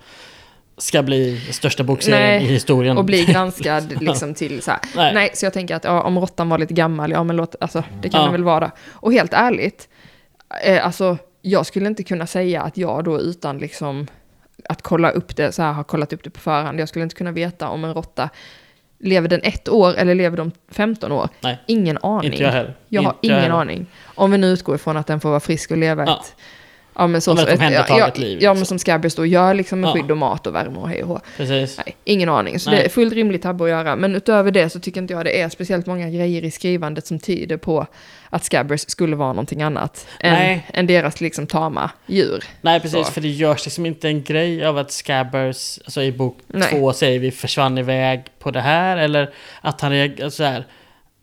ska 0.77 1.03
bli 1.03 1.39
största 1.51 1.83
bokserien 1.83 2.41
i 2.41 2.45
historien. 2.45 2.97
Och 2.97 3.05
bli 3.05 3.25
granskad 3.31 4.01
liksom 4.01 4.33
till 4.33 4.61
så 4.61 4.71
här. 4.71 4.79
Nej. 4.95 5.13
Nej. 5.13 5.29
så 5.33 5.45
jag 5.45 5.53
tänker 5.53 5.75
att 5.75 5.83
ja, 5.83 6.01
om 6.01 6.19
råttan 6.19 6.49
var 6.49 6.57
lite 6.57 6.73
gammal, 6.73 7.11
ja 7.11 7.23
men 7.23 7.35
låt, 7.35 7.55
alltså 7.59 7.83
det 8.01 8.09
kan 8.09 8.19
Ja. 8.19 8.23
den 8.23 8.31
väl 8.31 8.43
vara. 8.43 8.71
Och 8.89 9.13
helt 9.13 9.33
ärligt, 9.33 9.89
eh, 10.63 10.85
alltså 10.85 11.17
jag 11.41 11.65
skulle 11.65 11.87
inte 11.87 12.03
kunna 12.03 12.27
säga 12.27 12.61
att 12.61 12.77
jag 12.77 13.03
då 13.03 13.19
utan 13.21 13.57
liksom 13.57 14.07
att 14.69 14.81
kolla 14.81 15.09
upp 15.11 15.35
det, 15.35 15.51
så 15.51 15.61
här 15.61 15.71
har 15.73 15.83
kollat 15.83 16.13
upp 16.13 16.23
det 16.23 16.29
på 16.29 16.39
förhand, 16.39 16.79
jag 16.79 16.89
skulle 16.89 17.03
inte 17.03 17.15
kunna 17.15 17.31
veta 17.31 17.69
om 17.69 17.83
en 17.85 17.93
råtta 17.93 18.29
lever 18.99 19.27
den 19.29 19.41
ett 19.43 19.69
år 19.69 19.93
eller 19.97 20.15
lever 20.15 20.37
de 20.37 20.51
15 20.71 21.11
år? 21.11 21.29
Nej. 21.41 21.59
Ingen 21.67 21.97
aning. 22.01 22.31
Inte 22.31 22.43
jag 22.43 22.51
heller. 22.51 22.73
Jag 22.89 23.01
har 23.01 23.09
Inte 23.09 23.27
ingen 23.27 23.39
heller. 23.39 23.55
aning. 23.55 23.85
Om 24.03 24.31
vi 24.31 24.37
nu 24.37 24.47
utgår 24.47 24.75
ifrån 24.75 24.97
att 24.97 25.07
den 25.07 25.19
får 25.19 25.29
vara 25.29 25.39
frisk 25.39 25.71
och 25.71 25.77
leva 25.77 26.05
Ja. 26.05 26.19
ett... 26.19 26.35
Ja, 26.97 27.07
men 27.07 27.21
så, 27.21 27.31
ett 27.33 27.47
ja, 27.47 27.53
omhändertaget 27.53 28.13
ja, 28.17 28.21
liv, 28.21 28.37
Ja, 28.41 28.49
men 28.49 28.59
liksom. 28.59 28.65
som 28.65 28.79
Scabbers 28.79 29.15
då 29.15 29.25
gör 29.25 29.53
liksom 29.53 29.81
med 29.81 29.87
Ja. 29.87 29.93
skydd 29.93 30.11
och 30.11 30.17
mat 30.17 30.47
och 30.47 30.55
värme 30.55 30.77
och 30.79 30.89
hej 30.89 31.03
och 31.03 31.07
hå. 31.09 31.19
Precis. 31.37 31.77
Nej, 31.85 31.95
ingen 32.03 32.29
aning. 32.29 32.59
Så 32.59 32.69
Nej. 32.69 32.79
det 32.79 32.85
är 32.85 32.89
fullt 32.89 33.13
rimligt 33.13 33.41
tabbe 33.41 33.63
att 33.63 33.69
göra. 33.69 33.95
Men 33.95 34.15
utöver 34.15 34.51
det 34.51 34.69
så 34.69 34.79
tycker 34.79 35.01
inte 35.01 35.13
jag 35.13 35.25
det 35.25 35.41
är 35.41 35.49
speciellt 35.49 35.85
många 35.85 36.09
grejer 36.09 36.43
i 36.43 36.51
skrivandet 36.51 37.05
som 37.07 37.19
tyder 37.19 37.57
på 37.57 37.87
att 38.29 38.43
Scabbers 38.43 38.85
skulle 38.87 39.15
vara 39.15 39.33
någonting 39.33 39.61
annat 39.61 40.07
än, 40.19 40.59
än 40.73 40.87
deras 40.87 41.21
liksom 41.21 41.47
tama 41.47 41.91
djur. 42.05 42.43
Nej 42.61 42.79
precis, 42.79 43.05
Så. 43.07 43.11
för 43.13 43.21
det 43.21 43.27
görs 43.29 43.65
liksom 43.65 43.85
inte 43.85 44.07
en 44.07 44.23
grej 44.23 44.65
av 44.65 44.77
att 44.77 44.91
Scabbers, 44.91 45.79
alltså 45.85 46.01
i 46.01 46.11
bok 46.11 46.37
Nej. 46.47 46.69
två 46.69 46.93
säger 46.93 47.19
vi 47.19 47.31
försvann 47.31 47.77
iväg 47.77 48.23
på 48.39 48.51
det 48.51 48.61
här, 48.61 48.97
eller 48.97 49.29
att 49.61 49.81
han 49.81 49.91
reagerar 49.91 50.29
så 50.29 50.43
här. 50.43 50.65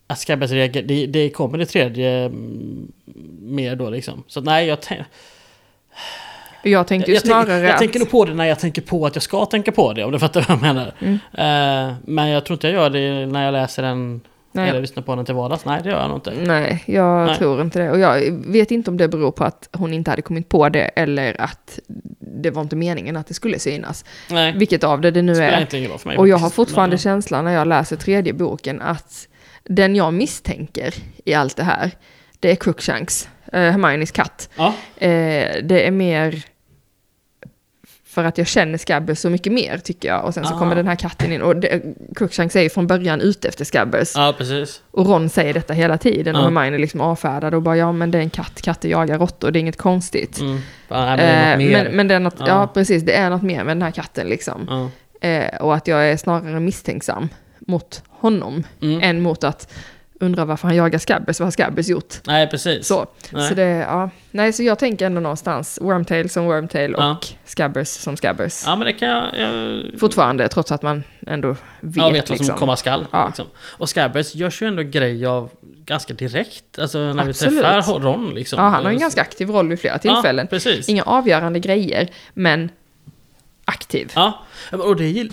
Att 0.06 0.18
Scabbers 0.18 0.50
reagerar, 0.50 0.86
det, 0.86 1.06
det 1.06 1.30
kommer 1.30 1.58
det 1.58 1.66
tredje 1.66 2.10
mm, 2.24 2.92
mer 3.40 3.76
då 3.76 3.90
liksom. 3.90 4.24
Så 4.26 4.40
nej, 4.40 4.66
jag, 4.66 4.78
tän- 4.78 5.04
Jag 6.62 6.86
tänkte 6.86 7.10
ju 7.10 7.14
jag, 7.14 7.22
snarare 7.22 7.46
tänker, 7.46 7.62
jag 7.64 7.72
att... 7.72 7.78
tänker 7.78 7.98
nog 7.98 8.10
på 8.10 8.24
det 8.24 8.34
när 8.34 8.44
jag 8.44 8.58
tänker 8.58 8.82
på 8.82 9.06
att 9.06 9.16
jag 9.16 9.22
ska 9.22 9.46
tänka 9.46 9.72
på 9.72 9.92
det, 9.92 10.04
om 10.04 10.12
du 10.12 10.18
fattar 10.18 10.44
vad 10.48 10.50
jag 10.50 10.62
menar. 10.62 10.92
Mm. 10.98 11.14
Eh, 11.14 11.94
men 12.04 12.28
jag 12.28 12.44
tror 12.44 12.54
inte 12.54 12.66
jag 12.68 12.74
gör 12.74 12.90
det 12.90 13.26
när 13.26 13.44
jag 13.44 13.52
läser 13.52 13.82
den, 13.82 14.20
Nej. 14.52 14.70
eller 14.70 14.80
lyssnar 14.80 15.02
på 15.02 15.16
den 15.16 15.24
till 15.24 15.34
vardags. 15.34 15.64
Nej, 15.64 15.80
det 15.82 15.90
gör 15.90 16.00
jag 16.00 16.08
nog 16.08 16.16
inte. 16.16 16.30
Nej, 16.30 16.84
jag 16.86 17.26
Nej. 17.26 17.36
tror 17.36 17.60
inte 17.60 17.78
det. 17.78 17.90
Och 17.90 17.98
jag 17.98 18.32
vet 18.46 18.70
inte 18.70 18.90
om 18.90 18.96
det 18.96 19.08
beror 19.08 19.30
på 19.30 19.44
att 19.44 19.68
hon 19.72 19.94
inte 19.94 20.10
hade 20.10 20.22
kommit 20.22 20.48
på 20.48 20.68
det 20.68 20.84
eller 20.84 21.40
att 21.40 21.78
det 22.18 22.50
var 22.50 22.62
inte 22.62 22.76
meningen 22.76 23.16
att 23.16 23.26
det 23.26 23.34
skulle 23.34 23.58
synas. 23.58 24.04
Nej, 24.30 24.52
Vilket 24.56 24.84
av 24.84 25.00
det 25.00 25.10
det 25.10 25.22
nu 25.22 25.34
spelar 25.34 25.52
är. 25.52 25.60
inte 25.60 25.98
för 25.98 26.08
mig. 26.08 26.18
Och 26.18 26.28
jag 26.28 26.38
har 26.38 26.50
fortfarande 26.50 26.94
Men, 26.94 26.98
känslan 26.98 27.44
när 27.44 27.52
jag 27.52 27.68
läser 27.68 27.96
tredje 27.96 28.32
boken 28.32 28.80
att 28.82 29.28
den 29.64 29.96
jag 29.96 30.14
misstänker 30.14 30.94
i 31.24 31.34
allt 31.34 31.56
det 31.56 31.64
här, 31.64 31.90
det 32.40 32.50
är 32.50 32.54
Crookshanks, 32.54 33.28
Hermiones 33.58 34.10
katt. 34.10 34.48
Ja, 34.56 34.74
Eh, 34.96 35.56
det 35.62 35.86
är 35.86 35.90
mer 35.90 36.42
för 38.06 38.24
att 38.24 38.38
jag 38.38 38.46
känner 38.46 38.78
Scabbers 38.78 39.18
så 39.18 39.30
mycket 39.30 39.52
mer 39.52 39.78
tycker 39.78 40.08
jag. 40.08 40.24
Och 40.24 40.34
sen 40.34 40.44
så 40.46 40.54
Ah. 40.54 40.58
kommer 40.58 40.76
den 40.76 40.86
här 40.88 40.96
katten 40.96 41.32
in 41.32 41.42
och 41.42 41.54
Crookshanks 42.16 42.56
är 42.56 42.62
ju 42.62 42.70
från 42.70 42.86
början 42.86 43.20
ute 43.20 43.48
efter 43.48 43.64
Scabbers. 43.64 44.12
ja, 44.16 44.34
precis. 44.38 44.82
Och 44.90 45.06
Ron 45.06 45.28
säger 45.28 45.54
detta 45.54 45.72
hela 45.74 45.98
tiden 45.98 46.36
och 46.36 46.40
Ja. 46.40 46.44
Hermione 46.44 46.78
liksom 46.78 47.00
avfärdar 47.00 47.54
och 47.54 47.62
bara 47.62 47.76
ja 47.76 47.92
men 47.92 48.10
det 48.10 48.18
är 48.18 48.22
en 48.22 48.30
katt, 48.30 48.62
katter 48.62 48.88
jagar 48.88 49.18
råttor, 49.18 49.50
det 49.50 49.58
är 49.58 49.60
inget 49.60 49.76
konstigt. 49.78 50.40
Mm. 50.40 50.58
Det 50.88 50.94
är 50.94 51.52
Eh, 51.52 51.58
mer. 51.58 51.84
men, 51.84 51.96
men 51.96 52.08
det 52.08 52.14
är 52.14 52.20
något, 52.20 52.36
ja. 52.38 52.66
Precis, 52.74 53.02
det 53.02 53.12
är 53.16 53.30
något 53.30 53.42
mer 53.42 53.64
med 53.64 53.76
den 53.76 53.82
här 53.82 53.90
katten 53.90 54.26
liksom. 54.28 54.90
Eh, 55.20 55.56
och 55.60 55.74
att 55.74 55.88
jag 55.88 56.08
är 56.10 56.16
snarare 56.16 56.60
misstänksam 56.60 57.28
mot 57.66 58.02
honom 58.08 58.64
Mm. 58.82 59.00
än 59.02 59.20
mot 59.22 59.44
att 59.44 59.72
undra 60.22 60.44
varför 60.44 60.68
han 60.68 60.76
jagar 60.76 60.98
Scabbers, 60.98 61.40
vad 61.40 61.46
har 61.46 61.50
Scabbers 61.50 61.88
gjort? 61.88 62.14
Nej, 62.26 62.46
precis. 62.46 62.86
Så, 62.86 63.06
Nej. 63.30 63.48
så 63.48 63.54
det, 63.54 63.68
ja. 63.68 64.10
Nej, 64.30 64.52
så 64.52 64.62
jag 64.62 64.78
tänker 64.78 65.06
ändå 65.06 65.20
någonstans 65.20 65.78
Wormtail 65.82 66.30
som 66.30 66.44
Wormtail 66.44 66.94
och 66.94 67.02
Ja. 67.02 67.20
Scabbers 67.44 67.88
som 67.88 68.16
Scabbers. 68.16 68.62
Ja, 68.66 68.76
men 68.76 68.86
det 68.86 68.92
kan 68.92 69.08
jag... 69.08 69.38
jag 69.38 69.82
Fortfarande, 70.00 70.48
trots 70.48 70.72
att 70.72 70.82
man 70.82 71.04
ändå 71.26 71.48
vet, 71.48 71.96
jag 71.96 72.12
vet 72.12 72.30
vad 72.30 72.38
liksom. 72.38 72.46
som 72.46 72.56
komma 72.56 72.76
skall. 72.76 73.06
Ja. 73.10 73.26
Liksom. 73.26 73.46
Och 73.58 73.88
Scabbers 73.88 74.34
görs 74.34 74.62
ju 74.62 74.66
ändå 74.66 74.82
grej 74.82 75.26
av 75.26 75.50
ganska 75.84 76.14
direkt. 76.14 76.78
Alltså 76.78 76.98
när 76.98 77.28
Absolut. 77.28 77.54
vi 77.54 77.60
träffar 77.60 78.00
Ron 78.00 78.34
liksom. 78.34 78.58
Ja, 78.58 78.68
han 78.68 78.84
har 78.84 78.92
en 78.92 78.98
ganska 78.98 79.20
aktiv 79.20 79.50
roll 79.50 79.68
vid 79.68 79.80
flera 79.80 79.98
tillfällen. 79.98 80.48
Ja. 80.50 80.72
Inga 80.86 81.02
avgörande 81.02 81.58
grejer, 81.58 82.08
men 82.34 82.70
aktiv. 83.64 84.12
Ja, 84.14 84.44
och 84.70 84.96
det, 84.96 85.28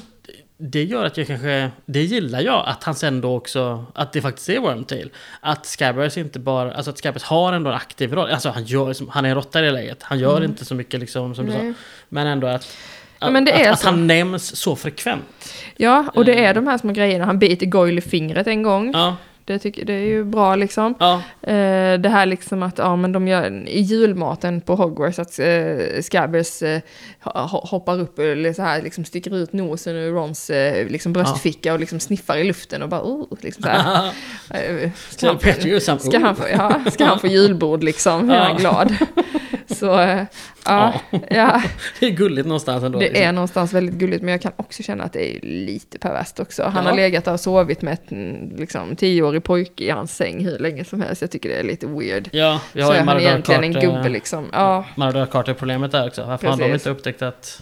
det 0.61 0.83
gör 0.83 1.05
att 1.05 1.17
jag 1.17 1.27
kanske... 1.27 1.71
Det 1.85 2.03
gillar 2.03 2.41
jag, 2.41 2.63
att 2.67 2.83
han 2.83 2.95
sen 2.95 3.21
då 3.21 3.35
också... 3.35 3.85
Att 3.95 4.13
det 4.13 4.21
faktiskt 4.21 4.49
är 4.49 4.59
Wormtail. 4.59 5.09
Att 5.39 5.65
Scabbers 5.65 6.17
inte 6.17 6.39
bara... 6.39 6.73
Alltså 6.73 6.91
att 6.91 6.97
Scabbers 6.97 7.23
har 7.23 7.53
ändå 7.53 7.69
en 7.69 7.75
aktiv 7.75 8.13
roll. 8.13 8.29
Alltså 8.31 8.49
han 8.49 8.63
gör... 8.63 9.11
Han 9.11 9.25
är 9.25 9.29
en 9.29 9.35
råtta 9.35 9.59
i 9.59 9.61
det 9.61 9.71
läget. 9.71 10.03
Han 10.03 10.19
gör 10.19 10.43
inte 10.43 10.65
så 10.65 10.75
mycket 10.75 10.99
liksom, 10.99 11.35
som 11.35 11.45
du 11.45 11.51
Mm. 11.51 11.65
Nej. 11.65 11.73
sa. 11.73 11.79
Men 12.09 12.27
ändå 12.27 12.47
att... 12.47 12.77
Ja, 13.19 13.29
det 13.29 13.51
är 13.51 13.71
att, 13.71 13.79
att 13.79 13.83
han 13.83 14.07
nämns 14.07 14.55
så 14.55 14.75
frekvent. 14.75 15.53
Ja, 15.75 16.05
och 16.13 16.25
det 16.25 16.45
är 16.45 16.53
de 16.53 16.67
här 16.67 16.77
små 16.77 16.91
grejerna. 16.91 17.25
Han 17.25 17.39
biter 17.39 17.65
Goyle 17.65 17.97
i 17.97 18.01
fingret 18.01 18.47
en 18.47 18.63
gång. 18.63 18.91
Ja, 18.93 19.15
Det, 19.53 19.59
tycker, 19.59 19.85
det 19.85 19.93
är 19.93 20.05
ju 20.05 20.23
bra 20.23 20.55
liksom. 20.55 20.95
ja, 20.99 21.21
Eh, 21.41 21.99
det 21.99 22.09
här 22.09 22.25
liksom 22.25 22.63
att, 22.63 22.77
ja 22.77 22.95
men 22.95 23.11
de 23.11 23.27
gör 23.27 23.67
i 23.67 23.79
julmaten 23.81 24.61
på 24.61 24.75
Hogwarts 24.75 25.19
att 25.19 25.39
eh, 25.39 26.01
Scabbers 26.01 26.61
eh, 26.61 26.79
ho- 27.23 27.47
ho- 27.47 27.67
hoppar 27.67 27.99
upp 27.99 28.19
eller 28.19 28.53
så 28.53 28.61
här 28.61 28.81
liksom 28.81 29.05
sticker 29.05 29.35
ut 29.35 29.53
nosen 29.53 29.95
ur 29.95 30.11
Rons 30.13 30.49
eh, 30.49 30.87
liksom 30.87 31.13
bröstficka 31.13 31.73
och 31.73 31.79
liksom 31.79 31.99
sniffar 31.99 32.37
i 32.37 32.43
luften 32.43 32.81
och 32.81 32.89
bara 32.89 33.01
oh, 33.01 33.37
liksom 33.41 33.63
så 33.63 33.69
här. 33.69 34.11
Eh, 34.53 34.89
ska, 35.09 35.27
han 35.27 35.99
ska, 35.99 36.19
han 36.19 36.35
få, 36.35 36.43
ja, 36.49 36.79
ska 36.91 37.05
han 37.05 37.19
få 37.19 37.27
julbord 37.27 37.83
liksom? 37.83 38.29
Är 38.29 38.35
Ja. 38.35 38.43
han 38.43 38.57
glad? 38.57 38.95
Så 39.75 39.99
eh, 39.99 40.23
ja, 40.65 40.93
ja, 41.29 41.61
Det 41.99 42.05
är 42.05 42.09
gulligt 42.11 42.47
någonstans 42.47 42.83
ändå. 42.83 42.99
det 42.99 43.05
liksom. 43.05 43.23
är 43.23 43.31
någonstans 43.31 43.73
väldigt 43.73 43.95
gulligt 43.95 44.21
men 44.23 44.31
jag 44.31 44.41
kan 44.41 44.51
också 44.55 44.83
känna 44.83 45.03
att 45.03 45.13
det 45.13 45.37
är 45.37 45.41
lite 45.41 45.99
perverst 45.99 46.39
också. 46.39 46.63
Han 46.63 46.83
Ja. 46.83 46.89
har 46.89 46.95
legat 46.97 47.27
och 47.27 47.39
sovit 47.39 47.81
med 47.81 47.93
ett 47.93 48.11
mm, 48.11 48.55
liksom, 48.55 48.95
tioårig 48.95 49.43
pojke 49.43 49.83
i 49.83 49.89
hans 49.89 50.15
säng 50.15 50.45
hur 50.45 50.59
länge 50.59 50.85
som 50.85 51.01
helst. 51.01 51.21
Jag 51.21 51.31
tycker 51.31 51.49
det 51.49 51.55
är 51.55 51.63
lite 51.63 51.87
weird. 51.87 52.29
Ja, 52.31 52.61
vi 52.73 52.81
så 52.81 52.87
har 52.87 52.93
är 52.93 52.99
ju 52.99 53.05
han 53.05 53.19
egentligen 53.19 53.63
en 53.63 53.73
gubbe 53.73 54.09
liksom. 54.09 54.45
Ja, 54.53 54.85
Carter-problemet 55.31 55.91
där 55.91 56.07
också. 56.07 56.23
Varför 56.25 56.47
har 56.47 56.57
de 56.57 56.63
Precis. 56.63 56.73
inte 56.73 56.89
upptäckt 56.89 57.21
att... 57.21 57.61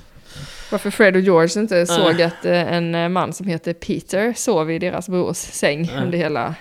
varför 0.72 0.90
Fred 0.90 1.16
och 1.16 1.22
George 1.22 1.62
inte 1.62 1.86
såg 1.86 2.22
att 2.22 2.46
eh, 2.46 2.74
en 2.74 2.96
eh, 2.96 3.10
man 3.10 3.34
som 3.34 3.48
heter 3.48 3.74
Peter 3.74 4.34
sov 4.34 4.72
i 4.72 4.80
deras 4.80 5.10
brors 5.10 5.38
säng 5.38 5.82
Nej. 5.82 6.04
under 6.04 6.18
hela 6.18 6.56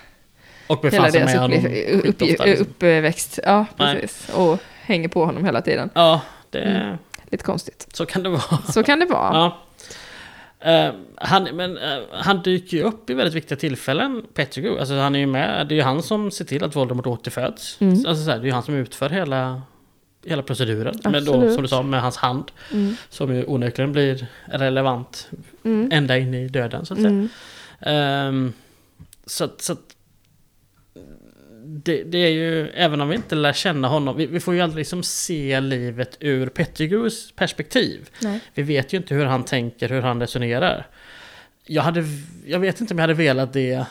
Och 0.67 0.81
befann 0.81 1.13
sig 1.13 1.25
med 1.25 1.39
honom 1.39 1.51
liksom. 1.51 2.61
uppväxt. 2.61 3.39
Ja, 3.45 3.67
Nej. 3.77 3.95
precis. 4.01 4.29
Och 4.35 4.59
hänger 4.87 5.09
på 5.09 5.25
honom 5.25 5.45
hela 5.45 5.63
tiden. 5.63 5.91
Ja, 5.95 6.21
det, 6.51 6.59
Mm. 6.63 6.97
Lite 7.31 7.45
konstigt. 7.45 7.87
så 7.93 8.07
kan 8.07 8.23
det 8.23 8.29
vara. 8.29 8.59
Så 8.73 8.83
kan 8.83 8.99
det 9.01 9.07
vara. 9.07 9.35
Ja. 9.35 9.59
Eh, 10.73 10.93
han, 11.17 11.45
men 11.45 11.79
eh, 11.79 11.99
han 12.13 12.43
dyker 12.43 12.77
ju 12.77 12.83
upp 12.83 13.11
i 13.11 13.15
väldigt 13.15 13.35
viktiga 13.35 13.59
tillfällen, 13.59 14.25
Pettigrew. 14.35 14.81
Alltså 14.81 14.95
han 14.95 15.15
är 15.15 15.19
ju 15.19 15.27
med, 15.27 15.67
det 15.69 15.75
är 15.75 15.77
ju 15.77 15.83
han 15.83 16.03
som 16.03 16.31
ser 16.31 16.45
till 16.45 16.65
att 16.65 16.77
Voldemort 16.77 17.07
återföds. 17.07 17.77
Mm. 17.81 17.93
Alltså 18.07 18.25
så 18.25 18.31
här, 18.31 18.39
det 18.39 18.43
är 18.45 18.47
ju 18.47 18.53
han 18.53 18.63
som 18.63 18.75
utför 18.75 19.09
hela, 19.11 19.63
hela 20.27 20.43
proceduren. 20.43 20.95
Men 21.05 21.25
då, 21.25 21.53
som 21.55 21.63
du 21.63 21.69
sa, 21.69 21.83
med 21.83 22.03
hans 22.03 22.17
hand. 22.17 22.51
Mm. 22.73 22.97
Som 23.09 23.35
ju 23.35 23.45
onekligen 23.45 23.93
blir 23.93 24.27
relevant 24.45 25.29
Mm. 25.65 25.89
ända 25.93 26.19
in 26.19 26.35
i 26.35 26.49
döden 26.49 26.87
så 26.87 26.95
att 26.95 27.01
säga. 27.03 27.29
Ehm, 27.81 28.53
så 29.27 29.49
så 29.59 29.73
att 29.73 29.96
det, 31.85 32.03
det 32.03 32.19
är 32.19 32.31
ju, 32.31 32.69
även 32.69 33.01
om 33.01 33.09
vi 33.09 33.17
inte 33.17 33.35
lär 33.35 33.53
känna 33.53 33.89
honom, 33.89 34.17
vi, 34.17 34.27
vi 34.27 34.41
får 34.41 34.55
ju 34.55 34.61
aldrig 34.61 34.79
liksom 34.79 35.03
se 35.03 35.61
livet 35.61 36.17
ur 36.21 36.47
Pettigrews 36.47 37.33
perspektiv. 37.33 38.11
Nej. 38.23 38.41
Vi 38.55 38.63
vet 38.63 38.93
ju 38.93 38.97
inte 38.97 39.15
hur 39.15 39.25
han 39.25 39.45
tänker, 39.45 39.89
hur 39.89 40.03
han 40.03 40.21
resonerar. 40.21 40.87
Jag, 41.65 41.83
hade, 41.83 42.05
jag 42.47 42.59
vet 42.59 42.81
inte 42.81 42.95
om 42.95 42.99
jag 42.99 43.03
hade 43.03 43.15
velat 43.15 43.53
det 43.53 43.87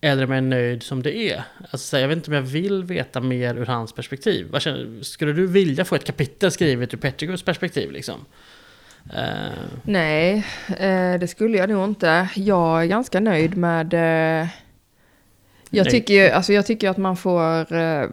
eller 0.00 0.24
om 0.24 0.30
jag 0.30 0.38
är 0.38 0.42
nöjd 0.42 0.82
som 0.82 1.02
det 1.02 1.16
är. 1.16 1.42
Alltså, 1.70 1.98
jag 1.98 2.08
vet 2.08 2.16
inte 2.16 2.30
om 2.30 2.34
jag 2.34 2.42
vill 2.42 2.84
veta 2.84 3.20
mer 3.20 3.54
ur 3.54 3.66
hans 3.66 3.92
perspektiv. 3.92 4.54
Skulle 5.02 5.32
du 5.32 5.46
vilja 5.46 5.84
få 5.84 5.94
ett 5.94 6.04
kapitel 6.04 6.50
skrivet 6.50 6.94
ur 6.94 6.98
Pettigrews 6.98 7.42
perspektiv? 7.42 7.90
Liksom? 7.90 8.24
Eh, 9.14 9.52
Nej, 9.82 10.46
eh, 10.68 11.14
det 11.20 11.30
skulle 11.30 11.58
jag 11.58 11.70
nog 11.70 11.84
inte. 11.84 12.28
Jag 12.34 12.82
är 12.82 12.86
ganska 12.86 13.20
nöjd 13.20 13.56
med... 13.56 13.94
Eh, 15.72 15.76
jag, 15.78 15.90
tycker 15.90 16.14
ju, 16.14 16.30
alltså 16.30 16.52
jag 16.52 16.66
tycker 16.66 16.88
att 16.90 16.96
man 16.96 17.16
får... 17.16 17.74
Eh, 17.74 18.08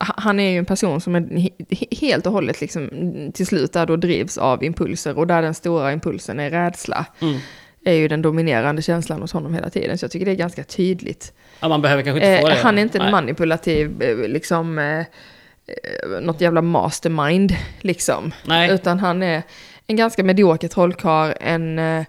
ha- 0.00 0.14
han 0.16 0.40
är 0.40 0.50
ju 0.50 0.58
en 0.58 0.64
person 0.64 1.00
som 1.00 1.14
är 1.14 1.20
he- 1.20 1.52
he- 1.58 1.96
helt 2.00 2.26
och 2.26 2.32
hållet 2.32 2.60
liksom, 2.60 2.90
till 3.34 3.46
slut 3.46 3.72
där 3.72 3.86
då 3.86 3.96
drivs 3.96 4.38
av 4.38 4.64
impulser 4.64 5.18
och 5.18 5.26
där 5.26 5.42
den 5.42 5.54
stora 5.54 5.92
impulsen 5.92 6.40
är 6.40 6.50
rädsla. 6.50 7.06
mm. 7.20 7.38
är 7.84 7.92
ju 7.92 8.08
den 8.08 8.22
dominerande 8.22 8.82
känslan 8.82 9.20
hos 9.20 9.32
honom 9.32 9.54
hela 9.54 9.70
tiden. 9.70 9.98
Så 9.98 10.04
jag 10.04 10.10
tycker 10.10 10.26
det 10.26 10.32
är 10.32 10.36
ganska 10.36 10.64
tydligt. 10.64 11.32
ja, 11.60 11.68
man 11.68 11.82
behöver 11.82 12.02
kanske 12.02 12.26
inte 12.30 12.40
få 12.42 12.48
Eh, 12.48 12.54
det. 12.54 12.60
han 12.62 12.78
är 12.78 12.82
inte 12.82 12.98
en 12.98 13.10
manipulativ, 13.10 14.02
eh, 14.02 14.16
liksom, 14.28 14.78
eh, 14.78 14.98
eh, 14.98 16.20
något 16.22 16.40
jävla 16.40 16.62
mastermind, 16.62 17.56
liksom. 17.80 18.32
Nej. 18.46 18.70
Utan 18.70 18.98
han 18.98 19.22
är 19.22 19.42
en 19.86 19.96
ganska 19.96 20.24
medioker 20.24 20.68
trollkarl, 20.68 21.32
en 21.40 21.78
eh, 21.78 22.04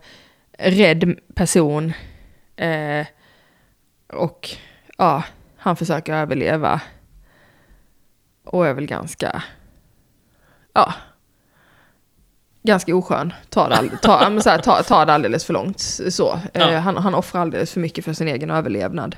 rädd 0.58 1.16
person. 1.36 1.94
Eh, 2.56 3.06
och 4.14 4.50
ja, 4.98 5.24
han 5.58 5.76
försöker 5.76 6.14
överleva. 6.14 6.82
Och 8.44 8.68
är 8.68 8.74
väl 8.74 8.86
ganska, 8.86 9.44
ja, 10.74 10.94
ganska 12.64 12.96
oskön. 12.96 13.34
Tar 13.50 13.70
det, 13.70 13.76
all, 13.76 13.90
tar, 13.90 14.40
så 14.40 14.50
här, 14.50 14.58
tar, 14.58 14.84
tar 14.84 15.06
det 15.06 15.14
alldeles 15.14 15.46
för 15.46 15.54
långt. 15.54 15.80
Så. 16.10 16.40
Ja. 16.54 16.72
Eh, 16.72 16.80
han, 16.80 16.98
han 16.98 17.16
offrar 17.16 17.42
alldeles 17.42 17.72
för 17.74 17.80
mycket 17.80 18.06
för 18.06 18.14
sin 18.14 18.28
egen 18.28 18.52
överlevnad. 18.52 19.16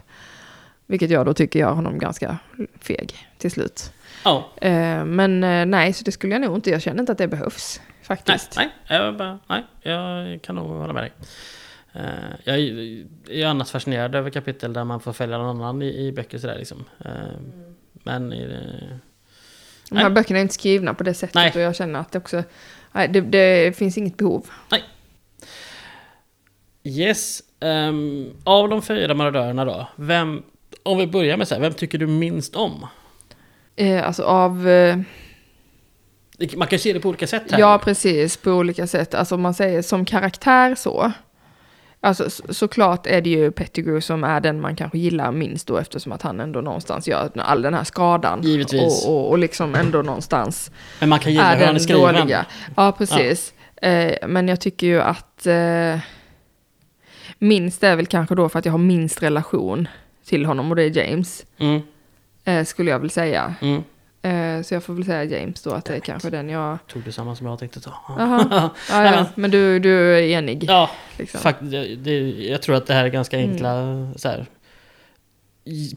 Vilket 0.86 1.10
jag 1.10 1.26
då 1.26 1.34
tycker 1.34 1.60
gör 1.60 1.72
honom 1.72 2.00
ganska 2.00 2.38
feg 2.82 3.28
till 3.38 3.52
slut. 3.52 3.94
Ja. 4.24 4.50
Eh, 4.62 5.06
men 5.06 5.44
eh, 5.44 5.66
nej, 5.66 5.94
så 5.94 6.04
det 6.04 6.12
skulle 6.12 6.34
jag 6.34 6.42
nog 6.42 6.56
inte. 6.56 6.70
Jag 6.70 6.82
känner 6.82 7.00
inte 7.00 7.12
att 7.12 7.18
det 7.18 7.28
behövs 7.28 7.82
Nej, 7.86 8.18
faktiskt. 8.18 8.54
nej, 8.58 8.70
jag, 8.88 9.18
bara, 9.18 9.40
nej, 9.48 9.64
jag 9.82 10.42
kan 10.42 10.56
nog 10.56 10.68
hålla 10.68 10.94
med 10.94 11.04
dig. 11.04 11.12
Eh, 11.98 12.04
jag 12.44 12.60
är 13.30 13.46
annars 13.46 13.72
fascinerad 13.72 14.16
över 14.16 14.30
kapitel 14.30 14.74
där 14.74 14.84
man 14.84 15.00
får 15.00 15.14
följa 15.14 15.38
någon 15.38 15.56
annan 15.62 15.82
i, 15.82 16.08
i 16.08 16.12
böcker 16.12 16.38
sådär 16.38 16.58
liksom. 16.58 16.86
Eh, 17.06 17.12
men 17.94 18.30
det, 18.30 18.48
De 19.90 19.98
här 19.98 20.04
Nej. 20.04 20.10
böckerna 20.10 20.40
är 20.40 20.42
inte 20.42 20.54
skrivna 20.54 20.94
på 20.94 21.04
det 21.04 21.14
sättet 21.14 21.36
Nej. 21.36 21.52
och 21.56 21.62
jag 21.62 21.76
känner 21.76 22.00
att 22.00 22.12
det 22.12 22.18
också... 22.20 22.44
Nej, 22.92 23.08
det, 23.08 23.22
det 23.22 23.78
finns 23.78 23.98
inget 23.98 24.18
behov. 24.18 24.50
Yes, 26.84 27.44
ehm, 27.60 28.34
av 28.44 28.70
de 28.70 28.82
fyra 28.82 29.14
marodörerna 29.14 29.66
då, 29.66 29.88
vem, 29.96 30.44
om 30.84 30.98
vi 30.98 31.08
börjar 31.08 31.38
med 31.38 31.48
så 31.48 31.56
här, 31.56 31.62
vem 31.62 31.74
tycker 31.74 31.98
du 31.98 32.08
minst 32.08 32.56
om? 32.56 32.88
Eh, 33.76 34.08
alltså 34.08 34.24
av... 34.24 34.68
Eh, 34.70 34.98
Man 36.58 36.68
kan 36.68 36.76
ju 36.76 36.80
se 36.80 36.94
det 36.94 37.00
på 37.00 37.10
olika 37.10 37.28
sätt 37.28 37.52
här. 37.52 37.60
ja, 37.60 37.82
precis. 37.84 38.38
På 38.38 38.52
olika 38.52 38.88
sätt. 38.88 39.14
Alltså 39.16 39.36
om 39.36 39.42
man 39.42 39.54
säger 39.54 39.82
som 39.82 40.06
karaktär 40.06 40.76
så. 40.76 41.12
Alltså 42.02 42.30
så, 42.30 42.54
såklart 42.54 43.08
är 43.08 43.22
det 43.22 43.30
ju 43.30 43.52
Pettigrew 43.52 44.02
som 44.02 44.24
är 44.24 44.40
den 44.42 44.62
man 44.62 44.76
kanske 44.76 44.98
gillar 44.98 45.32
minst 45.32 45.68
då 45.68 45.78
eftersom 45.78 46.12
att 46.12 46.22
han 46.22 46.40
ändå 46.40 46.62
någonstans 46.62 47.08
gör 47.08 47.30
all 47.36 47.62
den 47.62 47.74
här 47.74 47.84
skadan. 47.84 48.42
Givetvis. 48.44 49.06
Och, 49.06 49.16
och, 49.16 49.30
och 49.30 49.38
liksom 49.38 49.76
ändå 49.76 50.02
någonstans 50.02 50.72
Men 51.00 51.10
man 51.10 51.20
kan 51.20 51.32
gilla 51.32 51.44
är 51.46 51.56
hur 51.58 51.66
han 51.66 51.70
är 51.70 51.74
den 51.74 51.84
skriven. 51.84 52.16
dåliga. 52.16 52.46
Ja, 52.76 52.92
precis. 52.92 53.54
Eh, 53.82 54.28
men 54.28 54.48
jag 54.48 54.62
tycker 54.62 54.88
ju 54.88 55.02
att 55.02 55.46
eh, 55.48 56.00
minst 57.38 57.84
är 57.84 57.96
väl 57.96 58.06
kanske 58.06 58.36
då 58.36 58.50
för 58.50 58.60
att 58.60 58.66
jag 58.66 58.74
har 58.74 58.78
minst 58.80 59.24
relation 59.24 59.88
till 60.26 60.46
honom 60.46 60.70
och 60.70 60.76
det 60.76 60.84
är 60.84 60.98
James. 60.98 61.46
Mm, 61.58 61.82
Eh, 62.44 62.66
skulle 62.66 62.92
jag 62.92 63.00
väl 63.00 63.10
säga. 63.10 63.54
mm. 63.62 63.84
Eh, 64.28 64.62
så 64.62 64.74
jag 64.74 64.84
får 64.84 64.94
väl 64.94 65.06
säga 65.06 65.24
James 65.24 65.62
då, 65.62 65.72
att 65.72 65.86
det 65.86 65.96
är 65.96 66.00
kanske 66.00 66.30
den 66.30 66.50
jag... 66.50 66.78
Tog 66.88 67.04
du 67.04 67.12
samma 67.12 67.36
som 67.36 67.48
jag 67.48 67.60
tänkte 67.60 67.80
ta? 67.82 67.94
Jaha. 68.18 68.70
Ja, 68.90 69.06
ja. 69.16 69.26
men- 69.36 69.52
du, 69.52 69.80
du 69.80 70.18
är 70.18 70.22
enig? 70.22 70.64
Ja, 70.68 70.90
liksom. 71.18 71.40
fakt, 71.40 71.60
det, 71.62 71.96
det, 71.96 72.18
jag 72.30 72.62
tror 72.62 72.76
att 72.76 72.88
det 72.88 72.94
här 72.94 73.04
är 73.06 73.10
ganska 73.10 73.38
Mm. 73.40 73.52
enkla 73.52 74.08
så 74.16 74.30
här. 74.30 74.46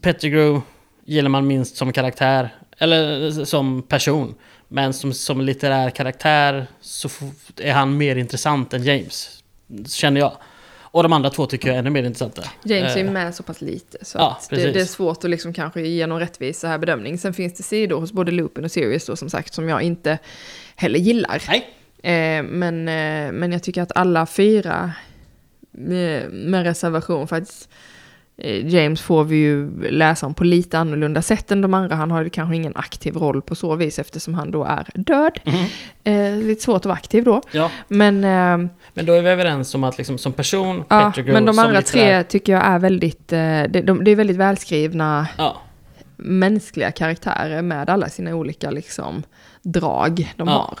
Pettigrew 0.01 0.61
gillar 1.05 1.29
man 1.29 1.47
minst 1.47 1.75
som 1.77 1.93
karaktär, 1.93 2.55
eller 2.77 3.31
som 3.45 3.81
person. 3.81 4.35
Men 4.67 4.93
som, 4.93 5.13
som 5.13 5.41
litterär 5.41 5.89
karaktär 5.89 6.67
så 6.81 7.09
är 7.57 7.73
han 7.73 7.97
mer 7.97 8.15
intressant 8.15 8.73
än 8.73 8.83
James. 8.83 9.43
Känner 9.87 10.21
jag. 10.21 10.33
Och 10.91 11.03
de 11.03 11.13
andra 11.13 11.29
två 11.29 11.45
tycker 11.45 11.67
jag 11.67 11.75
är 11.75 11.79
ännu 11.79 11.89
mer 11.89 12.03
intressanta. 12.03 12.43
James 12.63 12.95
är 12.95 13.03
Eh, 13.03 13.11
med 13.11 13.35
så 13.35 13.43
pass 13.43 13.61
lite 13.61 14.05
så 14.05 14.17
ja, 14.17 14.39
det, 14.49 14.71
det 14.71 14.81
är 14.81 14.85
svårt 14.85 15.23
att 15.23 15.29
liksom 15.29 15.53
kanske 15.53 15.81
ge 15.81 16.07
någon 16.07 16.19
rättvis 16.19 16.59
så 16.59 16.67
här 16.67 16.77
bedömning. 16.77 17.17
Sen 17.17 17.33
finns 17.33 17.53
det 17.53 17.63
sidor 17.63 17.99
hos 17.99 18.11
både 18.11 18.31
Lupin 18.31 18.65
och 18.65 18.71
Sirius 18.71 19.05
då 19.05 19.15
som 19.15 19.29
sagt 19.29 19.53
som 19.53 19.69
jag 19.69 19.81
inte 19.81 20.17
heller 20.75 20.99
gillar. 20.99 21.43
Nej, 21.47 21.67
Eh, 22.03 22.43
men, 22.43 22.87
eh, 22.87 23.31
men 23.31 23.51
jag 23.51 23.63
tycker 23.63 23.81
att 23.81 23.91
alla 23.95 24.25
fyra, 24.25 24.91
med, 25.71 26.31
med 26.31 26.63
reservation 26.63 27.27
faktiskt, 27.27 27.69
eh, 27.69 27.75
James 28.43 29.01
får 29.01 29.23
vi 29.23 29.35
ju 29.35 29.69
läsa 29.89 30.25
om 30.25 30.33
på 30.33 30.43
lite 30.43 30.79
annorlunda 30.79 31.21
sätt 31.21 31.51
än 31.51 31.61
de 31.61 31.73
andra. 31.73 31.95
Han 31.95 32.11
har 32.11 32.23
ju 32.23 32.29
kanske 32.29 32.55
ingen 32.55 32.75
aktiv 32.75 33.15
roll 33.17 33.41
på 33.41 33.55
så 33.55 33.75
vis 33.75 33.99
eftersom 33.99 34.33
han 34.33 34.51
då 34.51 34.63
är 34.63 34.87
död. 34.93 35.39
Mhm. 35.45 35.65
Eh, 36.03 36.37
lite 36.37 36.61
svårt 36.61 36.75
att 36.77 36.85
vara 36.85 36.95
aktiv 36.95 37.23
då. 37.23 37.41
ja. 37.51 37.71
Men, 37.87 38.15
eh, 38.23 38.69
Men 38.93 39.05
då 39.05 39.13
är 39.13 39.21
vi 39.21 39.29
överens 39.29 39.75
om 39.75 39.83
att 39.83 39.97
liksom, 39.97 40.17
som 40.17 40.33
person, 40.33 40.83
ja, 40.89 40.99
Pettigrew 41.05 41.33
men 41.33 41.45
de 41.55 41.59
andra 41.59 41.81
tre 41.81 42.23
tycker 42.23 42.53
jag 42.53 42.65
är 42.65 42.79
väldigt, 42.79 43.33
eh, 43.33 43.39
det, 43.39 43.81
de, 43.85 44.03
det 44.03 44.11
är 44.11 44.15
väldigt 44.15 44.37
välskrivna 44.37 45.27
Ja, 45.37 45.61
mänskliga 46.17 46.91
karaktärer 46.91 47.61
med 47.61 47.89
alla 47.89 48.09
sina 48.09 48.35
olika 48.35 48.71
liksom, 48.71 49.23
drag 49.61 50.33
de 50.37 50.47
Ja. 50.47 50.53
har. 50.53 50.77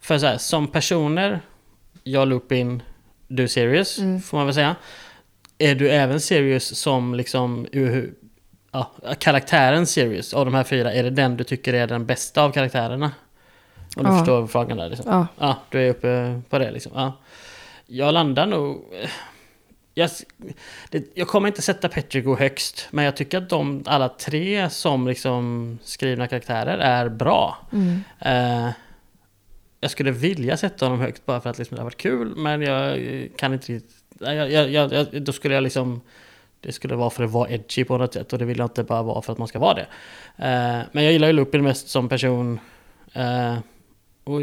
För 0.00 0.18
så 0.18 0.26
här, 0.26 0.38
som 0.38 0.66
personer, 0.66 1.40
jag 2.04 2.28
Lupin, 2.28 2.82
du 3.28 3.48
Sirius, 3.48 3.98
Mm. 3.98 4.20
får 4.20 4.36
man 4.36 4.46
väl 4.46 4.54
säga. 4.54 4.76
Är 5.62 5.74
du 5.74 5.90
även 5.90 6.20
Sirius 6.20 6.76
som 6.78 7.14
liksom, 7.14 7.66
ur- 7.72 8.14
ja, 8.72 8.90
karaktären 9.18 9.86
Sirius 9.86 10.34
av 10.34 10.44
de 10.44 10.54
här 10.54 10.64
fyra, 10.64 10.92
är 10.92 11.02
det 11.02 11.10
den 11.10 11.36
du 11.36 11.44
tycker 11.44 11.74
är 11.74 11.86
den 11.86 12.06
bästa 12.06 12.42
av 12.42 12.52
karaktärerna? 12.52 13.12
Om 13.96 14.04
du 14.04 14.10
Ja. 14.10 14.18
förstår 14.18 14.46
frågan 14.46 14.76
där 14.78 14.88
liksom. 14.88 15.06
Ja. 15.12 15.26
Ja, 15.38 15.56
du 15.70 15.80
är 15.80 15.90
uppe 15.90 16.40
på 16.48 16.58
det 16.58 16.70
liksom. 16.70 16.92
Ja. 16.94 17.12
Jag 17.86 18.14
landar 18.14 18.46
nog... 18.46 18.84
Jag, 19.94 20.10
det, 20.90 21.04
jag 21.14 21.28
kommer 21.28 21.48
inte 21.48 21.62
sätta 21.62 21.88
Petrigo 21.88 22.36
högst, 22.38 22.88
men 22.90 23.04
jag 23.04 23.16
tycker 23.16 23.38
att 23.38 23.48
de 23.48 23.82
alla 23.86 24.08
tre 24.08 24.70
som 24.70 25.08
liksom 25.08 25.78
skrivna 25.82 26.26
karaktärer 26.26 26.78
är 26.78 27.08
bra. 27.08 27.58
Mm. 27.72 28.00
Eh, 28.18 28.70
jag 29.80 29.90
skulle 29.90 30.10
vilja 30.10 30.56
sätta 30.56 30.84
honom 30.86 31.00
högt 31.00 31.26
bara 31.26 31.40
för 31.40 31.50
att 31.50 31.58
liksom 31.58 31.74
det 31.74 31.80
har 31.80 31.84
varit 31.84 31.96
kul, 31.96 32.36
men 32.36 32.62
jag 32.62 32.98
kan 33.36 33.52
inte 33.52 33.72
riktigt... 33.72 33.96
Jag, 34.20 34.50
jag, 34.50 34.92
jag, 34.92 35.22
då 35.22 35.32
skulle 35.32 35.54
jag 35.54 35.62
liksom... 35.62 36.00
Det 36.62 36.72
skulle 36.72 36.94
vara 36.94 37.10
för 37.10 37.24
att 37.24 37.30
vara 37.30 37.50
edgy 37.50 37.84
på 37.84 37.98
något 37.98 38.14
sätt 38.14 38.32
och 38.32 38.38
det 38.38 38.44
vill 38.44 38.58
jag 38.58 38.64
inte 38.64 38.84
bara 38.84 39.02
vara 39.02 39.22
för 39.22 39.32
att 39.32 39.38
man 39.38 39.48
ska 39.48 39.58
vara 39.58 39.74
det. 39.74 39.86
Eh, 40.36 40.82
men 40.92 41.04
jag 41.04 41.12
gillar 41.12 41.28
ju 41.28 41.32
Lupin 41.32 41.62
mest 41.62 41.88
som 41.88 42.08
person. 42.08 42.60
Eh, 43.12 43.58
Eh, 44.26 44.32
och 44.32 44.42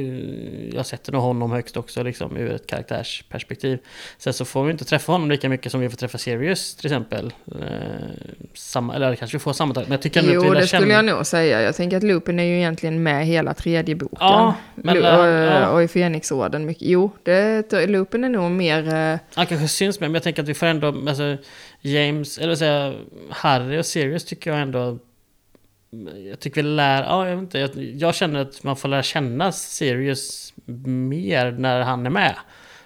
jag 0.74 0.86
sätter 0.86 1.12
nog 1.12 1.22
honom 1.22 1.52
högst 1.52 1.78
också 1.78 2.04
liksom 2.04 2.38
ur 2.38 2.52
ett 2.52 2.68
karaktärsperspektiv. 2.68 3.80
Sen 4.18 4.34
så 4.34 4.45
får 4.45 4.64
vi 4.64 4.72
inte 4.72 4.86
träffa 4.86 5.12
honom 5.12 5.30
lika 5.32 5.49
mycket 5.49 5.72
som 5.72 5.82
vi 5.82 5.90
får 5.90 5.98
träffa 5.98 6.18
Sirius 6.18 6.76
till 6.76 6.86
exempel. 6.86 7.34
Eh, 7.62 7.62
samma, 8.54 8.95
eller 8.95 9.16
kanske 9.16 9.38
vi 9.38 9.41
får 9.41 9.54
samma 9.54 9.74
men 9.74 9.86
jag 9.91 10.02
tycker 10.02 10.20
ändå 10.20 10.34
Jo, 10.34 10.40
att 10.41 10.45
vi 10.45 10.49
lär 10.54 10.62
det 10.62 10.68
skulle 10.68 10.82
känna- 10.82 10.94
jag 10.94 11.06
nog 11.06 11.26
säga. 11.26 11.62
Jag 11.62 11.76
tänker 11.76 11.98
att 11.98 12.04
Lupin 12.04 12.40
är 12.40 12.44
ju 12.44 12.58
egentligen 12.58 13.04
med 13.04 13.26
hela 13.26 13.54
tredje 13.54 13.95
boken. 13.95 14.18
Ja, 14.20 14.56
men, 14.76 14.98
Lu- 14.98 15.06
eh, 15.06 15.20
och, 15.20 15.28
ja. 15.62 15.70
och 15.70 15.84
i 15.84 15.88
Fenixorden 15.88 16.66
mycket. 16.66 16.88
Jo, 16.88 17.12
det, 17.24 17.88
Lupin 17.88 18.24
är 18.24 18.30
nog 18.30 18.52
mer... 18.52 18.88
eh, 19.14 19.20
Han 19.36 19.45
kanske 19.45 19.68
syns 19.68 19.99
med, 19.99 20.10
men 20.10 20.14
jag 20.16 20.24
tänker 20.24 20.41
att 20.44 20.49
vi 20.49 20.54
får 20.54 20.66
ändå, 20.66 20.88
alltså 20.88 21.38
James, 21.82 22.38
eller 22.38 22.64
jag, 22.64 22.95
Harry 23.30 23.78
och 23.80 23.86
Sirius 23.86 24.26
tycker 24.26 24.52
jag 24.52 24.60
ändå 24.60 24.98
jag 26.30 26.40
tycker 26.40 26.64
vi 26.64 26.69
lär, 26.69 27.03
ja 27.03 27.28
jag 27.28 27.36
vet 27.36 27.44
inte, 27.44 27.60
jag, 27.60 27.69
jag 27.76 28.15
känner 28.15 28.40
att 28.40 28.64
man 28.64 28.76
får 28.76 28.90
lära 28.90 29.03
känna 29.03 29.52
Sirius 29.52 30.53
mer 30.65 31.52
när 31.52 31.82
han 31.82 32.06
är 32.06 32.10
med. 32.10 32.36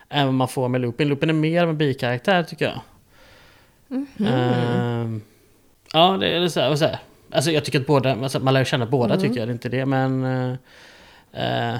Än 0.09 0.25
vad 0.25 0.33
man 0.33 0.47
får 0.47 0.67
med 0.67 0.81
Lupin. 0.81 1.07
Lupin 1.07 1.29
är 1.29 1.33
mer 1.33 1.63
av 1.63 1.69
en 1.69 1.77
bikaraktär 1.77 2.43
tycker 2.43 2.65
jag. 2.65 2.81
Ehm, 4.27 5.21
ja, 5.93 6.17
det 6.17 6.27
är 6.27 6.47
så 6.47 6.59
här, 6.59 6.69
och 6.69 6.79
så 6.79 6.85
här. 6.85 6.99
Alltså 7.31 7.51
jag 7.51 7.65
tycker 7.65 7.79
att 7.79 7.87
båda, 7.87 8.15
alltså, 8.15 8.39
man 8.39 8.53
lär 8.53 8.63
känna 8.63 8.85
båda 8.85 9.17
tycker 9.17 9.39
jag, 9.39 9.47
det 9.47 9.51
är 9.51 9.53
inte 9.53 9.69
det. 9.69 9.85
Men 9.85 10.23
eh, 11.33 11.75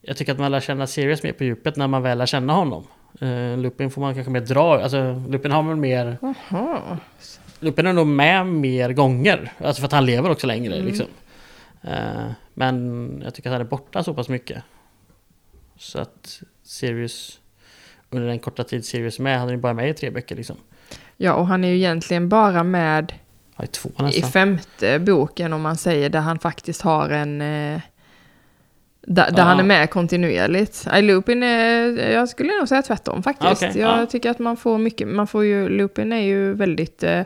jag 0.00 0.16
tycker 0.16 0.32
att 0.32 0.38
man 0.38 0.50
lär 0.50 0.60
känna 0.60 0.86
Sirius 0.86 1.22
mer 1.22 1.32
på 1.32 1.44
djupet 1.44 1.76
när 1.76 1.86
man 1.86 2.02
väl 2.02 2.18
lär 2.18 2.26
känna 2.26 2.52
honom. 2.52 2.86
Uh, 3.22 3.58
Lupin 3.58 3.90
får 3.90 4.00
man 4.00 4.14
kanske 4.14 4.30
mer 4.30 4.40
dra, 4.40 4.82
alltså 4.82 5.22
Lupin 5.28 5.50
har 5.50 5.62
väl 5.62 5.76
mer... 5.76 6.18
Jaha. 6.22 6.98
Lupin 7.64 7.86
är 7.86 7.92
nog 7.92 8.06
med 8.06 8.46
mer 8.46 8.92
gånger. 8.92 9.52
Alltså 9.58 9.80
för 9.80 9.86
att 9.86 9.92
han 9.92 10.06
lever 10.06 10.30
också 10.30 10.46
längre 10.46 10.80
liksom. 10.80 11.06
Eh, 11.82 12.30
men 12.54 13.20
jag 13.24 13.34
tycker 13.34 13.50
att 13.50 13.52
han 13.52 13.60
är 13.60 13.70
borta 13.70 14.04
så 14.04 14.14
pass 14.14 14.28
mycket. 14.28 14.62
Så 15.76 15.98
att 15.98 16.42
Sirius... 16.62 17.40
Under 18.10 18.28
den 18.28 18.38
korta 18.38 18.64
tid 18.64 18.84
Sirius 18.84 19.18
är 19.18 19.22
med, 19.22 19.38
han 19.38 19.48
är 19.48 19.52
ju 19.52 19.58
bara 19.58 19.74
med 19.74 19.88
i 19.88 19.94
tre 19.94 20.10
böcker 20.10 20.36
liksom. 20.36 20.56
Ja, 21.16 21.34
och 21.34 21.46
han 21.46 21.64
är 21.64 21.68
ju 21.68 21.76
egentligen 21.76 22.28
bara 22.28 22.62
med 22.62 23.12
i 23.62 23.66
två 23.66 23.90
i 24.12 24.22
femte 24.22 24.98
boken 24.98 25.52
om 25.52 25.62
man 25.62 25.76
säger 25.76 26.10
där 26.10 26.20
han 26.20 26.38
faktiskt 26.38 26.82
har 26.82 27.10
en... 27.10 27.40
Eh, 27.40 27.80
där 29.06 29.30
där 29.30 29.42
han 29.42 29.58
är 29.58 29.64
med 29.64 29.90
kontinuerligt. 29.90 30.86
I 30.98 31.02
Lupin 31.02 31.42
är, 31.42 32.10
jag 32.10 32.28
skulle 32.28 32.56
nog 32.58 32.68
säga 32.68 32.82
tvärtom 32.82 33.22
faktiskt. 33.22 33.62
Okej, 33.62 33.80
jag 33.80 34.02
ja. 34.02 34.06
tycker 34.06 34.30
att 34.30 34.38
man 34.38 34.56
får 34.56 34.78
mycket, 34.78 35.08
man 35.08 35.26
får 35.26 35.44
ju, 35.44 35.68
Lupin 35.68 36.12
är 36.12 36.20
ju 36.20 36.54
väldigt 36.54 37.02
eh, 37.02 37.22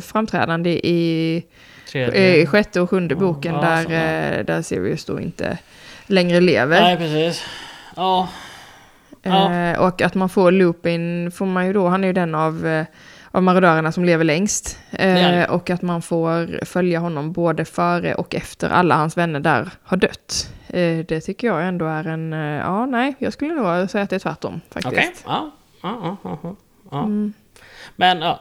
framträdande 0.00 0.70
i, 0.70 1.44
Tredje. 1.92 2.36
i 2.36 2.46
sjätte 2.46 2.80
och 2.80 2.90
sjunde 2.90 3.14
boken 3.14 3.54
ja, 3.54 3.60
där, 3.60 3.84
eh, 3.84 4.44
där 4.44 4.62
Sirius 4.62 5.04
då 5.04 5.20
inte 5.20 5.58
längre 6.06 6.40
lever. 6.40 6.80
Nej, 6.80 6.96
precis. 6.96 7.44
Ja, 7.96 8.28
Ja. 9.22 9.52
Eh, 9.52 9.78
och 9.78 10.02
att 10.02 10.14
man 10.14 10.28
får 10.28 10.52
Lupin, 10.52 11.30
får 11.30 11.46
man 11.46 11.66
ju 11.66 11.72
då, 11.72 11.88
han 11.88 12.04
är 12.04 12.08
ju 12.08 12.12
den 12.12 12.34
av, 12.34 12.66
eh, 12.66 12.84
av 13.30 13.42
marodörerna 13.42 13.92
som 13.92 14.04
lever 14.04 14.24
längst. 14.24 14.78
Eh, 14.92 15.50
och 15.50 15.70
att 15.70 15.82
man 15.82 16.02
får 16.02 16.64
följa 16.64 16.98
honom 16.98 17.32
både 17.32 17.64
före 17.64 18.14
och 18.14 18.34
efter 18.34 18.70
alla 18.70 18.96
hans 18.96 19.16
vänner 19.16 19.40
där 19.40 19.70
har 19.82 19.96
dött. 19.96 20.52
Eh, 20.68 20.98
det 21.08 21.20
tycker 21.20 21.46
jag 21.46 21.68
ändå 21.68 21.86
är 21.86 22.04
en, 22.04 22.32
eh, 22.32 22.38
ja 22.40 22.86
nej, 22.86 23.14
jag 23.18 23.32
skulle 23.32 23.54
nog 23.54 23.90
säga 23.90 24.04
att 24.04 24.10
det 24.10 24.16
är 24.16 24.20
tvärtom 24.20 24.60
faktiskt. 24.70 24.92
okej. 24.92 25.12
Ja, 25.26 25.50
ja, 25.82 26.18
ja, 26.24 26.38
ja, 26.42 26.56
ja. 26.90 26.98
Mm. 27.04 27.32
Men 27.96 28.20
ja. 28.20 28.40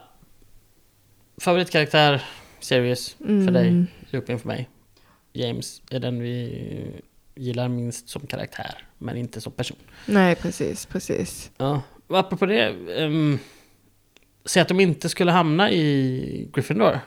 Favoritkaraktär, 1.42 2.24
Sirius 2.60 3.14
för 3.18 3.26
Mm. 3.30 3.54
dig, 3.54 3.86
Lupin 4.10 4.40
för 4.40 4.48
mig. 4.48 4.70
James 5.34 5.82
är 5.92 6.00
den 6.00 6.20
vi 6.22 7.02
gillar 7.36 7.68
minst 7.68 8.10
som 8.10 8.28
karaktär, 8.28 8.86
men 8.98 9.18
inte 9.18 9.42
som 9.42 9.52
person. 9.52 9.78
Nej, 10.06 10.36
precis, 10.36 10.86
precis. 10.86 11.52
Ja, 11.58 11.82
apropå 12.08 12.46
det. 12.46 12.70
Um, 13.06 13.40
Säg 14.48 14.62
att 14.62 14.68
de 14.68 14.80
inte 14.80 15.10
skulle 15.10 15.32
hamna 15.32 15.72
i 15.72 16.50
Gryffindor. 16.54 17.00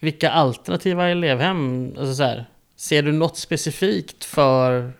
Vilka 0.00 0.30
alternativa 0.30 1.08
elevhem, 1.08 1.92
alltså 1.98 2.14
så 2.14 2.22
här, 2.22 2.44
ser 2.76 3.02
du 3.02 3.12
något 3.12 3.36
specifikt 3.36 4.24
för 4.24 4.92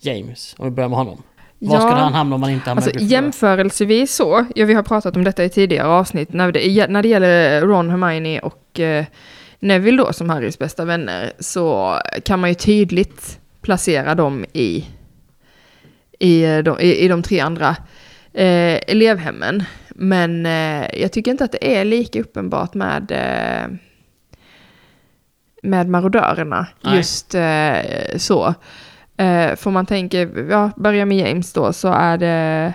James? 0.00 0.54
Om 0.58 0.64
vi 0.64 0.70
börjar 0.70 0.88
med 0.88 0.98
honom. 0.98 1.22
Var 1.58 1.80
skulle 1.80 2.00
han 2.00 2.14
hamna 2.14 2.34
om 2.34 2.42
han 2.42 2.52
inte 2.52 2.70
hamnar 2.70 2.82
Alltså 2.82 3.00
i 3.00 3.04
jämförelsevis 3.04 4.14
så, 4.14 4.46
ja 4.54 4.66
vi 4.66 4.74
har 4.74 4.82
pratat 4.82 5.16
om 5.16 5.24
detta 5.24 5.44
i 5.44 5.48
tidigare 5.48 5.88
avsnitt, 5.88 6.32
när 6.32 6.52
det, 6.52 6.86
när 6.86 7.02
det 7.02 7.08
gäller 7.08 7.60
Ron, 7.60 7.90
Hermione 7.90 8.40
och 8.40 8.80
eh, 8.80 9.04
Neville 9.58 10.02
då 10.02 10.12
som 10.12 10.30
Harrys 10.30 10.58
bästa 10.58 10.84
vänner, 10.84 11.32
så 11.38 11.98
kan 12.24 12.40
man 12.40 12.50
ju 12.50 12.54
tydligt 12.54 13.40
placera 13.60 14.14
dem 14.14 14.44
i, 14.52 14.84
i, 16.18 16.44
eh, 16.44 16.58
de, 16.58 16.80
i, 16.80 17.04
i 17.04 17.08
de 17.08 17.22
tre 17.22 17.40
andra 17.40 17.76
eh, 18.32 18.80
elevhemmen. 18.86 19.64
Men 19.94 20.46
eh, 20.46 21.00
jag 21.00 21.12
tycker 21.12 21.30
inte 21.30 21.44
att 21.44 21.52
det 21.52 21.76
är 21.76 21.84
lika 21.84 22.20
uppenbart 22.20 22.74
med, 22.74 23.10
eh, 23.10 23.76
med 25.62 25.88
marodörerna. 25.88 26.66
Nej. 26.80 26.96
Just 26.96 27.34
eh, 27.34 28.16
så. 28.16 28.54
Eh, 29.16 29.56
för 29.56 29.70
man 29.70 29.86
tänker, 29.86 30.50
ja, 30.50 30.70
börja 30.76 31.06
med 31.06 31.18
James 31.18 31.52
då, 31.52 31.72
så 31.72 31.88
är 31.92 32.18
det, 32.18 32.72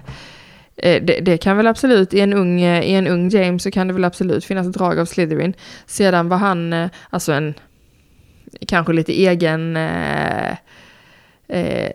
eh, 0.78 1.04
det, 1.04 1.20
det 1.20 1.38
kan 1.38 1.58
väl 1.58 1.68
absolut, 1.68 2.14
i 2.14 2.20
en, 2.20 2.34
ung, 2.34 2.62
eh, 2.62 2.84
i 2.84 2.94
en 2.94 3.08
ung 3.08 3.30
James 3.30 3.64
så 3.64 3.72
kan 3.72 3.88
det 3.88 3.94
väl 3.94 4.06
absolut 4.06 4.46
finnas 4.46 4.68
drag 4.68 5.00
av 5.00 5.06
Slytherin. 5.06 5.54
Sedan 5.86 6.30
var 6.30 6.38
han, 6.38 6.74
eh, 6.74 6.90
alltså 7.10 7.32
en, 7.32 7.54
kanske 8.68 8.94
lite 8.94 9.22
egen, 9.22 9.78
eh, 9.78 10.52
eh, 11.48 11.92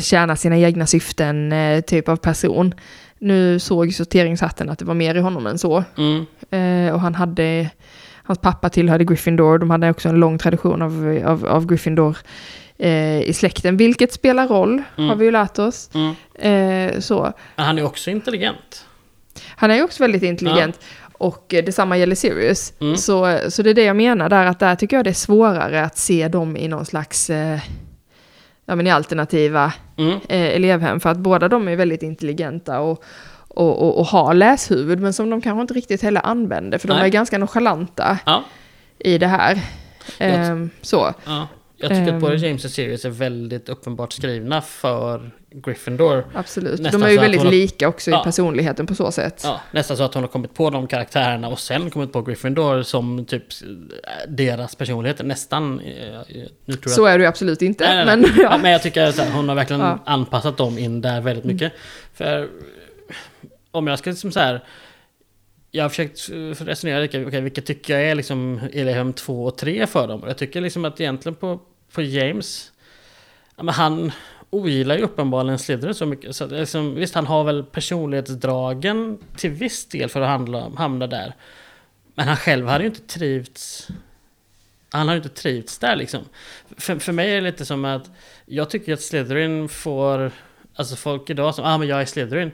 tjäna 0.00 0.36
sina 0.36 0.58
egna 0.58 0.86
syften 0.86 1.52
eh, 1.52 1.80
typ 1.80 2.08
av 2.08 2.16
person. 2.16 2.74
Nu 3.22 3.58
såg 3.58 3.94
sorteringshatten 3.94 4.70
att 4.70 4.78
det 4.78 4.84
var 4.84 4.94
mer 4.94 5.14
i 5.14 5.20
honom 5.20 5.46
än 5.46 5.58
så. 5.58 5.84
Mm. 5.98 6.26
Eh, 6.50 6.94
och 6.94 7.00
han 7.00 7.14
hade, 7.14 7.70
hans 8.22 8.38
pappa 8.38 8.68
tillhörde 8.68 9.04
Gryffindor, 9.04 9.58
de 9.58 9.70
hade 9.70 9.90
också 9.90 10.08
en 10.08 10.14
lång 10.20 10.38
tradition 10.38 10.82
av, 10.82 11.22
av, 11.26 11.46
av 11.46 11.66
Gryffindor 11.66 12.16
eh, 12.78 13.20
i 13.22 13.32
släkten. 13.32 13.76
Vilket 13.76 14.12
spelar 14.12 14.48
roll, 14.48 14.82
Mm. 14.96 15.08
har 15.08 15.16
vi 15.16 15.24
ju 15.24 15.30
lärt 15.30 15.58
oss. 15.58 15.90
Mm. 15.94 16.14
Eh, 16.94 17.00
så. 17.00 17.32
Men 17.56 17.66
han 17.66 17.78
är 17.78 17.84
också 17.84 18.10
intelligent. 18.10 18.86
Han 19.48 19.70
är 19.70 19.84
också 19.84 20.02
väldigt 20.02 20.22
intelligent. 20.22 20.80
Och 21.12 21.54
eh, 21.54 21.64
detsamma 21.64 21.96
gäller 21.98 22.14
Sirius. 22.14 22.72
Mm. 22.80 22.96
Så, 22.96 23.38
så 23.48 23.62
det 23.62 23.70
är 23.70 23.74
det 23.74 23.84
jag 23.84 23.96
menar 23.96 24.28
där, 24.28 24.46
att 24.46 24.58
där 24.58 24.74
tycker 24.74 24.96
jag 24.96 25.04
det 25.04 25.10
är 25.10 25.14
svårare 25.14 25.84
att 25.84 25.98
se 25.98 26.28
dem 26.28 26.56
i 26.56 26.68
någon 26.68 26.86
slags 26.86 27.30
eh, 27.30 27.58
ja, 28.72 28.76
men 28.76 28.86
i 28.86 28.90
alternativa 28.90 29.72
Mm. 29.96 30.12
eh, 30.28 30.56
elevhem. 30.56 31.00
För 31.00 31.10
att 31.10 31.18
båda 31.18 31.48
de 31.48 31.68
är 31.68 31.76
väldigt 31.76 32.02
intelligenta 32.02 32.80
och, 32.80 33.04
och, 33.48 33.82
och, 33.82 33.98
och 33.98 34.06
har 34.06 34.34
läshuvud, 34.34 35.00
men 35.00 35.12
som 35.12 35.30
de 35.30 35.40
kanske 35.40 35.60
inte 35.62 35.74
riktigt 35.74 36.02
heller 36.02 36.26
använder. 36.26 36.78
För 36.78 36.88
de 36.88 36.94
Nej. 36.94 37.04
är 37.04 37.08
ganska 37.08 37.38
nonchalanta 37.38 38.18
Ja, 38.26 38.44
i 38.98 39.18
det 39.18 39.26
här. 39.26 39.60
Ehm, 40.18 40.70
så. 40.80 41.14
ja. 41.26 41.48
Jag 41.76 41.90
tycker 41.90 42.08
Ehm. 42.08 42.14
att 42.14 42.20
både 42.20 42.36
James 42.36 42.64
och 42.64 42.70
Sirius 42.70 43.04
är 43.04 43.10
väldigt 43.10 43.68
uppenbart 43.68 44.12
skrivna 44.12 44.60
för 44.60 45.30
Gryffindor. 45.54 46.24
Absolut. 46.34 46.80
Nästan 46.80 47.00
de 47.00 47.06
är 47.06 47.10
ju 47.10 47.18
väldigt 47.18 47.42
har- 47.42 47.50
lika 47.50 47.88
också 47.88 48.10
i 48.10 48.12
Ja. 48.12 48.24
personligheten 48.24 48.86
på 48.86 48.94
så 48.94 49.12
sätt. 49.12 49.40
Ja, 49.44 49.60
nästan 49.70 49.96
så 49.96 50.02
att 50.02 50.14
hon 50.14 50.22
har 50.22 50.28
kommit 50.28 50.54
på 50.54 50.70
de 50.70 50.86
karaktärerna 50.86 51.48
och 51.48 51.58
sen 51.58 51.90
kommit 51.90 52.12
på 52.12 52.22
Gryffindor 52.22 52.82
som 52.82 53.24
typ 53.24 53.44
deras 54.28 54.74
personligheter. 54.74 55.24
Nästan. 55.24 55.80
eh, 55.80 55.86
Nu 56.64 56.74
tror 56.74 56.80
jag 56.84 56.90
Så 56.90 57.04
är 57.06 57.18
det 57.18 57.22
ju 57.24 57.28
absolut 57.28 57.62
inte. 57.62 57.84
Nej, 57.84 58.04
nej, 58.06 58.16
nej. 58.16 58.30
Men, 58.30 58.40
Ja, 58.50 58.58
men 58.58 58.70
jag 58.72 58.82
tycker 58.82 59.02
att 59.06 59.18
hon 59.32 59.48
har 59.48 59.56
verkligen 59.56 59.80
Ja. 59.80 59.86
Mm. 59.86 60.00
anpassat 60.04 60.56
dem 60.56 60.78
in 60.78 61.00
där 61.00 61.20
väldigt 61.20 61.44
mycket. 61.44 61.72
För 62.14 62.48
om 63.70 63.86
jag 63.86 63.98
ska 63.98 64.10
liksom 64.10 64.32
så 64.32 64.40
här. 64.40 64.64
Jag 65.74 65.84
har 65.84 65.88
försökt 65.88 66.30
eh, 66.30 66.64
resonera 66.64 67.00
lite, 67.00 67.24
okay, 67.26 67.40
vilka 67.40 67.60
tycker 67.60 67.94
jag 67.98 68.02
är 68.10 68.14
liksom 68.14 68.60
elevhem 68.72 69.12
2 69.12 69.44
och 69.44 69.58
3 69.58 69.86
för 69.86 70.08
dem? 70.08 70.22
Jag 70.26 70.38
tycker 70.38 70.60
liksom 70.60 70.84
att 70.84 71.00
egentligen 71.00 71.34
på, 71.36 71.60
på 71.94 72.02
James, 72.02 72.72
ja, 73.56 73.62
men 73.62 73.74
han 73.74 74.12
ogillar 74.52 74.96
ju 74.96 75.02
uppenbarligen 75.02 75.58
Slytherin 75.58 75.94
så 75.94 76.06
mycket. 76.06 76.36
Så 76.36 76.46
liksom, 76.46 76.94
visst, 76.94 77.14
han 77.14 77.26
har 77.26 77.44
väl 77.44 77.64
personlighetsdragen 77.64 79.18
till 79.36 79.50
viss 79.50 79.86
del 79.86 80.08
för 80.08 80.20
att 80.20 80.28
handla, 80.28 80.72
hamna 80.76 81.06
där. 81.06 81.34
Men 82.14 82.28
han 82.28 82.36
själv 82.36 82.66
hade 82.66 82.84
ju 82.84 82.90
inte 82.90 83.06
trivts 83.06 83.88
han 84.90 85.08
har 85.08 85.14
ju 85.14 85.22
inte 85.22 85.42
trivts 85.42 85.78
där 85.78 85.96
liksom. 85.96 86.20
För, 86.76 86.98
för 86.98 87.12
mig 87.12 87.30
är 87.30 87.34
det 87.34 87.40
lite 87.40 87.64
som 87.64 87.84
att 87.84 88.10
jag 88.46 88.70
tycker 88.70 88.92
att 88.92 89.00
Slytherin 89.00 89.68
får 89.68 90.32
Alltså 90.74 90.96
folk 90.96 91.30
idag 91.30 91.54
som, 91.54 91.64
ah 91.64 91.78
men 91.78 91.88
jag 91.88 92.00
är 92.00 92.04
Slytherin. 92.04 92.50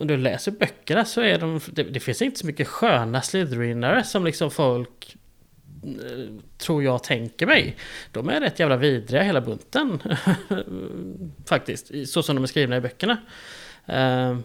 Om 0.00 0.06
du 0.06 0.16
läser 0.16 0.52
böckerna 0.52 1.04
så 1.04 1.20
är 1.20 1.38
de, 1.38 1.60
det, 1.72 1.82
det 1.82 2.00
finns 2.00 2.22
inte 2.22 2.38
så 2.38 2.46
mycket 2.46 2.68
sköna 2.68 3.22
Slytherinare 3.22 4.04
som 4.04 4.24
liksom 4.24 4.50
folk 4.50 5.16
Eh, 5.84 6.42
tror 6.58 6.82
jag 6.82 7.02
tänker 7.02 7.46
mig. 7.46 7.76
De 8.12 8.28
är 8.28 8.40
rätt 8.40 8.58
jävla 8.58 8.76
vidriga 8.76 9.22
hela 9.22 9.40
bunten. 9.40 10.02
Faktiskt, 11.46 12.08
så 12.08 12.22
som 12.22 12.36
de 12.36 12.42
är 12.42 12.46
skrivna 12.46 12.76
i 12.76 12.80
böckerna. 12.80 13.16
Eh, 13.86 14.38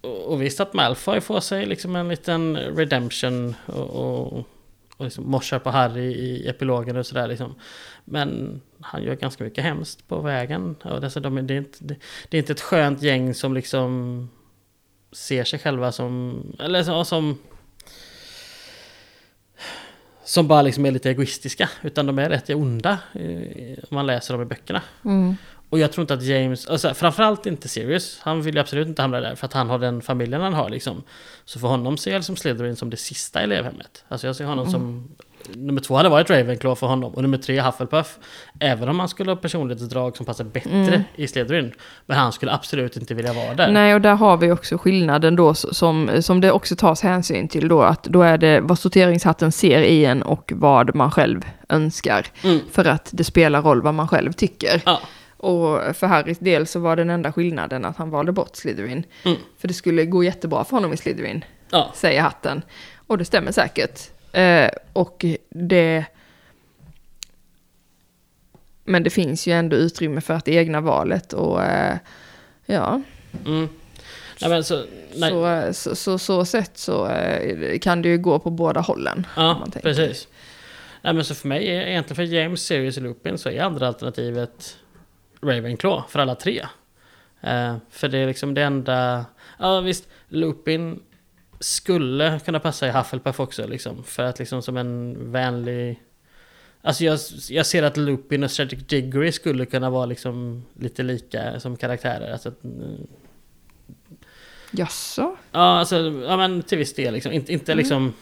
och 0.00 0.42
visst 0.42 0.60
att 0.60 0.74
Malfoy 0.74 1.20
får 1.20 1.40
sig 1.40 1.66
liksom 1.66 1.96
en 1.96 2.08
liten 2.08 2.56
redemption 2.56 3.54
och, 3.66 3.90
och, 3.90 4.46
och 4.96 5.04
liksom 5.04 5.30
morsar 5.30 5.58
på 5.58 5.70
Harry 5.70 6.12
i 6.12 6.48
epilogen 6.48 6.96
och 6.96 7.06
sådär 7.06 7.28
liksom. 7.28 7.54
Men 8.04 8.60
han 8.80 9.02
gör 9.02 9.14
ganska 9.14 9.44
mycket 9.44 9.64
hemskt 9.64 10.08
på 10.08 10.20
vägen. 10.20 10.76
Och 10.84 11.00
dessutom, 11.00 11.46
det, 11.46 11.54
är 11.54 11.58
inte, 11.58 11.78
det, 11.80 11.96
det 12.28 12.36
är 12.36 12.38
inte 12.38 12.52
ett 12.52 12.60
skönt 12.60 13.02
gäng 13.02 13.34
som 13.34 13.54
liksom 13.54 14.28
ser 15.12 15.44
sig 15.44 15.58
själva 15.58 15.92
som... 15.92 16.42
Eller 16.58 17.04
som 17.04 17.38
som 20.32 20.48
bara 20.48 20.62
liksom 20.62 20.86
är 20.86 20.90
lite 20.90 21.10
egoistiska. 21.10 21.68
Utan 21.82 22.06
de 22.06 22.18
är 22.18 22.28
rätt 22.28 22.50
onda. 22.50 22.98
Eh, 23.12 23.78
om 23.90 23.94
man 23.94 24.06
läser 24.06 24.34
dem 24.34 24.42
i 24.42 24.44
böckerna. 24.44 24.82
Mm. 25.04 25.36
Och 25.72 25.78
jag 25.78 25.92
tror 25.92 26.02
inte 26.02 26.14
att 26.14 26.22
James, 26.22 26.66
alltså 26.66 26.94
framförallt 26.94 27.46
inte 27.46 27.68
Sirius, 27.68 28.18
han 28.22 28.42
vill 28.42 28.54
ju 28.54 28.60
absolut 28.60 28.88
inte 28.88 29.02
hamna 29.02 29.20
där 29.20 29.34
för 29.34 29.46
att 29.46 29.52
han 29.52 29.70
har 29.70 29.78
den 29.78 30.02
familjen 30.02 30.40
han 30.40 30.54
har 30.54 30.70
liksom. 30.70 31.02
Så 31.44 31.58
för 31.58 31.68
honom 31.68 31.96
ser 31.96 32.10
jag 32.10 32.18
liksom 32.18 32.36
Slytherin 32.36 32.76
som 32.76 32.90
det 32.90 32.96
sista 32.96 33.40
elevhemmet. 33.40 34.04
Alltså 34.08 34.26
jag 34.26 34.36
ser 34.36 34.44
honom 34.44 34.70
som, 34.70 35.08
nummer 35.54 35.80
två 35.80 35.96
hade 35.96 36.08
varit 36.08 36.30
Ravenclaw 36.30 36.74
för 36.78 36.86
honom 36.86 37.14
och 37.14 37.22
nummer 37.22 37.38
tre 37.38 37.60
Hufflepuff. 37.60 38.18
Även 38.60 38.88
om 38.88 38.98
han 39.00 39.08
skulle 39.08 39.30
ha 39.30 39.36
personlighetsdrag 39.36 40.16
som 40.16 40.26
passar 40.26 40.44
bättre 40.44 40.70
Mm. 40.70 41.02
i 41.16 41.28
Slytherin. 41.28 41.72
Men 42.06 42.18
han 42.18 42.32
skulle 42.32 42.52
absolut 42.52 42.96
inte 42.96 43.14
vilja 43.14 43.32
vara 43.32 43.54
där. 43.54 43.72
Nej, 43.72 43.94
och 43.94 44.00
där 44.00 44.14
har 44.14 44.36
vi 44.36 44.52
också 44.52 44.78
skillnaden 44.78 45.36
då 45.36 45.54
som, 45.54 46.10
som 46.20 46.40
det 46.40 46.52
också 46.52 46.76
tas 46.76 47.02
hänsyn 47.02 47.48
till 47.48 47.68
då, 47.68 47.82
att 47.82 48.04
då 48.04 48.22
är 48.22 48.38
det 48.38 48.60
vad 48.60 48.78
sorteringshatten 48.78 49.52
ser 49.52 49.82
i 49.82 50.04
en 50.04 50.22
och 50.22 50.52
vad 50.54 50.94
man 50.94 51.10
själv 51.10 51.40
önskar. 51.68 52.26
Mm. 52.42 52.60
För 52.72 52.84
att 52.84 53.08
det 53.12 53.24
spelar 53.24 53.62
roll 53.62 53.82
vad 53.82 53.94
man 53.94 54.08
själv 54.08 54.32
tycker. 54.32 54.82
Ja, 54.86 55.00
Och 55.42 55.96
för 55.96 56.06
Harrys 56.06 56.38
del 56.38 56.66
så 56.66 56.80
var 56.80 56.96
den 56.96 57.10
enda 57.10 57.32
skillnaden 57.32 57.84
att 57.84 57.96
han 57.96 58.10
valde 58.10 58.32
bort 58.32 58.56
Slytherin. 58.56 59.04
Mm. 59.24 59.38
För 59.58 59.68
det 59.68 59.74
skulle 59.74 60.04
gå 60.04 60.24
jättebra 60.24 60.64
för 60.64 60.76
honom 60.76 60.92
i 60.92 60.96
Slytherin, 60.96 61.44
ja, 61.70 61.92
säger 61.94 62.22
hatten. 62.22 62.62
Och 63.06 63.18
det 63.18 63.24
stämmer 63.24 63.52
säkert. 63.52 64.00
Eh, 64.32 64.70
och 64.92 65.24
det... 65.50 66.04
Men 68.84 69.02
det 69.02 69.10
finns 69.10 69.46
ju 69.46 69.52
ändå 69.52 69.76
utrymme 69.76 70.20
för 70.20 70.34
att 70.34 70.44
det 70.44 70.54
egna 70.54 70.80
valet 70.80 71.32
och 71.32 71.62
eh, 71.62 71.96
ja, 72.66 73.02
mm. 73.46 73.68
Nej 74.40 74.64
så, 74.64 74.84
nej. 75.14 75.74
så, 75.74 75.94
så, 75.94 75.96
så, 75.96 76.18
så 76.18 76.44
sett 76.44 76.78
så 76.78 77.08
eh, 77.08 77.78
kan 77.78 78.02
det 78.02 78.08
ju 78.08 78.18
gå 78.18 78.38
på 78.38 78.50
båda 78.50 78.80
hållen. 78.80 79.26
Ja, 79.36 79.66
precis. 79.82 80.28
Nej 81.02 81.14
men 81.14 81.24
så 81.24 81.34
för 81.34 81.48
mig, 81.48 81.66
egentligen 81.66 82.16
för 82.16 82.34
James, 82.34 82.62
Sirius 82.62 82.96
Lupin 82.96 83.38
så 83.38 83.48
är 83.48 83.62
andra 83.62 83.88
alternativet 83.88 84.76
Ravenclaw 85.42 86.02
för 86.08 86.18
alla 86.18 86.34
tre. 86.34 86.66
Eh, 87.40 87.76
för 87.90 88.08
det 88.08 88.18
är 88.18 88.26
liksom 88.26 88.54
det 88.54 88.62
enda... 88.62 89.24
Ja 89.58 89.80
visst, 89.80 90.08
Lupin 90.28 91.00
skulle 91.60 92.40
kunna 92.44 92.60
passa 92.60 92.86
i 92.86 92.90
Hufflepuff 92.90 93.40
också 93.40 93.66
liksom. 93.66 94.04
För 94.04 94.22
att 94.22 94.38
liksom 94.38 94.62
som 94.62 94.76
en 94.76 95.16
vänlig... 95.32 96.02
Alltså 96.82 97.04
jag, 97.04 97.18
jag 97.50 97.66
ser 97.66 97.82
att 97.82 97.96
Lupin 97.96 98.44
och 98.44 98.50
Cedric 98.50 98.86
Diggory 98.86 99.32
skulle 99.32 99.66
kunna 99.66 99.90
vara 99.90 100.06
liksom 100.06 100.64
lite 100.78 101.02
lika 101.02 101.60
som 101.60 101.76
karaktärer. 101.76 102.32
Alltså, 102.32 102.52
Jaså? 104.70 105.36
Ja, 105.52 105.60
alltså, 105.60 105.96
ja 106.26 106.36
men 106.36 106.62
till 106.62 106.78
viss 106.78 106.94
del 106.94 107.14
liksom. 107.14 107.32
Inte, 107.32 107.52
inte 107.52 107.72
Mm. 107.72 107.78
liksom 107.78 108.12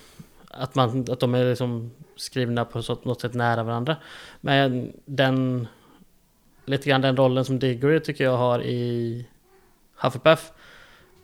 att, 0.48 0.74
man, 0.74 1.06
att 1.10 1.20
de 1.20 1.34
är 1.34 1.50
liksom 1.50 1.90
skrivna 2.16 2.64
på 2.64 2.82
något 3.02 3.20
sätt 3.20 3.34
nära 3.34 3.62
varandra. 3.62 3.96
Men 4.40 4.92
den, 5.04 5.68
lite 6.64 6.88
grann 6.88 7.00
den 7.00 7.16
rollen 7.16 7.44
som 7.44 7.58
Diggory 7.58 8.00
tycker 8.00 8.24
jag 8.24 8.36
har 8.36 8.62
i 8.62 9.26
Hufflepuff. 9.96 10.52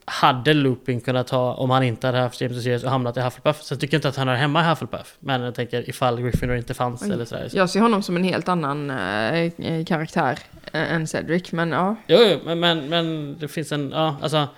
Hade 0.04 0.54
Lupin 0.54 1.00
kunnat 1.00 1.30
ha, 1.30 1.54
om 1.54 1.70
han 1.70 1.82
inte 1.82 2.06
hade 2.06 2.18
haft 2.18 2.40
James 2.40 2.62
Sirius 2.62 2.84
och 2.84 2.90
hamnat 2.90 3.16
i 3.16 3.20
Hufflepuff. 3.20 3.62
Så 3.62 3.72
jag 3.74 3.80
tycker 3.80 3.96
inte 3.96 4.08
att 4.08 4.16
han 4.16 4.28
är 4.28 4.34
hemma 4.34 4.60
i 4.60 4.64
Hufflepuff. 4.64 5.16
Men 5.20 5.40
jag 5.40 5.54
tänker 5.54 5.88
ifall 5.88 6.22
Gryffindor 6.22 6.56
inte 6.56 6.74
fanns 6.74 7.02
eller 7.02 7.24
sådär. 7.24 7.50
Jag 7.52 7.70
ser 7.70 7.80
honom 7.80 8.02
som 8.02 8.16
en 8.16 8.24
helt 8.24 8.48
annan 8.48 8.90
eh, 8.90 9.84
karaktär 9.86 10.38
eh, 10.72 10.92
än 10.92 11.06
Cedric, 11.06 11.52
men 11.52 11.72
ja. 11.72 11.96
Jo, 12.06 12.18
jo 12.20 12.38
men, 12.44 12.60
men, 12.60 12.88
men 12.88 13.36
det 13.38 13.48
finns 13.48 13.72
en, 13.72 13.90
ja 13.90 14.16
alltså 14.22 14.48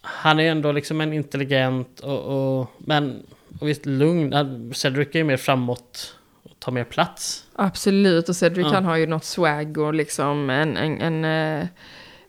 Han 0.00 0.40
är 0.40 0.50
ändå 0.50 0.72
liksom 0.72 1.00
en 1.00 1.12
intelligent 1.12 2.00
och, 2.00 2.60
och 2.60 2.72
men 2.78 3.22
och 3.60 3.68
visst 3.68 3.86
lugn. 3.86 4.72
Cedric 4.74 5.08
är 5.12 5.18
ju 5.18 5.24
mer 5.24 5.36
framåt 5.36 6.16
och 6.42 6.50
tar 6.58 6.72
mer 6.72 6.84
plats. 6.84 7.41
Absolut, 7.54 8.28
och 8.28 8.36
Cedric 8.36 8.66
Ja. 8.66 8.74
han 8.74 8.84
har 8.84 8.96
ju 8.96 9.06
något 9.06 9.24
swag 9.24 9.78
och 9.78 9.94
liksom 9.94 10.50
en, 10.50 10.76
en, 10.76 11.00
en 11.00 11.24
eh, 11.60 11.66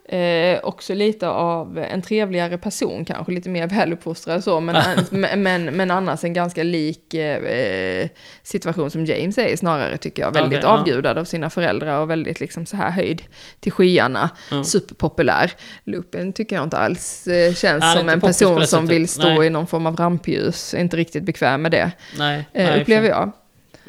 eh, 0.05 0.59
också 0.63 0.93
lite 0.93 1.27
av 1.27 1.77
en 1.77 2.01
trevligare 2.01 2.57
person 2.57 3.05
kanske, 3.05 3.31
lite 3.31 3.49
mer 3.49 3.67
väluppfostrad 3.67 4.43
så, 4.43 4.59
men, 4.59 4.75
men, 5.43 5.65
men, 5.65 5.91
annars 5.91 6.23
en 6.23 6.33
ganska 6.33 6.63
lik 6.63 7.13
eh, 7.13 8.09
situation 8.43 8.91
som 8.91 9.05
James 9.05 9.37
är 9.37 9.55
snarare 9.55 9.97
tycker 9.97 10.21
jag. 10.21 10.31
Väldigt 10.31 10.63
ja. 10.63 10.69
avgudad 10.69 11.17
av 11.17 11.25
sina 11.25 11.49
föräldrar 11.49 11.99
och 11.99 12.09
väldigt 12.09 12.39
liksom 12.39 12.65
så 12.65 12.77
här 12.77 12.91
höjd 12.91 13.21
till 13.59 13.71
skyarna, 13.71 14.29
Ja. 14.51 14.63
superpopulär. 14.63 15.51
Lupin 15.83 16.33
tycker 16.33 16.55
jag 16.55 16.63
inte 16.63 16.77
alls 16.77 17.27
eh, 17.27 17.53
känns 17.53 17.83
är 17.83 17.95
som 17.95 18.09
en 18.09 18.21
person 18.21 18.67
som 18.67 18.87
vill 18.87 19.07
stå 19.07 19.27
Nej. 19.27 19.47
i 19.47 19.49
någon 19.49 19.67
form 19.67 19.85
av 19.85 19.95
rampljus, 19.95 20.73
inte 20.73 20.97
riktigt 20.97 21.23
bekväm 21.23 21.61
med 21.61 21.71
det, 21.71 21.91
Nej, 22.17 22.45
eh, 22.53 22.65
nej, 22.65 22.81
upplever 22.81 23.09
jag. 23.09 23.31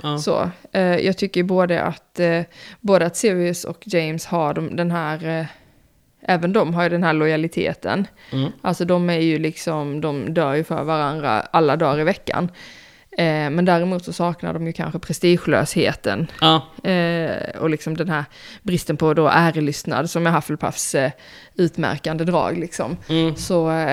Ja. 0.03 0.19
Så, 0.19 0.51
eh, 0.73 0.83
jag 0.83 1.19
tycker 1.19 1.43
både 1.43 1.83
att, 1.83 2.21
eh, 2.21 2.43
både 2.81 3.07
att 3.07 3.17
Sirius 3.17 3.65
och 3.65 3.83
James 3.85 4.27
har 4.27 4.55
de, 4.55 4.77
den 4.77 4.91
här, 4.91 5.41
eh, 5.41 5.47
även 6.23 6.53
de 6.53 6.75
har 6.75 6.83
ju 6.83 6.89
den 6.89 7.03
här 7.03 7.13
lojaliteten. 7.13 8.07
Mm. 8.33 8.53
Alltså 8.63 8.85
de 8.85 9.11
är 9.11 9.19
ju 9.19 9.39
liksom, 9.39 10.01
de 10.01 10.35
dör 10.35 10.55
ju 10.55 10.65
för 10.65 10.83
varandra 10.83 11.41
alla 11.41 11.77
dagar 11.77 12.01
i 12.01 12.05
veckan. 12.05 12.49
Eh, 13.19 13.51
men 13.51 13.65
däremot 13.65 14.05
så 14.05 14.13
saknar 14.13 14.53
de 14.55 14.67
ju 14.67 14.73
kanske 14.73 14.99
prestigelösheten 14.99 16.27
Ja, 16.41 16.67
eh, 16.91 17.61
och 17.61 17.71
liksom 17.71 17.97
den 17.97 18.09
här 18.09 18.25
bristen 18.63 18.97
på 18.97 19.15
då 19.15 19.29
ärelystnad 19.29 20.11
som 20.11 20.27
är 20.27 20.31
Hufflepuffs 20.31 20.95
eh, 20.95 21.11
utmärkande 21.55 22.25
drag 22.25 22.59
liksom. 22.59 22.97
mm, 23.09 23.37
Så, 23.37 23.87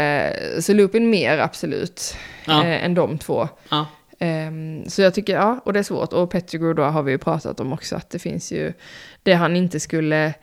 så 0.60 0.74
Lupin 0.74 1.10
mer 1.10 1.38
absolut 1.38 2.16
ja, 2.46 2.64
än 2.64 2.94
de 2.96 3.18
två. 3.18 3.48
ja. 3.70 3.86
Ehm, 4.24 4.90
så 4.90 5.02
jag 5.02 5.14
tycker, 5.14 5.34
ja, 5.34 5.60
och 5.66 5.74
det 5.74 5.80
är 5.80 5.84
svårt. 5.84 6.14
Och 6.14 6.30
Pettigrew 6.30 6.82
då 6.82 6.84
har 6.84 7.04
vi 7.04 7.12
ju 7.12 7.18
pratat 7.18 7.60
om 7.60 7.74
också, 7.74 7.96
att 7.96 8.10
det 8.10 8.20
finns 8.20 8.52
ju 8.52 8.74
det 9.24 9.34
han 9.34 9.56
inte 9.56 9.80
skulle... 9.80 10.34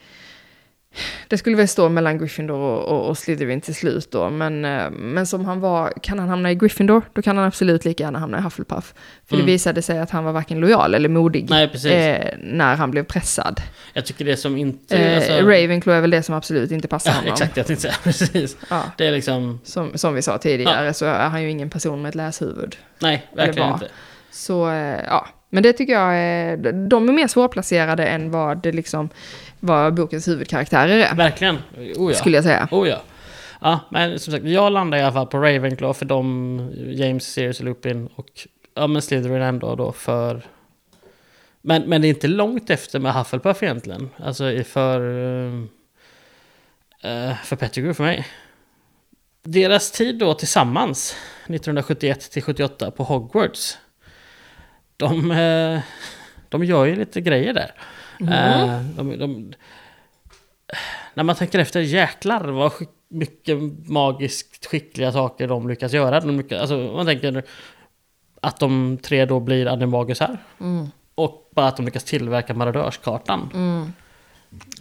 Det 1.29 1.39
skulle 1.39 1.57
väl 1.57 1.69
stå 1.69 1.89
mellan 1.89 2.19
Gryffindor 2.19 2.57
och, 2.59 2.85
och, 2.85 3.09
och 3.09 3.19
Slytherin 3.19 3.61
till 3.61 3.75
slut 3.75 4.11
då, 4.11 4.31
men, 4.31 4.65
eh, 4.65 4.91
men 4.91 5.27
som 5.27 5.45
han 5.45 5.61
var, 5.61 5.93
kan 6.03 6.19
han 6.19 6.29
hamna 6.29 6.51
i 6.51 6.55
Gryffindor, 6.55 7.03
då 7.13 7.23
kan 7.23 7.37
han 7.37 7.47
absolut 7.47 7.85
lika 7.85 8.05
gärna 8.05 8.19
hamna 8.19 8.39
i 8.39 8.41
Hufflepuff. 8.41 8.95
För 9.27 9.35
Mm. 9.35 9.47
det 9.47 9.53
visade 9.53 9.83
sig 9.83 9.99
att 9.99 10.11
han 10.11 10.25
var 10.25 10.33
varken 10.33 10.61
lojal 10.61 10.95
eller 10.95 11.09
modig 11.09 11.47
Nej, 11.51 11.65
eh, 11.87 12.35
när 12.43 12.77
han 12.77 12.91
blev 12.91 13.05
pressad. 13.05 13.61
Jag 13.93 14.07
tycker 14.07 14.25
det 14.25 14.37
som 14.37 14.57
inte... 14.57 14.97
Eh, 14.97 15.17
alltså- 15.17 15.33
Ravenclaw 15.33 15.97
är 15.97 16.01
väl 16.01 16.11
det 16.11 16.23
som 16.23 16.35
absolut 16.35 16.71
inte 16.71 16.89
passar 16.89 17.11
Ja, 17.11 17.17
honom. 17.17 17.33
exakt, 17.33 17.57
jag 17.57 17.67
tänkte 17.67 17.83
säga 17.83 17.95
precis. 18.05 18.57
Ja, 18.71 18.83
Det 18.97 19.07
är 19.07 19.13
liksom... 19.13 19.61
som, 19.65 19.91
som 19.99 20.15
vi 20.15 20.23
sa 20.23 20.39
tidigare 20.39 20.95
så 20.95 21.05
är 21.07 21.29
han 21.29 21.43
ju 21.43 21.51
ingen 21.51 21.71
person 21.71 22.03
med 22.03 22.09
ett 22.09 22.15
läshuvud. 22.15 22.77
Nej, 22.99 23.27
verkligen 23.37 23.73
inte. 23.73 23.89
Så 24.31 24.69
eh, 24.71 25.01
ja, 25.07 25.27
men 25.51 25.63
det 25.63 25.73
tycker 25.73 25.93
jag 25.93 26.17
är, 26.17 26.57
de 26.89 27.09
är 27.09 27.13
mer 27.13 27.27
svårplacerade 27.27 28.07
än 28.07 28.31
vad 28.31 28.63
det 28.63 28.73
liksom, 28.73 29.09
vad 29.61 29.95
bokens 29.95 30.29
huvudkaraktärer 30.29 30.99
är. 30.99 31.15
Verkligen. 31.15 31.59
Oh 31.97 32.13
ja. 32.13 32.19
Skulle 32.19 32.37
jag 32.37 32.45
säga. 32.45 32.69
Oh 32.71 32.89
ja. 32.89 33.03
Ja, 33.61 33.81
men 33.91 34.19
som 34.19 34.33
sagt, 34.33 34.45
jag 34.45 34.73
landar 34.73 34.99
i 34.99 35.03
alla 35.03 35.13
fall 35.13 35.27
på 35.27 35.39
Ravenclaw 35.39 35.99
för 35.99 36.05
de, 36.05 36.71
James, 36.91 37.33
Sirius 37.33 37.59
och 37.59 37.65
Lupin 37.65 38.07
och 38.15 38.29
ja, 38.75 38.87
men 38.87 39.03
Slytherin 39.03 39.43
ändå 39.43 39.75
då 39.75 39.93
för... 39.93 40.43
Men, 41.63 41.83
men 41.83 42.03
det 42.03 42.07
är 42.07 42.11
inte 42.11 42.29
långt 42.29 42.71
efter 42.71 42.99
med 42.99 43.15
Hufflepuff 43.15 43.63
egentligen. 43.63 44.11
Alltså 44.17 44.65
för... 44.65 45.01
eh, 47.03 47.37
för 47.45 47.57
Pettigrew 47.57 47.95
för 47.95 48.05
mig. 48.05 48.27
Deras 49.43 49.91
tid 49.91 50.19
då 50.19 50.35
tillsammans, 50.35 51.17
1971 51.45 52.31
till 52.31 52.43
78 52.43 52.91
på 52.91 53.05
Hogwarts. 53.05 53.79
De, 54.97 55.31
eh, 55.31 55.81
de 56.49 56.65
gör 56.65 56.85
ju 56.85 56.97
lite 56.97 57.21
grejer 57.21 57.55
där. 57.55 57.75
Eh, 58.21 58.81
de, 58.97 59.19
de, 59.19 59.53
när 61.15 61.25
man 61.25 61.37
tänker 61.37 61.59
efter, 61.59 61.81
jäklar 61.81 62.45
vad 62.45 62.73
skick, 62.73 62.89
mycket 63.09 63.59
magiskt 63.89 64.67
skickliga 64.67 65.13
saker 65.13 65.49
de 65.49 65.69
lyckas 65.69 65.93
göra. 65.93 66.21
De 66.21 66.37
lyckas, 66.37 66.61
alltså, 66.61 66.77
man 66.77 67.07
tänker 67.07 67.45
att 68.41 68.61
de 68.61 68.99
tre 69.03 69.25
då 69.25 69.41
blir 69.41 69.67
animagusar. 69.67 70.39
Mm. 70.61 70.87
Och 71.15 71.51
bara 71.55 71.69
att 71.69 71.77
de 71.77 71.87
lyckas 71.87 72.05
tillverka 72.05 72.55
marodörskartan. 72.55 73.51
Mm. 73.55 73.93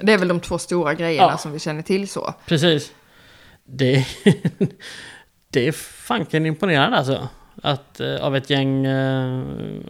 Det 0.01 0.13
är 0.13 0.17
väl 0.17 0.27
de 0.27 0.39
två 0.39 0.57
stora 0.57 0.93
grejerna 0.93 1.27
Ja. 1.31 1.37
som 1.37 1.51
vi 1.51 1.59
känner 1.59 1.81
till 1.81 2.07
så. 2.07 2.33
Precis. 2.45 2.91
Det, 3.63 4.07
det 5.49 5.67
är 5.67 5.71
fanken 5.71 6.45
imponerande 6.45 6.97
alltså. 6.97 7.27
Att 7.61 7.99
eh, 7.99 8.15
av 8.15 8.35
ett 8.35 8.49
gäng 8.49 8.85
eh, 8.85 9.41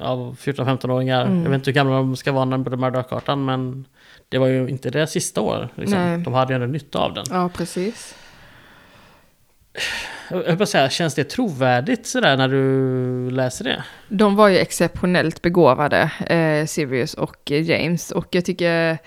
av 0.01 0.37
14-15-åringar, 0.39 1.25
Mm. 1.25 1.43
jag 1.43 1.49
vet 1.49 1.57
inte 1.57 1.69
hur 1.69 1.75
gamla 1.75 1.95
de 1.95 2.15
ska 2.15 2.31
vara 2.31 2.45
när 2.45 2.51
de 2.57 2.63
började 2.63 2.81
marodörskartan, 2.81 3.45
men 3.45 3.85
det 4.29 4.37
var 4.37 4.47
ju 4.47 4.67
inte 4.69 4.89
deras 4.89 5.11
sista 5.11 5.41
år. 5.41 5.69
Liksom. 5.75 6.23
De 6.23 6.33
hade 6.33 6.53
ju 6.53 6.55
ändå 6.55 6.67
nytta 6.67 6.99
av 6.99 7.13
den. 7.13 7.25
Ja, 7.29 7.49
precis. 7.49 8.15
jag 10.29 10.55
vill 10.55 10.67
säga, 10.67 10.89
känns 10.89 11.15
det 11.15 11.23
trovärdigt 11.23 12.07
sådär 12.07 12.37
när 12.37 12.47
du 12.47 13.31
läser 13.31 13.63
det? 13.65 13.83
De 14.09 14.35
var 14.35 14.47
ju 14.47 14.57
exceptionellt 14.57 15.41
begåvade, 15.41 16.11
eh, 16.27 16.65
Sirius 16.65 17.13
och 17.13 17.51
eh, 17.51 17.61
James. 17.61 18.11
Och 18.11 18.27
jag 18.31 18.45
tycker 18.45 18.97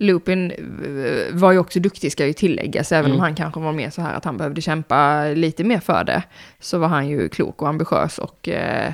Lupin 0.00 0.50
eh, 0.50 1.34
var 1.34 1.52
ju 1.52 1.58
också 1.58 1.80
duktig, 1.80 2.12
ska 2.12 2.26
ju 2.26 2.32
tilläggas. 2.32 2.92
Även 2.92 3.04
Mm. 3.04 3.16
om 3.16 3.20
han 3.20 3.34
kanske 3.34 3.60
var 3.60 3.72
mer 3.72 3.90
så 3.90 4.02
här 4.02 4.14
att 4.14 4.24
han 4.24 4.36
behövde 4.36 4.60
kämpa 4.60 5.24
lite 5.24 5.64
mer 5.64 5.80
för 5.80 6.04
det. 6.04 6.22
Så 6.60 6.78
var 6.78 6.88
han 6.88 7.08
ju 7.08 7.28
klok 7.28 7.62
och 7.62 7.68
ambitiös 7.68 8.18
och 8.18 8.48
eh, 8.48 8.92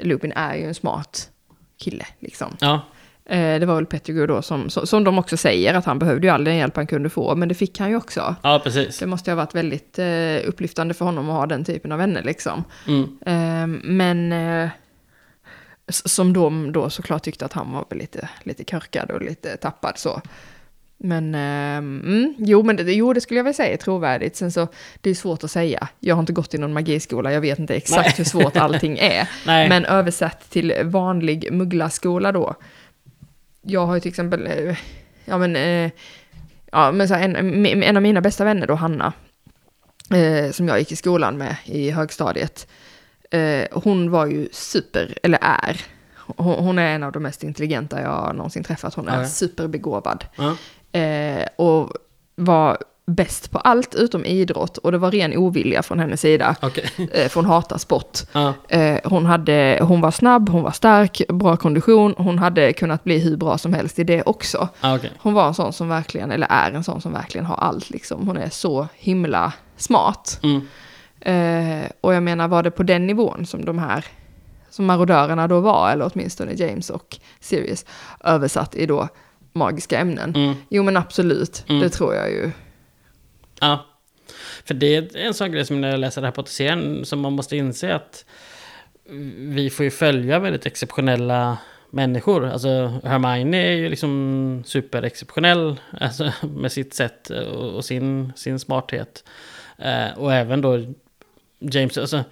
Lupin 0.00 0.32
är 0.32 0.54
ju 0.54 0.64
en 0.64 0.74
smart 0.74 1.30
kille 1.78 2.06
liksom. 2.18 2.56
Ja, 2.60 2.80
Eh, 3.24 3.60
det 3.60 3.66
var 3.66 3.74
väl 3.74 3.86
Pettigrew 3.86 4.34
då 4.34 4.42
som, 4.42 4.70
som, 4.70 4.86
som 4.86 5.04
de 5.04 5.18
också 5.18 5.36
säger 5.36 5.74
att 5.74 5.84
han 5.84 5.98
behövde 5.98 6.26
ju 6.26 6.32
all 6.32 6.44
den 6.44 6.56
hjälp 6.56 6.76
han 6.76 6.86
kunde 6.86 7.10
få. 7.10 7.34
Men 7.34 7.48
det 7.48 7.54
fick 7.54 7.78
han 7.78 7.90
ju 7.90 7.96
också. 7.96 8.34
ja 8.42 8.60
precis. 8.64 8.98
Det 8.98 9.06
måste 9.06 9.30
ju 9.30 9.36
ha 9.36 9.42
varit 9.44 9.54
väldigt 9.54 9.98
eh, 9.98 10.48
upplyftande 10.48 10.94
för 10.94 11.04
honom 11.04 11.30
att 11.30 11.36
ha 11.36 11.46
den 11.46 11.64
typen 11.64 11.92
av 11.92 11.98
vänner 11.98 12.22
liksom. 12.22 12.64
Mm. 12.88 13.80
Men 13.84 14.32
som 15.88 16.32
de 16.32 16.72
då 16.72 16.90
såklart 16.90 17.22
tyckte 17.22 17.44
att 17.44 17.52
han 17.52 17.72
var 17.72 17.84
väl 17.88 17.98
lite, 17.98 18.28
lite 18.42 18.64
körkad 18.64 19.10
och 19.10 19.22
lite 19.22 19.56
tappad 19.56 19.98
så. 19.98 20.22
Men 21.04 21.34
eh, 21.34 21.76
mm, 21.76 22.34
jo, 22.38 22.62
men 22.62 22.76
det, 22.76 22.92
jo, 22.92 23.12
det 23.12 23.20
skulle 23.20 23.38
jag 23.38 23.44
väl 23.44 23.54
säga 23.54 23.72
är 23.72 23.76
trovärdigt. 23.76 24.36
Sen 24.36 24.52
så, 24.52 24.68
det 25.00 25.10
är 25.10 25.14
svårt 25.14 25.44
att 25.44 25.50
säga. 25.50 25.88
Jag 26.00 26.14
har 26.14 26.20
inte 26.20 26.32
gått 26.32 26.54
i 26.54 26.58
någon 26.58 26.72
magiskola, 26.72 27.32
jag 27.32 27.40
vet 27.40 27.58
inte 27.58 27.74
exakt 27.74 28.06
Nej. 28.06 28.14
hur 28.16 28.24
svårt 28.24 28.56
allting 28.56 28.98
är. 28.98 29.28
Men 29.46 29.84
översatt 29.84 30.50
till 30.50 30.74
vanlig 30.84 31.52
mugglarskola 31.52 32.32
då. 32.32 32.54
Jag 33.62 33.86
har 33.86 33.94
ju 33.94 34.00
till 34.00 34.08
exempel, 34.08 34.46
eh, 34.46 34.76
ja 35.24 35.38
men, 35.38 35.56
eh, 35.56 35.90
ja 36.72 36.92
men 36.92 37.08
så 37.08 37.14
här, 37.14 37.22
en, 37.22 37.66
en 37.66 37.96
av 37.96 38.02
mina 38.02 38.20
bästa 38.20 38.44
vänner 38.44 38.66
då, 38.66 38.74
Hanna, 38.74 39.12
eh, 40.14 40.50
som 40.50 40.68
jag 40.68 40.78
gick 40.78 40.92
i 40.92 40.96
skolan 40.96 41.38
med 41.38 41.56
i 41.64 41.90
högstadiet. 41.90 42.66
Eh, 43.32 43.66
hon 43.72 44.10
var 44.10 44.26
ju 44.26 44.48
super, 44.52 45.14
eller 45.22 45.38
är, 45.42 45.80
hon, 46.36 46.54
hon 46.64 46.78
är 46.78 46.94
en 46.94 47.02
av 47.02 47.12
de 47.12 47.22
mest 47.22 47.42
intelligenta 47.42 48.00
jag 48.02 48.34
någonsin 48.36 48.64
träffat. 48.64 48.94
Hon 48.94 49.08
är 49.08 49.20
Ja, 49.20 49.28
superbegåvad. 49.28 50.24
ja. 50.36 50.56
Eh, 51.00 51.46
och 51.56 51.92
var 52.34 52.78
bäst 53.06 53.50
på 53.50 53.58
allt 53.58 53.94
utom 53.94 54.24
idrott. 54.24 54.78
Och 54.78 54.92
det 54.92 54.98
var 54.98 55.10
ren 55.10 55.36
ovilja 55.36 55.82
från 55.82 55.98
hennes 55.98 56.20
sida. 56.20 56.56
okej. 56.62 56.84
Eh, 57.12 57.28
för 57.28 57.34
hon 57.34 57.44
hatar 57.46 57.78
sport. 57.78 58.18
Ja, 58.32 58.54
Eh, 58.68 58.98
hon, 59.04 59.26
hade, 59.26 59.78
hon 59.82 60.00
var 60.00 60.10
snabb, 60.10 60.48
hon 60.48 60.62
var 60.62 60.70
stark, 60.70 61.22
bra 61.28 61.56
kondition, 61.56 62.14
hon 62.18 62.38
hade 62.38 62.72
kunnat 62.72 63.04
bli 63.04 63.18
hur 63.18 63.36
bra 63.36 63.58
som 63.58 63.72
helst 63.74 63.98
i 63.98 64.04
det 64.04 64.22
också. 64.22 64.68
okej. 64.82 65.12
Hon 65.18 65.34
var 65.34 65.46
en 65.48 65.54
sån 65.54 65.72
som 65.72 65.88
verkligen, 65.88 66.30
eller 66.32 66.46
är 66.50 66.72
en 66.72 66.84
sån 66.84 67.00
som 67.00 67.12
verkligen 67.12 67.46
har 67.46 67.56
allt 67.56 67.90
liksom. 67.90 68.26
Hon 68.26 68.36
är 68.36 68.50
så 68.50 68.88
himla 68.94 69.52
smart. 69.76 70.40
Mm. 70.42 70.68
Eh, 71.24 71.90
och 72.00 72.14
jag 72.14 72.22
menar, 72.22 72.48
var 72.48 72.62
det 72.62 72.70
på 72.70 72.82
den 72.82 73.06
nivån 73.06 73.46
som 73.46 73.64
de 73.64 73.78
här, 73.78 74.04
som 74.70 74.86
marodörerna 74.86 75.48
då 75.48 75.60
var, 75.60 75.90
eller 75.90 76.10
åtminstone 76.14 76.52
James 76.52 76.90
och 76.90 77.18
Sirius, 77.40 77.84
översatt 78.24 78.74
i 78.74 78.86
då 78.86 79.08
magiska 79.52 79.98
ämnen? 79.98 80.34
Mm. 80.36 80.54
Jo 80.68 80.82
men 80.82 80.96
absolut, 80.96 81.64
Mm. 81.68 81.80
det 81.80 81.88
tror 81.88 82.14
jag 82.14 82.30
ju. 82.30 82.50
Ja. 83.60 83.86
För 84.64 84.74
det 84.74 84.96
är 84.96 85.16
en 85.16 85.34
sån 85.34 85.52
grej 85.52 85.64
som 85.66 85.80
när 85.80 85.90
jag 85.90 86.00
läser 86.00 86.22
Harry 86.22 86.32
Potter-serien 86.32 87.04
som 87.04 87.20
man 87.20 87.32
måste 87.32 87.56
inse 87.56 87.94
att 87.94 88.24
vi 89.36 89.70
får 89.70 89.84
ju 89.84 89.90
följa 89.90 90.38
väldigt 90.38 90.66
exceptionella 90.66 91.58
människor. 91.90 92.46
Alltså 92.46 93.00
Hermione 93.04 93.56
är 93.56 93.72
ju 93.72 93.88
liksom 93.88 94.62
superexceptionell 94.66 95.80
alltså, 96.00 96.32
med 96.42 96.72
sitt 96.72 96.94
sätt 96.94 97.30
och, 97.30 97.74
och 97.74 97.84
sin, 97.84 98.32
sin 98.36 98.58
smarthet. 98.58 99.24
Eh, 99.78 100.18
och 100.18 100.32
även 100.34 100.60
då 100.60 100.78
James, 101.70 101.98
alltså 101.98 102.24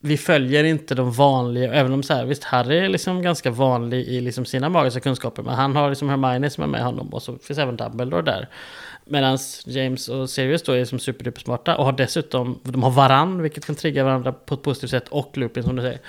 vi 0.00 0.16
följer 0.16 0.64
inte 0.64 0.94
de 0.94 1.12
vanliga, 1.12 1.74
även 1.74 1.92
om 1.92 2.02
så 2.02 2.14
här, 2.14 2.24
visst 2.24 2.44
Harry 2.44 2.78
är 2.78 2.88
liksom 2.88 3.22
ganska 3.22 3.50
vanlig 3.50 4.06
i 4.08 4.20
liksom 4.20 4.44
sina 4.44 4.68
magiska 4.68 5.00
kunskaper, 5.00 5.42
men 5.42 5.54
han 5.54 5.76
har 5.76 5.88
liksom 5.88 6.08
Hermione 6.08 6.50
som 6.50 6.64
är 6.64 6.68
med 6.68 6.84
honom 6.84 7.08
och 7.08 7.22
så 7.22 7.38
finns 7.38 7.58
även 7.58 7.76
Dumbledore 7.76 8.22
där. 8.22 8.48
Medan 9.04 9.38
James 9.66 10.08
och 10.08 10.30
Sirius 10.30 10.62
då 10.62 10.72
är 10.72 10.84
som 10.84 10.98
superduper 10.98 11.40
smarta 11.40 11.76
och 11.76 11.84
har 11.84 11.92
dessutom, 11.92 12.58
de 12.62 12.82
har 12.82 12.90
varann, 12.90 13.42
vilket 13.42 13.66
kan 13.66 13.74
trigga 13.74 14.04
varandra 14.04 14.32
på 14.32 14.54
ett 14.54 14.62
positivt 14.62 14.90
sätt, 14.90 15.08
och 15.08 15.36
Lupin 15.36 15.62
som 15.62 15.76
du 15.76 15.82
säger. 15.82 16.00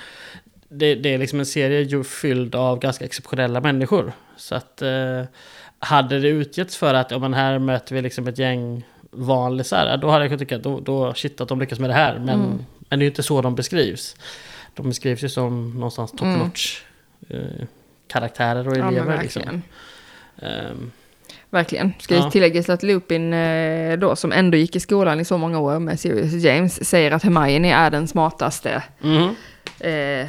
Det, 0.68 0.94
det 0.94 1.14
är 1.14 1.18
liksom 1.18 1.38
en 1.38 1.46
serie 1.46 1.80
ju 1.80 2.04
fylld 2.04 2.54
av 2.54 2.78
ganska 2.78 3.04
exceptionella 3.04 3.60
människor. 3.60 4.12
Så 4.36 4.54
att 4.54 4.82
eh, 4.82 5.22
hade 5.78 6.20
det 6.20 6.28
utgetts 6.28 6.76
för 6.76 6.94
att, 6.94 7.10
ja 7.10 7.18
men 7.18 7.34
här 7.34 7.58
möter 7.58 7.94
vi 7.94 8.02
liksom 8.02 8.28
ett 8.28 8.38
gäng 8.38 8.84
vanlisar, 9.10 9.96
då 9.96 10.10
hade 10.10 10.24
jag 10.24 10.30
kunnat 10.30 10.40
tycka 10.40 10.56
att 10.56 10.62
då, 10.62 10.80
då 10.80 11.14
shit 11.14 11.40
att 11.40 11.48
de 11.48 11.60
lyckas 11.60 11.78
med 11.78 11.90
det 11.90 11.94
här. 11.94 12.18
Men, 12.18 12.28
Mm. 12.40 12.58
men 12.88 12.98
det 12.98 13.02
är 13.02 13.04
ju 13.04 13.10
inte 13.10 13.22
så 13.22 13.42
de 13.42 13.54
beskrivs. 13.54 14.16
De 14.74 14.88
beskrivs 14.88 15.24
ju 15.24 15.28
som 15.28 15.74
någonstans 15.74 16.10
top 16.10 16.22
Mm. 16.22 16.38
notch 16.38 16.80
eh, 17.28 17.38
karaktärer 18.08 18.68
och 18.68 18.76
Ja, 18.76 18.88
elever. 18.88 19.22
liksom. 19.22 19.42
verkligen. 19.42 19.62
Ehm, 20.42 20.90
Verkligen. 21.50 21.92
Ska 21.98 22.14
Ja. 22.14 22.30
tilläggas 22.30 22.68
att 22.68 22.82
Lupin 22.82 23.32
eh, 23.32 23.98
då, 23.98 24.16
som 24.16 24.32
ändå 24.32 24.56
gick 24.56 24.76
i 24.76 24.80
skolan 24.80 25.20
i 25.20 25.24
så 25.24 25.38
många 25.38 25.58
år 25.58 25.78
med 25.78 26.00
Sirius 26.00 26.32
James, 26.44 26.88
säger 26.88 27.10
att 27.10 27.22
Hermione 27.22 27.72
är 27.74 27.90
den 27.90 28.08
smartaste 28.08 28.82
mhm. 29.00 29.34
eh, 29.80 30.26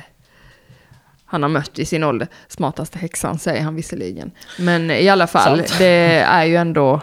han 1.26 1.42
har 1.44 1.50
mött 1.50 1.80
i 1.80 1.86
sin 1.86 2.04
ålder. 2.04 2.28
Smartaste 2.48 3.00
häxan 3.00 3.40
säger 3.40 3.62
han 3.62 3.76
visserligen. 3.76 4.32
Men 4.60 4.92
i 4.92 5.10
alla 5.10 5.28
fall, 5.28 5.58
Sant. 5.58 5.76
det 5.80 6.20
är 6.28 6.46
ju 6.46 6.56
ändå, 6.56 7.02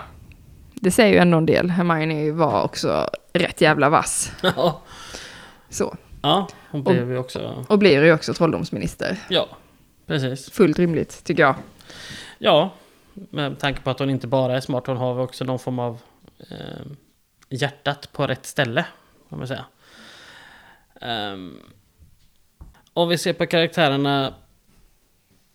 det 0.81 0.91
säger 0.91 1.13
ju 1.13 1.19
ändå 1.19 1.39
en 1.39 1.47
del. 1.47 1.71
Hermione 1.71 2.33
var 2.33 2.63
också 2.63 3.11
rätt 3.33 3.61
jävla 3.61 3.89
vass. 3.89 4.33
ja. 4.43 4.83
Så. 5.69 5.97
ja, 6.23 6.49
hon 6.71 6.83
blev 6.85 7.11
ju 7.11 7.19
också... 7.19 7.65
Och 7.69 7.79
blir 7.79 8.05
ju 8.05 8.13
också 8.13 8.35
trolldomsminister. 8.35 9.19
Ja, 9.29 9.49
precis. 10.07 10.51
Fullt 10.51 10.79
rimligt, 10.79 11.25
tycker 11.25 11.43
jag. 11.43 11.55
Ja, 12.39 12.71
med 13.15 13.59
tanke 13.59 13.81
på 13.81 13.91
att 13.91 13.99
hon 13.99 14.11
inte 14.11 14.27
bara 14.27 14.57
är 14.57 14.61
smart, 14.61 14.87
hon 14.87 14.97
har 14.97 15.21
också 15.21 15.45
någon 15.45 15.59
form 15.59 15.79
av 15.79 15.99
eh, 16.51 16.87
hjärtat 17.49 18.13
på 18.13 18.27
rätt 18.27 18.47
ställe, 18.47 18.85
kan 19.29 19.39
man 19.39 19.49
säga. 19.49 19.65
Ehm, 21.01 21.61
om 22.93 23.09
vi 23.09 23.19
ser 23.19 23.33
på 23.33 23.47
karaktärerna 23.47 24.35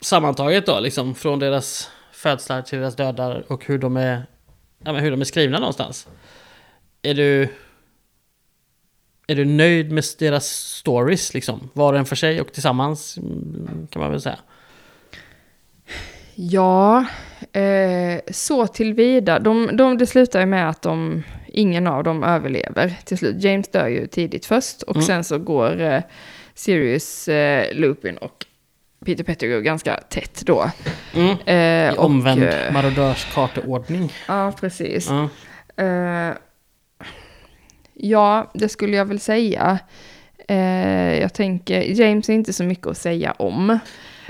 sammantaget 0.02 0.66
då, 0.66 0.80
liksom 0.80 1.16
från 1.16 1.40
deras 1.40 1.92
födslar 2.12 2.62
till 2.62 2.80
deras 2.80 2.96
dödar 2.96 3.44
och 3.48 3.66
hur 3.66 3.78
de 3.78 3.98
är, 3.98 4.26
ja, 4.84 4.94
men 4.94 5.04
hur 5.04 5.12
de 5.12 5.22
är 5.22 5.26
skrivna 5.26 5.60
någonstans. 5.60 6.08
Är 7.02 7.14
du, 7.14 7.48
är 9.28 9.36
du 9.36 9.46
nöjd 9.46 9.92
med 9.92 10.04
deras 10.20 10.48
stories, 10.48 11.34
liksom? 11.34 11.70
Var 11.74 11.94
och 11.94 12.00
en 12.00 12.06
för 12.06 12.16
sig 12.16 12.42
och 12.42 12.54
tillsammans, 12.54 13.18
mm, 13.18 13.88
kan 13.90 14.02
man 14.02 14.12
väl 14.12 14.22
säga. 14.22 14.40
Ja, 16.36 17.06
eh, 17.54 18.22
så 18.32 18.68
tillvida. 18.68 19.40
De, 19.40 19.70
de, 19.78 19.98
det 19.98 20.06
slutar 20.08 20.40
ju 20.40 20.46
med 20.46 20.70
att 20.70 20.82
de, 20.82 21.24
ingen 21.48 21.88
av 21.88 22.04
dem 22.04 22.24
överlever 22.24 22.98
till 23.06 23.18
slut. 23.18 23.44
James 23.44 23.68
dör 23.68 23.88
ju 23.88 24.08
tidigt 24.08 24.46
först 24.46 24.82
och 24.82 24.96
Mm. 24.96 25.06
sen 25.06 25.24
så 25.24 25.38
går 25.40 25.82
eh, 25.82 26.02
Sirius, 26.54 27.28
eh, 27.28 27.74
Lupin 27.76 28.18
och 28.18 28.46
Peter 29.06 29.24
Pettigrew 29.24 29.64
ganska 29.64 29.96
tätt 30.10 30.42
då. 30.46 30.72
Mm. 31.16 31.38
Eh, 31.46 31.94
I 31.94 31.98
omvänd 31.98 32.44
eh, 32.44 32.74
marodörskarteordning. 32.74 34.14
Ja, 34.28 34.52
precis. 34.60 35.10
Ja. 35.10 35.30
Eh, 35.84 36.34
ja, 37.94 38.52
det 38.54 38.70
skulle 38.70 38.98
jag 38.98 39.06
väl 39.06 39.20
säga. 39.20 39.80
Eh, 40.48 41.20
jag 41.20 41.34
tänker, 41.34 41.82
James 41.82 42.30
är 42.30 42.34
inte 42.34 42.54
så 42.54 42.64
mycket 42.64 42.88
att 42.88 42.98
säga 42.98 43.32
om. 43.32 43.80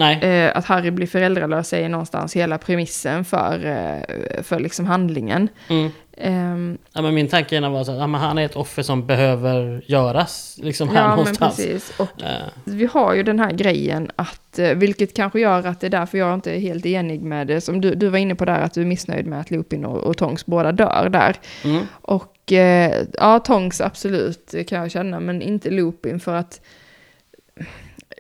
Nej. 0.01 0.23
Eh, 0.45 0.57
att 0.57 0.65
Harry 0.65 0.91
blir 0.91 1.07
föräldralös 1.07 1.73
är 1.73 1.89
någonstans 1.89 2.35
hela 2.35 2.57
premissen 2.57 3.25
för, 3.25 3.65
eh, 3.65 4.43
för 4.43 4.59
liksom 4.59 4.85
handlingen. 4.85 5.47
Mm. 5.69 5.91
Ehm, 6.17 6.77
Ja, 6.93 7.01
men 7.01 7.13
min 7.13 7.27
tanke 7.27 7.59
var 7.59 7.81
att 7.81 7.87
ja, 7.87 8.07
men 8.07 8.21
han 8.21 8.37
är 8.37 8.45
ett 8.45 8.55
offer 8.55 8.83
som 8.83 9.05
behöver 9.05 9.83
göras 9.85 10.59
liksom 10.61 10.89
här 10.89 11.01
ja, 11.01 11.07
men 11.07 11.17
någonstans. 11.17 11.55
precis. 11.55 11.93
Och 11.99 12.21
Eh, 12.23 12.47
vi 12.65 12.85
har 12.85 13.13
ju 13.13 13.23
den 13.23 13.39
här 13.39 13.51
grejen 13.51 14.11
att, 14.15 14.59
eh, 14.59 14.69
vilket 14.69 15.15
kanske 15.15 15.39
gör 15.39 15.67
att 15.67 15.79
det 15.79 15.87
är 15.87 15.91
därför 15.91 16.17
jag 16.17 16.33
inte 16.33 16.51
är 16.51 16.59
helt 16.59 16.85
enig 16.85 17.21
med 17.21 17.47
det, 17.47 17.61
som 17.61 17.81
du, 17.81 17.95
du 17.95 18.07
var 18.09 18.17
inne 18.17 18.35
på 18.35 18.45
där, 18.45 18.61
att 18.61 18.73
du 18.73 18.81
är 18.81 18.85
missnöjd 18.85 19.25
med 19.25 19.39
att 19.39 19.51
Lupin 19.51 19.85
och, 19.85 19.97
och 19.97 20.17
Tonks 20.17 20.45
båda 20.45 20.71
dör 20.71 21.09
där. 21.09 21.35
mm. 21.63 21.83
Och 22.01 22.51
eh, 22.51 23.05
ja, 23.13 23.39
Tonks 23.39 23.81
absolut 23.81 24.55
kan 24.67 24.81
jag 24.81 24.91
känna, 24.91 25.19
men 25.19 25.41
inte 25.41 25.69
Lupin 25.69 26.19
för 26.19 26.35
att 26.35 26.61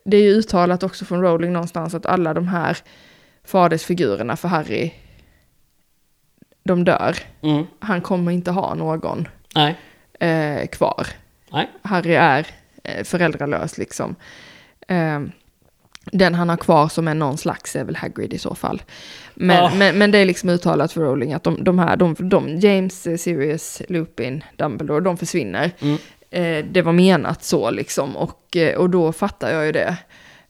det 0.05 0.17
är 0.17 0.21
ju 0.21 0.29
uttalat 0.29 0.83
också 0.83 1.05
från 1.05 1.21
Rowling 1.21 1.53
någonstans 1.53 1.93
att 1.93 2.05
alla 2.05 2.33
de 2.33 2.47
här 2.47 2.77
fadersfigurerna 3.43 4.35
för 4.37 4.47
Harry, 4.47 4.91
de 6.63 6.83
dör. 6.83 7.17
Mm. 7.41 7.65
Han 7.79 8.01
kommer 8.01 8.31
inte 8.31 8.51
ha 8.51 8.75
någon 8.75 9.27
eh, 10.19 10.67
kvar. 10.67 11.07
Nej. 11.51 11.69
Harry 11.81 12.13
är 12.13 12.47
eh, 12.83 13.03
föräldralös 13.03 13.77
liksom. 13.77 14.15
Eh, 14.87 15.19
den 16.11 16.35
han 16.35 16.49
har 16.49 16.57
kvar 16.57 16.87
som 16.87 17.07
är 17.07 17.13
någon 17.13 17.37
slags 17.37 17.75
är 17.75 17.83
väl 17.83 17.95
Hagrid 17.95 18.33
i 18.33 18.37
så 18.37 18.55
fall. 18.55 18.81
Men, 19.33 19.57
Ja. 19.57 19.71
men, 19.75 19.97
men 19.97 20.11
det 20.11 20.17
är 20.17 20.25
liksom 20.25 20.49
uttalat 20.49 20.91
för 20.91 21.01
Rowling 21.01 21.33
att 21.33 21.43
de, 21.43 21.63
de 21.63 21.79
här, 21.79 21.95
de, 21.97 22.15
de, 22.19 22.59
James, 22.59 23.07
eh, 23.07 23.17
Sirius, 23.17 23.81
Lupin, 23.89 24.43
Dumbledore, 24.57 24.99
de 24.99 25.17
försvinner. 25.17 25.71
Mm. 25.79 25.97
Eh, 26.31 26.65
det 26.65 26.81
var 26.81 26.93
menat 26.93 27.43
så 27.43 27.71
liksom 27.71 28.17
och, 28.17 28.57
eh, 28.57 28.77
och 28.77 28.89
då 28.89 29.11
fattar 29.11 29.53
jag 29.53 29.65
ju 29.65 29.71
det. 29.71 29.97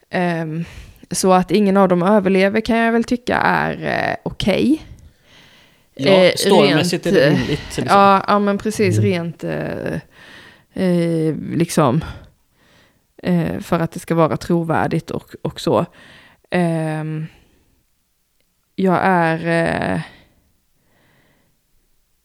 Ehm, 0.09 0.65
så 1.11 1.33
att 1.33 1.51
ingen 1.51 1.77
av 1.77 1.87
dem 1.87 2.03
överlever 2.03 2.61
kan 2.61 2.77
jag 2.77 2.91
väl 2.91 3.03
tycka 3.03 3.37
är 3.37 4.09
eh, 4.09 4.15
okej. 4.23 4.81
Ja, 5.95 6.11
Eh, 6.11 6.33
storymässigt 6.35 7.05
är 7.05 7.11
det 7.11 7.29
rent, 7.29 7.39
rimligt. 7.39 7.77
Liksom. 7.77 7.85
Ja, 7.87 8.23
ja, 8.27 8.39
men 8.39 8.57
precis 8.57 8.99
rent 8.99 9.43
eh, 9.43 9.93
eh, 10.73 11.35
liksom 11.53 12.03
eh, 13.23 13.59
för 13.59 13.79
att 13.79 13.91
det 13.91 13.99
ska 13.99 14.15
vara 14.15 14.37
trovärdigt 14.37 15.11
och, 15.11 15.35
och 15.41 15.61
så. 15.61 15.85
Ehm, 16.49 17.27
jag 18.75 18.99
är... 19.03 20.01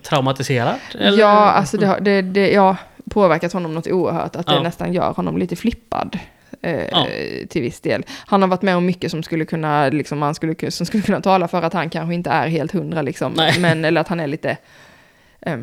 Traumatiserad? 0.02 0.76
Eller? 0.98 1.18
Ja, 1.18 1.28
alltså 1.50 1.76
det, 1.76 1.86
har- 1.86 2.00
det, 2.00 2.22
det 2.22 2.52
ja, 2.52 2.76
påverkat 3.10 3.52
honom 3.52 3.74
något 3.74 3.86
oerhört. 3.86 4.36
Att 4.36 4.46
det 4.46 4.52
Ja. 4.54 4.62
nästan 4.62 4.92
gör 4.92 5.12
honom 5.12 5.38
lite 5.38 5.56
flippad. 5.56 6.18
Eh, 6.62 6.84
Ja. 6.90 7.06
Till 7.48 7.62
viss 7.62 7.80
del. 7.80 8.04
Han 8.26 8.42
har 8.42 8.48
varit 8.48 8.62
med 8.62 8.76
om 8.76 8.86
mycket 8.86 9.10
som 9.10 9.22
skulle 9.22 9.44
kunna, 9.44 9.88
liksom, 9.88 10.18
man 10.18 10.34
skulle, 10.34 10.70
som 10.70 10.86
skulle 10.86 11.02
kunna 11.02 11.20
tala 11.20 11.48
för 11.48 11.62
att 11.62 11.72
han 11.72 11.90
kanske 11.90 12.14
inte 12.14 12.30
är 12.30 12.48
helt 12.48 12.72
hundra. 12.72 13.02
Liksom, 13.02 13.32
Nej. 13.36 13.60
men, 13.60 13.84
eller 13.84 14.00
att 14.00 14.08
han 14.08 14.20
är 14.20 14.26
lite... 14.26 14.56
Eh, 15.40 15.58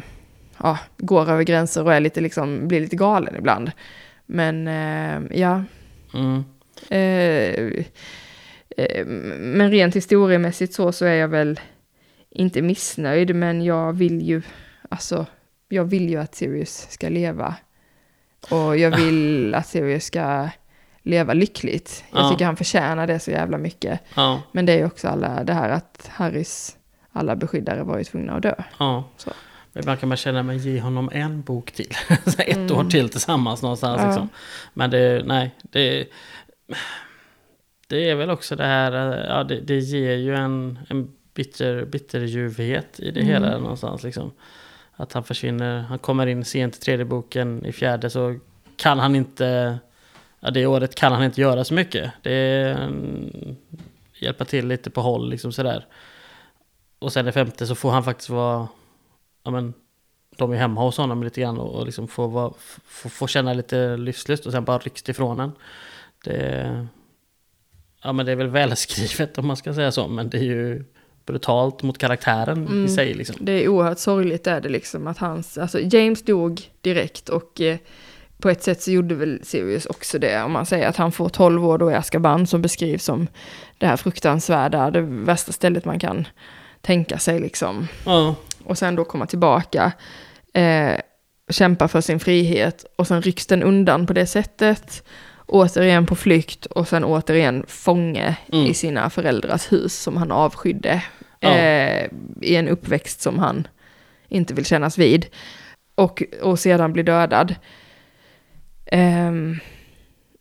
ja, 0.57 0.78
går 0.98 1.32
över 1.32 1.44
gränser 1.44 1.84
och 1.84 1.94
är 1.94 1.99
lite, 1.99 2.22
liksom, 2.22 2.68
blir 2.68 2.80
lite 2.82 2.95
galen 2.95 3.36
ibland. 3.36 3.72
Men 4.26 4.68
eh, 4.68 5.40
ja, 5.40 5.64
Mm. 6.14 6.44
Eh, 6.90 7.84
eh, 8.78 9.06
men 9.38 9.72
rent 9.72 9.95
historiemässigt 9.95 10.74
så, 10.74 10.91
så 10.91 11.06
är 11.06 11.14
jag 11.15 11.28
väl 11.28 11.60
inte 12.30 12.61
missnöjd, 12.61 13.36
men 13.36 13.64
jag 13.64 13.94
vill 13.94 14.22
ju, 14.22 14.41
alltså, 14.90 15.26
jag 15.70 15.86
vill 15.86 16.10
ju 16.10 16.18
att 16.18 16.36
Sirius 16.36 16.88
ska 16.90 17.10
leva. 17.10 17.56
Och 18.49 18.78
jag 18.78 18.98
vill 18.98 19.56
att 19.56 19.68
Sirius 19.68 20.06
ska 20.06 20.49
leva 21.04 21.34
lyckligt. 21.34 22.04
Jag 22.12 22.22
Ja. 22.24 22.30
tycker 22.30 22.46
han 22.46 22.56
förtjänar 22.56 23.08
det 23.08 23.20
så 23.20 23.32
jävla 23.32 23.58
mycket. 23.58 24.00
Ja, 24.16 24.42
Men 24.52 24.66
det 24.66 24.74
är 24.74 24.78
ju 24.78 24.86
också 24.86 25.08
alla, 25.08 25.44
det 25.44 25.54
här 25.54 25.70
att 25.70 26.10
Harrys 26.14 26.78
alla 27.12 27.36
beskyddare 27.36 27.84
var 27.84 27.98
ju 27.98 28.04
tvungna 28.04 28.34
att 28.34 28.42
dö. 28.44 28.56
ja. 28.78 29.04
Så. 29.18 29.32
Ibland 29.76 30.00
kan 30.00 30.10
man 30.10 30.18
känna 30.18 30.44
mig 30.44 30.58
ge 30.58 30.80
honom 30.80 31.10
en 31.14 31.42
bok 31.42 31.72
till. 31.72 31.92
Ett 32.38 32.56
Mm. 32.58 32.78
år 32.78 32.84
till 32.84 33.10
tillsammans 33.10 33.62
någonstans. 33.62 34.02
Ja. 34.02 34.08
Liksom. 34.08 34.30
Men 34.74 34.90
det, 34.90 35.24
nej, 35.26 35.56
det, 35.62 36.08
det 37.88 38.10
är 38.10 38.16
väl 38.16 38.30
också 38.30 38.56
det 38.56 38.66
här, 38.66 38.92
ja 39.30 39.44
det, 39.44 39.60
det 39.62 39.80
ger 39.80 40.16
ju 40.16 40.36
en, 40.36 40.80
en 40.90 41.12
bitter, 41.34 41.86
bitterljuvhet 41.86 43.00
i 43.00 43.12
det 43.12 43.20
Mm. 43.20 43.34
hela 43.34 43.58
någonstans. 43.58 44.04
Liksom. 44.04 44.32
Att 44.96 45.14
han 45.14 45.24
försvinner, 45.24 45.80
han 45.82 46.00
kommer 46.00 46.28
in 46.28 46.46
sent 46.46 46.76
i 46.76 46.80
tredje 46.80 47.06
boken, 47.06 47.66
i 47.66 47.72
fjärde 47.72 48.10
så 48.10 48.40
kan 48.76 49.00
han 49.00 49.16
inte, 49.16 49.78
ja 50.44 50.52
det 50.52 50.65
året 50.65 50.95
kan 50.95 51.11
han 51.11 51.24
inte 51.24 51.41
göra 51.41 51.64
så 51.64 51.74
mycket. 51.74 52.11
Det 52.22 52.32
är, 52.34 52.84
mm, 52.84 53.56
hjälpa 54.20 54.45
till 54.45 54.68
lite 54.68 54.90
på 54.90 55.02
håll 55.02 55.30
liksom 55.30 55.52
sådär. 55.52 55.86
Och 56.99 57.14
sen 57.14 57.28
i 57.28 57.32
femte 57.32 57.68
så 57.68 57.76
får 57.76 57.91
han 57.91 58.03
faktiskt 58.03 58.30
vara, 58.30 58.68
ja 59.44 59.52
men, 59.52 59.74
de 60.38 60.52
är 60.52 60.56
hemma 60.57 60.82
hos 60.82 60.98
honom 60.98 61.24
lite 61.24 61.41
grann 61.41 61.57
och, 61.60 61.76
och 61.76 61.86
liksom 61.86 62.07
få, 62.07 62.28
vara, 62.28 62.53
få, 62.86 63.10
få 63.10 63.28
känna 63.28 63.53
lite 63.53 63.98
livslust 63.98 64.45
och 64.45 64.52
sen 64.52 64.64
bara 64.64 64.78
rycks 64.78 65.03
det 65.03 65.10
ifrån 65.10 65.40
en. 65.40 65.52
Det, 66.24 66.88
ja 68.03 68.14
men 68.14 68.26
det 68.26 68.32
är 68.32 68.36
väl 68.36 68.48
välskrivet 68.48 69.38
om 69.38 69.48
man 69.48 69.57
ska 69.57 69.74
säga 69.74 69.91
så, 69.91 70.07
men 70.07 70.30
det 70.30 70.38
är 70.38 70.44
ju 70.44 70.84
brutalt 71.26 71.84
mot 71.84 71.98
karaktären 71.98 72.68
Mm. 72.68 72.86
i 72.86 72.90
sig 72.90 73.14
liksom. 73.14 73.36
Det 73.40 73.52
är 73.52 73.68
oerhört 73.68 73.99
sorgligt 73.99 74.48
är 74.48 74.61
det 74.61 74.70
liksom 74.70 75.07
att 75.07 75.18
hans, 75.18 75.57
alltså 75.57 75.80
James 75.80 76.24
dog 76.24 76.61
direkt 76.82 77.30
och 77.30 77.61
eh, 77.61 77.78
på 78.44 78.49
ett 78.49 78.64
sätt 78.64 78.82
så 78.82 78.91
gjorde 78.91 79.15
väl 79.15 79.40
Sirius 79.44 79.86
också 79.86 80.20
det. 80.20 80.44
Om 80.44 80.52
man 80.52 80.65
säger 80.65 80.88
att 80.88 80.98
han 80.98 81.11
får 81.11 81.30
12 81.30 81.65
år 81.65 81.78
då 81.78 81.91
i 81.91 81.94
Azkaban 81.94 82.48
som 82.48 82.61
beskrivs 82.61 83.03
som 83.03 83.28
det 83.78 83.88
här 83.88 83.98
fruktansvärda, 83.98 84.91
det 84.91 85.02
värsta 85.02 85.52
stället 85.52 85.86
man 85.86 85.99
kan 85.99 86.28
tänka 86.82 87.18
sig 87.20 87.40
liksom. 87.40 87.88
Ja, 88.06 88.36
Och 88.64 88.78
sen 88.78 88.95
då 88.95 89.03
komma 89.06 89.26
tillbaka, 89.26 89.91
eh, 90.53 90.94
kämpa 91.49 91.88
för 91.88 92.02
sin 92.02 92.20
frihet 92.20 92.86
och 92.95 93.07
sen 93.07 93.22
rycks 93.22 93.45
den 93.48 93.64
undan 93.64 94.07
på 94.07 94.14
det 94.14 94.26
sättet. 94.26 95.03
Återigen 95.45 96.06
på 96.06 96.15
flykt 96.15 96.65
och 96.65 96.88
sen 96.88 97.03
återigen 97.03 97.65
fånge 97.68 98.38
Mm. 98.53 98.65
i 98.65 98.74
sina 98.74 99.10
föräldrars 99.10 99.72
hus 99.72 99.94
som 99.99 100.18
han 100.18 100.32
avskydde. 100.32 101.03
Ja. 101.40 101.49
Eh, 101.49 102.07
I 102.41 102.56
en 102.56 102.68
uppväxt 102.68 103.22
som 103.22 103.40
han 103.40 103.68
inte 104.30 104.53
vill 104.53 104.65
kännas 104.65 104.98
vid. 104.98 105.26
Och, 105.95 106.24
och 106.41 106.60
sedan 106.60 106.94
bli 106.94 107.03
dödad. 107.03 107.56
Ehm, 108.94 109.60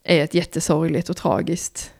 är 0.03 0.23
ett 0.23 0.33
jättesorgligt 0.33 1.09
och 1.09 1.17
tragiskt 1.17 1.93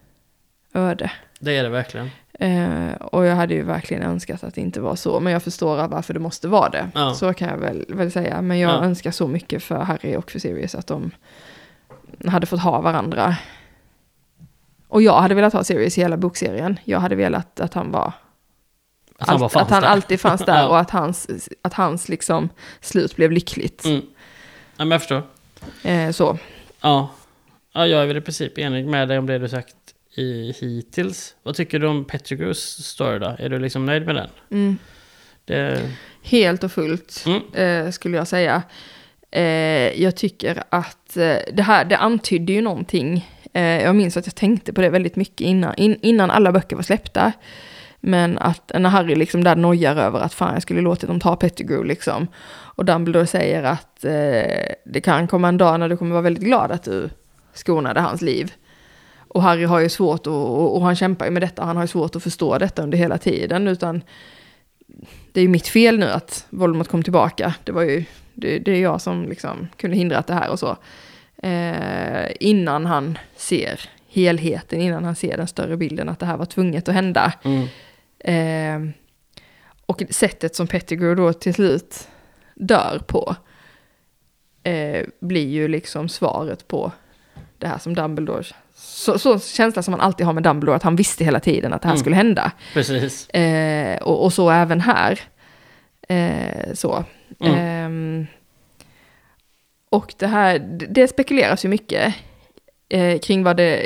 öde. 0.73 1.11
det 1.39 1.57
är 1.57 1.63
det 1.63 1.69
verkligen. 1.69 2.09
Eh, 2.39 2.91
och 3.01 3.25
jag 3.25 3.35
hade 3.35 3.53
ju 3.53 3.63
verkligen 3.63 4.03
önskat 4.03 4.43
att 4.43 4.55
det 4.55 4.61
inte 4.61 4.81
var 4.81 4.95
så. 4.95 5.19
Men 5.19 5.34
jag 5.34 5.43
förstår 5.43 5.88
varför 5.88 6.13
det 6.13 6.19
måste 6.19 6.47
vara 6.47 6.69
det. 6.69 6.89
Ja. 6.95 7.13
Så 7.13 7.34
kan 7.34 7.47
jag 7.49 7.57
väl, 7.57 7.85
väl 7.89 8.11
säga. 8.11 8.41
Men 8.41 8.59
jag 8.59 8.71
Ja. 8.71 8.84
önskar 8.84 9.11
så 9.11 9.27
mycket 9.27 9.63
för 9.63 9.75
Harry 9.80 10.15
och 10.15 10.31
för 10.31 10.39
Sirius 10.39 10.75
att 10.75 10.88
de 10.88 11.11
hade 12.27 12.45
fått 12.45 12.59
ha 12.61 12.81
varandra. 12.81 13.35
Och 14.88 15.01
jag 15.01 15.21
hade 15.21 15.35
velat 15.35 15.53
ha 15.53 15.63
Sirius 15.63 15.97
i 15.97 16.01
hela 16.01 16.17
bokserien. 16.17 16.80
Jag 16.84 16.99
hade 16.99 17.15
velat 17.15 17.59
att 17.59 17.73
han 17.73 17.91
var... 17.91 18.13
Att 19.17 19.27
han, 19.30 19.41
allt- 19.43 19.55
att 19.55 19.69
han 19.69 19.84
alltid 19.84 20.19
fanns 20.19 20.41
där 20.45 20.57
Ja. 20.61 20.67
och 20.67 20.80
att 20.80 20.89
hans, 20.89 21.27
att 21.61 21.73
hans 21.73 22.09
liksom 22.09 22.49
slut 22.81 23.15
blev 23.15 23.31
lyckligt. 23.31 23.85
Mm. 23.85 24.01
Ja, 24.77 24.85
men 24.85 24.91
jag 24.91 25.01
förstår. 25.01 25.21
Eh, 25.84 26.11
så. 26.11 26.38
Ja. 26.81 27.11
ja, 27.73 27.88
jag 27.88 28.02
är 28.03 28.06
väl 28.07 28.18
i 28.18 28.22
princip 28.22 28.57
enig 28.57 28.85
med 28.85 29.07
dig 29.07 29.18
om 29.18 29.26
det 29.26 29.40
du 29.40 29.49
sagt 29.49 29.76
i 30.15 30.52
hittills. 30.60 31.35
Vad 31.44 31.56
tycker 31.56 31.80
du 31.80 31.88
om 31.88 32.06
Pettigrews 32.06 32.85
story 32.85 33.19
då? 33.19 33.35
Är 33.40 33.49
du 33.49 33.60
liksom 33.60 33.85
nöjd 33.85 34.06
med 34.06 34.15
den? 34.15 34.30
Mm. 34.52 34.77
Det, 35.45 35.90
Helt 36.23 36.64
och 36.64 36.72
fullt 36.72 37.26
Mm. 37.27 37.41
eh, 37.85 37.91
skulle 37.91 38.18
jag 38.18 38.27
säga. 38.27 38.64
Eh, 39.31 40.02
jag 40.02 40.15
tycker 40.15 40.64
att 40.69 41.18
eh, 41.18 41.38
det 41.53 41.64
här, 41.64 41.85
det 41.85 41.98
antydde 41.98 42.53
ju 42.53 42.61
någonting. 42.61 43.30
Eh, 43.53 43.64
jag 43.84 43.95
minns 43.95 44.18
att 44.18 44.26
jag 44.26 44.35
tänkte 44.35 44.73
på 44.73 44.81
det 44.81 44.90
väldigt 44.90 45.15
mycket 45.15 45.41
innan, 45.41 45.76
in, 45.76 45.98
innan 46.02 46.31
alla 46.31 46.52
böcker 46.52 46.76
var 46.76 46.84
släppta. 46.84 47.31
Men 48.05 48.38
att 48.38 48.71
när 48.80 48.89
Harry 48.89 49.15
liksom 49.15 49.43
där 49.43 49.55
nojar 49.55 49.95
över 49.95 50.19
att 50.19 50.34
fan 50.34 50.53
jag 50.53 50.61
skulle 50.61 50.81
låtit 50.81 51.09
dem 51.09 51.19
ta 51.19 51.35
Pettigrew 51.35 51.88
liksom. 51.88 52.27
Och 52.75 52.85
Dumbledore 52.85 53.27
säger 53.27 53.63
att 53.63 54.05
eh, 54.05 54.73
det 54.85 55.01
kan 55.03 55.27
komma 55.27 55.47
en 55.47 55.57
dag 55.57 55.80
när 55.80 55.89
du 55.89 55.97
kommer 55.97 56.11
vara 56.11 56.21
väldigt 56.21 56.43
glad 56.43 56.71
att 56.71 56.84
du 56.84 57.09
skonade 57.53 58.01
hans 58.01 58.21
liv. 58.21 58.53
Och 59.27 59.43
Harry 59.43 59.63
har 59.63 59.80
ju 59.80 59.89
svårt 59.89 60.27
och, 60.27 60.59
och, 60.59 60.75
och 60.75 60.81
han 60.81 60.95
kämpar 60.95 61.25
ju 61.25 61.31
med 61.31 61.41
detta, 61.41 61.63
han 61.63 61.75
har 61.75 61.84
ju 61.84 61.88
svårt 61.88 62.15
att 62.15 62.23
förstå 62.23 62.57
detta 62.57 62.84
under 62.84 62.97
hela 62.97 63.17
tiden. 63.17 63.67
Utan 63.67 64.01
det 65.31 65.39
är 65.39 65.43
ju 65.43 65.49
mitt 65.49 65.67
fel 65.67 65.99
nu 65.99 66.05
att 66.05 66.45
Voldemort 66.49 66.88
kom 66.88 67.03
tillbaka. 67.03 67.53
Det 67.63 67.71
var 67.71 67.84
ju, 67.84 68.03
det, 68.34 68.59
det 68.59 68.71
är 68.71 68.81
jag 68.81 69.01
som 69.01 69.30
liksom 69.30 69.67
kunde 69.77 69.97
hindra 69.97 70.23
det 70.27 70.34
här 70.34 70.49
och 70.49 70.59
så. 70.59 70.77
Eh, 71.38 72.31
innan 72.39 72.85
han 72.85 73.17
ser 73.35 73.80
helheten, 74.09 74.81
innan 74.81 75.03
han 75.03 75.15
ser 75.15 75.38
den 75.38 75.47
större 75.47 75.77
bilden 75.77 76.09
att 76.09 76.19
det 76.19 76.25
här 76.25 76.38
var 76.38 76.45
tvunget 76.45 76.89
att 76.89 76.95
hända. 76.95 77.34
mm. 77.43 77.67
Eh, 78.23 78.79
och 79.85 80.03
sättet 80.09 80.55
som 80.55 80.67
Pettigrew 80.67 81.21
då 81.21 81.33
till 81.33 81.53
slut 81.53 82.07
dör 82.55 83.01
på 83.07 83.35
eh, 84.63 85.05
blir 85.19 85.47
ju 85.47 85.67
liksom 85.67 86.09
svaret 86.09 86.67
på 86.67 86.91
det 87.57 87.67
här 87.67 87.77
som 87.77 87.93
Dumbledore, 87.93 88.43
så, 88.75 89.19
så 89.19 89.39
känsla 89.39 89.83
som 89.83 89.91
man 89.91 90.01
alltid 90.01 90.25
har 90.25 90.33
med 90.33 90.43
Dumbledore, 90.43 90.75
att 90.75 90.83
han 90.83 90.95
visste 90.95 91.23
hela 91.23 91.39
tiden 91.39 91.73
att 91.73 91.81
det 91.81 91.87
här 91.87 91.93
Mm. 91.93 91.99
skulle 91.99 92.15
hända. 92.15 92.51
Precis. 92.73 93.29
Eh, 93.29 93.97
och, 93.97 94.23
och 94.23 94.33
så 94.33 94.49
även 94.49 94.81
här. 94.81 95.19
Eh, 96.09 96.73
så. 96.73 97.03
Mm. 97.39 97.55
Ehm, 97.57 98.27
och 99.89 100.13
det 100.17 100.27
här, 100.27 100.59
det 100.89 101.07
spekuleras 101.07 101.65
ju 101.65 101.69
mycket 101.69 102.15
eh, 102.89 103.19
kring 103.19 103.43
vad 103.43 103.57
det 103.57 103.83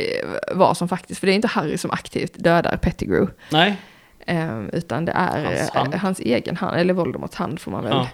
var 0.51 0.73
som 0.73 0.89
faktiskt, 0.89 1.19
för 1.19 1.27
det 1.27 1.33
är 1.33 1.35
inte 1.35 1.47
Harry 1.47 1.77
som 1.77 1.91
aktivt 1.91 2.33
dödar 2.35 2.77
Pettigrew. 2.77 3.33
Nej. 3.51 3.75
Ehm, 4.27 4.69
utan 4.73 5.05
det 5.05 5.11
är 5.11 5.43
Hans 5.45 5.59
hans, 5.59 5.69
hand. 5.69 5.93
hans 5.95 6.19
egen 6.19 6.55
hand, 6.57 6.77
eller 6.79 6.93
Voldemorts 6.93 7.35
hand 7.35 7.59
får 7.59 7.71
man 7.71 7.83
väl 7.83 7.93
Ja. 7.93 8.07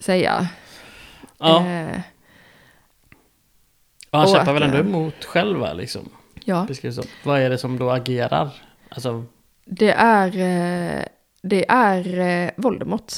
säga. 0.00 0.48
Ja. 1.38 1.66
Eh, 1.66 2.00
Och 4.10 4.18
han 4.18 4.28
kämpar 4.28 4.52
väl 4.52 4.62
ändå 4.62 4.76
eh, 4.76 4.86
emot 4.86 5.24
själva 5.24 5.72
liksom. 5.72 6.08
ja, 6.44 6.64
Beskrivs. 6.68 6.98
Vad 7.24 7.40
är 7.40 7.50
det 7.50 7.58
som 7.58 7.78
då 7.78 7.90
agerar? 7.90 8.50
Alltså, 8.88 9.24
det 9.64 9.90
är, 9.92 10.26
eh, 10.28 11.02
det 11.42 11.70
är 11.70 12.18
eh, 12.18 12.50
Voldemort. 12.56 13.12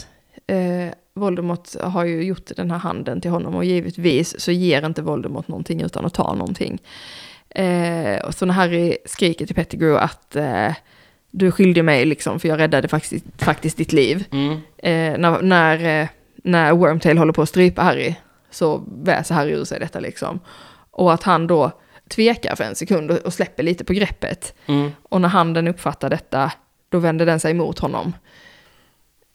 Eh, 0.46 0.88
Voldemort 1.14 1.80
har 1.80 2.04
ju 2.04 2.22
gjort 2.22 2.50
den 2.56 2.70
här 2.70 2.78
handen 2.78 3.20
till 3.20 3.30
honom 3.30 3.54
och 3.54 3.64
givetvis 3.64 4.40
så 4.40 4.52
ger 4.52 4.86
inte 4.86 5.02
Voldemort 5.02 5.48
någonting 5.48 5.80
utan 5.82 6.06
att 6.06 6.14
ta 6.14 6.34
någonting. 6.34 6.78
Eh, 7.48 8.24
och 8.24 8.34
så 8.34 8.46
när 8.46 8.54
Harry 8.54 8.96
skriker 9.06 9.46
till 9.46 9.54
Pettigrew 9.56 10.04
att 10.04 10.36
eh, 10.36 10.74
du 11.30 11.46
är 11.46 11.50
skyldig 11.50 11.84
mig 11.84 12.04
liksom 12.04 12.40
för 12.40 12.48
jag 12.48 12.58
räddade 12.58 12.88
faktiskt, 12.88 13.24
faktiskt 13.38 13.76
ditt 13.76 13.92
liv. 13.92 14.24
mm, 14.32 14.52
Eh, 14.78 15.18
när, 15.18 15.42
när, 15.42 16.02
eh, 16.02 16.08
när 16.44 16.72
Wormtail 16.72 17.18
håller 17.18 17.32
på 17.32 17.42
att 17.42 17.48
strypa 17.48 17.82
Harry 17.82 18.14
så 18.50 18.82
väser 19.04 19.34
Harry 19.34 19.52
ur 19.52 19.64
sig 19.64 19.80
detta 19.80 20.00
liksom. 20.00 20.40
Och 20.90 21.12
att 21.12 21.22
han 21.22 21.46
då 21.46 21.72
tvekar 22.08 22.56
för 22.56 22.64
en 22.64 22.74
sekund 22.74 23.10
och, 23.10 23.18
och 23.18 23.32
släpper 23.34 23.62
lite 23.62 23.84
på 23.84 23.92
greppet. 23.92 24.54
mm, 24.66 24.90
Och 25.02 25.20
när 25.20 25.28
handen 25.28 25.68
uppfattar 25.68 26.10
detta, 26.10 26.52
då 26.88 26.98
vänder 26.98 27.26
den 27.26 27.40
sig 27.40 27.54
mot 27.54 27.78
honom. 27.78 28.12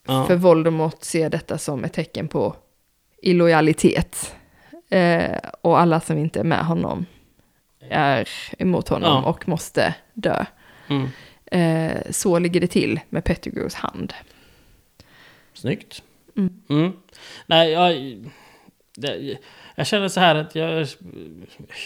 ja. 0.06 0.24
För 0.26 0.34
Voldemort 0.36 1.02
ser 1.04 1.30
detta 1.30 1.58
som 1.58 1.84
ett 1.84 1.92
tecken 1.92 2.28
på 2.28 2.54
illojalitet. 3.22 4.34
Eh, 4.90 5.38
och 5.60 5.80
alla 5.80 6.00
som 6.00 6.18
inte 6.18 6.40
är 6.40 6.44
med 6.44 6.64
honom 6.66 7.06
är 7.90 8.28
emot 8.58 8.88
honom 8.88 9.22
Ja. 9.24 9.30
och 9.30 9.48
måste 9.48 9.94
dö. 10.14 10.44
Mm. 10.88 11.08
Eh, 11.52 11.96
så 12.10 12.38
ligger 12.38 12.60
det 12.60 12.66
till 12.66 13.00
med 13.08 13.24
Pettigrews 13.24 13.74
hand. 13.74 14.12
Snyggt. 15.54 16.02
Mm. 16.36 16.52
Mm. 16.68 16.92
Nej, 17.46 17.70
jag, 17.70 18.18
det, 18.96 19.38
jag 19.74 19.86
känner 19.86 20.08
så 20.08 20.20
här 20.20 20.34
att 20.34 20.54
jag 20.54 20.86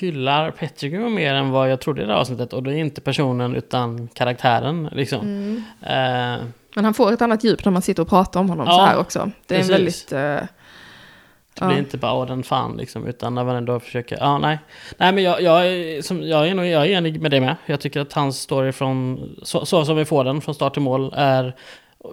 hyllar 0.01 0.51
Pettigrew 0.51 1.11
mer 1.15 1.35
än 1.35 1.51
vad 1.51 1.71
jag 1.71 1.81
trodde 1.81 2.03
i 2.03 2.05
det 2.07 2.13
här 2.13 2.21
avsnittet. 2.21 2.53
Och 2.53 2.63
det 2.63 2.75
är 2.75 2.77
inte 2.77 3.01
personen 3.01 3.57
utan 3.57 4.09
karaktären. 4.09 4.89
Liksom. 4.93 5.19
Eh, 5.83 6.39
Men 6.75 6.85
han 6.85 6.95
får 6.95 7.13
ett 7.13 7.23
annat 7.23 7.45
djup 7.45 7.65
när 7.65 7.73
man 7.73 7.83
sitter 7.83 8.03
och 8.03 8.09
pratar 8.09 8.41
om 8.41 8.49
honom 8.49 8.67
Ja, 8.67 8.73
så 8.73 8.85
här 8.85 8.99
också. 8.99 9.31
Det 9.47 9.55
är 9.55 9.59
en 9.59 9.69
precis. 9.69 10.13
väldigt... 10.13 10.13
eh, 10.13 10.49
det 11.61 11.67
blir 11.67 11.79
inte 11.79 11.99
bara 11.99 12.13
åh 12.13 12.27
den 12.27 12.43
fan 12.43 12.77
liksom. 12.77 13.07
Utan 13.07 13.35
när 13.35 13.45
man 13.45 13.57
ändå 13.57 13.81
försöker. 13.81 14.19
Ja, 14.21 14.39
nej. 14.39 14.59
Nej, 14.99 15.13
men 15.13 15.25
jag, 15.25 15.43
jag, 15.43 15.67
är, 15.67 16.03
som, 16.03 16.23
jag, 16.23 16.49
är 16.49 16.55
nog, 16.55 16.67
jag 16.67 16.87
är 16.87 16.91
enig 16.91 17.21
med 17.21 17.31
det 17.31 17.41
med. 17.41 17.57
Jag 17.67 17.81
tycker 17.81 18.01
att 18.01 18.13
hans 18.13 18.41
story 18.41 18.73
från 18.73 19.21
så, 19.43 19.67
så 19.67 19.85
som 19.85 19.97
vi 19.97 20.05
får 20.05 20.25
den 20.25 20.41
från 20.41 20.55
start 20.55 20.73
till 20.73 20.83
mål 20.83 21.13
är 21.17 21.45
eh, 21.45 22.11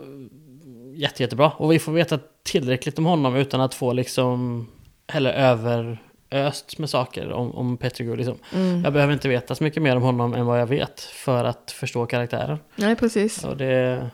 jätte, 0.94 1.24
jättebra. 1.24 1.52
Och 1.58 1.72
vi 1.72 1.80
får 1.80 1.92
veta 1.92 2.20
tillräckligt 2.44 3.00
om 3.00 3.06
honom 3.06 3.36
utan 3.36 3.62
att 3.62 3.74
få 3.74 3.94
liksom 3.94 4.68
heller 5.08 5.34
överöst 5.34 6.78
med 6.78 6.90
saker 6.90 7.32
om, 7.32 7.56
om 7.56 7.78
Pettigrew. 7.78 8.18
Liksom. 8.18 8.38
mm. 8.54 8.84
Jag 8.84 8.94
behöver 8.94 9.14
inte 9.14 9.30
veta 9.30 9.56
så 9.56 9.64
mycket 9.64 9.84
mer 9.84 9.96
om 9.96 10.02
honom 10.02 10.34
än 10.34 10.46
vad 10.46 10.62
jag 10.62 10.68
vet 10.68 11.00
för 11.00 11.44
att 11.44 11.72
förstå 11.72 12.06
karaktären. 12.06 12.58
Nej, 12.76 12.96
precis. 12.96 13.46
Och 13.46 13.58
det... 13.58 14.10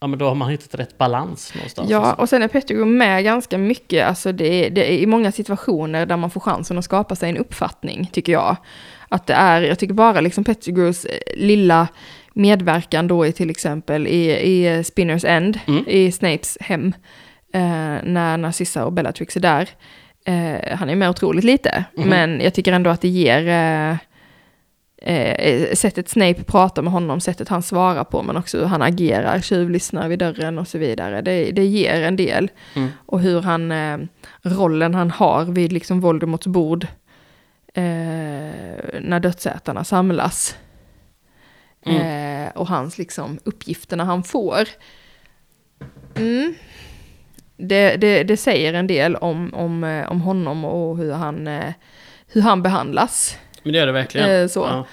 Ja 0.00 0.06
men 0.06 0.18
då 0.18 0.26
har 0.28 0.34
man 0.34 0.50
hittat 0.50 0.74
rätt 0.80 0.98
balans 0.98 1.54
någonstans. 1.54 1.90
Ja, 1.90 2.12
och 2.14 2.28
sen 2.28 2.42
är 2.42 2.48
Pettigrew 2.48 2.96
med 2.98 3.24
ganska 3.24 3.58
mycket, 3.58 4.06
alltså 4.06 4.32
det 4.32 4.66
är, 4.66 4.70
det 4.70 4.92
är 4.92 4.98
i 4.98 5.06
många 5.06 5.32
situationer 5.32 6.06
där 6.06 6.16
man 6.16 6.30
får 6.30 6.40
chansen 6.40 6.78
att 6.78 6.84
skapa 6.84 7.16
sig 7.16 7.30
en 7.30 7.36
uppfattning, 7.36 8.10
tycker 8.12 8.32
jag. 8.32 8.56
Att 9.08 9.26
det 9.26 9.34
är, 9.34 9.62
jag 9.62 9.78
tycker 9.78 9.94
bara 9.94 10.20
liksom 10.20 10.44
Pettigrews 10.44 11.04
eh, 11.04 11.18
lilla 11.36 11.88
medverkan 12.32 13.08
då 13.08 13.26
i 13.26 13.32
till 13.32 13.50
exempel 13.50 14.06
i, 14.06 14.30
i 14.38 14.84
Spinners 14.84 15.24
End, 15.24 15.58
Mm. 15.66 15.84
i 15.88 16.12
Snapes 16.12 16.58
hem, 16.60 16.92
eh, 17.54 17.60
när 18.04 18.36
Narcissa 18.36 18.84
och 18.84 18.92
Bellatrix 18.92 19.36
är 19.36 19.40
där. 19.40 19.68
Eh, 20.24 20.76
han 20.78 20.90
är 20.90 20.96
med 20.96 21.10
otroligt 21.10 21.44
lite, 21.44 21.84
Mhm. 21.96 22.08
men 22.08 22.40
jag 22.40 22.54
tycker 22.54 22.72
ändå 22.72 22.90
att 22.90 23.00
det 23.00 23.08
ger 23.08 23.48
eh, 23.48 23.96
eh, 25.02 25.74
sättet 25.74 26.08
Snape 26.08 26.44
pratar 26.44 26.82
med 26.82 26.92
honom, 26.92 27.20
sättet 27.20 27.48
han 27.48 27.62
svarar 27.62 28.04
på, 28.04 28.22
men 28.22 28.36
också 28.36 28.58
hur 28.58 28.66
han 28.66 28.82
agerar, 28.82 29.40
tjuvlyssnar 29.40 30.08
vid 30.08 30.18
dörren 30.18 30.58
och 30.58 30.68
så 30.68 30.78
vidare. 30.78 31.22
Det, 31.22 31.50
det 31.50 31.64
ger 31.66 32.02
en 32.02 32.16
del. 32.16 32.50
Mm. 32.74 32.88
Och 33.06 33.20
hur 33.20 33.42
han, 33.42 33.72
eh, 33.72 33.98
rollen 34.42 34.94
han 34.94 35.10
har 35.10 35.44
vid 35.44 35.72
liksom 35.72 36.00
Voldemorts 36.00 36.46
bord, 36.46 36.86
eh, 37.74 37.82
när 39.00 39.20
dödsätarna 39.20 39.84
samlas. 39.84 40.56
Mm. 41.86 42.46
Eh, 42.46 42.52
och 42.54 42.68
hans 42.68 42.98
liksom 42.98 43.38
uppgifterna 43.44 44.04
han 44.04 44.22
får. 44.22 44.68
Mm. 46.14 46.54
Det, 47.56 47.96
det, 47.96 48.22
det 48.22 48.36
säger 48.36 48.74
en 48.74 48.86
del 48.86 49.16
om, 49.16 49.54
om, 49.54 49.84
eh, 49.84 50.10
om 50.10 50.20
honom 50.20 50.64
och 50.64 50.96
hur 50.96 51.12
han, 51.12 51.46
eh, 51.46 51.72
hur 52.26 52.40
han 52.40 52.62
behandlas. 52.62 53.38
Men 53.68 53.72
det 53.72 53.78
gör 53.78 53.86
det 53.86 53.92
verkligen. 53.92 54.30
Eh, 54.42 54.48
så. 54.48 54.60
Ja. 54.60 54.86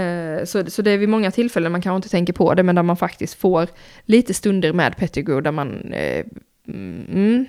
Eh, 0.00 0.44
Så, 0.44 0.70
så 0.70 0.82
det 0.82 0.90
är 0.90 0.98
vid 0.98 1.08
många 1.08 1.30
tillfällen 1.30 1.72
man 1.72 1.82
kanske 1.82 1.96
inte 1.96 2.08
tänker 2.08 2.32
på 2.32 2.54
det, 2.54 2.62
men 2.62 2.74
där 2.74 2.82
man 2.82 2.96
faktiskt 2.96 3.34
får 3.34 3.68
lite 4.04 4.34
stunder 4.34 4.72
med 4.72 4.96
Pettigrew 4.96 5.42
där 5.44 5.52
man 5.52 5.92
eh, 5.92 6.24
mm, 6.68 7.46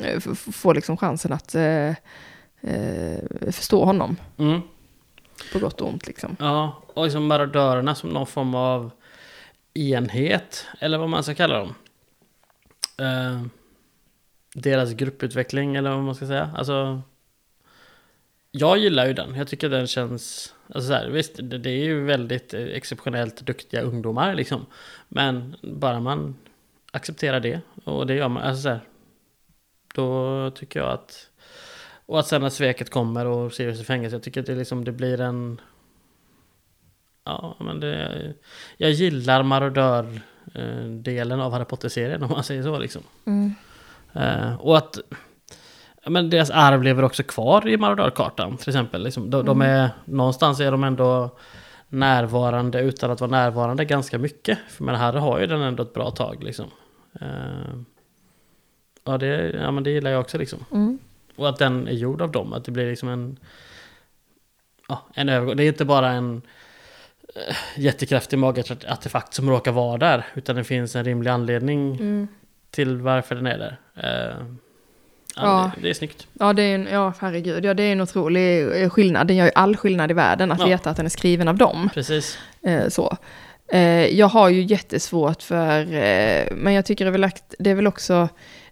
eh, 0.00 0.20
får 0.52 0.74
liksom 0.74 0.96
chansen 0.96 1.32
att 1.32 1.54
eh, 1.54 1.88
eh, 2.60 3.18
förstå 3.52 3.84
honom 3.84 4.16
Mm. 4.38 4.60
på 5.52 5.58
gott 5.58 5.80
och 5.80 5.88
ont 5.88 6.06
liksom. 6.06 6.36
Ja, 6.40 6.82
och 6.94 7.04
liksom 7.04 7.26
marodörerna 7.26 7.94
som 7.94 8.10
någon 8.10 8.26
form 8.26 8.54
av 8.54 8.90
enhet, 9.74 10.66
eller 10.80 10.98
vad 10.98 11.08
man 11.08 11.22
ska 11.22 11.34
kalla 11.34 11.58
dem. 11.58 11.74
Deras 14.54 14.92
grupputveckling, 14.92 15.76
eller 15.76 15.90
vad 15.90 16.02
man 16.04 16.14
ska 16.14 16.26
säga. 16.26 16.50
Alltså, 16.56 17.02
jag 18.50 18.78
gillar 18.78 19.06
ju 19.06 19.12
den. 19.12 19.34
Jag 19.34 19.48
tycker 19.48 19.68
den 19.68 19.86
känns... 19.86 20.54
Alltså 20.74 20.88
så 20.88 20.94
här, 20.94 21.08
visst, 21.08 21.36
det, 21.36 21.58
det 21.58 21.70
är 21.70 21.84
ju 21.84 22.04
väldigt 22.04 22.54
eh, 22.54 22.62
exceptionellt 22.62 23.40
duktiga 23.46 23.82
ungdomar 23.82 24.34
liksom. 24.34 24.66
Men 25.08 25.56
bara 25.62 26.00
man 26.00 26.36
accepterar 26.92 27.40
det, 27.40 27.60
och 27.84 28.06
det 28.06 28.14
gör 28.14 28.28
man, 28.28 28.42
alltså 28.42 28.62
så 28.62 28.68
här, 28.68 28.80
Då 29.94 30.50
tycker 30.50 30.80
jag 30.80 30.90
att... 30.90 31.26
Och 32.06 32.20
att 32.20 32.26
sen 32.26 32.42
när 32.42 32.48
sveket 32.48 32.90
kommer 32.90 33.26
och 33.26 33.52
Sirius 33.52 33.80
i 33.80 33.84
fängelse, 33.84 34.16
jag 34.16 34.22
tycker 34.22 34.40
att 34.40 34.46
det, 34.46 34.54
liksom, 34.54 34.84
det 34.84 34.92
blir 34.92 35.20
en... 35.20 35.60
Ja, 37.24 37.56
men 37.60 37.80
det... 37.80 38.34
Jag 38.76 38.90
gillar 38.90 39.42
marodör-delen 39.42 41.40
av 41.40 41.52
Harry 41.52 41.64
Potter-serien 41.64 42.22
om 42.22 42.30
man 42.30 42.44
säger 42.44 42.62
så 42.62 42.78
liksom. 42.78 43.02
Eh, 44.12 44.54
och 44.54 44.76
att... 44.78 44.98
Men 46.10 46.30
deras 46.30 46.50
arv 46.50 46.82
lever 46.82 47.02
också 47.04 47.22
kvar 47.22 47.68
i 47.68 47.76
marodörkartan 47.76 48.56
till 48.56 48.68
exempel. 48.68 49.02
Liksom, 49.02 49.30
de, 49.30 49.46
de 49.46 49.60
är, 49.62 49.90
någonstans 50.04 50.60
är 50.60 50.70
de 50.70 50.84
ändå 50.84 51.30
närvarande 51.88 52.80
utan 52.80 53.10
att 53.10 53.20
vara 53.20 53.30
närvarande 53.30 53.84
ganska 53.84 54.18
mycket. 54.18 54.58
För 54.68 54.84
men 54.84 54.94
Harry 54.94 55.18
har 55.18 55.40
ju 55.40 55.46
den 55.46 55.60
ändå 55.62 55.82
ett 55.82 55.94
bra 55.94 56.10
tag 56.10 56.42
liksom. 56.42 56.66
Eh, 57.20 57.80
ja, 59.04 59.18
det, 59.18 59.50
ja, 59.50 59.70
men 59.70 59.84
det 59.84 59.90
gillar 59.90 60.10
jag 60.10 60.20
också 60.20 60.38
liksom. 60.38 60.64
Mm. 60.72 60.98
Och 61.36 61.48
att 61.48 61.58
den 61.58 61.88
är 61.88 61.92
gjord 61.92 62.22
av 62.22 62.30
dem. 62.32 62.52
Att 62.52 62.64
det 62.64 62.70
blir 62.72 62.90
liksom 62.90 63.08
en... 63.08 63.38
Ja, 64.88 65.02
en 65.14 65.28
övergång. 65.28 65.56
Det 65.56 65.64
är 65.64 65.68
inte 65.68 65.84
bara 65.84 66.10
en 66.10 66.42
eh, 67.34 67.56
jättekraftig 67.76 68.38
magartefakt 68.38 69.34
som 69.34 69.50
råkar 69.50 69.72
vara 69.72 69.98
där. 69.98 70.26
Utan 70.34 70.56
det 70.56 70.64
finns 70.64 70.96
en 70.96 71.04
rimlig 71.04 71.30
anledning 71.30 71.96
Mm. 71.96 72.28
till 72.70 72.96
varför 73.00 73.34
den 73.34 73.46
är 73.46 73.58
där. 73.58 73.78
Eh, 73.94 74.46
ja. 75.42 75.70
Det, 75.76 75.82
det 75.82 75.90
är 75.90 75.94
snyggt. 75.94 76.26
Ja, 76.38 76.52
det 76.52 76.62
är 76.62 76.74
en, 76.74 76.88
ja, 76.92 77.12
herregud, 77.20 77.64
ja, 77.64 77.74
det 77.74 77.82
är 77.82 77.92
en 77.92 78.00
otrolig 78.00 78.82
eh, 78.82 78.90
skillnad. 78.90 79.26
Den 79.26 79.36
gör 79.36 79.44
ju 79.44 79.52
all 79.54 79.76
skillnad 79.76 80.10
i 80.10 80.14
världen 80.14 80.52
att 80.52 80.60
Ja. 80.60 80.66
veta 80.66 80.90
att 80.90 80.96
den 80.96 81.06
är 81.06 81.10
skriven 81.10 81.48
av 81.48 81.56
dem. 81.56 81.90
Precis. 81.94 82.38
Eh, 82.66 82.88
så. 82.88 83.16
Eh, 83.72 84.06
jag 84.06 84.26
har 84.26 84.48
ju 84.48 84.62
jättesvårt 84.62 85.42
för, 85.42 85.80
eh, 85.80 86.44
men 86.52 86.72
jag 86.72 86.84
tycker 86.84 87.04
det 87.04 87.08
är 87.08 87.12
väl, 87.12 87.24
akt- 87.24 87.54
det 87.58 87.70
är 87.70 87.74
väl 87.74 87.86
också 87.86 88.28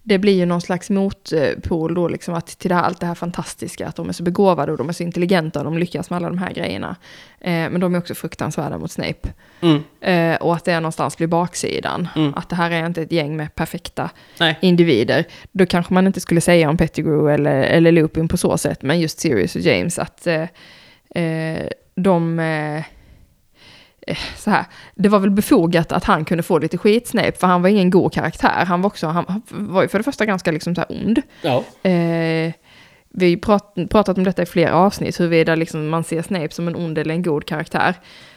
det 0.08 0.18
blir 0.18 0.32
ju 0.32 0.46
någon 0.46 0.60
slags 0.60 0.90
motpol 0.90 1.94
då, 1.94 2.08
liksom 2.08 2.34
att 2.34 2.46
till 2.46 2.68
det 2.68 2.74
här, 2.74 2.82
allt 2.82 3.00
det 3.00 3.06
här 3.06 3.14
fantastiska, 3.14 3.86
att 3.86 3.96
de 3.96 4.08
är 4.08 4.12
så 4.12 4.22
begåvade 4.22 4.72
och 4.72 4.78
de 4.78 4.88
är 4.88 4.92
så 4.92 5.02
intelligenta 5.02 5.58
och 5.58 5.64
de 5.64 5.78
lyckas 5.78 6.10
med 6.10 6.16
alla 6.16 6.28
de 6.28 6.38
här 6.38 6.52
grejerna. 6.52 6.96
Eh, 7.40 7.50
men 7.50 7.80
de 7.80 7.94
är 7.94 7.98
också 7.98 8.14
fruktansvärda 8.14 8.78
mot 8.78 8.90
Snape. 8.90 9.28
Mm. 9.60 9.82
Eh, 10.00 10.36
och 10.36 10.54
att 10.54 10.64
det 10.64 10.80
någonstans 10.80 11.16
blir 11.16 11.26
baksidan. 11.26 12.08
Mm. 12.16 12.34
Att 12.34 12.48
det 12.48 12.56
här 12.56 12.70
är 12.70 12.86
inte 12.86 13.02
ett 13.02 13.12
gäng 13.12 13.36
med 13.36 13.54
perfekta 13.54 14.10
Nej. 14.40 14.58
individer. 14.60 15.24
Då 15.52 15.66
kanske 15.66 15.94
man 15.94 16.06
inte 16.06 16.20
skulle 16.20 16.40
säga 16.40 16.70
om 16.70 16.76
Pettigrew 16.76 17.34
eller, 17.34 17.62
eller 17.62 17.92
Lupin 17.92 18.28
på 18.28 18.36
så 18.36 18.58
sätt, 18.58 18.82
men 18.82 19.00
just 19.00 19.20
Sirius 19.20 19.56
och 19.56 19.60
James, 19.60 19.98
att 19.98 20.26
eh, 20.26 20.44
eh, 21.24 21.66
de... 21.94 22.40
Eh, 24.08 24.16
så 24.36 24.50
här, 24.50 24.64
det 24.94 25.08
var 25.08 25.18
väl 25.18 25.30
befogat 25.30 25.92
att 25.92 26.04
han 26.04 26.24
kunde 26.24 26.42
få 26.42 26.58
lite 26.58 26.78
skit, 26.78 27.06
Snape, 27.08 27.32
för 27.32 27.46
han 27.46 27.62
var 27.62 27.68
ingen 27.68 27.90
god 27.90 28.12
karaktär. 28.12 28.64
Han 28.64 28.82
var 28.82 28.86
också, 28.86 29.06
han, 29.06 29.42
var 29.48 29.82
ju 29.82 29.88
för 29.88 29.98
det 29.98 30.04
första 30.04 30.26
ganska 30.26 30.52
liksom 30.52 30.74
så 30.74 30.80
här 30.80 30.90
ond. 30.90 31.22
Ja. 31.42 31.64
Eh, 31.90 32.52
vi 33.10 33.30
har 33.34 33.36
prat, 33.40 33.74
pratat 33.90 34.18
om 34.18 34.24
detta 34.24 34.42
i 34.42 34.46
flera 34.46 34.74
avsnitt, 34.74 35.20
huruvida 35.20 35.54
liksom 35.54 35.88
man 35.88 36.04
ser 36.04 36.22
Snape 36.22 36.50
som 36.50 36.68
en 36.68 36.76
ond 36.76 36.98
eller 36.98 37.14
en 37.14 37.22
god 37.22 37.44
karaktär. 37.46 37.94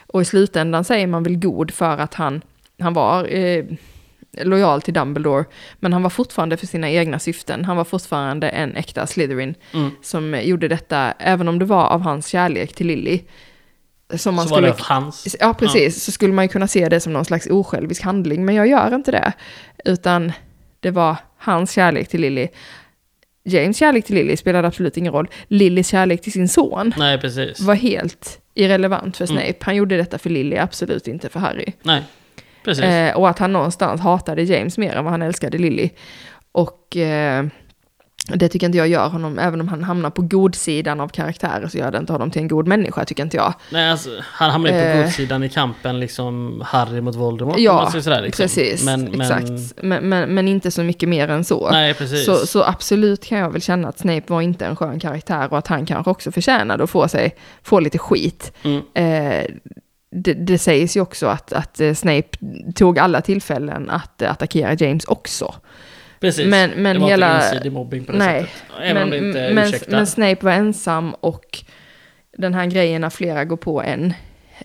Och 0.07 0.21
i 0.21 0.25
slutändan 0.25 0.83
säger 0.83 1.07
man 1.07 1.23
väl 1.23 1.35
god 1.35 1.71
för 1.71 1.97
att 1.97 2.13
han, 2.13 2.41
han 2.79 2.93
var 2.93 3.35
eh, 3.35 3.65
lojal 4.31 4.81
till 4.81 4.93
Dumbledore, 4.93 5.45
men 5.79 5.93
han 5.93 6.03
var 6.03 6.09
fortfarande 6.09 6.57
för 6.57 6.67
sina 6.67 6.89
egna 6.89 7.19
syften. 7.19 7.65
Han 7.65 7.77
var 7.77 7.83
fortfarande 7.83 8.49
en 8.49 8.75
äkta 8.75 9.07
Slytherin 9.07 9.55
Mm. 9.73 9.91
som 10.01 10.41
gjorde 10.43 10.67
detta, 10.67 11.13
även 11.19 11.47
om 11.47 11.59
det 11.59 11.65
var 11.65 11.85
av 11.87 12.01
hans 12.01 12.27
kärlek 12.27 12.73
till 12.75 12.87
Lily. 12.87 13.19
Som 14.17 14.35
man 14.35 14.47
så 14.47 14.49
var 14.55 14.57
skulle, 14.57 14.67
det 14.67 14.81
hans. 14.81 15.35
ja 15.39 15.53
precis, 15.53 16.03
så 16.03 16.11
skulle 16.11 16.33
man 16.33 16.45
ju 16.45 16.49
kunna 16.49 16.67
se 16.67 16.89
det 16.89 16.99
som 16.99 17.13
någon 17.13 17.25
slags 17.25 17.47
osjälvisk 17.47 18.01
handling, 18.03 18.45
men 18.45 18.55
jag 18.55 18.67
gör 18.67 18.95
inte 18.95 19.11
det. 19.11 19.33
Utan 19.85 20.31
det 20.79 20.91
var 20.91 21.15
hans 21.37 21.71
kärlek 21.71 22.07
till 22.09 22.21
Lily. 22.21 22.47
James 23.43 23.77
kärlek 23.77 24.05
till 24.05 24.15
Lily 24.15 24.37
spelade 24.37 24.67
absolut 24.67 24.97
ingen 24.97 25.13
roll. 25.13 25.27
Lillys 25.47 25.87
kärlek 25.87 26.21
till 26.21 26.31
sin 26.31 26.47
son 26.47 26.93
Nej, 26.97 27.17
precis. 27.17 27.59
var 27.59 27.75
helt 27.75 28.39
irrelevant 28.53 29.17
för 29.17 29.29
Mm. 29.31 29.43
Snape. 29.43 29.65
Han 29.65 29.75
gjorde 29.75 29.97
detta 29.97 30.17
för 30.17 30.29
Lily, 30.29 30.57
absolut 30.57 31.07
inte 31.07 31.29
för 31.29 31.39
Harry. 31.39 31.73
Nej, 31.83 32.03
precis. 32.63 32.83
Eh, 32.83 33.17
och 33.17 33.29
att 33.29 33.39
han 33.39 33.53
någonstans 33.53 34.01
hatade 34.01 34.43
James 34.43 34.77
mer 34.77 34.95
än 34.95 35.03
vad 35.03 35.11
han 35.13 35.21
älskade 35.21 35.57
Lily. 35.57 35.89
Och 36.51 36.97
eh, 36.97 37.45
det 38.27 38.49
tycker 38.49 38.65
inte 38.65 38.77
jag 38.77 38.87
gör 38.87 39.09
honom, 39.09 39.39
även 39.39 39.61
om 39.61 39.67
han 39.67 39.83
hamnar 39.83 40.09
på 40.09 40.21
godsidan 40.21 40.99
av 40.99 41.07
karaktärer 41.07 41.67
så 41.67 41.77
gör 41.77 41.91
det 41.91 41.97
inte 41.97 42.13
honom 42.13 42.31
till 42.31 42.41
en 42.41 42.47
god 42.47 42.67
människa, 42.67 43.05
tycker 43.05 43.23
inte 43.23 43.37
jag. 43.37 43.53
Nej, 43.69 43.91
alltså, 43.91 44.09
han 44.21 44.51
hamnar 44.51 44.69
ju 44.69 44.75
på 44.75 44.81
Eh. 44.81 45.03
godsidan 45.03 45.43
i 45.43 45.49
kampen, 45.49 45.99
liksom 45.99 46.61
Harry 46.65 47.01
mot 47.01 47.15
Voldemort. 47.15 47.59
Ja, 47.59 47.89
säger 47.91 48.03
sådär, 48.03 48.21
liksom. 48.21 48.43
Precis, 48.43 48.85
men, 48.85 49.03
men, 49.03 49.21
exakt. 49.21 49.83
Men, 49.83 50.09
men, 50.09 50.35
men 50.35 50.47
inte 50.47 50.71
så 50.71 50.83
mycket 50.83 51.09
mer 51.09 51.27
än 51.27 51.43
så. 51.43 51.69
Nej, 51.71 51.93
precis. 51.93 52.25
Så, 52.25 52.35
så 52.47 52.63
absolut 52.63 53.25
kan 53.25 53.37
jag 53.37 53.49
väl 53.49 53.61
känna 53.61 53.87
att 53.87 53.99
Snape 53.99 54.23
var 54.27 54.41
inte 54.41 54.65
en 54.65 54.75
skön 54.75 54.99
karaktär 54.99 55.47
och 55.51 55.57
att 55.57 55.67
han 55.67 55.85
kanske 55.85 56.11
också 56.11 56.31
förtjänade 56.31 56.83
att 56.83 56.89
få, 56.89 57.07
sig, 57.07 57.35
få 57.63 57.79
lite 57.79 57.97
skit. 57.97 58.53
Mm. 58.63 58.81
Eh, 58.93 59.45
det, 60.15 60.33
det 60.33 60.57
sägs 60.57 60.97
ju 60.97 61.01
också 61.01 61.27
att, 61.27 61.53
att 61.53 61.79
eh, 61.79 61.93
Snape 61.93 62.29
tog 62.75 62.99
alla 62.99 63.21
tillfällen 63.21 63.89
att 63.89 64.21
eh, 64.21 64.31
attackera 64.31 64.73
James 64.73 65.05
också. 65.05 65.55
Precis. 66.21 66.47
men- 66.47 66.69
men 66.71 66.95
det 66.95 67.01
var 67.01 67.09
hela- 67.09 67.35
inte 67.35 67.47
ensidig 67.47 67.71
mobbing 67.71 68.05
på 68.05 68.11
det 68.11 68.17
Nej, 68.17 68.39
sättet. 68.41 68.63
Även 68.81 69.03
om 69.03 69.09
det 69.09 69.17
inte 69.17 69.51
men, 69.53 69.67
ursäktar. 69.67 69.91
men 69.91 70.07
Snape 70.07 70.45
var 70.45 70.51
ensam 70.51 71.13
och 71.19 71.63
den 72.37 72.53
här 72.53 72.65
grejen 72.65 73.01
när 73.01 73.09
flera 73.09 73.45
går 73.45 73.57
på 73.57 73.81
en. 73.81 74.13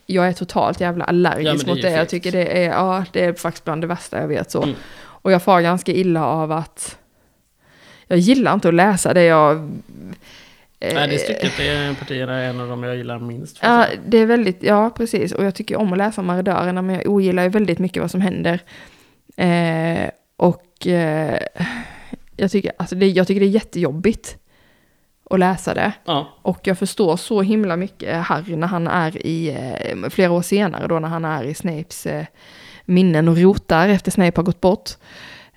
Jag 0.07 0.29
är 0.29 0.33
totalt 0.33 0.81
jävla 0.81 1.05
Ja, 1.09 1.13
men 1.13 1.27
allergisk 1.27 1.65
det 1.65 1.71
är 1.71 1.75
mot 1.75 1.79
ju 1.79 1.83
det. 1.83 1.91
Jag 1.91 2.09
tycker 2.09 2.33
det 2.33 2.65
är, 2.65 2.69
ja, 2.69 3.05
det 3.13 3.25
är 3.25 3.33
faktiskt 3.33 3.65
bland 3.65 3.81
det 3.83 3.87
värsta 3.87 4.21
jag 4.21 4.29
vet 4.29 4.51
så. 4.51 4.63
Mm. 4.63 4.75
Och 4.99 5.33
jag 5.33 5.43
far 5.43 5.61
ganska 5.61 5.93
illa 5.93 6.25
av 6.27 6.53
att 6.53 6.99
jag 8.07 8.19
gillar 8.19 8.55
inte 8.55 8.69
att 8.69 8.75
läsa 8.75 9.15
det 9.15 9.23
jag... 9.25 9.57
eh, 10.81 10.95
Nej, 10.95 11.09
det 11.09 11.19
stycket 11.19 11.53
det 11.57 11.69
är 11.69 11.95
partierna 11.95 12.35
är 12.39 12.49
en 12.51 12.61
av 12.61 12.69
de 12.69 12.83
jag 12.83 12.97
gillar 12.97 13.19
minst. 13.19 13.59
Ja, 13.63 13.87
det 14.07 14.19
är 14.19 14.27
väldigt, 14.27 14.63
ja 14.63 14.91
precis. 14.91 15.33
Och 15.33 15.45
jag 15.45 15.55
tycker 15.55 15.77
om 15.77 15.93
att 15.93 15.99
läsa 15.99 16.23
marodörerna, 16.23 16.83
men 16.83 16.95
jag 16.97 17.07
ogillar 17.07 17.43
ju 17.43 17.49
väldigt 17.49 17.79
mycket 17.79 18.01
vad 18.03 18.11
som 18.11 18.21
händer. 18.21 18.61
Eh, 19.37 20.11
och 20.37 20.63
eh, 20.87 21.39
jag, 22.37 22.51
tycker, 22.51 22.73
alltså 22.77 22.95
det, 22.95 23.09
jag 23.09 23.27
tycker 23.27 23.41
det 23.41 23.47
är 23.47 23.51
jättejobbigt 23.51 24.39
att 25.31 25.39
läsa 25.39 25.75
det. 25.75 25.93
ja. 26.05 26.29
Och 26.43 26.67
jag 26.67 26.79
förstår 26.79 27.17
så 27.17 27.43
himla 27.43 27.77
mycket 27.77 28.25
Harry 28.25 28.57
när 28.57 28.67
han 28.67 28.87
är 28.87 29.27
i, 29.27 29.49
eh, 29.49 30.09
flera 30.11 30.33
år 30.33 30.43
senare 30.43 30.87
då 30.87 30.99
när 30.99 31.09
han 31.09 31.25
är 31.25 31.45
i 31.45 31.55
Snapes 31.55 32.07
eh, 32.07 32.27
minnen 32.85 33.29
och 33.29 33.39
rotar 33.39 33.89
efter 33.89 34.11
Snape 34.11 34.39
har 34.39 34.45
gått 34.45 34.61
bort. 34.61 34.91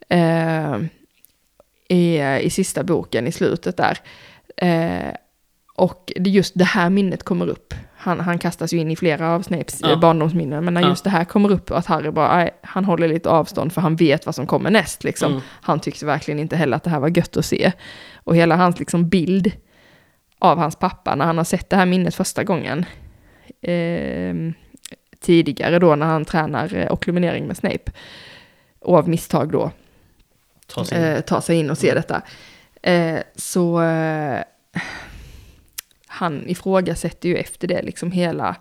Eh, 0.10 0.78
i, 1.90 2.20
I 2.41 2.50
sista 2.50 2.84
boken 2.84 3.28
i 3.28 3.32
slutet 3.32 3.78
där. 3.78 3.98
Eh, 4.58 5.14
och 5.76 6.14
det, 6.16 6.30
just 6.30 6.54
det 6.56 6.66
här 6.66 6.90
minnet 6.90 7.24
kommer 7.24 7.48
upp. 7.48 7.74
Han, 8.02 8.20
han 8.20 8.38
kastas 8.40 8.74
ju 8.74 8.78
in 8.78 8.92
i 8.92 8.96
flera 8.96 9.30
av 9.36 9.42
Snapes 9.42 9.80
Ja. 9.82 9.90
ja. 9.90 9.96
barndomsminnen, 9.96 10.66
men 10.66 10.74
när 10.74 10.82
just 10.90 11.04
det 11.04 11.10
här 11.10 11.26
kommer 11.26 11.52
upp 11.52 11.72
att 11.72 11.86
Harry 11.86 12.12
bara, 12.12 12.32
"Aj, 12.32 12.50
han 12.64 12.86
håller 12.86 13.08
lite 13.08 13.30
avstånd 13.30 13.74
för 13.74 13.82
han 13.82 13.96
vet 13.96 14.26
vad 14.26 14.36
som 14.36 14.48
kommer 14.48 14.70
näst 14.72 15.04
liksom. 15.04 15.32
Mm. 15.32 15.44
Han 15.62 15.80
tyckte 15.80 16.06
verkligen 16.06 16.40
inte 16.40 16.56
heller 16.56 16.78
att 16.78 16.84
det 16.84 16.90
här 16.90 17.00
var 17.00 17.18
gött 17.18 17.38
att 17.38 17.46
se. 17.46 17.72
Och 18.24 18.36
hela 18.36 18.56
hans 18.56 18.80
liksom 18.80 19.10
bild 19.10 19.52
av 20.40 20.58
hans 20.58 20.76
pappa 20.76 21.16
när 21.16 21.26
han 21.26 21.38
har 21.38 21.44
sett 21.46 21.70
det 21.70 21.76
här 21.76 21.86
minnet 21.86 22.16
första 22.16 22.44
gången. 22.44 22.86
ehm, 23.62 24.54
tidigare 25.22 25.80
då 25.80 25.96
när 25.96 26.06
han 26.06 26.26
tränar 26.26 26.76
eh, 26.76 26.92
okkluminering 26.92 27.48
med 27.48 27.58
Snape. 27.58 27.92
Och 28.80 28.98
av 28.98 29.10
misstag 29.10 29.52
då 29.52 29.72
Ta 30.68 30.86
sig 30.86 30.98
in. 30.98 31.04
eh, 31.04 31.20
tar 31.22 31.42
sig 31.42 31.56
in 31.60 31.70
och 31.70 31.78
ser 31.78 31.92
Mm. 31.92 31.96
detta. 32.02 32.22
Eh, 32.82 33.20
så 33.36 33.82
eh, 33.82 34.42
han 36.20 36.44
ifrågasätter 36.50 37.30
ju 37.30 37.36
efter 37.38 37.68
det 37.68 37.82
liksom 37.82 38.12
hela, 38.12 38.56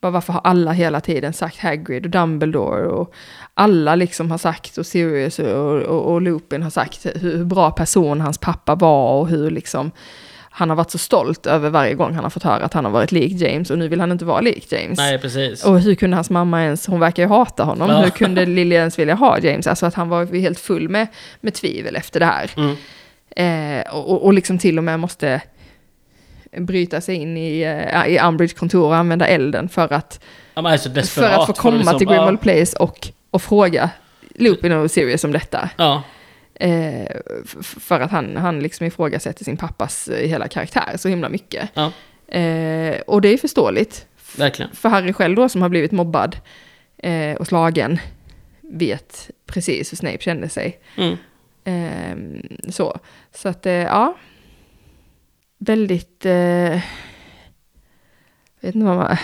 bara 0.00 0.12
varför 0.12 0.32
har 0.32 0.40
alla 0.44 0.72
hela 0.72 1.00
tiden 1.00 1.32
sagt 1.32 1.58
Hagrid 1.58 2.04
och 2.04 2.10
Dumbledore 2.10 2.86
och 2.86 3.14
alla 3.54 3.94
liksom 3.94 4.30
har 4.30 4.38
sagt 4.38 4.78
och 4.78 4.86
Sirius 4.86 5.38
och, 5.38 5.82
och, 5.82 6.12
och 6.12 6.22
Lupin 6.22 6.62
har 6.62 6.70
sagt 6.70 7.06
hur, 7.06 7.18
hur 7.36 7.44
bra 7.44 7.70
person 7.70 8.20
hans 8.20 8.38
pappa 8.38 8.74
var 8.74 9.12
och 9.20 9.28
hur 9.28 9.50
liksom 9.50 9.90
han 10.56 10.68
har 10.68 10.76
varit 10.76 10.90
så 10.90 10.98
stolt 10.98 11.46
över 11.46 11.70
varje 11.70 11.94
gång 11.94 12.14
han 12.14 12.24
har 12.24 12.30
fått 12.30 12.42
höra 12.42 12.64
att 12.64 12.74
han 12.74 12.84
har 12.84 12.92
varit 12.92 13.12
lik 13.12 13.32
James 13.40 13.70
och 13.70 13.78
nu 13.78 13.88
vill 13.88 14.00
han 14.00 14.12
inte 14.12 14.24
vara 14.24 14.40
lik 14.40 14.72
James. 14.72 14.98
Nej, 14.98 15.18
precis. 15.18 15.64
Och 15.64 15.80
hur 15.80 15.94
kunde 15.94 16.16
hans 16.16 16.30
mamma 16.30 16.62
ens, 16.64 16.86
hon 16.86 17.00
verkar 17.00 17.22
ju 17.22 17.28
hata 17.28 17.64
honom, 17.64 17.90
Ja. 17.90 18.00
hur 18.02 18.10
kunde 18.10 18.46
Lily 18.46 18.74
ens 18.74 18.98
vilja 18.98 19.14
ha 19.14 19.38
James? 19.38 19.66
Alltså 19.66 19.86
att 19.86 19.94
han 19.94 20.08
var 20.08 20.24
helt 20.40 20.60
full 20.60 20.88
med, 20.88 21.06
med 21.40 21.54
tvivel 21.54 21.96
efter 21.96 22.20
det 22.20 22.26
här. 22.26 22.50
Mm. 22.56 22.76
Eh, 23.36 23.94
och, 23.94 24.10
och- 24.10 24.24
och 24.24 24.32
liksom 24.34 24.58
till 24.58 24.78
och 24.78 24.84
med 24.84 25.00
måste 25.00 25.40
bryta 26.58 27.00
sig 27.00 27.14
in 27.14 27.36
i, 27.36 27.60
eh, 27.62 28.06
i 28.06 28.18
Umbridge 28.18 28.54
kontor 28.54 28.84
och 28.86 28.96
använda 28.96 29.26
elden 29.26 29.68
för 29.68 29.92
att, 29.92 30.20
Ja, 30.54 30.62
man 30.62 30.72
är 30.72 30.76
så 30.76 31.02
för 31.02 31.22
att 31.30 31.46
få 31.46 31.52
komma 31.52 31.76
liksom- 31.76 31.98
till 31.98 32.08
Grimmauld 32.08 32.40
Place 32.40 32.76
och, 32.78 33.08
och 33.30 33.42
fråga 33.42 33.90
Lupin 34.34 34.72
och 34.72 34.90
Sirius 34.90 35.24
om 35.24 35.32
detta. 35.32 35.70
Ja, 35.76 36.02
Eh, 36.60 37.06
för 37.78 38.00
att 38.00 38.10
han, 38.10 38.36
han 38.36 38.60
liksom 38.60 38.86
ifrågasätter 38.86 39.44
sin 39.44 39.56
pappas 39.56 40.08
eh, 40.08 40.28
hela 40.28 40.48
karaktär 40.48 40.96
så 40.96 41.08
himla 41.08 41.28
mycket. 41.28 41.68
ja, 41.74 41.92
Eh, 42.28 43.00
och 43.06 43.20
det 43.20 43.28
är 43.28 43.36
förståeligt. 43.36 44.06
verkligen. 44.36 44.70
För 44.74 44.88
Harry 44.88 45.12
själv 45.12 45.36
då 45.36 45.48
som 45.48 45.62
har 45.62 45.68
blivit 45.68 45.92
mobbad 45.92 46.36
eh, 46.98 47.34
och 47.36 47.46
slagen 47.46 47.98
vet 48.60 49.30
precis 49.46 49.92
hur 49.92 49.96
Snape 49.96 50.18
kände 50.18 50.48
sig. 50.48 50.78
Mm. 50.96 51.16
Ehm, 51.64 52.42
så. 52.68 52.98
så 53.34 53.48
att, 53.48 53.66
eh, 53.66 53.72
ja. 53.72 54.16
Väldigt... 55.66 56.26
Eh, 56.26 56.80
vet 58.60 58.74
inte 58.74 58.86
vad 58.86 58.96
man... 58.96 59.16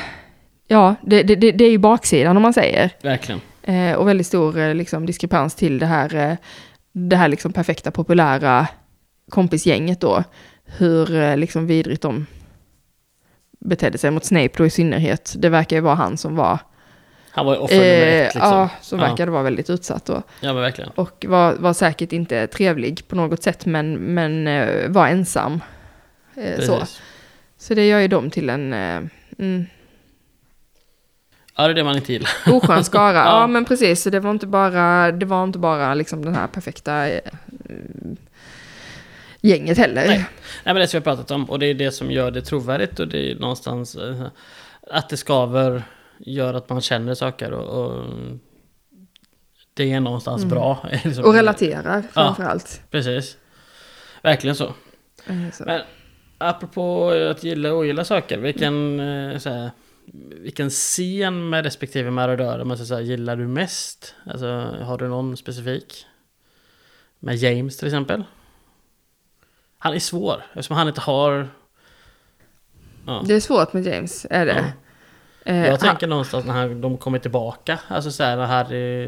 Ja, 0.67 0.95
det, 1.03 1.23
det, 1.23 1.35
det 1.35 1.53
det 1.53 1.65
är 1.65 1.71
ju 1.71 1.79
baksidan 1.79 2.37
om 2.37 2.43
man 2.43 2.53
säger. 2.55 2.91
Verkligen. 3.03 3.41
Eh, 3.63 3.93
och 3.95 4.09
väldigt 4.09 4.27
stor 4.27 4.59
eh, 4.59 4.75
liksom, 4.75 5.07
diskrepans 5.07 5.55
till 5.55 5.79
det 5.79 5.87
här, 5.87 6.15
eh, 6.15 6.37
det 6.93 7.17
här 7.17 7.29
liksom 7.29 7.53
perfekta 7.53 7.91
populära 7.91 8.67
kompisgänget 9.31 10.01
då. 10.01 10.25
Hur 10.65 11.15
eh, 11.15 11.37
liksom 11.37 11.67
vidrigt 11.67 12.03
de 12.03 12.27
betedde 13.61 13.99
sig 13.99 14.11
mot 14.11 14.25
Snape 14.25 14.51
då 14.57 14.67
i 14.67 14.71
synnerhet. 14.71 15.35
Det 15.39 15.49
verkar 15.49 15.77
ju 15.77 15.83
vara 15.83 15.95
han 15.95 16.17
som 16.17 16.37
var... 16.37 16.59
Han 17.31 17.47
var 17.47 17.55
ju 17.55 17.61
offer 17.61 17.77
nummer 17.77 18.07
eh, 18.07 18.27
ett 18.27 18.35
liksom. 18.35 18.53
Ja, 18.53 18.69
som 18.81 18.99
Ja. 18.99 19.07
verkade 19.07 19.31
vara 19.31 19.43
väldigt 19.43 19.71
utsatt 19.71 20.05
då. 20.05 20.23
Ja, 20.41 20.53
men 20.53 20.63
verkligen. 20.63 20.91
Och 20.91 21.25
var, 21.29 21.55
var 21.55 21.73
säkert 21.73 22.13
inte 22.13 22.47
trevlig 22.47 23.09
på 23.09 23.17
något 23.17 23.43
sätt, 23.43 23.67
men, 23.67 23.93
men 23.95 24.45
var 24.93 25.07
ensam. 25.07 25.61
Eh, 26.41 26.61
så. 26.61 26.87
Så 27.59 27.75
det 27.75 27.89
gör 27.89 28.01
ju 28.01 28.09
dem 28.09 28.31
till 28.31 28.51
en 28.51 28.73
eh, 28.73 29.03
mm, 29.39 29.67
Ja, 31.57 31.67
det 31.67 31.73
är 31.73 31.75
det 31.75 31.85
man 31.85 31.97
inte 31.97 32.13
gillar. 32.13 32.31
oskön 32.53 32.85
skara. 32.85 33.13
ja. 33.17 33.41
Ja. 33.41 33.47
men 33.47 33.65
precis. 33.65 34.03
Så 34.03 34.11
det 34.11 34.21
var 34.21 34.31
inte 34.31 34.47
bara, 34.47 35.13
det 35.13 35.27
var 35.27 35.45
inte 35.45 35.59
bara 35.59 35.95
liksom 35.95 36.25
den 36.25 36.35
här 36.35 36.47
perfekta 36.47 37.09
eh, 37.09 37.21
gänget 39.41 39.79
heller. 39.79 40.07
Nej. 40.07 40.27
Nej, 40.65 40.75
men 40.75 40.77
det 40.77 40.89
som 40.89 41.01
vi 41.01 41.09
har 41.09 41.17
pratat 41.17 41.31
om, 41.31 41.51
och 41.51 41.59
det 41.59 41.67
är 41.67 41.75
det 41.75 41.93
som 41.93 42.11
gör 42.11 42.31
det 42.31 42.43
trovärdigt 42.43 43.01
och 43.01 43.09
det 43.09 43.31
är 43.31 43.35
någonstans 43.35 43.97
eh, 43.97 44.27
att 44.91 45.09
det 45.09 45.17
skaver 45.17 45.83
gör 46.19 46.55
att 46.55 46.69
man 46.69 46.81
känner 46.81 47.15
saker 47.15 47.53
och, 47.53 47.85
och 47.85 48.05
det 49.75 49.93
är 49.93 50.01
någonstans 50.01 50.45
bra. 50.45 50.89
liksom. 51.05 51.25
Och 51.25 51.35
relaterar 51.35 52.03
framförallt. 52.13 52.83
Precis. 52.91 53.37
Verkligen 54.23 54.57
så. 54.57 54.75
Eh, 55.27 55.51
så. 55.53 55.65
Men 55.67 55.81
apropå 56.41 57.11
att 57.11 57.45
gilla 57.45 57.73
och 57.73 57.79
ogilla 57.79 58.05
saker, 58.05 58.39
vilken, 58.39 59.01
eh, 59.01 59.39
så 59.39 59.51
här, 59.51 59.71
vilken 60.41 60.71
scen 60.71 61.49
med 61.49 61.65
respektive 61.65 62.11
marodör 62.11 62.65
man 62.65 62.79
säga, 62.79 63.01
gillar 63.01 63.37
du 63.37 63.47
mest? 63.49 64.15
Alltså, 64.27 64.47
har 64.83 64.99
du 64.99 65.09
någon 65.09 65.37
specifik? 65.37 66.07
Med 67.19 67.37
James 67.37 67.77
till 67.77 67.87
exempel? 67.89 68.25
Han 69.79 69.95
är 69.95 69.99
svår, 69.99 70.43
eftersom 70.53 70.77
han 70.77 70.89
inte 70.89 71.01
har... 71.01 71.49
Ja. 73.07 73.23
Det 73.27 73.35
är 73.35 73.41
svårt 73.41 73.73
med 73.73 73.87
James, 73.87 74.27
är 74.31 74.47
det. 74.47 74.73
Ja. 75.45 75.53
Eh, 75.53 75.67
Jag 75.67 75.81
tänker 75.81 76.07
någonstans 76.07 76.45
när 76.45 76.53
han, 76.53 76.81
de 76.81 76.99
kommer 76.99 77.19
tillbaka, 77.19 77.79
alltså 77.89 78.11
så 78.11 78.23
här 78.23 78.37
när 78.37 78.47
Harry... 78.47 79.05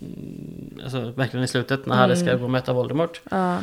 mm, 0.00 0.80
Alltså 0.82 1.00
verkligen 1.10 1.44
i 1.44 1.48
slutet, 1.48 1.86
när 1.86 1.96
Harry 1.96 2.16
ska 2.16 2.34
gå 2.36 2.44
och 2.44 2.50
möta 2.50 2.72
Voldemort. 2.72 3.20
ja. 3.30 3.58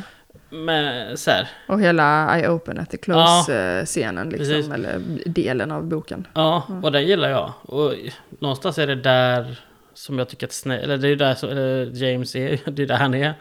Men 0.56 1.18
så 1.18 1.32
här, 1.32 1.48
Och 1.68 1.82
hela 1.82 2.40
I 2.40 2.48
open 2.48 2.78
at 2.80 2.90
the 2.90 2.98
close-scenen, 2.98 4.30
liksom, 4.30 4.56
precis. 4.56 4.72
eller 4.72 5.02
delen 5.26 5.72
av 5.72 5.84
boken. 5.84 6.28
Ja, 6.34 6.64
och 6.84 6.92
den 6.92 7.08
gillar 7.08 7.30
jag. 7.30 7.54
Och 7.62 7.94
någonstans 8.40 8.78
är 8.78 8.88
det 8.88 8.96
där 8.96 9.60
som 9.94 10.20
jag 10.20 10.30
tycker 10.30 10.48
att 10.48 10.54
Snape, 10.54 10.82
eller 10.82 10.98
det 10.98 11.08
är 11.08 11.10
ju 11.10 11.16
där 11.16 11.36
som 11.36 11.50
James 11.94 12.36
är, 12.36 12.60
det 12.72 12.84
är 12.84 12.88
där 12.88 12.98
han 12.98 13.14
är. 13.14 13.34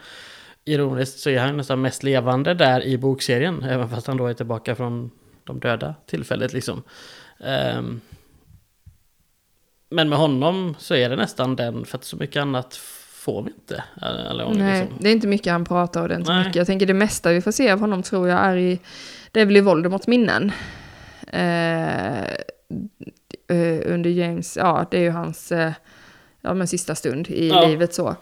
Ironiskt 0.65 1.19
så 1.19 1.29
är 1.29 1.39
han 1.39 1.57
nästan 1.57 1.81
mest 1.81 2.03
levande 2.03 2.53
där 2.53 2.83
i 2.83 2.97
bokserien, 2.97 3.63
även 3.63 3.89
fast 3.89 4.07
han 4.07 4.17
då 4.17 4.27
är 4.27 4.33
tillbaka 4.33 4.75
från 4.75 5.11
de 5.43 5.59
döda 5.59 5.95
tillfället 6.05 6.53
liksom. 6.53 6.83
Ehm, 7.39 8.01
men 9.89 10.09
med 10.09 10.17
honom 10.19 10.75
så 10.79 10.95
är 10.95 11.09
det 11.09 11.15
nästan 11.15 11.55
den, 11.55 11.85
för 11.85 11.97
att 11.97 12.03
så 12.03 12.15
mycket 12.17 12.41
annat 12.41 12.75
får 13.25 13.41
vi 13.43 13.49
inte. 13.51 13.83
Alla 14.01 14.43
gånger, 14.43 14.57
Nej, 14.63 14.81
liksom. 14.81 14.97
det 15.01 15.09
är 15.09 15.13
inte 15.13 15.27
mycket 15.27 15.51
han 15.51 15.65
pratar 15.65 16.01
och 16.01 16.07
det 16.07 16.13
är 16.15 16.19
inte 16.19 16.31
Nej. 16.31 16.39
mycket. 16.39 16.55
Jag 16.55 16.67
tänker 16.67 16.85
det 16.85 16.93
mesta 16.93 17.31
vi 17.31 17.41
får 17.41 17.51
se 17.51 17.71
av 17.71 17.79
honom 17.79 18.03
tror 18.03 18.29
jag 18.29 18.39
är 18.39 18.57
i, 18.57 18.79
det 19.31 19.41
är 19.41 19.45
väl 19.45 19.57
i 19.57 19.61
Voldemorts 19.61 20.07
minnen. 20.07 20.51
Eh, 21.27 22.23
eh, 23.47 23.81
under 23.85 24.09
James, 24.09 24.57
ja 24.57 24.87
det 24.91 24.97
är 24.97 25.01
ju 25.01 25.09
hans, 25.09 25.51
eh, 25.51 25.71
ja 26.41 26.53
men 26.53 26.67
sista 26.67 26.95
stund 26.95 27.27
i 27.29 27.47
Ja. 27.49 27.67
livet 27.67 27.93
så. 27.93 28.15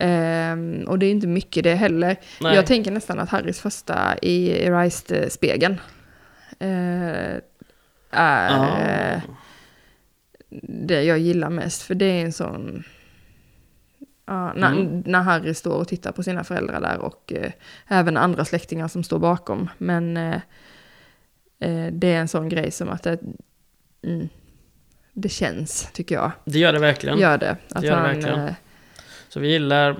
Ehm, 0.00 0.84
och 0.88 0.98
det 0.98 1.06
är 1.06 1.10
inte 1.10 1.26
mycket 1.26 1.64
det 1.64 1.74
heller. 1.74 2.16
Nej. 2.40 2.54
Jag 2.54 2.66
tänker 2.66 2.90
nästan 2.90 3.18
att 3.18 3.28
Harrys 3.28 3.60
första 3.60 4.18
i 4.22 4.64
Erased-spegeln 4.66 5.80
eh, 6.58 7.36
är 8.10 9.14
eh, 9.14 9.20
det 10.68 11.02
jag 11.02 11.18
gillar 11.18 11.50
mest. 11.50 11.82
För 11.82 11.94
det 11.94 12.04
är 12.06 12.24
en 12.24 12.32
sån... 12.32 12.84
Ja, 14.32 14.52
när, 14.56 14.72
Mm. 14.72 15.02
när 15.06 15.20
Harry 15.22 15.54
står 15.54 15.76
och 15.76 15.88
tittar 15.88 16.12
på 16.12 16.22
sina 16.22 16.44
föräldrar 16.44 16.80
där 16.80 16.98
och 16.98 17.32
eh, 17.32 17.52
även 17.88 18.16
andra 18.16 18.44
släktingar 18.44 18.88
som 18.88 19.02
står 19.04 19.18
bakom. 19.18 19.70
Men 19.78 20.16
eh, 20.16 20.34
eh, 21.58 21.86
det 21.92 22.12
är 22.12 22.20
en 22.20 22.28
sån 22.28 22.48
grej 22.48 22.70
som 22.70 22.88
att 22.88 23.02
det, 23.02 23.18
mm, 24.06 24.28
det 25.12 25.28
känns, 25.28 25.88
tycker 25.92 26.14
jag. 26.14 26.30
Det 26.44 26.58
gör 26.58 26.72
det 26.72 26.78
verkligen. 26.78 27.18
Gör 27.18 27.38
det. 27.38 27.56
Att 27.74 27.82
gör 27.84 27.90
det 27.90 27.96
han, 27.96 28.06
verkligen. 28.08 28.54
Så 29.32 29.40
vi 29.40 29.48
gillar 29.52 29.96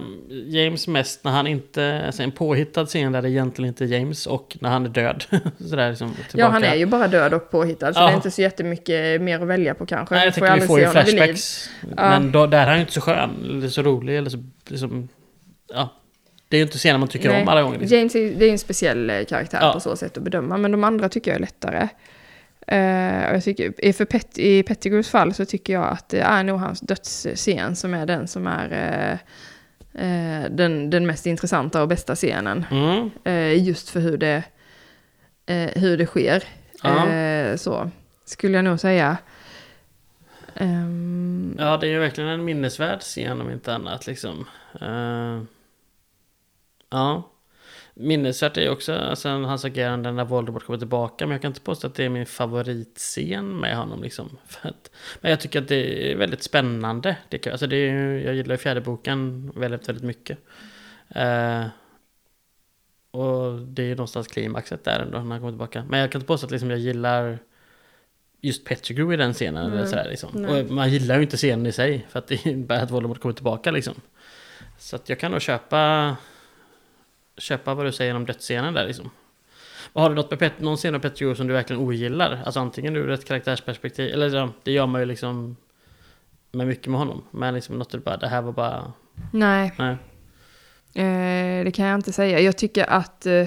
James 0.47 0.89
mest 0.89 1.25
när 1.25 1.33
han 1.33 1.47
inte, 1.47 2.03
alltså 2.07 2.23
en 2.23 2.33
påhittad 2.33 2.87
scen 2.87 3.13
där 3.13 3.23
det 3.23 3.31
egentligen 3.31 3.69
inte 3.69 3.85
är 3.85 3.89
James 3.89 4.27
och 4.27 4.57
när 4.61 4.71
han 4.71 4.85
är 4.85 4.89
död. 4.91 5.25
Sådär 5.69 5.91
liksom 5.91 6.09
tillbaka. 6.09 6.29
ja, 6.35 6.49
han 6.49 6.65
är 6.65 6.75
ju 6.75 6.87
bara 6.87 7.09
död 7.09 7.35
och 7.35 7.51
påhittad, 7.51 7.95
så 7.95 8.01
Ja. 8.01 8.07
det 8.07 8.13
är 8.13 8.17
inte 8.17 8.31
så 8.31 8.43
jättemycket 8.43 9.21
mer 9.21 9.41
att 9.41 9.49
välja 9.49 9.75
på 9.75 9.87
kanske. 9.87 10.15
Nej, 10.15 10.25
jag 10.25 10.35
tänker 10.35 10.55
vi 10.61 10.67
får 10.67 10.81
ju 10.81 10.87
flashbacks. 10.89 11.71
Men 11.97 12.33
då, 12.33 12.47
där 12.47 12.63
är 12.63 12.67
han 12.67 12.75
ju 12.75 12.81
inte 12.81 12.93
så 12.93 13.01
skön, 13.01 13.31
eller 13.45 13.69
så 13.69 13.83
rolig, 13.83 14.17
eller 14.19 14.31
så 14.31 14.45
liksom, 14.69 15.09
ja. 15.75 15.89
Det 16.49 16.57
är 16.57 16.59
ju 16.59 16.65
inte 16.65 16.79
scener 16.79 16.99
man 16.99 17.09
tycker 17.09 17.29
Nej, 17.29 17.43
om 17.43 17.49
alla 17.49 17.63
gånger. 17.63 17.79
Liksom. 17.79 17.99
James 17.99 18.15
är, 18.15 18.35
det 18.39 18.45
är 18.47 18.51
en 18.53 18.59
speciell 18.59 19.11
eh, 19.11 19.25
karaktär 19.25 19.59
Ja. 19.63 19.73
på 19.73 19.81
så 19.81 19.97
sätt 19.97 20.17
att 20.17 20.23
bedöma, 20.23 20.57
men 20.57 20.73
de 20.73 20.85
andra 20.85 21.09
tycker 21.09 21.31
jag 21.31 21.37
är 21.37 21.41
lättare. 21.41 21.89
Och 23.29 23.35
jag 23.37 23.45
tycker, 23.45 23.85
i- 23.85 23.93
för 23.93 24.05
Pet, 24.05 24.39
I 24.39 24.63
Pettigrews 24.63 25.09
fall 25.09 25.35
så 25.35 25.45
tycker 25.45 25.73
jag 25.73 25.85
att 25.93 26.09
det 26.09 26.21
är 26.21 26.45
nog 26.45 26.61
hans 26.61 26.81
dödsscen 26.81 27.77
som 27.77 27.95
är 27.95 28.07
den 28.07 28.29
som 28.29 28.47
är 28.47 28.73
eh, 28.73 29.13
eh, 30.05 30.51
den, 30.51 30.91
den 30.91 31.07
mest 31.07 31.27
intressanta 31.27 31.83
och 31.83 31.89
bästa 31.89 32.15
scenen. 32.15 32.67
Mm. 32.71 33.11
Just 33.65 33.89
för 33.91 34.01
hur 34.01 34.17
det, 34.17 34.43
hur 35.75 35.97
det 35.99 36.07
sker. 36.07 36.45
Ja. 36.83 37.07
Så 37.57 37.91
skulle 38.25 38.57
jag 38.59 38.65
nog 38.65 38.81
säga. 38.81 39.17
Ehm, 40.57 41.57
Ja, 41.59 41.77
det 41.77 41.87
är 41.87 41.91
ju 41.91 41.99
verkligen 41.99 42.31
en 42.31 42.45
minnesvärd 42.45 43.01
scen 43.01 43.41
om 43.41 43.51
inte 43.51 43.75
annat 43.75 44.07
liksom. 44.07 44.47
Ja. 46.91 47.29
Minnesvärt 47.95 48.57
är 48.57 48.63
ju 48.63 48.69
också 48.69 48.95
alltså, 48.95 49.29
hans 49.29 49.65
agerande 49.65 50.13
när 50.13 50.25
Voldemort 50.25 50.65
kommer 50.65 50.79
tillbaka. 50.79 51.27
Men 51.27 51.33
jag 51.33 51.43
kan 51.43 51.51
inte 51.51 51.61
påstå 51.61 51.87
att 51.87 51.95
det 51.95 52.05
är 52.05 52.09
min 52.09 52.27
favoritscen 52.27 53.61
med 53.61 53.77
honom. 53.77 54.03
Liksom. 54.03 54.39
Att, 54.63 54.91
men 55.21 55.31
jag 55.31 55.41
tycker 55.41 55.63
att 55.63 55.69
det 55.69 56.13
är 56.13 56.17
väldigt 56.17 56.43
spännande. 56.43 57.17
Det, 57.29 57.47
alltså, 57.47 57.67
det 57.67 57.77
är, 57.77 58.19
jag 58.19 58.35
gillar 58.35 58.55
ju 58.55 58.59
fjärde 58.59 58.81
boken 58.81 59.53
väldigt, 59.57 59.89
väldigt 59.89 60.05
mycket. 60.05 60.39
Eh, 61.09 61.65
och 63.11 63.59
det 63.59 63.83
är 63.83 63.87
ju 63.87 63.95
någonstans 63.95 64.29
klimaxet 64.29 64.85
där 64.85 65.01
ändå 65.01 65.19
när 65.19 65.31
han 65.31 65.39
kommer 65.39 65.53
tillbaka. 65.53 65.85
Men 65.89 66.01
jag 66.01 66.13
kan 66.13 66.19
inte 66.21 66.27
påstå 66.27 66.47
att 66.47 66.51
liksom, 66.51 66.71
jag 66.71 66.79
gillar 66.79 67.39
just 68.41 68.65
Pettigrew 68.65 69.15
i 69.15 69.17
den 69.17 69.33
scenen. 69.33 69.65
Eller 69.65 69.77
Mm. 69.77 69.87
sådär, 69.89 70.07
liksom. 70.11 70.45
Och 70.45 70.71
man 70.71 70.91
gillar 70.91 71.17
ju 71.17 71.23
inte 71.23 71.37
scenen 71.37 71.67
i 71.67 71.73
sig. 71.73 72.07
För 72.09 72.19
att 72.19 72.27
det 72.27 72.47
innebär 72.47 72.83
att 72.83 72.91
Voldemort 72.91 73.21
kommer 73.21 73.35
tillbaka 73.35 73.71
liksom. 73.71 73.95
Så 74.79 74.97
att 74.97 75.09
jag 75.09 75.19
kan 75.21 75.31
nog 75.33 75.43
köpa 75.43 76.17
köpa 77.37 77.75
vad 77.75 77.87
du 77.87 77.93
säger 77.93 78.15
om 78.17 78.27
dödsscenen 78.27 78.75
där 78.75 78.87
liksom. 78.87 79.11
Och 79.93 80.03
har 80.03 80.09
du 80.09 80.15
något 80.15 80.31
med 80.31 80.39
Pet, 80.39 80.61
någon 80.61 80.77
scen 80.77 80.95
av 80.95 80.99
Pettigrew 80.99 81.37
som 81.37 81.47
du 81.47 81.53
verkligen 81.53 81.83
ogillar? 81.83 82.43
Alltså 82.45 82.61
antingen 82.61 82.97
ur 82.97 83.11
ett 83.11 83.25
karaktärsperspektiv, 83.25 84.15
eller 84.15 84.49
det 84.63 84.73
gör 84.73 84.87
man 84.87 85.01
ju 85.01 85.07
liksom 85.07 85.57
med 86.53 86.67
mycket 86.67 86.87
med 86.87 86.99
honom. 86.99 87.25
Men 87.31 87.55
liksom 87.55 87.79
något 87.79 87.91
du 87.91 87.99
bara, 87.99 88.17
det 88.17 88.29
här 88.29 88.43
var 88.43 88.53
bara, 88.53 88.93
nej. 89.33 89.73
nej. 89.79 89.97
Eh, 90.95 91.65
det 91.65 91.71
kan 91.71 91.87
jag 91.87 91.99
inte 91.99 92.13
säga. 92.13 92.41
Jag 92.41 92.57
tycker 92.59 92.91
att, 92.91 93.27
eh, 93.27 93.47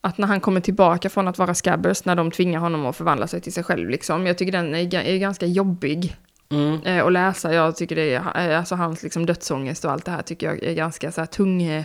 att 0.00 0.18
när 0.18 0.26
han 0.26 0.40
kommer 0.40 0.60
tillbaka 0.60 1.08
från 1.10 1.28
att 1.28 1.38
vara 1.38 1.54
Scabbers, 1.54 2.04
när 2.04 2.14
de 2.14 2.30
tvingar 2.30 2.60
honom 2.60 2.86
att 2.86 2.96
förvandla 2.96 3.26
sig 3.26 3.40
till 3.40 3.52
sig 3.52 3.64
själv, 3.64 3.90
liksom, 3.90 4.26
jag 4.26 4.38
tycker 4.38 4.52
den 4.52 4.74
är, 4.74 4.94
är 4.94 5.18
ganska 5.18 5.46
jobbig 5.46 6.16
Mm. 6.48 6.82
eh, 6.82 7.04
att 7.06 7.12
läsa. 7.12 7.54
Jag 7.54 7.76
tycker 7.76 7.96
det 7.96 8.14
är, 8.14 8.50
eh, 8.50 8.58
alltså 8.58 8.74
hans 8.74 9.02
liksom, 9.02 9.26
dödsångest 9.26 9.84
och 9.84 9.92
allt 9.92 10.04
det 10.04 10.10
här 10.10 10.22
tycker 10.22 10.46
jag 10.46 10.62
är 10.62 10.74
ganska 10.74 11.12
så 11.12 11.20
här 11.20 11.26
tung 11.26 11.84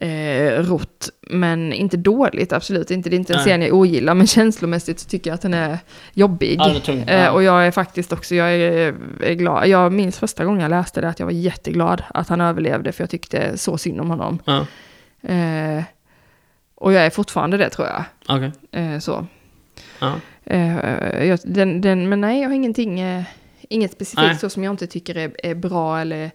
eh, 0.00 0.08
eh, 0.10 0.62
rott. 0.62 1.08
Men 1.30 1.72
inte 1.72 1.96
dåligt, 1.96 2.52
absolut 2.52 2.90
inte. 2.90 3.10
Det 3.10 3.16
är 3.16 3.18
inte 3.18 3.32
en 3.32 3.36
Nej. 3.36 3.44
scen 3.46 3.62
jag 3.62 3.72
ogillar, 3.74 4.14
men 4.14 4.26
känslomässigt 4.36 4.98
så 4.98 5.08
tycker 5.08 5.30
jag 5.30 5.34
att 5.34 5.42
den 5.42 5.54
är 5.54 5.78
jobbig. 6.12 6.56
Ja, 6.60 6.74
tung. 6.80 7.02
Eh, 7.02 7.24
Ja. 7.24 7.30
och 7.30 7.42
jag 7.42 7.66
är 7.66 7.70
faktiskt 7.70 8.12
också, 8.12 8.34
jag 8.34 8.54
är, 8.54 8.94
är 9.20 9.34
glad. 9.34 9.68
Jag 9.68 9.92
minns 9.92 10.18
första 10.18 10.44
gången 10.44 10.60
jag 10.60 10.70
läste 10.70 11.00
det 11.00 11.08
att 11.08 11.18
jag 11.18 11.26
var 11.26 11.32
jätteglad 11.32 12.02
att 12.08 12.28
han 12.28 12.40
överlevde, 12.40 12.92
för 12.92 13.02
jag 13.02 13.10
tyckte 13.10 13.58
så 13.58 13.78
synd 13.78 14.00
om 14.00 14.10
honom. 14.10 14.38
Ja, 14.44 14.66
Eh, 15.22 15.82
och 16.74 16.92
jag 16.92 17.06
är 17.06 17.10
fortfarande 17.10 17.56
det 17.56 17.70
tror 17.70 17.86
jag. 17.88 18.04
okej. 18.28 18.52
Eh, 18.72 18.98
så. 18.98 19.26
Eh, 20.44 21.24
jag, 21.26 21.38
den, 21.44 21.80
den, 21.80 22.08
men 22.08 22.20
nej, 22.20 22.40
jag 22.40 22.48
har 22.48 22.54
ingenting, 22.54 23.00
eh, 23.00 23.22
inget 23.68 23.92
specifikt 23.92 24.22
Nej. 24.26 24.38
så 24.38 24.50
som 24.50 24.64
jag 24.64 24.72
inte 24.72 24.86
tycker 24.86 25.16
är, 25.16 25.30
är 25.42 25.54
bra 25.54 26.00
eller, 26.00 26.30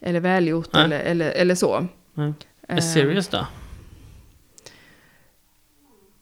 eller 0.00 0.20
välgjort 0.20 0.76
eller, 0.76 1.00
eller, 1.00 1.30
eller 1.30 1.54
så. 1.54 1.86
Nej. 2.14 2.32
Eh, 2.70 2.76
Är 2.76 2.80
Sirius 2.80 3.28
då? 3.28 3.46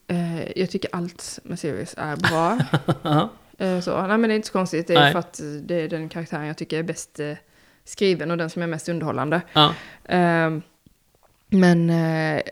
eh, 0.08 0.58
jag 0.58 0.70
tycker 0.70 0.90
allt 0.92 1.38
med 1.42 1.58
Sirius 1.58 1.94
är 1.98 2.16
bra. 2.16 2.58
Eh, 3.60 3.80
så. 3.80 4.06
Nej 4.06 4.18
men 4.18 4.22
det 4.30 4.34
är 4.34 4.36
inte 4.36 4.48
så 4.48 4.52
konstigt, 4.52 4.86
det 4.86 4.94
är 4.94 5.00
Nej. 5.00 5.12
för 5.12 5.18
att 5.18 5.40
det 5.62 5.74
är 5.74 5.88
den 5.88 6.08
karaktären 6.08 6.46
jag 6.46 6.56
tycker 6.56 6.78
är 6.78 6.82
bäst 6.82 7.20
eh, 7.20 7.32
skriven 7.84 8.30
och 8.30 8.38
den 8.38 8.50
som 8.50 8.62
är 8.62 8.66
mest 8.66 8.88
underhållande. 8.88 9.40
Ja. 9.52 9.74
Ehm, 10.04 10.62
men 11.48 11.90
eh, 11.90 12.42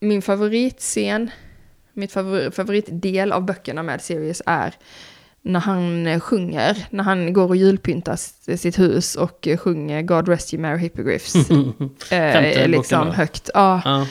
min 0.00 0.22
favoritscen, 0.22 1.30
mitt 1.92 2.12
favor, 2.12 2.50
favoritdel 2.50 3.32
av 3.32 3.44
böckerna 3.44 3.82
med 3.82 4.02
Sirius 4.02 4.42
är 4.46 4.74
när 5.42 5.60
han 5.60 6.06
eh, 6.06 6.20
sjunger, 6.20 6.86
när 6.90 7.04
han 7.04 7.32
går 7.32 7.48
och 7.48 7.56
julpyntar 7.56 8.16
sitt 8.56 8.78
hus 8.78 9.14
och 9.14 9.48
eh, 9.48 9.56
sjunger 9.56 10.02
God 10.02 10.28
Rest 10.28 10.54
You 10.54 10.60
Mary 10.62 10.78
Hippogriffs. 10.78 11.34
eh, 11.50 11.50
Femte 12.08 12.50
boken 12.54 12.70
liksom 12.70 13.06
då? 13.06 13.12
högt. 13.12 13.50
Ja, 13.54 13.80
Ja. 13.84 14.06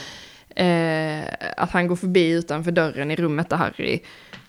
eh, 0.63 1.23
att 1.57 1.71
han 1.71 1.87
går 1.87 1.95
förbi 1.95 2.29
utanför 2.29 2.71
dörren 2.71 3.11
i 3.11 3.15
rummet 3.15 3.49
där 3.49 3.57
Harry 3.57 3.99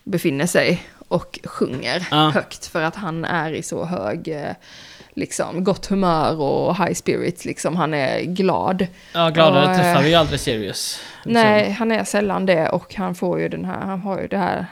befinner 0.05 0.47
sig 0.47 0.83
och 1.09 1.39
sjunger 1.45 2.09
Ja. 2.11 2.31
högt 2.35 2.67
för 2.67 2.83
att 2.83 2.97
han 2.97 3.25
är 3.25 3.53
i 3.53 3.63
så 3.63 3.85
hög, 3.85 4.29
eh, 4.29 4.53
liksom, 5.15 5.65
gott 5.65 5.87
humör 5.87 6.41
och 6.41 6.77
high 6.77 6.93
spirits, 6.95 7.45
liksom. 7.45 7.77
Han 7.77 7.95
är 7.95 8.21
glad. 8.23 8.87
ja, 9.15 9.29
gladare 9.31 9.65
Och, 9.65 9.71
eh, 9.71 9.77
träffar 9.79 10.03
vi 10.03 10.09
ju 10.09 10.15
aldrig 10.15 10.41
Sirius. 10.41 11.01
Liksom. 11.25 11.33
Nej, 11.33 11.71
han 11.71 11.93
är 11.93 12.05
sällan 12.05 12.47
det 12.47 12.69
och 12.69 12.95
han 12.95 13.15
får 13.15 13.41
ju 13.41 13.49
den 13.49 13.65
här, 13.65 13.81
han 13.81 14.01
har 14.01 14.21
ju 14.21 14.27
det 14.29 14.39
här, 14.39 14.67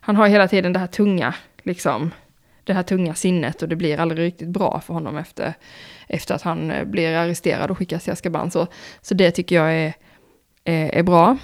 han 0.00 0.16
har 0.16 0.28
hela 0.28 0.48
tiden 0.48 0.72
det 0.72 0.78
här 0.78 0.86
tunga, 0.86 1.34
liksom. 1.62 2.10
det 2.64 2.72
här 2.74 2.82
tunga 2.82 3.14
sinnet 3.14 3.62
och 3.62 3.68
det 3.68 3.76
blir 3.76 4.00
aldrig 4.00 4.26
riktigt 4.26 4.48
bra 4.48 4.80
för 4.86 4.94
honom 4.94 5.16
efter, 5.16 5.54
efter 6.08 6.34
att 6.34 6.42
han 6.42 6.70
eh, 6.70 6.84
blir 6.84 7.16
arresterad 7.16 7.70
och 7.70 7.78
skickas 7.78 8.04
till 8.04 8.12
Azkaban. 8.12 8.50
Så, 8.50 8.66
så 9.02 9.14
det 9.14 9.30
tycker 9.30 9.56
jag 9.56 9.72
är, 9.74 9.94
är, 10.64 10.94
är 10.94 11.02
bra. 11.02 11.36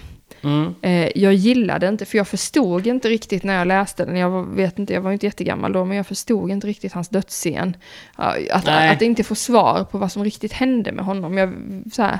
Mm. 0.42 0.74
Eh, 0.82 1.10
jag 1.14 1.34
gillade 1.34 1.88
inte, 1.88 2.04
för 2.04 2.18
jag 2.18 2.28
förstod 2.28 2.86
inte 2.86 3.08
riktigt 3.08 3.44
när 3.44 3.58
jag 3.58 3.66
läste 3.66 4.04
den, 4.04 4.16
jag 4.16 4.30
var, 4.30 4.42
vet 4.42 4.78
inte, 4.78 4.94
jag 4.94 5.00
var 5.00 5.12
inte 5.12 5.26
jättegammal 5.26 5.72
då, 5.72 5.84
men 5.84 5.96
jag 5.96 6.06
förstod 6.06 6.50
inte 6.50 6.66
riktigt 6.66 6.92
hans 6.92 7.08
dödsscen. 7.08 7.76
Att, 8.14 8.64
Nej. 8.64 8.88
att 8.88 9.02
inte 9.02 9.24
få 9.24 9.34
svar 9.34 9.84
på 9.84 9.98
vad 9.98 10.12
som 10.12 10.24
riktigt 10.24 10.52
hände 10.52 10.92
med 10.92 11.04
honom. 11.04 11.38
Jag, 11.38 11.54
så 11.92 12.02
här, 12.02 12.18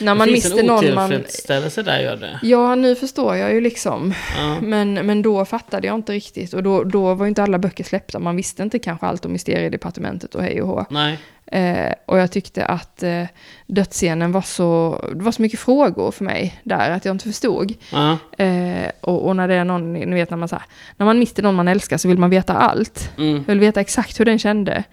när 0.00 0.14
man 0.14 0.26
det 0.26 0.32
finns 0.32 0.44
miste 0.44 0.60
en 0.60 0.66
någon 0.66 0.94
man... 0.94 1.04
otillfredsställelse 1.04 1.82
där 1.82 2.00
gör 2.00 2.16
det. 2.16 2.38
Ja, 2.42 2.74
nu 2.74 2.94
förstår 2.94 3.36
jag 3.36 3.54
ju 3.54 3.60
liksom. 3.60 4.14
Ja. 4.36 4.60
Men, 4.60 4.94
men 4.94 5.22
då 5.22 5.44
fattade 5.44 5.86
jag 5.86 5.94
inte 5.94 6.12
riktigt. 6.12 6.52
Och 6.52 6.62
då, 6.62 6.84
då 6.84 7.14
var 7.14 7.24
ju 7.24 7.28
inte 7.28 7.42
alla 7.42 7.58
böcker 7.58 7.84
släppta. 7.84 8.18
Man 8.18 8.36
visste 8.36 8.62
inte 8.62 8.78
kanske 8.78 9.06
allt 9.06 9.24
om 9.24 9.32
Mysteriedepartementet 9.32 10.34
och 10.34 10.42
hej 10.42 10.62
och 10.62 10.68
hå. 10.68 10.86
Nej. 10.90 11.18
Eh, 11.46 11.92
och 12.06 12.18
jag 12.18 12.32
tyckte 12.32 12.64
att 12.64 13.02
eh, 13.02 13.24
dödsscenen 13.66 14.32
var 14.32 14.42
så... 14.42 15.00
Det 15.14 15.22
var 15.22 15.32
så 15.32 15.42
mycket 15.42 15.60
frågor 15.60 16.10
för 16.10 16.24
mig 16.24 16.60
där 16.62 16.90
att 16.90 17.04
jag 17.04 17.14
inte 17.14 17.24
förstod. 17.24 17.74
Ja. 17.92 18.18
Eh, 18.44 18.90
och, 19.00 19.26
och 19.26 19.36
när 19.36 19.48
det 19.48 19.54
är 19.54 19.64
någon, 19.64 19.92
ni 19.92 20.14
vet 20.14 20.30
när 20.30 20.36
man 20.36 20.48
så 20.48 20.56
här, 20.56 20.64
när 20.96 21.06
man 21.06 21.18
mister 21.18 21.42
någon 21.42 21.54
man 21.54 21.68
älskar 21.68 21.96
så 21.96 22.08
vill 22.08 22.18
man 22.18 22.30
veta 22.30 22.54
allt. 22.54 23.10
Mm. 23.18 23.34
Jag 23.34 23.54
vill 23.54 23.60
veta 23.60 23.80
exakt 23.80 24.20
hur 24.20 24.24
den 24.24 24.38
kände. 24.38 24.84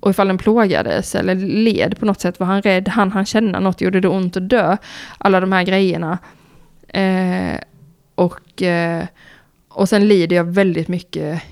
Och 0.00 0.10
ifall 0.10 0.28
den 0.28 0.38
plågades 0.38 1.14
eller 1.14 1.34
led 1.34 1.98
på 1.98 2.06
något 2.06 2.20
sätt. 2.20 2.40
Var 2.40 2.46
han 2.46 2.62
rädd? 2.62 2.88
Han 2.88 3.12
han 3.12 3.26
känna 3.26 3.60
något? 3.60 3.80
Gjorde 3.80 4.00
det 4.00 4.08
ont 4.08 4.36
att 4.36 4.48
dö? 4.48 4.76
Alla 5.18 5.40
de 5.40 5.52
här 5.52 5.64
grejerna. 5.64 6.18
Eh, 6.88 7.60
och, 8.14 8.62
eh, 8.62 9.04
och 9.68 9.88
sen 9.88 10.08
lider 10.08 10.36
jag 10.36 10.44
väldigt 10.44 10.88
mycket 10.88 11.42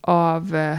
av, 0.00 0.56
eh, 0.56 0.78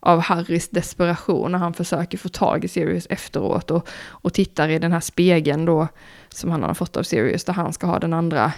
av 0.00 0.20
Harrys 0.20 0.68
desperation 0.68 1.52
när 1.52 1.58
han 1.58 1.74
försöker 1.74 2.18
få 2.18 2.28
tag 2.28 2.64
i 2.64 2.68
Sirius 2.68 3.06
efteråt 3.10 3.70
och, 3.70 3.88
och 4.08 4.32
tittar 4.32 4.68
i 4.68 4.78
den 4.78 4.92
här 4.92 5.00
spegeln 5.00 5.64
då 5.64 5.88
som 6.28 6.50
han 6.50 6.62
har 6.62 6.74
fått 6.74 6.96
av 6.96 7.02
Sirius 7.02 7.44
där 7.44 7.52
han 7.52 7.72
ska 7.72 7.86
ha 7.86 7.98
den 7.98 8.12
andra 8.12 8.52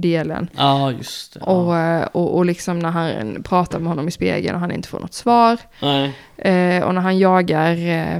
delen. 0.00 0.48
ja, 0.56 0.92
just 0.92 1.34
det. 1.34 1.40
Ja. 1.46 1.52
Och, 1.52 1.76
eh, 1.76 2.06
och, 2.12 2.36
och 2.36 2.46
liksom 2.46 2.78
när 2.78 2.90
han 2.90 3.42
pratar 3.42 3.78
med 3.78 3.88
honom 3.88 4.08
i 4.08 4.10
spegeln 4.10 4.54
och 4.54 4.60
han 4.60 4.72
inte 4.72 4.88
får 4.88 5.00
något 5.00 5.14
svar. 5.14 5.58
Nej. 5.82 6.14
Eh, 6.36 6.82
och 6.84 6.94
när 6.94 7.00
han 7.00 7.18
jagar 7.18 7.76
eh, 7.76 8.16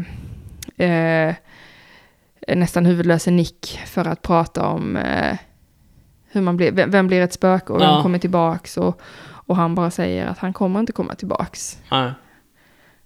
eh, 0.89 1.35
nästan 2.57 2.87
huvudlöse 2.87 3.31
Nick 3.31 3.81
för 3.87 4.05
att 4.09 4.23
prata 4.23 4.67
om 4.67 4.97
eh, 4.97 5.37
hur 6.31 6.41
man 6.41 6.57
blir, 6.57 6.73
vem, 6.73 6.91
vem 6.91 7.07
blir 7.07 7.23
ett 7.23 7.33
spöke 7.33 7.73
och 7.73 7.81
vem 7.81 7.89
Ja. 7.91 8.03
kommer 8.03 8.19
tillbaks. 8.19 8.77
Och, 8.77 9.01
och 9.25 9.57
han 9.57 9.75
bara 9.75 9.91
säger 9.91 10.27
att 10.27 10.39
han 10.39 10.53
kommer 10.53 10.81
inte 10.81 10.93
komma 10.93 11.15
tillbaks. 11.15 11.79
Nej. 11.91 12.13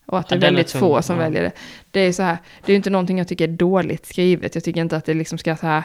Och 0.07 0.19
att 0.19 0.29
det 0.29 0.35
är 0.35 0.41
väldigt 0.41 0.71
få 0.71 1.03
som 1.03 1.17
ja. 1.17 1.23
väljer 1.23 1.43
det. 1.43 1.53
Det 1.91 2.01
är 2.01 2.13
så 2.13 2.23
här, 2.23 2.37
det 2.65 2.73
är 2.73 2.75
ju 2.75 2.77
inte 2.77 2.91
någonting 2.91 3.19
jag 3.19 3.29
tycker 3.29 3.49
är 3.49 3.53
dåligt 3.53 4.07
skrivet. 4.07 4.55
Jag 4.55 4.65
tycker 4.65 4.81
inte 4.81 4.97
att 4.97 5.05
det 5.05 5.15
liksom 5.15 5.39
ska 5.39 5.57
så 5.57 5.67
här, 5.67 5.83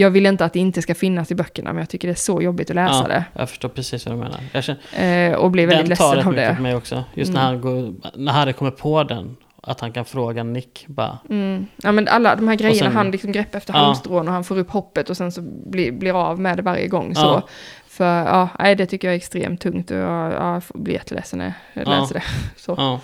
jag 0.00 0.10
vill 0.10 0.26
inte 0.26 0.44
att 0.44 0.52
det 0.52 0.58
inte 0.58 0.82
ska 0.82 0.94
finnas 0.94 1.30
i 1.30 1.34
böckerna, 1.34 1.72
men 1.72 1.78
jag 1.80 1.88
tycker 1.88 2.08
det 2.08 2.12
är 2.12 2.14
så 2.14 2.42
jobbigt 2.42 2.70
att 2.70 2.76
läsa 2.76 2.94
Ja, 3.02 3.08
det. 3.08 3.24
jag 3.32 3.48
förstår 3.50 3.68
precis 3.68 4.06
vad 4.06 4.14
du 4.14 4.18
menar. 4.18 4.40
Jag 4.52 4.64
känner, 4.64 5.30
Eh, 5.30 5.34
och 5.34 5.50
blir 5.50 5.66
väldigt 5.66 5.86
den 5.88 5.96
tar 5.96 6.04
ledsen 6.16 6.18
rätt 6.18 6.26
av 6.26 6.48
det. 6.50 6.56
på 6.56 6.62
mig 6.62 6.74
också. 6.74 7.04
Just 7.14 7.28
Mm. 7.30 7.40
när, 7.42 7.46
han 7.48 7.60
går, 7.60 7.94
när 8.14 8.32
Harry 8.32 8.52
kommer 8.52 8.70
på 8.70 9.02
den. 9.04 9.36
Att 9.66 9.80
han 9.80 9.92
kan 9.92 10.04
fråga 10.04 10.42
Nick 10.44 10.84
bara. 10.88 11.18
Mm. 11.30 11.66
Ja 11.76 11.92
men 11.92 12.08
alla 12.08 12.36
de 12.36 12.48
här 12.48 12.54
grejerna, 12.54 12.78
sen- 12.88 12.96
han 12.96 13.10
liksom 13.10 13.32
greppar 13.32 13.58
efter 13.58 13.74
Ja. 13.74 13.78
halmstrån 13.78 14.28
och 14.28 14.34
han 14.34 14.44
får 14.44 14.58
upp 14.58 14.70
hoppet 14.70 15.10
och 15.10 15.16
sen 15.16 15.32
så 15.32 15.40
blir, 15.66 15.92
blir 15.92 16.20
av 16.30 16.40
med 16.40 16.56
det 16.58 16.62
varje 16.62 16.88
gång. 16.88 17.14
Så. 17.14 17.20
Ja. 17.20 17.42
För 17.88 18.04
ja, 18.18 18.48
nej, 18.58 18.74
det 18.76 18.86
tycker 18.86 19.08
jag 19.08 19.12
är 19.12 19.16
extremt 19.16 19.60
tungt 19.60 19.90
och 19.90 19.96
jag, 19.96 20.32
jag 20.32 20.62
blir 20.74 20.94
jätteledsen 20.94 21.38
när 21.38 21.52
jag 21.72 21.86
Ja. 21.86 21.90
läser 22.00 22.14
det. 22.14 22.22
Så. 22.56 22.74
Ja. 22.78 23.00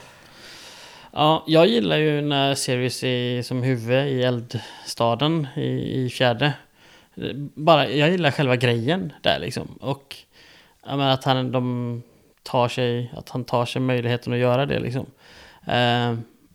Ja, 1.13 1.45
jag 1.47 1.67
gillar 1.67 1.97
ju 1.97 2.21
när 2.21 2.55
Sirius 2.55 3.03
är 3.05 3.43
som 3.43 3.63
huvud 3.63 4.07
i 4.09 4.23
eldstaden 4.23 5.47
i, 5.57 6.05
i 6.05 6.11
fjärde. 6.11 6.53
Bara, 7.55 7.91
jag 7.91 8.11
gillar 8.11 8.31
själva 8.31 8.57
grejen 8.57 9.13
där 9.23 9.39
liksom. 9.39 9.79
Och 9.81 10.17
jag 10.87 10.99
menar, 10.99 11.11
att 11.11 11.25
han, 11.25 11.53
de 11.53 12.03
tar 12.43 12.69
sig, 12.69 13.13
att 13.17 13.29
han 13.29 13.45
tar 13.45 13.65
sig 13.65 13.83
möjligheten 13.83 14.33
att 14.33 14.39
göra 14.39 14.67
det 14.67 14.81
liksom. 14.81 15.07
Eh, 15.67 16.15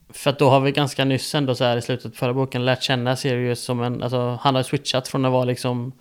för 0.09 0.29
att 0.29 0.39
då 0.39 0.49
har 0.49 0.59
vi 0.59 0.71
ganska 0.71 1.05
nyss 1.05 1.35
ändå 1.35 1.55
så 1.55 1.63
här 1.63 1.77
i 1.77 1.81
slutet 1.81 2.11
på 2.11 2.17
förra 2.17 2.33
boken 2.33 2.65
lärt 2.65 2.83
känna 2.83 3.15
Sirius 3.15 3.59
som 3.59 3.81
en, 3.81 4.03
alltså 4.03 4.39
han 4.41 4.55
har 4.55 4.63
switchat 4.63 5.07
från 5.07 5.25
att 5.25 5.31
vara 5.31 5.45
liksom 5.45 5.91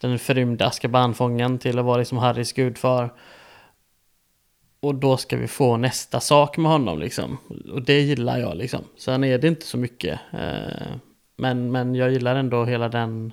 den 0.00 0.18
förrymda 0.18 0.66
Askabanfången 0.66 1.58
till 1.58 1.78
att 1.78 1.84
vara 1.84 1.96
liksom 1.96 2.18
Harrys 2.18 2.52
gudfar. 2.52 3.12
Och 4.80 4.94
då 4.94 5.16
ska 5.16 5.36
vi 5.36 5.48
få 5.48 5.76
nästa 5.76 6.20
sak 6.20 6.56
med 6.56 6.70
honom 6.70 6.98
liksom. 6.98 7.38
Och 7.72 7.82
det 7.82 8.00
gillar 8.00 8.38
jag 8.38 8.56
liksom. 8.56 8.84
Sen 8.96 9.24
är 9.24 9.38
det 9.38 9.48
inte 9.48 9.66
så 9.66 9.78
mycket. 9.78 10.20
Eh, 10.32 10.86
men, 11.36 11.72
men 11.72 11.94
jag 11.94 12.10
gillar 12.10 12.36
ändå 12.36 12.64
hela 12.64 12.88
den... 12.88 13.32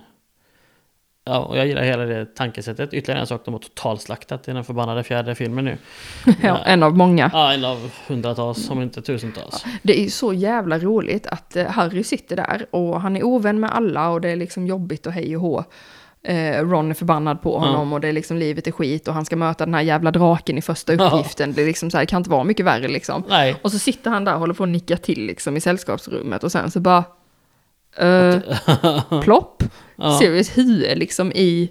Ja, 1.28 1.38
och 1.38 1.56
jag 1.58 1.66
gillar 1.66 1.82
hela 1.82 2.04
det 2.04 2.26
tankesättet. 2.34 2.94
Ytterligare 2.94 3.20
en 3.20 3.26
sak 3.26 3.42
de 3.44 3.54
har 3.54 3.58
totalslaktat 3.58 4.48
i 4.48 4.52
den 4.52 4.64
förbannade 4.64 5.02
fjärde 5.02 5.34
filmen 5.34 5.64
nu. 5.64 5.76
Ja, 6.42 6.58
en 6.58 6.82
av 6.82 6.96
många. 6.96 7.30
Ja, 7.32 7.52
en 7.52 7.64
av 7.64 7.90
hundratals, 8.08 8.70
om 8.70 8.82
inte 8.82 9.02
tusentals. 9.02 9.64
Det 9.82 10.00
är 10.00 10.08
så 10.08 10.32
jävla 10.32 10.78
roligt 10.78 11.26
att 11.26 11.56
eh, 11.56 11.66
Harry 11.66 12.04
sitter 12.04 12.36
där 12.36 12.66
och 12.70 13.00
han 13.00 13.16
är 13.16 13.24
ovän 13.24 13.60
med 13.60 13.70
alla 13.74 14.08
och 14.08 14.20
det 14.20 14.28
är 14.28 14.36
liksom 14.36 14.66
jobbigt 14.66 15.06
och 15.06 15.12
hej 15.12 15.36
och 15.36 15.42
hå. 15.42 15.64
Eh, 16.22 16.64
Ron 16.68 16.90
är 16.90 16.94
förbannad 16.94 17.42
på 17.42 17.58
honom 17.58 17.92
och 17.92 18.00
det 18.00 18.08
är 18.08 18.12
liksom 18.12 18.36
livet 18.36 18.66
är 18.66 18.72
skit 18.72 19.08
och 19.08 19.14
han 19.14 19.24
ska 19.24 19.36
möta 19.36 19.64
den 19.64 19.74
här 19.74 19.82
jävla 19.82 20.10
draken 20.10 20.58
i 20.58 20.62
första 20.62 20.94
Ja. 20.94 21.10
uppgiften. 21.10 21.52
Det 21.52 21.62
är 21.62 21.66
liksom 21.66 21.90
så 21.90 21.98
här, 21.98 22.04
kan 22.04 22.16
inte 22.20 22.30
vara 22.30 22.44
mycket 22.44 22.66
värre 22.66 22.88
liksom. 22.88 23.22
Nej. 23.28 23.56
Och 23.62 23.72
så 23.72 23.78
sitter 23.78 24.10
han 24.10 24.24
där 24.24 24.34
och 24.34 24.40
håller 24.40 24.54
på 24.54 24.62
att 24.62 24.68
nicka 24.68 24.96
till 24.96 25.26
liksom 25.26 25.56
i 25.56 25.60
sällskapsrummet 25.60 26.44
och 26.44 26.52
sen 26.52 26.70
så 26.70 26.80
bara... 26.80 27.04
Eh, 27.98 29.20
plopp. 29.22 29.62
Ja. 29.96 30.18
Sirius 30.18 30.58
huvud 30.58 30.98
liksom 30.98 31.32
i... 31.32 31.70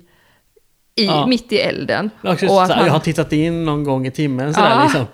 i 0.95 1.05
Ja. 1.05 1.25
Mitt 1.27 1.51
i 1.53 1.57
elden. 1.57 2.09
Också, 2.23 2.47
Och 2.47 2.63
att 2.63 2.71
han- 2.71 2.85
jag 2.85 2.93
har 2.93 2.99
tittat 2.99 3.33
in 3.33 3.65
någon 3.65 3.83
gång 3.83 4.07
i 4.07 4.11
timmen 4.11 4.53
sådär 4.53 4.69
Ja. 4.69 4.83
liksom. 4.83 5.05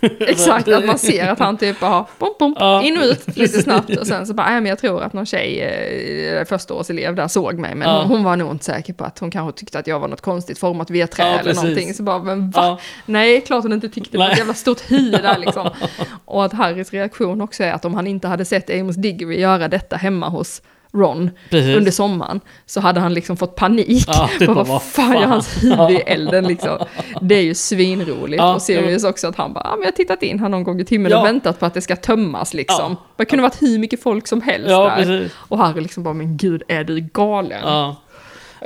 Boop. 0.00 0.12
Exakt, 0.20 0.68
att 0.68 0.84
man 0.86 0.98
ser 0.98 1.28
att 1.28 1.38
han 1.38 1.56
typ 1.56 1.80
har 1.80 2.06
bom, 2.18 2.34
bom, 2.38 2.54
Ja, 2.58 2.82
in 2.82 2.96
och 2.98 3.04
ut 3.04 3.36
lite 3.36 3.62
snabbt 3.62 3.96
och 3.96 4.06
sen 4.06 4.26
så 4.26 4.34
bara, 4.34 4.46
nej 4.50 4.60
men 4.60 4.68
jag 4.70 4.78
tror 4.78 5.02
att 5.02 5.12
någon 5.12 5.26
tjej, 5.26 5.60
eh, 5.60 6.44
förstaårselev 6.44 7.14
där 7.14 7.28
såg 7.28 7.58
mig, 7.58 7.74
men 7.74 7.88
Ja. 7.88 8.04
hon, 8.08 8.24
var 8.24 8.36
nog 8.36 8.50
inte 8.50 8.64
säker 8.64 8.92
på 8.92 9.04
att 9.04 9.18
hon 9.18 9.30
kanske 9.30 9.58
tyckte 9.60 9.78
att 9.78 9.86
jag 9.86 10.00
var 10.00 10.08
något 10.08 10.20
konstigt 10.20 10.58
format 10.58 10.90
vedträ 10.90 11.22
Ja, 11.22 11.28
eller 11.28 11.42
precis. 11.42 11.62
någonting. 11.62 11.94
Så 11.94 12.02
bara, 12.02 12.18
men 12.22 12.50
va? 12.50 12.78
Nej, 13.06 13.40
klart 13.40 13.62
hon 13.62 13.72
inte 13.72 13.88
tyckte 13.88 14.10
det 14.12 14.18
var 14.18 14.30
ett 14.30 14.38
jävla 14.38 14.54
stort 14.54 14.90
huvud 14.90 15.22
där 15.22 15.38
liksom. 15.38 15.70
Och 16.24 16.44
att 16.44 16.52
Harrys 16.52 16.90
reaktion 16.92 17.40
också 17.40 17.64
är 17.64 17.72
att 17.72 17.84
om 17.84 17.94
han 17.94 18.06
inte 18.06 18.28
hade 18.28 18.44
sett 18.44 18.70
Amos 18.70 18.96
Diggory 18.96 19.40
göra 19.40 19.68
detta 19.68 19.96
hemma 19.96 20.28
hos 20.28 20.62
Ron 20.92 21.30
Precis. 21.50 21.76
under 21.76 21.90
sommaren 21.90 22.40
så 22.66 22.80
hade 22.80 23.00
han 23.00 23.14
liksom 23.14 23.36
fått 23.36 23.56
panik. 23.56 24.04
Ja, 24.08 24.30
typ 24.38 24.48
Bara, 24.48 24.64
vad 24.64 24.82
fan 24.82 25.12
gör 25.14 25.26
hans 25.26 25.62
huvud 25.64 25.90
i 25.90 25.94
elden 26.06 26.44
liksom? 26.44 26.78
Det 27.20 27.34
är 27.34 27.42
ju 27.42 27.54
svinroligt. 27.54 28.38
Ja, 28.42 28.54
och 28.54 28.62
Sirius 28.62 29.04
också 29.04 29.28
att 29.28 29.36
han 29.36 29.52
bara, 29.52 29.64
ja 29.64 29.70
men 29.70 29.80
jag 29.80 29.86
har 29.86 29.96
tittat 29.96 30.22
in 30.22 30.38
här 30.40 30.48
någon 30.48 30.64
gång 30.64 30.80
i 30.80 30.84
timmen 30.84 31.12
Ja. 31.12 31.20
och 31.20 31.26
väntat 31.26 31.60
på 31.60 31.66
att 31.66 31.74
det 31.74 31.80
ska 31.80 31.96
tömmas 31.96 32.54
liksom. 32.54 32.96
Ja. 32.98 33.06
Det 33.16 33.24
kunde 33.24 33.42
varit 33.42 33.62
hur 33.62 33.78
mycket 33.78 34.02
folk 34.02 34.26
som 34.26 34.42
helst 34.42 34.70
Ja, 34.70 34.84
där. 34.84 34.96
precis. 34.96 35.32
Och 35.36 35.58
Harry 35.58 35.80
liksom 35.80 36.02
bara, 36.02 36.14
men 36.14 36.36
gud 36.36 36.62
är 36.68 36.84
du 36.84 37.00
galen? 37.00 37.60
Ja. 37.64 37.96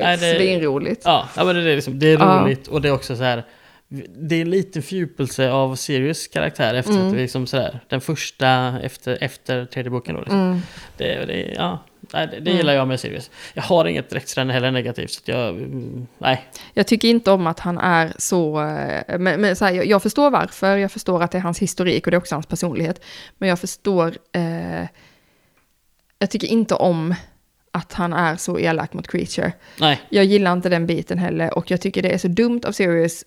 Nej, 0.00 0.16
det- 0.16 0.36
Svinroligt. 0.36 1.02
Ja, 1.04 1.28
men 1.36 1.46
det 1.46 1.70
är, 1.70 1.74
liksom, 1.74 1.98
det 1.98 2.12
är 2.12 2.16
roligt 2.16 2.66
och 2.68 2.80
det 2.82 2.88
är 2.88 2.92
också 2.92 3.16
så 3.16 3.22
här. 3.22 3.44
Det 4.28 4.34
är 4.36 4.40
en 4.42 4.50
liten 4.50 4.82
fördjupelse 4.82 5.50
av 5.52 5.74
Sirius 5.76 6.26
karaktär 6.28 6.74
efter 6.74 6.92
Mm. 6.92 7.06
att 7.08 7.14
vi 7.14 7.18
liksom 7.20 7.46
sådär, 7.46 7.80
den 7.88 8.00
första 8.00 8.48
efter, 8.82 9.18
efter 9.20 9.64
tredje 9.64 9.90
boken 9.90 10.14
då. 10.14 10.20
Liksom. 10.20 10.40
Mm. 10.40 10.60
Det, 10.96 11.24
det, 11.26 11.54
ja, 11.56 11.78
nej, 12.14 12.26
det, 12.26 12.32
det 12.40 12.50
Mm. 12.50 12.56
gillar 12.56 12.72
jag 12.74 12.88
med 12.88 13.00
Sirius. 13.00 13.30
Jag 13.54 13.62
har 13.62 13.84
inget 13.84 14.12
extra 14.14 14.44
heller 14.44 14.70
negativt 14.70 15.10
så 15.10 15.22
jag, 15.26 15.48
mm, 15.48 16.06
nej. 16.18 16.48
Jag 16.74 16.86
tycker 16.86 17.08
inte 17.08 17.30
om 17.30 17.46
att 17.46 17.60
han 17.60 17.78
är 17.78 18.12
så, 18.18 18.60
eh, 18.62 19.18
men, 19.18 19.40
men 19.40 19.56
så 19.56 19.64
här, 19.64 19.72
jag, 19.72 19.86
jag 19.86 20.02
förstår 20.02 20.30
varför, 20.30 20.76
jag 20.76 20.92
förstår 20.92 21.22
att 21.22 21.30
det 21.30 21.38
är 21.38 21.42
hans 21.42 21.58
historik 21.58 22.06
och 22.06 22.10
det 22.10 22.14
är 22.14 22.18
också 22.18 22.34
hans 22.34 22.46
personlighet. 22.46 23.00
Men 23.38 23.48
jag 23.48 23.58
förstår, 23.58 24.14
eh, 24.32 24.86
jag 26.18 26.30
tycker 26.30 26.46
inte 26.48 26.74
om 26.74 27.14
att 27.72 27.92
han 27.92 28.12
är 28.12 28.36
så 28.36 28.58
elak 28.58 28.92
mot 28.92 29.08
Creature. 29.08 29.52
Nej, 29.80 30.00
Jag 30.08 30.24
gillar 30.24 30.52
inte 30.52 30.68
den 30.68 30.86
biten 30.86 31.18
heller 31.18 31.54
och 31.58 31.70
jag 31.70 31.80
tycker 31.80 32.02
det 32.02 32.14
är 32.14 32.18
så 32.18 32.28
dumt 32.28 32.60
av 32.66 32.72
Sirius. 32.72 33.24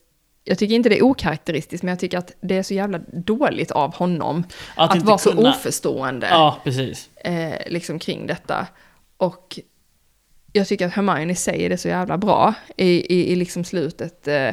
Jag 0.49 0.57
tycker 0.57 0.75
inte 0.75 0.89
det 0.89 0.97
är 0.97 1.03
okaraktäristiskt, 1.03 1.83
men 1.83 1.89
jag 1.91 1.99
tycker 1.99 2.17
att 2.17 2.31
det 2.41 2.57
är 2.57 2.63
så 2.63 2.73
jävla 2.73 2.99
dåligt 3.13 3.71
av 3.71 3.95
honom 3.95 4.43
att, 4.75 4.95
inte 4.95 5.07
vara 5.07 5.17
så 5.17 5.31
kunna- 5.31 5.49
oförstående 5.49 6.27
Ja, 6.31 6.57
precis. 6.63 7.09
eh, 7.15 7.53
liksom 7.67 7.99
kring 7.99 8.27
detta. 8.27 8.67
Och 9.17 9.59
jag 10.53 10.67
tycker 10.67 10.87
att 10.87 10.93
Hermione 10.93 11.35
säger 11.35 11.69
det 11.69 11.77
så 11.77 11.87
jävla 11.87 12.17
bra 12.17 12.53
i, 12.77 13.15
i, 13.15 13.31
i 13.31 13.35
liksom 13.35 13.63
slutet. 13.63 14.27
Eh, 14.27 14.49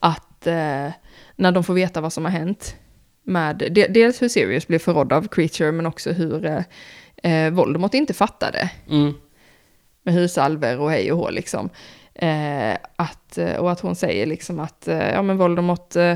att 0.00 0.46
eh, 0.46 0.88
när 1.36 1.52
de 1.52 1.64
får 1.64 1.74
veta 1.74 2.00
vad 2.00 2.12
som 2.12 2.24
har 2.24 2.32
hänt 2.32 2.76
med 3.22 3.56
de, 3.70 3.86
dels 3.88 4.22
hur 4.22 4.28
Sirius 4.28 4.66
blev 4.66 4.78
förrådd 4.78 5.12
av 5.12 5.28
Creature 5.28 5.72
men 5.72 5.86
också 5.86 6.12
hur 6.12 6.46
eh, 6.46 6.62
eh, 7.32 7.50
Voldemort 7.52 7.94
inte 7.94 8.14
fattade 8.14 8.70
Mm. 8.90 9.14
med 10.02 10.14
husalver 10.14 10.78
och 10.80 10.90
hej 10.90 11.12
och 11.12 11.18
hå 11.18 11.30
liksom. 11.30 11.70
Eh, 12.18 12.76
att, 12.96 13.38
eh, 13.38 13.56
och 13.56 13.72
att 13.72 13.80
hon 13.80 13.96
säger 13.96 14.26
liksom 14.26 14.60
att 14.60 14.88
eh, 14.88 15.10
ja 15.10 15.22
men 15.22 15.36
Voldemort 15.36 15.96
eh, 15.96 16.14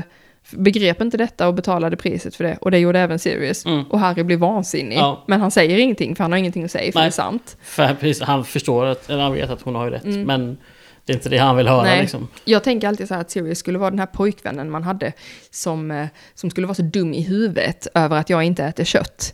begrep 0.51 1.01
inte 1.01 1.17
detta 1.17 1.47
och 1.47 1.53
betalade 1.53 1.97
priset 1.97 2.35
för 2.35 2.43
det. 2.43 2.57
Och 2.61 2.71
det 2.71 2.79
gjorde 2.79 2.99
även 2.99 3.19
Sirius. 3.19 3.65
Mm. 3.65 3.83
Och 3.83 3.99
Harry 3.99 4.23
blir 4.23 4.37
vansinnig. 4.37 4.97
Ja. 4.97 5.23
Men 5.27 5.41
han 5.41 5.51
säger 5.51 5.77
ingenting 5.77 6.15
för 6.15 6.23
han 6.23 6.31
har 6.31 6.39
ingenting 6.39 6.63
att 6.63 6.71
säga 6.71 6.91
för 6.91 6.99
Nej. 6.99 7.05
det 7.05 7.09
är 7.09 7.11
sant. 7.11 7.57
För 7.61 7.93
precis, 7.93 8.21
han 8.21 8.45
förstår 8.45 8.85
att, 8.85 9.09
eller 9.09 9.23
han 9.23 9.33
vet 9.33 9.49
att 9.49 9.61
hon 9.61 9.75
har 9.75 9.85
ju 9.85 9.91
rätt. 9.91 10.03
Mm. 10.03 10.23
Men 10.23 10.57
det 11.05 11.13
är 11.13 11.15
inte 11.15 11.29
det 11.29 11.37
han 11.37 11.57
vill 11.57 11.67
höra 11.67 11.83
Nej. 11.83 12.01
liksom. 12.01 12.27
Jag 12.45 12.63
tänker 12.63 12.87
alltid 12.87 13.07
så 13.07 13.13
här 13.13 13.21
att 13.21 13.31
Sirius 13.31 13.59
skulle 13.59 13.77
vara 13.77 13.89
den 13.89 13.99
här 13.99 14.05
pojkvännen 14.05 14.69
man 14.69 14.83
hade 14.83 15.13
som, 15.51 15.91
eh, 15.91 16.07
som 16.33 16.49
skulle 16.49 16.67
vara 16.67 16.75
så 16.75 16.81
dum 16.81 17.13
i 17.13 17.21
huvudet 17.21 17.87
över 17.93 18.17
att 18.17 18.29
jag 18.29 18.43
inte 18.43 18.63
äter 18.63 18.83
kött. 18.83 19.33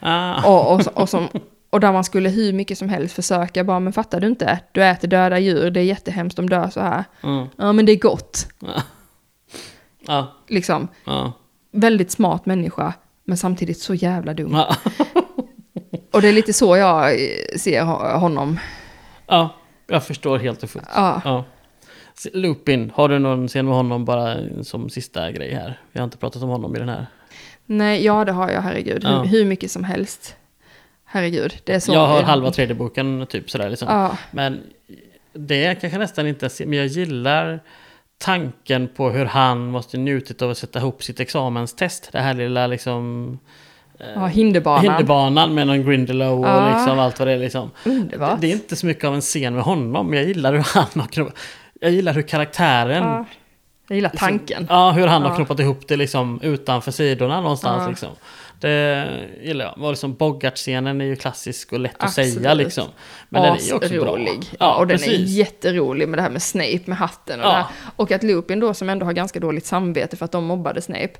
Ah. 0.00 0.42
Och, 0.42 0.74
och, 0.74 1.02
och, 1.02 1.08
som, 1.08 1.28
och 1.74 1.80
där 1.80 1.92
man 1.92 2.04
skulle 2.04 2.28
hur 2.28 2.52
mycket 2.52 2.78
som 2.78 2.88
helst 2.88 3.14
försöka 3.14 3.64
bara, 3.64 3.80
men 3.80 3.92
fattar 3.92 4.20
du 4.20 4.26
inte? 4.26 4.60
Du 4.72 4.84
äter 4.84 5.08
döda 5.08 5.38
djur, 5.38 5.70
det 5.70 5.80
är 5.80 5.84
jättehemskt 5.84 6.38
om 6.38 6.48
dör 6.48 6.68
så 6.70 6.80
här. 6.80 7.04
Mm. 7.22 7.46
Ja, 7.56 7.72
men 7.72 7.86
det 7.86 7.92
är 7.92 7.98
gott. 7.98 8.48
Ja, 10.06 10.32
Liksom, 10.48 10.88
ja, 11.04 11.32
väldigt 11.72 12.10
smart 12.10 12.46
människa, 12.46 12.92
men 13.24 13.36
samtidigt 13.36 13.78
så 13.80 13.94
jävla 13.94 14.34
dum. 14.34 14.52
ja. 14.54 14.76
Och 16.12 16.22
det 16.22 16.28
är 16.28 16.32
lite 16.32 16.52
så 16.52 16.76
jag 16.76 17.10
eh, 17.12 17.18
ser 17.58 17.82
ho- 17.82 18.16
honom. 18.18 18.58
ja, 19.26 19.54
jag 19.86 20.04
förstår 20.06 20.38
helt 20.38 20.62
och 20.62 20.70
fullt. 20.70 20.88
Ja. 20.94 21.20
Ja. 21.24 21.44
Lupin, 22.32 22.92
har 22.94 23.08
du 23.08 23.18
någon 23.18 23.48
scen 23.48 23.66
med 23.66 23.74
honom 23.74 24.04
bara 24.04 24.36
som 24.62 24.90
sista 24.90 25.30
grej 25.32 25.54
här? 25.54 25.80
Vi 25.92 25.98
har 26.00 26.04
inte 26.04 26.16
pratat 26.18 26.42
om 26.42 26.48
honom 26.48 26.76
i 26.76 26.78
den 26.78 26.88
här. 26.88 27.06
Nej, 27.66 28.04
ja 28.04 28.24
det 28.24 28.32
har 28.32 28.50
jag, 28.50 28.60
herregud. 28.62 29.00
Ja. 29.04 29.08
Hur, 29.22 29.24
hur 29.24 29.44
mycket 29.44 29.70
som 29.70 29.84
helst. 29.84 30.36
Herregud, 31.14 31.54
det 31.64 31.74
är 31.74 31.80
så. 31.80 31.92
jag 31.92 32.06
har 32.06 32.22
halva 32.22 32.50
tredje 32.50 32.74
boken 32.74 33.26
typ 33.28 33.50
sådär 33.50 33.70
liksom. 33.70 33.88
Ja, 33.88 34.16
Men 34.30 34.62
det 35.32 35.80
kanske 35.80 35.98
nästan 35.98 36.26
inte 36.26 36.48
men 36.66 36.78
jag 36.78 36.86
gillar 36.86 37.60
tanken 38.18 38.88
på 38.96 39.10
hur 39.10 39.24
han 39.24 39.66
måste 39.66 39.96
njutit 39.98 40.42
av 40.42 40.50
att 40.50 40.58
sätta 40.58 40.78
ihop 40.78 41.02
sitt 41.02 41.20
examenstest. 41.20 42.08
Det 42.12 42.20
här 42.20 42.34
lilla 42.34 42.66
liksom... 42.66 43.38
eh, 43.98 44.06
ja 44.14 44.26
hinderbanan. 44.26 44.82
Hinderbanan 44.84 45.54
med 45.54 45.66
någon 45.66 45.84
Grindelow 45.86 46.40
och 46.40 46.46
Ja. 46.46 46.76
liksom 46.76 46.98
allt 46.98 47.18
vad 47.18 47.28
det 47.28 47.32
är 47.32 47.38
liksom. 47.38 47.70
Underbart. 47.84 48.40
Det 48.40 48.46
är 48.46 48.52
inte 48.52 48.76
så 48.76 48.86
mycket 48.86 49.04
av 49.04 49.14
en 49.14 49.20
scen 49.20 49.54
med 49.54 49.62
honom, 49.64 50.06
men 50.06 50.18
jag 50.18 50.28
gillar 50.28 50.52
hur 50.52 50.60
han 50.74 50.86
har 50.94 51.06
knoppat... 51.06 51.38
Jag 51.80 51.90
gillar 51.90 52.14
hur 52.14 52.22
karaktären... 52.22 53.02
Ja. 53.04 53.24
Jag 53.88 53.96
gillar 53.96 54.10
tanken. 54.10 54.66
Ja, 54.70 54.90
hur 54.90 55.06
han 55.06 55.22
har 55.22 55.34
knoppat 55.36 55.60
ihop 55.60 55.88
det 55.88 55.96
liksom 55.96 56.40
utanför 56.42 56.90
sidorna 56.90 57.40
någonstans 57.40 57.88
liksom. 57.88 58.08
Det 58.68 59.28
gillar 59.42 59.64
jag. 59.64 59.84
Och 59.84 59.90
liksom 59.90 60.14
Bogart-scenen 60.14 61.00
är 61.00 61.04
ju 61.04 61.16
klassisk 61.16 61.72
och 61.72 61.80
lätt 61.80 61.94
att 61.98 62.02
Absolut. 62.04 62.34
säga 62.34 62.54
liksom. 62.54 62.88
Men 63.28 63.42
den 63.42 63.52
är 63.52 63.60
ju 63.60 63.72
också 63.74 63.88
bra. 63.88 64.02
Asrolig. 64.04 64.50
Ja, 64.60 64.74
och 64.76 64.86
den 64.86 64.94
är 64.94 64.98
precis. 64.98 65.30
jätterolig 65.30 66.08
med 66.08 66.18
det 66.18 66.22
här 66.22 66.30
med 66.30 66.42
Snape 66.42 66.80
med 66.84 66.98
hatten 66.98 67.40
och 67.40 67.46
Ja. 67.46 67.50
det 67.50 67.54
här. 67.56 67.66
Och 67.96 68.12
att 68.12 68.22
Lupin 68.22 68.60
då 68.60 68.74
som 68.74 68.88
ändå 68.88 69.06
har 69.06 69.12
ganska 69.12 69.40
dåligt 69.40 69.66
samvete 69.66 70.16
för 70.16 70.24
att 70.24 70.32
de 70.32 70.44
mobbade 70.44 70.82
Snape. 70.82 71.12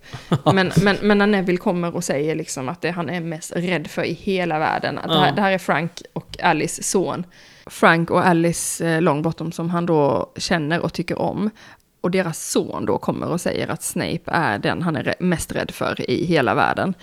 men, 0.55 0.73
men, 0.83 0.97
men 1.03 1.19
när 1.19 1.27
Neville 1.27 1.59
kommer 1.59 1.95
och 1.97 2.05
säger 2.05 2.35
liksom 2.35 2.69
att 2.69 2.81
det 2.81 2.91
han 2.91 3.11
är 3.11 3.21
mest 3.21 3.53
rädd 3.57 3.87
för 3.87 4.05
i 4.05 4.13
hela 4.13 4.59
världen. 4.59 4.99
Att 4.99 5.09
det, 5.09 5.19
här, 5.19 5.27
Ja. 5.27 5.33
det 5.35 5.41
här 5.43 5.53
är 5.53 5.59
Frank 5.59 5.91
och 6.13 6.37
Alice 6.43 6.83
son. 6.83 7.27
Frank 7.67 8.11
och 8.11 8.27
Alice 8.27 8.87
eh, 8.89 9.03
Longbottom 9.03 9.53
som 9.53 9.71
han 9.71 9.87
då 9.87 10.33
känner 10.37 10.81
och 10.81 10.93
tycker 10.93 11.19
om. 11.19 11.51
Och 12.01 12.11
deras 12.11 12.51
son 12.51 12.87
då 12.87 12.99
kommer 12.99 13.29
och 13.29 13.41
säger 13.41 13.69
att 13.69 13.83
Snape 13.83 14.21
är 14.27 14.59
den 14.59 14.83
han 14.83 14.97
är 14.97 15.15
mest 15.19 15.53
rädd 15.53 15.71
för 15.71 16.11
i 16.11 16.25
hela 16.25 16.55
världen. 16.55 16.95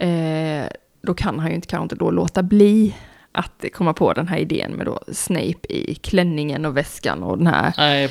Eh, 0.00 0.66
då 1.02 1.14
kan 1.14 1.38
han 1.38 1.48
ju 1.48 1.54
inte, 1.54 1.66
kanske 1.66 1.82
inte 1.82 1.96
då 1.96 2.10
låta 2.10 2.42
bli 2.42 2.94
att 3.32 3.64
komma 3.74 3.92
på 3.92 4.12
den 4.12 4.28
här 4.28 4.38
idén 4.38 4.72
med 4.72 4.86
då 4.86 5.00
Snape 5.12 5.58
i 5.68 5.94
klänningen 5.94 6.64
och 6.64 6.76
väskan 6.76 7.22
och 7.22 7.38
den 7.38 7.46
här 7.46 7.72
Nej, 7.78 8.04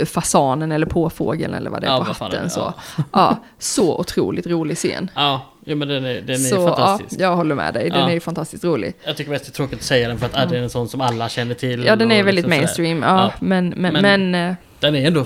eh, 0.00 0.04
fasanen 0.04 0.72
eller 0.72 0.86
påfågeln 0.86 1.54
eller 1.54 1.70
vad 1.70 1.80
det 1.80 1.86
är 1.86 1.90
Ja, 1.90 2.04
på 2.04 2.14
fan 2.14 2.30
är 2.30 2.36
hatten. 2.36 2.44
det? 2.44 2.50
Så. 2.50 2.74
Ja, 3.12 3.36
så 3.58 3.98
otroligt 3.98 4.46
rolig 4.46 4.76
scen. 4.76 5.10
Ja, 5.14 5.40
jo, 5.64 5.76
men 5.76 5.88
den 5.88 6.04
är, 6.04 6.20
den 6.20 6.30
är 6.34 6.38
så 6.38 6.68
fantastisk. 6.68 7.20
ja, 7.20 7.26
jag 7.26 7.36
håller 7.36 7.54
med 7.54 7.74
dig, 7.74 7.90
den 7.90 8.00
Ja. 8.00 8.08
är 8.08 8.12
ju 8.14 8.20
fantastiskt 8.20 8.64
rolig. 8.64 8.94
Jag 9.04 9.16
tycker 9.16 9.30
mest 9.30 9.44
det 9.44 9.50
är 9.50 9.52
tråkigt 9.52 9.78
att 9.78 9.84
säga 9.84 10.08
den 10.08 10.18
för 10.18 10.26
att 10.26 10.36
mm. 10.36 10.48
den 10.48 10.58
är 10.58 10.62
en 10.62 10.70
sån 10.70 10.88
som 10.88 11.00
alla 11.00 11.28
känner 11.28 11.54
till. 11.54 11.84
Ja, 11.84 11.96
den 11.96 12.12
är 12.12 12.22
väldigt 12.22 12.34
liksom 12.44 12.58
mainstream, 12.58 13.02
ja, 13.02 13.08
Ja. 13.22 13.32
men, 13.40 13.68
men, 13.76 13.92
Men- 13.92 14.02
men, 14.30 14.50
eh, 14.50 14.54
Den 14.80 14.94
är 14.96 15.06
ändå... 15.06 15.24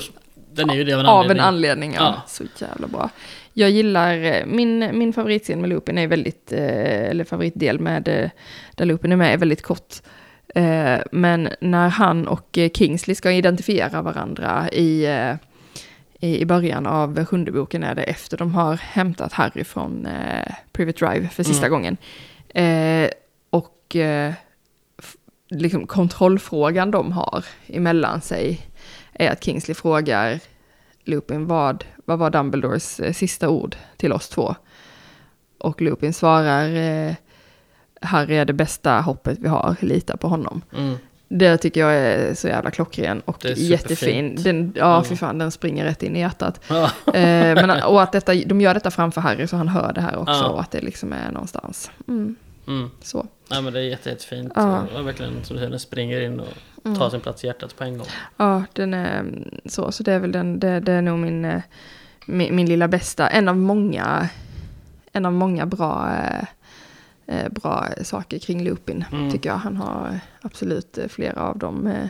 Den 0.52 0.70
är 0.70 0.74
ju 0.74 0.84
det 0.84 0.92
av 0.92 1.00
en 1.00 1.06
av 1.06 1.24
en 1.30 1.40
anledning. 1.40 1.46
anledning, 1.46 1.94
ja. 1.94 2.00
Ja. 2.16 2.22
Så 2.26 2.44
jävla 2.64 2.86
bra. 2.86 3.10
Jag 3.58 3.70
gillar, 3.70 4.24
eh, 4.24 4.46
min, 4.46 4.98
min 4.98 5.12
favoritscen 5.12 5.60
med 5.60 5.70
Lupin 5.70 5.98
är 5.98 6.06
väldigt, 6.06 6.52
eh, 6.52 7.10
eller 7.10 7.24
favoritdel 7.24 7.80
med, 7.80 8.08
eh, 8.08 8.30
där 8.74 8.84
Lupin 8.84 9.12
är 9.12 9.16
med 9.16 9.34
är 9.34 9.38
väldigt 9.38 9.62
kort. 9.62 9.94
Men 11.12 11.48
när 11.60 11.88
han 11.88 12.28
och 12.28 12.58
Kingsley 12.74 13.14
ska 13.14 13.32
identifiera 13.32 14.02
varandra 14.02 14.68
i, 14.72 15.06
i 16.20 16.44
början 16.44 16.86
av 16.86 17.24
sjunde 17.24 17.52
boken 17.52 17.82
är 17.82 17.94
det 17.94 18.02
efter 18.02 18.36
de 18.36 18.54
har 18.54 18.76
hämtat 18.76 19.32
Harry 19.32 19.64
från 19.64 20.08
Private 20.72 21.06
Drive 21.06 21.28
för 21.28 21.42
sista 21.42 21.66
Mm. 21.66 21.70
gången. 21.70 21.96
Och 23.50 23.96
liksom 25.48 25.86
kontrollfrågan 25.86 26.90
de 26.90 27.12
har 27.12 27.44
emellan 27.66 28.20
sig 28.20 28.60
är 29.12 29.30
att 29.30 29.44
Kingsley 29.44 29.74
frågar 29.74 30.40
Lupin 31.04 31.46
vad, 31.46 31.84
vad 32.08 32.18
var 32.18 32.30
Dumbledores 32.30 33.00
eh, 33.00 33.12
sista 33.12 33.48
ord 33.48 33.76
till 33.96 34.12
oss 34.12 34.28
två? 34.28 34.54
Och 35.58 35.80
Lupin 35.80 36.12
svarar 36.12 36.68
eh, 36.76 37.14
Harry 38.02 38.34
är 38.34 38.44
det 38.44 38.52
bästa 38.52 39.00
hoppet 39.00 39.38
vi 39.40 39.48
har, 39.48 39.76
lita 39.80 40.16
på 40.16 40.28
honom. 40.28 40.62
Mm. 40.76 40.96
Det 41.28 41.56
tycker 41.58 41.80
jag 41.80 41.94
är 41.94 42.34
så 42.34 42.48
jävla 42.48 42.70
klockren 42.70 43.20
och 43.20 43.44
jättefin. 43.44 44.36
Den, 44.42 44.72
ja, 44.76 44.92
Mm. 44.96 45.04
fy 45.04 45.16
fan, 45.16 45.38
den 45.38 45.50
springer 45.50 45.84
rätt 45.84 46.02
in 46.02 46.16
i 46.16 46.20
hjärtat. 46.20 46.60
Ja. 46.68 46.84
Eh, 47.14 47.54
men, 47.54 47.82
och 47.82 48.02
att 48.02 48.12
detta, 48.12 48.34
de 48.34 48.60
gör 48.60 48.74
detta 48.74 48.90
framför 48.90 49.20
Harry 49.20 49.46
så 49.46 49.56
han 49.56 49.68
hör 49.68 49.92
det 49.92 50.00
här 50.00 50.16
också 50.16 50.32
Ja. 50.34 50.48
och 50.48 50.60
att 50.60 50.70
det 50.70 50.80
liksom 50.80 51.12
är 51.12 51.30
någonstans. 51.32 51.90
Mm, 52.08 52.36
Mm. 52.66 52.90
så. 53.00 53.26
Nej, 53.50 53.62
men 53.62 53.72
det 53.72 53.78
är 53.80 53.84
jätte, 53.84 54.08
jättefint. 54.10 54.52
Ja. 54.56 54.82
Och 54.98 55.06
verkligen, 55.06 55.44
som 55.44 55.56
du 55.56 55.60
säger, 55.60 55.70
den 55.70 55.80
springer 55.80 56.20
in 56.20 56.40
och 56.40 56.46
Mm. 56.84 56.98
tar 56.98 57.10
sin 57.10 57.20
plats 57.20 57.44
i 57.44 57.46
hjärtat 57.46 57.76
på 57.76 57.84
en 57.84 57.98
gång. 57.98 58.06
Ja, 58.36 58.62
den 58.72 58.94
är 58.94 59.20
mm, 59.20 59.50
så. 59.64 59.92
Så 59.92 60.02
det 60.02 60.12
är 60.12 60.18
väl 60.18 60.32
den, 60.32 60.60
det, 60.60 60.80
det 60.80 60.92
är 60.92 61.02
nog 61.02 61.18
min, 61.18 61.44
eh, 61.44 61.60
min, 62.28 62.56
min 62.56 62.66
lilla 62.68 62.88
bästa. 62.88 63.28
En 63.28 63.48
av 63.48 63.56
många, 63.56 64.28
en 65.12 65.26
av 65.26 65.32
många 65.32 65.66
bra, 65.66 66.10
eh, 66.16 66.44
eh, 67.36 67.48
bra 67.52 67.86
saker 68.02 68.38
kring 68.38 68.64
Lupin, 68.64 69.04
Mm. 69.12 69.30
tycker 69.30 69.50
jag. 69.50 69.56
Han 69.56 69.76
har 69.76 70.08
eh, 70.08 70.18
absolut 70.42 70.98
eh, 70.98 71.08
flera 71.08 71.42
av 71.42 71.58
dem. 71.58 71.86
eh, 71.86 72.08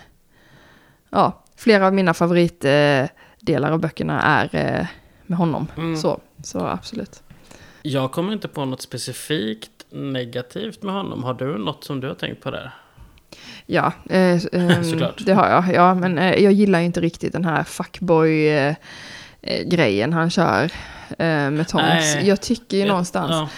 Ja, 1.11 1.43
flera 1.57 1.87
av 1.87 1.95
mina 1.95 2.15
favoritdelar 2.15 3.71
av 3.73 3.81
böckerna 3.81 4.23
är 4.23 4.49
eh, 4.81 4.87
med 5.27 5.39
honom. 5.39 5.67
Mm. 5.77 5.97
Så, 5.97 6.21
så 6.43 6.59
absolut. 6.67 7.23
Jag 7.83 8.13
kommer 8.13 8.33
inte 8.33 8.49
på 8.49 8.65
något 8.65 8.83
specifikt 8.83 9.71
negativt 9.91 10.83
med 10.83 10.95
honom. 10.95 11.25
Har 11.25 11.35
du 11.35 11.59
något 11.59 11.85
som 11.85 12.01
du 12.01 12.09
har 12.09 12.15
tänkt 12.15 12.43
på 12.43 12.51
där? 12.51 12.71
Ja, 13.67 13.93
eh, 14.11 14.39
Såklart. 14.83 15.23
det 15.27 15.33
har 15.33 15.49
jag. 15.49 15.75
Ja, 15.75 15.95
men 15.95 16.19
eh, 16.19 16.35
jag 16.35 16.53
gillar 16.53 16.79
ju 16.81 16.85
inte 16.87 17.01
riktigt 17.01 17.33
den 17.33 17.45
här 17.45 17.65
fuckboy-grejen 19.43 20.13
han 20.13 20.31
kör 20.31 20.73
eh, 21.19 21.51
med. 21.51 21.67
Nej. 21.75 22.29
Jag 22.29 22.41
tycker 22.41 22.77
ju 22.77 22.85
någonstans, 22.85 23.31
Ja. 23.31 23.49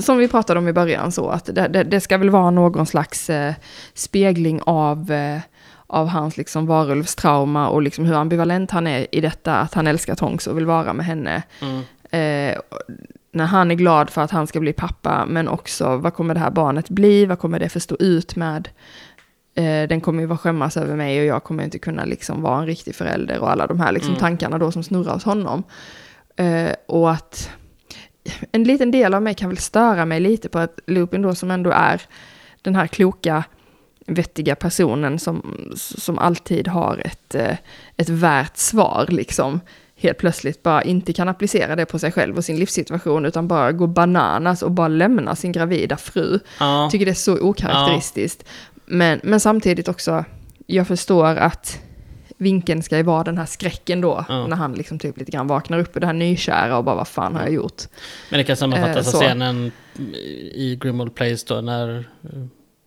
som 0.00 0.18
vi 0.18 0.28
pratade 0.28 0.58
om 0.58 0.68
i 0.68 0.72
början, 0.72 1.12
så 1.12 1.28
att 1.28 1.44
det, 1.44 1.68
det, 1.68 1.82
det 1.84 2.00
ska 2.00 2.18
väl 2.18 2.30
vara 2.30 2.50
någon 2.50 2.86
slags 2.86 3.30
eh, 3.30 3.54
spegling 3.94 4.60
av, 4.66 5.10
eh, 5.12 5.40
av 5.86 6.08
hans 6.08 6.36
liksom 6.36 6.66
varulvstrauma 6.66 7.68
och 7.68 7.82
liksom 7.82 8.04
hur 8.04 8.14
ambivalent 8.14 8.70
han 8.70 8.86
är 8.86 9.06
i 9.12 9.20
detta, 9.20 9.56
att 9.56 9.74
han 9.74 9.86
älskar 9.86 10.14
Tonks 10.14 10.46
och 10.46 10.56
vill 10.56 10.66
vara 10.66 10.92
med 10.92 11.06
henne. 11.06 11.42
Mm. 11.62 11.82
Eh, 12.12 12.58
när 13.32 13.46
han 13.46 13.70
är 13.70 13.74
glad 13.74 14.10
för 14.10 14.22
att 14.22 14.30
han 14.30 14.46
ska 14.46 14.60
bli 14.60 14.72
pappa, 14.72 15.24
men 15.26 15.48
också 15.48 15.96
vad 15.96 16.14
kommer 16.14 16.34
det 16.34 16.40
här 16.40 16.50
barnet 16.50 16.88
bli, 16.88 17.26
vad 17.26 17.38
kommer 17.38 17.58
det 17.58 17.68
för 17.68 17.80
stå 17.80 17.96
ut 17.96 18.36
med? 18.36 18.68
Eh, 19.54 19.88
den 19.88 20.00
kommer 20.00 20.20
ju 20.20 20.26
vara 20.26 20.38
skämmas 20.38 20.76
över 20.76 20.96
mig 20.96 21.20
och 21.20 21.26
jag 21.26 21.44
kommer 21.44 21.64
inte 21.64 21.78
kunna 21.78 22.04
liksom 22.04 22.42
vara 22.42 22.58
en 22.60 22.66
riktig 22.66 22.94
förälder 22.94 23.38
och 23.38 23.50
alla 23.50 23.66
de 23.66 23.80
här 23.80 23.92
liksom 23.92 24.10
Mm. 24.10 24.20
tankarna 24.20 24.58
då 24.58 24.72
som 24.72 24.82
snurrar 24.82 25.14
hos 25.14 25.24
honom. 25.24 25.62
Eh, 26.36 26.70
och 26.86 27.10
att 27.10 27.50
en 28.52 28.64
liten 28.64 28.90
del 28.90 29.14
av 29.14 29.22
mig 29.22 29.34
kan 29.34 29.48
väl 29.48 29.58
störa 29.58 30.04
mig 30.04 30.20
lite 30.20 30.48
på 30.48 30.58
att 30.58 30.78
Lupin 30.86 31.22
då 31.22 31.34
som 31.34 31.50
ändå 31.50 31.70
är 31.70 32.02
den 32.62 32.74
här 32.76 32.86
kloka, 32.86 33.44
vettiga 34.06 34.54
personen 34.54 35.18
som, 35.18 35.64
som 35.76 36.18
alltid 36.18 36.68
har 36.68 37.02
ett, 37.04 37.34
eh, 37.34 37.56
ett 37.96 38.08
värt 38.08 38.56
svar 38.56 39.06
liksom. 39.08 39.60
Helt 39.96 40.18
plötsligt 40.18 40.62
bara 40.62 40.82
inte 40.82 41.12
kan 41.12 41.28
applicera 41.28 41.76
det 41.76 41.86
på 41.86 41.98
sig 41.98 42.12
själv 42.12 42.36
och 42.36 42.44
sin 42.44 42.56
livssituation 42.56 43.24
utan 43.26 43.48
bara 43.48 43.72
går 43.72 43.86
bananas 43.86 44.62
och 44.62 44.70
bara 44.70 44.88
lämnar 44.88 45.34
sin 45.34 45.52
gravida 45.52 45.96
fru. 45.96 46.38
Ja. 46.60 46.88
Tycker 46.92 47.04
det 47.06 47.12
är 47.12 47.14
så 47.14 47.38
okaraktäristiskt. 47.40 48.44
Men, 48.90 49.20
men 49.22 49.40
samtidigt 49.40 49.88
också, 49.88 50.24
jag 50.66 50.86
förstår 50.88 51.26
att 51.36 51.80
vinkeln 52.36 52.82
ska 52.82 52.96
ju 52.96 53.02
vara 53.02 53.24
den 53.24 53.38
här 53.38 53.46
skräcken 53.46 54.00
då, 54.00 54.24
Ja. 54.28 54.46
när 54.46 54.56
han 54.56 54.72
liksom 54.72 54.98
typ 54.98 55.18
lite 55.18 55.30
grann 55.32 55.46
vaknar 55.46 55.78
upp 55.78 55.96
ur 55.96 56.00
det 56.00 56.06
här 56.06 56.14
nykära 56.14 56.78
och 56.78 56.84
bara 56.84 56.94
vad 56.96 57.08
fan 57.08 57.34
har 57.34 57.42
jag 57.42 57.52
gjort? 57.52 57.82
Men 58.30 58.38
det 58.38 58.44
kan 58.44 58.56
sammanfattas 58.56 59.14
Eh, 59.14 59.20
av 59.20 59.20
scenen 59.26 59.72
i 60.54 60.78
Grimmauld 60.80 61.14
Place 61.14 61.44
då 61.48 61.60
när 61.60 61.98
eh, 61.98 62.04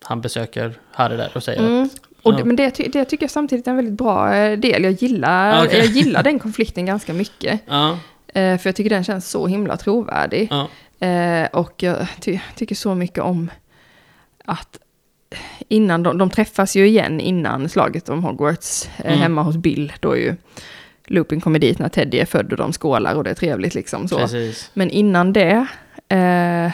han 0.03 0.21
besöker 0.21 0.73
Harry 0.91 1.17
där 1.17 1.31
och 1.35 1.43
säger 1.43 1.59
Mm. 1.59 1.83
att... 1.83 1.91
Och 2.23 2.35
det, 2.37 2.43
men 2.45 2.55
det, 2.55 2.69
det 2.93 3.05
tycker 3.05 3.23
jag 3.23 3.31
samtidigt 3.31 3.67
är 3.67 3.71
en 3.71 3.75
väldigt 3.77 3.97
bra 3.97 4.35
eh, 4.35 4.59
del. 4.59 4.83
Jag 4.83 4.91
gillar, 4.93 5.53
Ah, 5.61 5.65
okej. 5.65 5.77
jag 5.79 5.87
gillar 5.87 6.23
den 6.23 6.39
konflikten 6.39 6.85
ganska 6.85 7.13
mycket. 7.13 7.61
Ja, 7.67 7.97
för 8.33 8.61
jag 8.67 8.75
tycker 8.75 8.89
den 8.89 9.03
känns 9.03 9.29
så 9.29 9.47
himla 9.47 9.77
trovärdig. 9.77 10.47
Ja. 10.51 10.67
Och 11.53 11.83
jag 11.83 12.07
ty 12.21 12.39
tycker 12.55 12.75
så 12.75 12.95
mycket 12.95 13.23
om 13.23 13.51
att 14.45 14.77
innan 15.73 16.03
de, 16.03 16.17
de 16.17 16.29
träffas 16.29 16.75
ju 16.75 16.87
igen 16.87 17.19
innan 17.19 17.69
slaget 17.69 18.09
om 18.09 18.23
Hogwarts 18.23 18.89
eh, 18.97 19.05
Mm. 19.05 19.19
hemma 19.19 19.41
hos 19.43 19.57
Bill. 19.57 19.93
Då 19.99 20.17
ju 20.17 20.35
Lupin 21.07 21.41
kommer 21.41 21.59
dit 21.59 21.79
när 21.79 21.89
Teddy 21.89 22.17
är 22.19 22.25
född 22.25 22.51
och 22.51 22.57
de 22.57 22.73
skålar 22.73 23.15
och 23.15 23.23
det 23.23 23.29
är 23.29 23.33
trevligt 23.35 23.75
liksom 23.75 24.07
så. 24.07 24.17
Precis. 24.17 24.71
Men 24.73 24.89
innan 24.89 25.33
det, 25.33 25.67
eh, 26.09 26.71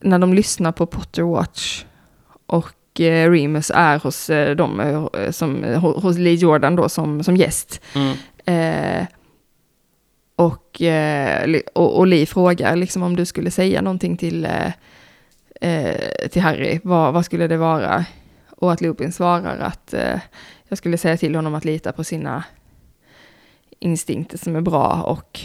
när 0.00 0.18
de 0.18 0.34
lyssnar 0.34 0.72
på 0.72 0.86
Potter 0.86 1.22
Watch 1.22 1.84
och 2.46 3.00
eh, 3.00 3.30
Remus 3.30 3.70
är 3.74 3.98
hos 3.98 4.30
eh, 4.30 4.56
dem, 4.56 4.80
eh, 4.80 5.30
som, 5.30 5.64
eh, 5.64 5.80
hos 5.80 6.16
Lee 6.18 6.34
Jordan 6.34 6.76
då 6.76 6.88
som, 6.88 7.24
som 7.24 7.36
gäst. 7.36 7.80
Mm. 7.94 8.16
Eh, 8.46 9.06
och, 10.36 10.82
och, 11.74 11.98
och 11.98 12.06
Lee 12.06 12.26
frågar 12.26 12.76
liksom 12.76 13.02
om 13.02 13.16
du 13.16 13.24
skulle 13.24 13.50
säga 13.50 13.82
någonting 13.82 14.16
till, 14.16 14.48
eh, 15.60 16.28
till 16.30 16.42
Harry, 16.42 16.80
vad, 16.84 17.14
vad 17.14 17.24
skulle 17.24 17.46
det 17.48 17.56
vara? 17.56 18.04
Och 18.50 18.72
att 18.72 18.80
Lupin 18.80 19.12
svarar 19.12 19.58
att 19.58 19.94
eh, 19.94 20.20
jag 20.68 20.78
skulle 20.78 20.98
säga 20.98 21.16
till 21.16 21.34
honom 21.34 21.54
att 21.54 21.64
lita 21.64 21.92
på 21.92 22.04
sina 22.04 22.44
instinkter 23.78 24.38
som 24.38 24.56
är 24.56 24.60
bra 24.60 25.02
och 25.06 25.40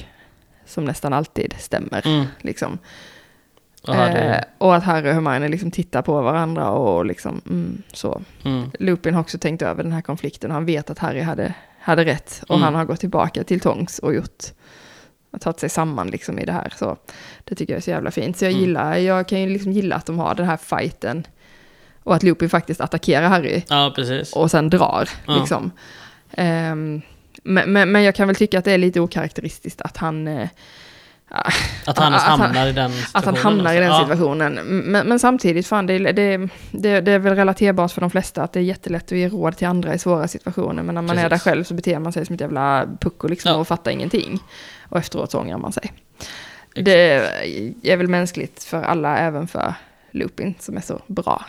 som 0.65 0.85
nästan 0.85 1.13
alltid 1.13 1.53
stämmer. 1.59 2.07
Mm. 2.07 2.25
Liksom. 2.39 2.77
Och 3.87 3.95
hade, 3.95 4.19
Eh, 4.35 4.43
och 4.57 4.75
att 4.75 4.83
Harry 4.83 5.09
och 5.09 5.13
Hermione 5.13 5.47
liksom 5.47 5.71
tittar 5.71 6.01
på 6.01 6.21
varandra 6.21 6.69
och 6.69 7.05
liksom 7.05 7.41
mm, 7.45 7.83
så. 7.93 8.21
mm. 8.45 8.71
Lupin 8.79 9.13
har 9.13 9.21
också 9.21 9.37
tänkt 9.37 9.61
över 9.61 9.83
den 9.83 9.91
här 9.91 10.01
konflikten. 10.01 10.51
Han 10.51 10.65
vet 10.65 10.89
att 10.89 10.99
Harry 10.99 11.21
hade, 11.21 11.53
hade 11.79 12.05
rätt. 12.05 12.43
Och 12.47 12.55
Mm. 12.55 12.63
han 12.63 12.75
har 12.75 12.85
gått 12.85 12.99
tillbaka 12.99 13.43
till 13.43 13.59
Tongs 13.59 13.99
och 13.99 14.13
gjort, 14.15 14.43
och 15.31 15.41
tagit 15.41 15.59
sig 15.59 15.69
samman 15.69 16.07
liksom 16.07 16.39
i 16.39 16.45
det 16.45 16.51
här. 16.51 16.73
Så 16.77 16.97
det 17.43 17.55
tycker 17.55 17.73
jag 17.73 17.77
är 17.77 17.81
så 17.81 17.89
jävla 17.89 18.11
fint. 18.11 18.37
Så 18.37 18.45
jag 18.45 18.51
Mm. 18.51 18.61
gillar, 18.63 18.95
jag 18.97 19.27
kan 19.27 19.41
ju 19.41 19.49
liksom 19.49 19.71
gilla 19.71 19.95
att 19.95 20.05
de 20.05 20.19
har 20.19 20.35
den 20.35 20.45
här 20.45 20.57
fighten. 20.57 21.27
Och 22.03 22.15
att 22.15 22.23
Lupin 22.23 22.49
faktiskt 22.49 22.81
attackerar 22.81 23.27
Harry 23.27 23.61
Ja, 23.69 23.93
precis. 23.95 24.33
och 24.33 24.51
sen 24.51 24.69
drar. 24.69 25.09
Ja. 25.27 25.37
Liksom. 25.39 25.71
Ehm, 26.31 27.01
men, 27.43 27.73
men, 27.73 27.91
men 27.91 28.03
jag 28.03 28.15
kan 28.15 28.27
väl 28.27 28.35
tycka 28.35 28.59
att 28.59 28.65
det 28.65 28.71
är 28.71 28.77
lite 28.77 28.99
okaraktäristiskt 28.99 29.81
att 29.81 29.97
han... 29.97 30.27
eh, 30.27 30.49
Att 31.85 31.97
han 31.97 32.13
han- 32.13 32.39
hamnar 32.41 32.67
i 32.67 32.71
den 32.71 32.91
att 32.91 33.25
han 33.25 33.35
situationen 33.35 33.37
hamnar 33.43 33.73
i 33.73 33.79
den 33.79 33.99
situationen. 34.01 34.53
Men, 34.91 35.07
men 35.07 35.19
samtidigt, 35.19 35.67
fan, 35.67 35.85
det, 35.85 35.93
är- 35.93 36.13
det, 36.13 36.37
det, 36.71 37.01
det 37.01 37.11
är 37.11 37.19
väl 37.19 37.35
relaterbart 37.35 37.91
för 37.91 38.01
de 38.01 38.09
flesta 38.09 38.43
att 38.43 38.53
det 38.53 38.59
är 38.59 38.63
jättelätt 38.63 39.11
att 39.11 39.17
ge 39.17 39.29
råd 39.29 39.57
till 39.57 39.67
andra 39.67 39.93
i 39.93 39.99
svåra 39.99 40.27
situationer. 40.27 40.83
Men 40.83 40.95
när 40.95 41.01
man 41.01 41.17
är 41.17 41.21
där 41.21 41.29
Precis. 41.29 41.43
själv 41.43 41.63
så 41.63 41.73
beter 41.73 41.99
man 41.99 42.13
sig 42.13 42.25
som 42.25 42.35
ett 42.35 42.41
jävla 42.41 42.87
pucko 42.99 43.27
liksom 43.27 43.51
Ja. 43.51 43.57
och 43.57 43.67
fattar 43.67 43.91
ingenting. 43.91 44.39
Och 44.89 44.97
efteråt 44.97 45.31
så 45.31 45.39
ångrar 45.39 45.57
man 45.57 45.71
sig. 45.71 45.83
Exakt. 45.83 46.85
Det 46.85 47.91
är 47.91 47.97
väl 47.97 48.07
mänskligt 48.07 48.63
för 48.63 48.81
alla, 48.83 49.17
även 49.17 49.47
för 49.47 49.73
Lupin 50.11 50.53
som 50.59 50.77
är 50.77 50.81
så 50.81 51.01
bra, 51.07 51.45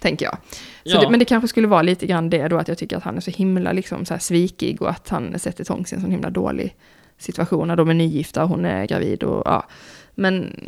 tänker 0.00 0.24
jag. 0.26 0.36
Ja. 0.82 1.00
det, 1.00 1.10
men 1.10 1.18
det 1.18 1.24
kanske 1.24 1.48
skulle 1.48 1.66
vara 1.68 1.82
lite 1.82 2.06
grann 2.06 2.30
det 2.30 2.48
då, 2.48 2.58
att 2.58 2.68
jag 2.68 2.78
tycker 2.78 2.96
att 2.96 3.02
han 3.02 3.16
är 3.16 3.20
så 3.20 3.30
himla 3.30 3.72
liksom, 3.72 4.04
så 4.04 4.14
här 4.14 4.18
svikig 4.20 4.82
och 4.82 4.90
att 4.90 5.08
han 5.08 5.38
sätter 5.38 5.64
Tonks 5.64 5.92
i 5.92 5.96
en 5.96 6.00
sån 6.02 6.10
himla 6.10 6.30
dålig 6.30 6.74
situation 7.18 7.68
när 7.68 7.76
de 7.76 7.90
är 7.90 7.94
nygifta 7.94 8.42
och 8.42 8.48
hon 8.48 8.64
är 8.64 8.86
gravid 8.86 9.22
och 9.22 9.42
ja. 9.44 9.66
Men 10.14 10.60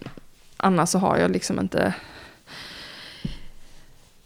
annars 0.57 0.89
så 0.89 0.99
har 0.99 1.17
jag 1.19 1.31
liksom 1.31 1.61
inte... 1.61 1.95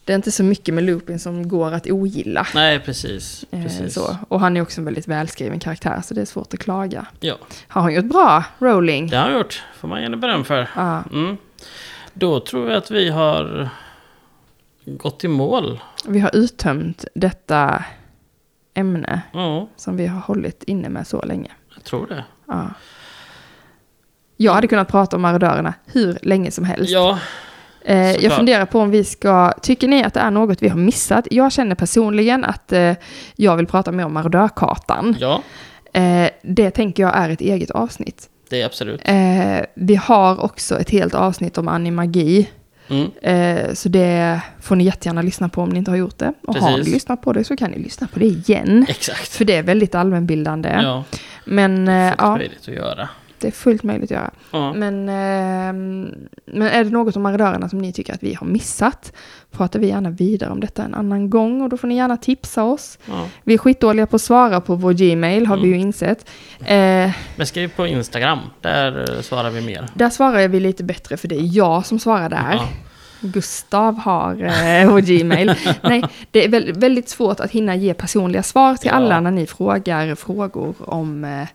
Det 0.04 0.12
är 0.12 0.16
inte 0.16 0.30
så 0.32 0.42
mycket 0.44 0.74
med 0.74 0.84
Lupin 0.84 1.18
som 1.18 1.48
går 1.48 1.72
att 1.72 1.90
ogilla. 1.90 2.46
Nej, 2.54 2.80
precis. 2.80 3.44
Eh, 3.50 3.62
precis. 3.62 3.94
Så. 3.94 4.16
Och 4.28 4.40
han 4.40 4.56
är 4.56 4.60
också 4.60 4.80
en 4.80 4.84
väldigt 4.84 5.08
välskriven 5.08 5.58
karaktär, 5.60 6.00
så 6.04 6.14
det 6.14 6.20
är 6.20 6.24
svårt 6.24 6.54
att 6.54 6.60
klaga. 6.60 7.06
Ja, 7.20 7.38
Har 7.68 7.82
han 7.82 7.94
gjort 7.94 8.04
bra, 8.04 8.44
Rowling? 8.58 9.06
det 9.08 9.16
har 9.16 9.24
han 9.24 9.38
gjort. 9.38 9.62
Får 9.78 9.88
man 9.88 10.02
gärna 10.02 10.16
beröm 10.16 10.44
för. 10.44 10.68
Ja. 10.76 11.02
Mm. 11.12 11.36
Då 12.14 12.40
tror 12.40 12.68
jag 12.70 12.78
att 12.78 12.90
vi 12.90 13.08
har 13.10 13.68
gått 14.84 15.24
i 15.24 15.28
mål. 15.28 15.80
Vi 16.06 16.20
har 16.20 16.36
uttömt 16.36 17.04
detta 17.14 17.84
ämne 18.74 19.22
Ja, 19.32 19.68
som 19.76 19.96
vi 19.96 20.06
har 20.06 20.20
hållit 20.20 20.62
inne 20.62 20.88
med 20.88 21.06
så 21.06 21.22
länge. 21.22 21.50
Jag 21.80 21.84
tror 21.84 22.06
det. 22.06 22.24
Ja. 22.48 22.66
Jag 24.36 24.52
hade 24.52 24.66
kunnat 24.66 24.88
prata 24.88 25.16
om 25.16 25.22
marodörerna 25.22 25.74
hur 25.86 26.18
länge 26.22 26.50
som 26.50 26.64
helst. 26.64 26.92
Ja, 26.92 27.18
Eh, 27.84 28.12
jag 28.16 28.36
funderar 28.36 28.66
på 28.66 28.80
om 28.80 28.90
vi 28.90 29.04
ska, 29.04 29.52
tycker 29.62 29.88
ni 29.88 30.04
att 30.04 30.14
det 30.14 30.20
är 30.20 30.30
något 30.30 30.62
vi 30.62 30.68
har 30.68 30.76
missat? 30.78 31.26
Jag 31.30 31.52
känner 31.52 31.74
personligen 31.74 32.44
att 32.44 32.72
eh, 32.72 32.92
jag 33.36 33.56
vill 33.56 33.66
prata 33.66 33.92
mer 33.92 34.04
om 34.04 34.12
marodörkartan. 34.14 35.16
ja, 35.18 35.42
Eh, 35.92 36.30
det 36.42 36.70
tänker 36.70 37.02
jag 37.02 37.16
är 37.16 37.30
ett 37.30 37.40
eget 37.40 37.70
avsnitt. 37.70 38.28
det 38.50 38.62
är 38.62 38.66
absolut. 38.66 39.00
Eh, 39.04 39.60
vi 39.74 39.96
har 39.96 40.44
också 40.44 40.78
ett 40.78 40.90
helt 40.90 41.14
avsnitt 41.14 41.58
om 41.58 41.68
animagi. 41.68 42.50
Mm. 42.90 43.10
Eh, 43.22 43.74
så 43.74 43.88
det 43.88 44.40
får 44.60 44.76
ni 44.76 44.84
jättegärna 44.84 45.22
lyssna 45.22 45.48
på 45.48 45.62
om 45.62 45.68
ni 45.68 45.78
inte 45.78 45.90
har 45.90 45.98
gjort 45.98 46.18
det. 46.18 46.32
Och 46.42 46.56
har 46.56 46.70
ni 46.70 46.76
Precis. 46.76 46.94
lyssnat 46.94 47.22
på 47.22 47.32
det 47.32 47.44
så 47.44 47.56
kan 47.56 47.70
ni 47.70 47.78
lyssna 47.78 48.06
på 48.12 48.18
det 48.18 48.24
igen. 48.26 48.86
Exakt. 48.88 49.28
För 49.28 49.44
det 49.44 49.56
är 49.56 49.62
väldigt 49.62 49.94
allmänbildande. 49.94 50.68
Ja, 50.82 51.04
Men 51.44 51.88
eh, 51.88 52.12
ja, 52.18 52.36
möjligt 52.36 52.68
att 52.68 52.74
göra. 52.74 53.08
Det 53.40 53.46
är 53.46 53.52
fullt 53.52 53.82
möjligt 53.82 54.10
att 54.10 54.16
göra. 54.16 54.30
Ja. 54.50 54.72
Men, 54.72 55.08
ehm, 55.08 56.14
men 56.46 56.62
är 56.68 56.84
det 56.84 56.90
något 56.90 57.16
om 57.16 57.22
marodörerna 57.22 57.68
som 57.68 57.78
ni 57.78 57.92
tycker 57.92 58.14
att 58.14 58.22
vi 58.22 58.34
har 58.34 58.46
missat? 58.46 59.12
Pratar 59.50 59.78
vi 59.80 59.86
gärna 59.86 60.10
vidare 60.10 60.50
om 60.50 60.60
detta 60.60 60.84
en 60.84 60.94
annan 60.94 61.30
gång 61.30 61.62
och 61.62 61.68
då 61.68 61.76
får 61.76 61.88
ni 61.88 61.96
gärna 61.96 62.16
tipsa 62.16 62.64
oss. 62.64 62.98
Ja. 63.06 63.26
Vi 63.44 63.54
är 63.54 63.58
skitdåliga 63.58 64.06
på 64.06 64.16
att 64.16 64.22
svara 64.22 64.60
på 64.60 64.74
vår 64.74 64.92
Gmail 64.92 65.46
har 65.46 65.56
vi 65.56 65.68
ju 65.68 65.76
insett. 65.76 66.30
Eh, 66.60 67.10
Men 67.36 67.46
skriv 67.46 67.68
på 67.76 67.86
Instagram, 67.86 68.38
där 68.60 69.16
eh, 69.16 69.20
svarar 69.22 69.50
vi 69.50 69.60
mer. 69.60 69.86
där 69.94 70.10
svarar 70.10 70.48
vi 70.48 70.60
lite 70.60 70.84
bättre 70.84 71.16
för 71.16 71.28
det 71.28 71.34
är 71.36 71.56
jag 71.56 71.86
som 71.86 71.98
svarar 71.98 72.28
där. 72.28 72.52
Ja. 72.52 72.68
Gustav 73.22 73.98
har 73.98 74.32
eh, 74.32 74.90
vår 74.90 75.00
Gmail. 75.00 75.54
Nej, 75.82 76.04
det 76.30 76.44
är 76.44 76.48
väl, 76.48 76.72
väldigt 76.72 77.08
svårt 77.08 77.40
att 77.40 77.50
hinna 77.50 77.76
ge 77.76 77.94
personliga 77.94 78.42
svar 78.42 78.74
till 78.76 78.90
alla 78.90 79.20
när 79.20 79.30
ni 79.30 79.46
frågar 79.46 80.14
frågor 80.14 80.74
om 80.78 81.24
eh, 81.24 81.48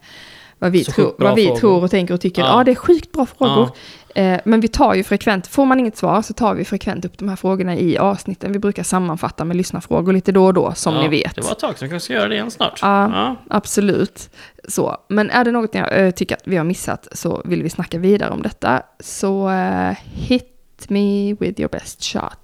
vad 0.66 0.72
vi, 0.72 0.84
bra 0.98 1.12
vad 1.18 1.36
vi 1.36 1.46
frågor. 1.46 1.60
tror 1.60 1.84
och 1.84 1.92
tänker 1.92 2.14
och 2.14 2.22
tycker. 2.22 2.42
Ja, 2.42 2.48
Ja. 2.58 2.64
det 2.64 2.72
är 2.72 2.76
sjukt 2.76 3.12
bra 3.12 3.26
frågor. 3.26 3.70
Eh, 4.16 4.40
men 4.46 4.62
vi 4.62 4.68
tar 4.68 4.94
ju 4.94 5.04
frekvent, 5.04 5.48
får 5.48 5.66
man 5.66 5.80
inget 5.80 5.98
svar 5.98 6.22
så 6.22 6.34
tar 6.34 6.54
vi 6.54 6.66
frekvent 6.66 7.06
upp 7.06 7.18
de 7.18 7.30
här 7.30 7.36
frågorna 7.36 7.76
i 7.76 7.98
avsnitten. 7.98 8.52
Vi 8.54 8.60
brukar 8.60 8.84
sammanfatta 8.84 9.46
med 9.46 9.58
lyssnarfrågor 9.58 10.14
lite 10.14 10.32
då 10.32 10.46
och 10.46 10.54
då, 10.54 10.74
som 10.74 10.96
Ja, 10.96 11.02
ni 11.02 11.08
vet. 11.08 11.36
Det 11.36 11.42
var 11.42 11.52
ett 11.52 11.60
tag 11.60 11.78
sedan, 11.78 11.86
vi 11.88 11.90
kanske 11.90 12.06
ska 12.06 12.14
göra 12.14 12.28
det 12.28 12.36
igen 12.36 12.52
snart. 12.52 12.80
Ja. 12.82 13.12
Ja. 13.14 13.36
Absolut. 13.50 14.30
Så. 14.68 14.98
Men 15.10 15.30
är 15.30 15.44
det 15.44 15.52
något 15.52 15.74
ni 15.74 15.80
eh, 15.92 16.12
tycker 16.12 16.36
att 16.36 16.42
vi 16.46 16.58
har 16.58 16.64
missat 16.64 17.08
så 17.12 17.42
vill 17.46 17.64
vi 17.64 17.70
snacka 17.70 17.98
vidare 17.98 18.30
om 18.30 18.42
detta. 18.42 18.82
Så 19.00 19.50
eh, 19.50 19.98
hit 20.14 20.52
me 20.88 21.34
with 21.34 21.60
your 21.60 21.70
best 21.70 22.04
shot, 22.04 22.38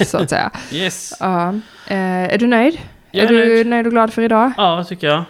så 0.08 0.18
att 0.18 0.30
säga. 0.30 0.50
Yes. 0.72 1.12
Ja. 1.20 1.48
Eh, 1.86 1.96
är 2.34 2.38
du 2.38 2.46
nöjd? 2.46 2.78
Jag 3.10 3.24
är 3.24 3.28
är 3.32 3.32
du 3.32 3.48
nöjd. 3.54 3.66
nöjd 3.66 3.86
och 3.86 3.92
glad 3.92 4.12
för 4.12 4.22
idag? 4.22 4.52
Ja, 4.56 4.84
tycker 4.88 5.06
jag. 5.06 5.24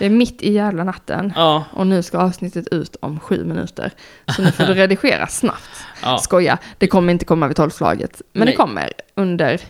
Det 0.00 0.06
är 0.06 0.10
mitt 0.10 0.42
i 0.42 0.52
jävla 0.52 0.84
natten. 0.84 1.32
Ja, 1.36 1.64
Och 1.72 1.86
nu 1.86 2.02
ska 2.02 2.18
avsnittet 2.18 2.68
ut 2.68 2.96
om 3.00 3.20
sju 3.20 3.44
minuter. 3.44 3.90
Så 4.36 4.42
nu 4.42 4.52
får 4.52 4.64
du 4.64 4.74
redigera 4.82 5.26
snabbt. 5.26 5.84
ja. 6.02 6.18
Skoja, 6.18 6.58
det 6.78 6.86
kommer 6.86 7.12
inte 7.12 7.24
komma 7.24 7.46
vid 7.48 7.56
tolvslaget. 7.56 8.22
Men 8.32 8.40
Nej. 8.44 8.52
det 8.52 8.56
kommer 8.56 8.92
under, 9.14 9.60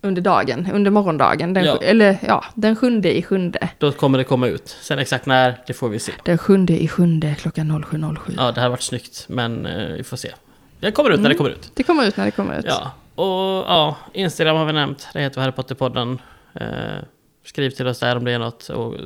under 0.00 0.22
dagen, 0.22 0.68
under 0.72 0.90
morgondagen. 0.90 1.54
Den, 1.54 1.64
Ja. 1.64 1.78
Eller 1.82 2.18
ja, 2.26 2.44
den 2.54 2.76
sjunde 2.76 3.16
i 3.18 3.22
sjunde. 3.22 3.68
Då 3.78 3.92
kommer 3.92 4.18
det 4.18 4.24
komma 4.24 4.46
ut. 4.46 4.68
Sen 4.80 4.98
exakt 4.98 5.26
när, 5.26 5.60
det 5.66 5.72
får 5.72 5.88
vi 5.88 5.98
se. 5.98 6.12
Den 6.24 6.38
sjunde 6.38 6.82
i 6.82 6.88
sjunde 6.88 7.34
klockan 7.34 7.84
07.07. 7.84 8.18
Ja, 8.36 8.42
det 8.52 8.54
här 8.60 8.62
har 8.62 8.70
varit 8.70 8.82
snyggt, 8.82 9.24
men 9.28 9.66
eh, 9.66 9.88
vi 9.96 10.04
får 10.04 10.16
se. 10.16 10.30
Det 10.80 10.92
kommer 10.92 11.10
ut 11.10 11.20
när 11.20 11.28
det 11.28 11.34
kommer 11.34 11.50
ut. 11.50 11.70
Det 11.74 11.82
kommer 11.82 12.06
ut 12.06 12.16
när 12.16 12.24
det 12.24 12.30
kommer 12.30 12.58
ut. 12.58 12.64
Ja, 12.68 12.90
och 13.14 13.64
ja, 13.68 13.96
Instagram 14.12 14.56
har 14.56 14.64
vi 14.64 14.72
nämnt. 14.72 15.08
Det 15.12 15.20
heter 15.20 15.40
Harry 15.40 15.52
Potter-podden. 15.52 16.18
Eh, 16.54 16.66
skriv 17.44 17.70
till 17.70 17.86
oss 17.86 17.98
där 17.98 18.16
om 18.16 18.24
det 18.24 18.32
är 18.32 18.38
något. 18.38 18.68
Och, 18.68 18.94
eh, 18.94 19.00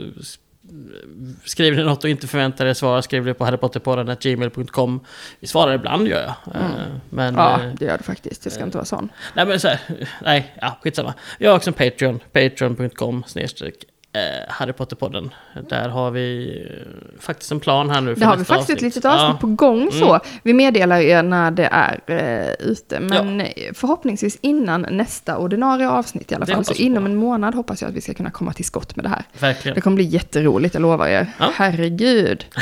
skriver 1.45 1.77
ni 1.77 1.85
något 1.85 2.05
och 2.05 2.11
inte 2.11 2.27
förväntar 2.27 2.67
er 2.67 2.75
svar, 2.75 3.01
skriv 3.01 3.25
det 3.25 3.35
på 3.35 3.45
harrypotterpodden.gmail.com. 3.45 5.01
Vi 5.41 5.47
svarar 5.47 5.75
ibland 5.75 6.09
gör 6.09 6.21
jag. 6.23 6.55
Eh, 6.57 6.71
men, 7.11 7.35
Ja, 7.35 7.63
eh, 7.63 7.75
det 7.79 7.85
gör 7.85 7.99
det 7.99 8.05
faktiskt. 8.05 8.45
Jag 8.45 8.53
ska 8.53 8.65
inte 8.65 8.77
vara 8.77 8.85
sån. 8.85 9.09
nej 9.35 9.47
men 9.47 9.61
så 9.61 9.69
här, 9.69 9.81
nej, 10.23 10.55
ja, 10.61 10.79
skitsamma. 10.83 11.15
Jag 11.39 11.51
har 11.51 11.57
också 11.57 11.71
en 11.71 11.75
Patreon, 11.75 12.21
patreon.com 12.33 13.25
snedstreck 13.27 13.75
eh, 14.13 14.21
Harrypotterpodden. 14.49 15.31
Där 15.69 15.89
har 15.89 16.11
vi 16.11 16.59
eh, 16.71 17.21
faktiskt 17.21 17.53
en 17.53 17.61
plan 17.61 17.91
här 17.91 18.01
nu 18.01 18.15
för 18.15 18.21
Det 18.21 18.27
har 18.27 18.37
vi 18.37 18.45
faktiskt 18.45 18.71
ett 18.71 18.75
avsnitt. 18.77 18.95
litet 18.95 19.05
avsnitt 19.05 19.21
Ja. 19.21 19.27
Mm. 19.27 19.39
på 19.39 19.47
gång 19.47 19.93
så. 19.93 20.21
Vi 20.43 20.53
meddelar 20.53 21.01
er 21.01 21.23
när 21.23 21.51
det 21.51 21.69
är 21.73 22.01
eh, 22.07 22.53
ute. 22.69 23.01
Men 23.01 23.41
eh, 23.41 23.47
förhoppningsvis 23.75 24.39
innan 24.41 24.87
nästa 24.91 25.39
ordinarie 25.39 25.89
avsnitt 25.89 26.33
i 26.33 26.35
alla 26.35 26.47
fall. 26.47 26.65
Så 26.65 26.75
inom 26.75 27.07
en 27.07 27.17
månad 27.17 27.55
hoppas 27.55 27.83
jag 27.83 27.89
att 27.89 27.95
vi 27.95 28.01
ska 28.01 28.15
kunna 28.15 28.31
komma 28.31 28.53
till 28.53 28.65
skott 28.65 28.97
med 28.97 29.05
det 29.05 29.09
här. 29.09 29.23
Verkligen. 29.39 29.75
Det 29.75 29.81
kommer 29.81 29.95
bli 29.95 30.05
jätteroligt, 30.05 30.75
jag 30.75 30.81
lovar 30.83 31.07
er. 31.09 31.27
Ja. 31.39 31.51
Herregud. 31.55 32.45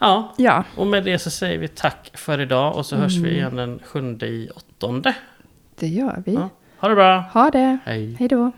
Ja, 0.00 0.34
Ja, 0.36 0.64
och 0.76 0.86
med 0.86 1.04
det 1.04 1.18
så 1.18 1.30
säger 1.30 1.58
vi 1.58 1.68
tack 1.68 2.10
för 2.14 2.40
idag 2.40 2.76
och 2.76 2.86
så 2.86 2.96
hörs 2.96 3.16
Mm. 3.16 3.28
vi 3.30 3.36
igen 3.36 3.56
den 3.56 3.80
sjunde 3.84 4.26
i 4.26 4.50
åttonde. 4.54 5.14
det 5.78 5.86
gör 5.86 6.22
vi. 6.26 6.34
Ja. 6.34 6.48
Ha 6.78 6.88
det 6.88 6.94
bra! 6.94 7.24
Ha 7.32 7.50
det. 7.50 7.78
Hej! 7.84 8.16
Hej 8.18 8.28
då. 8.28 8.52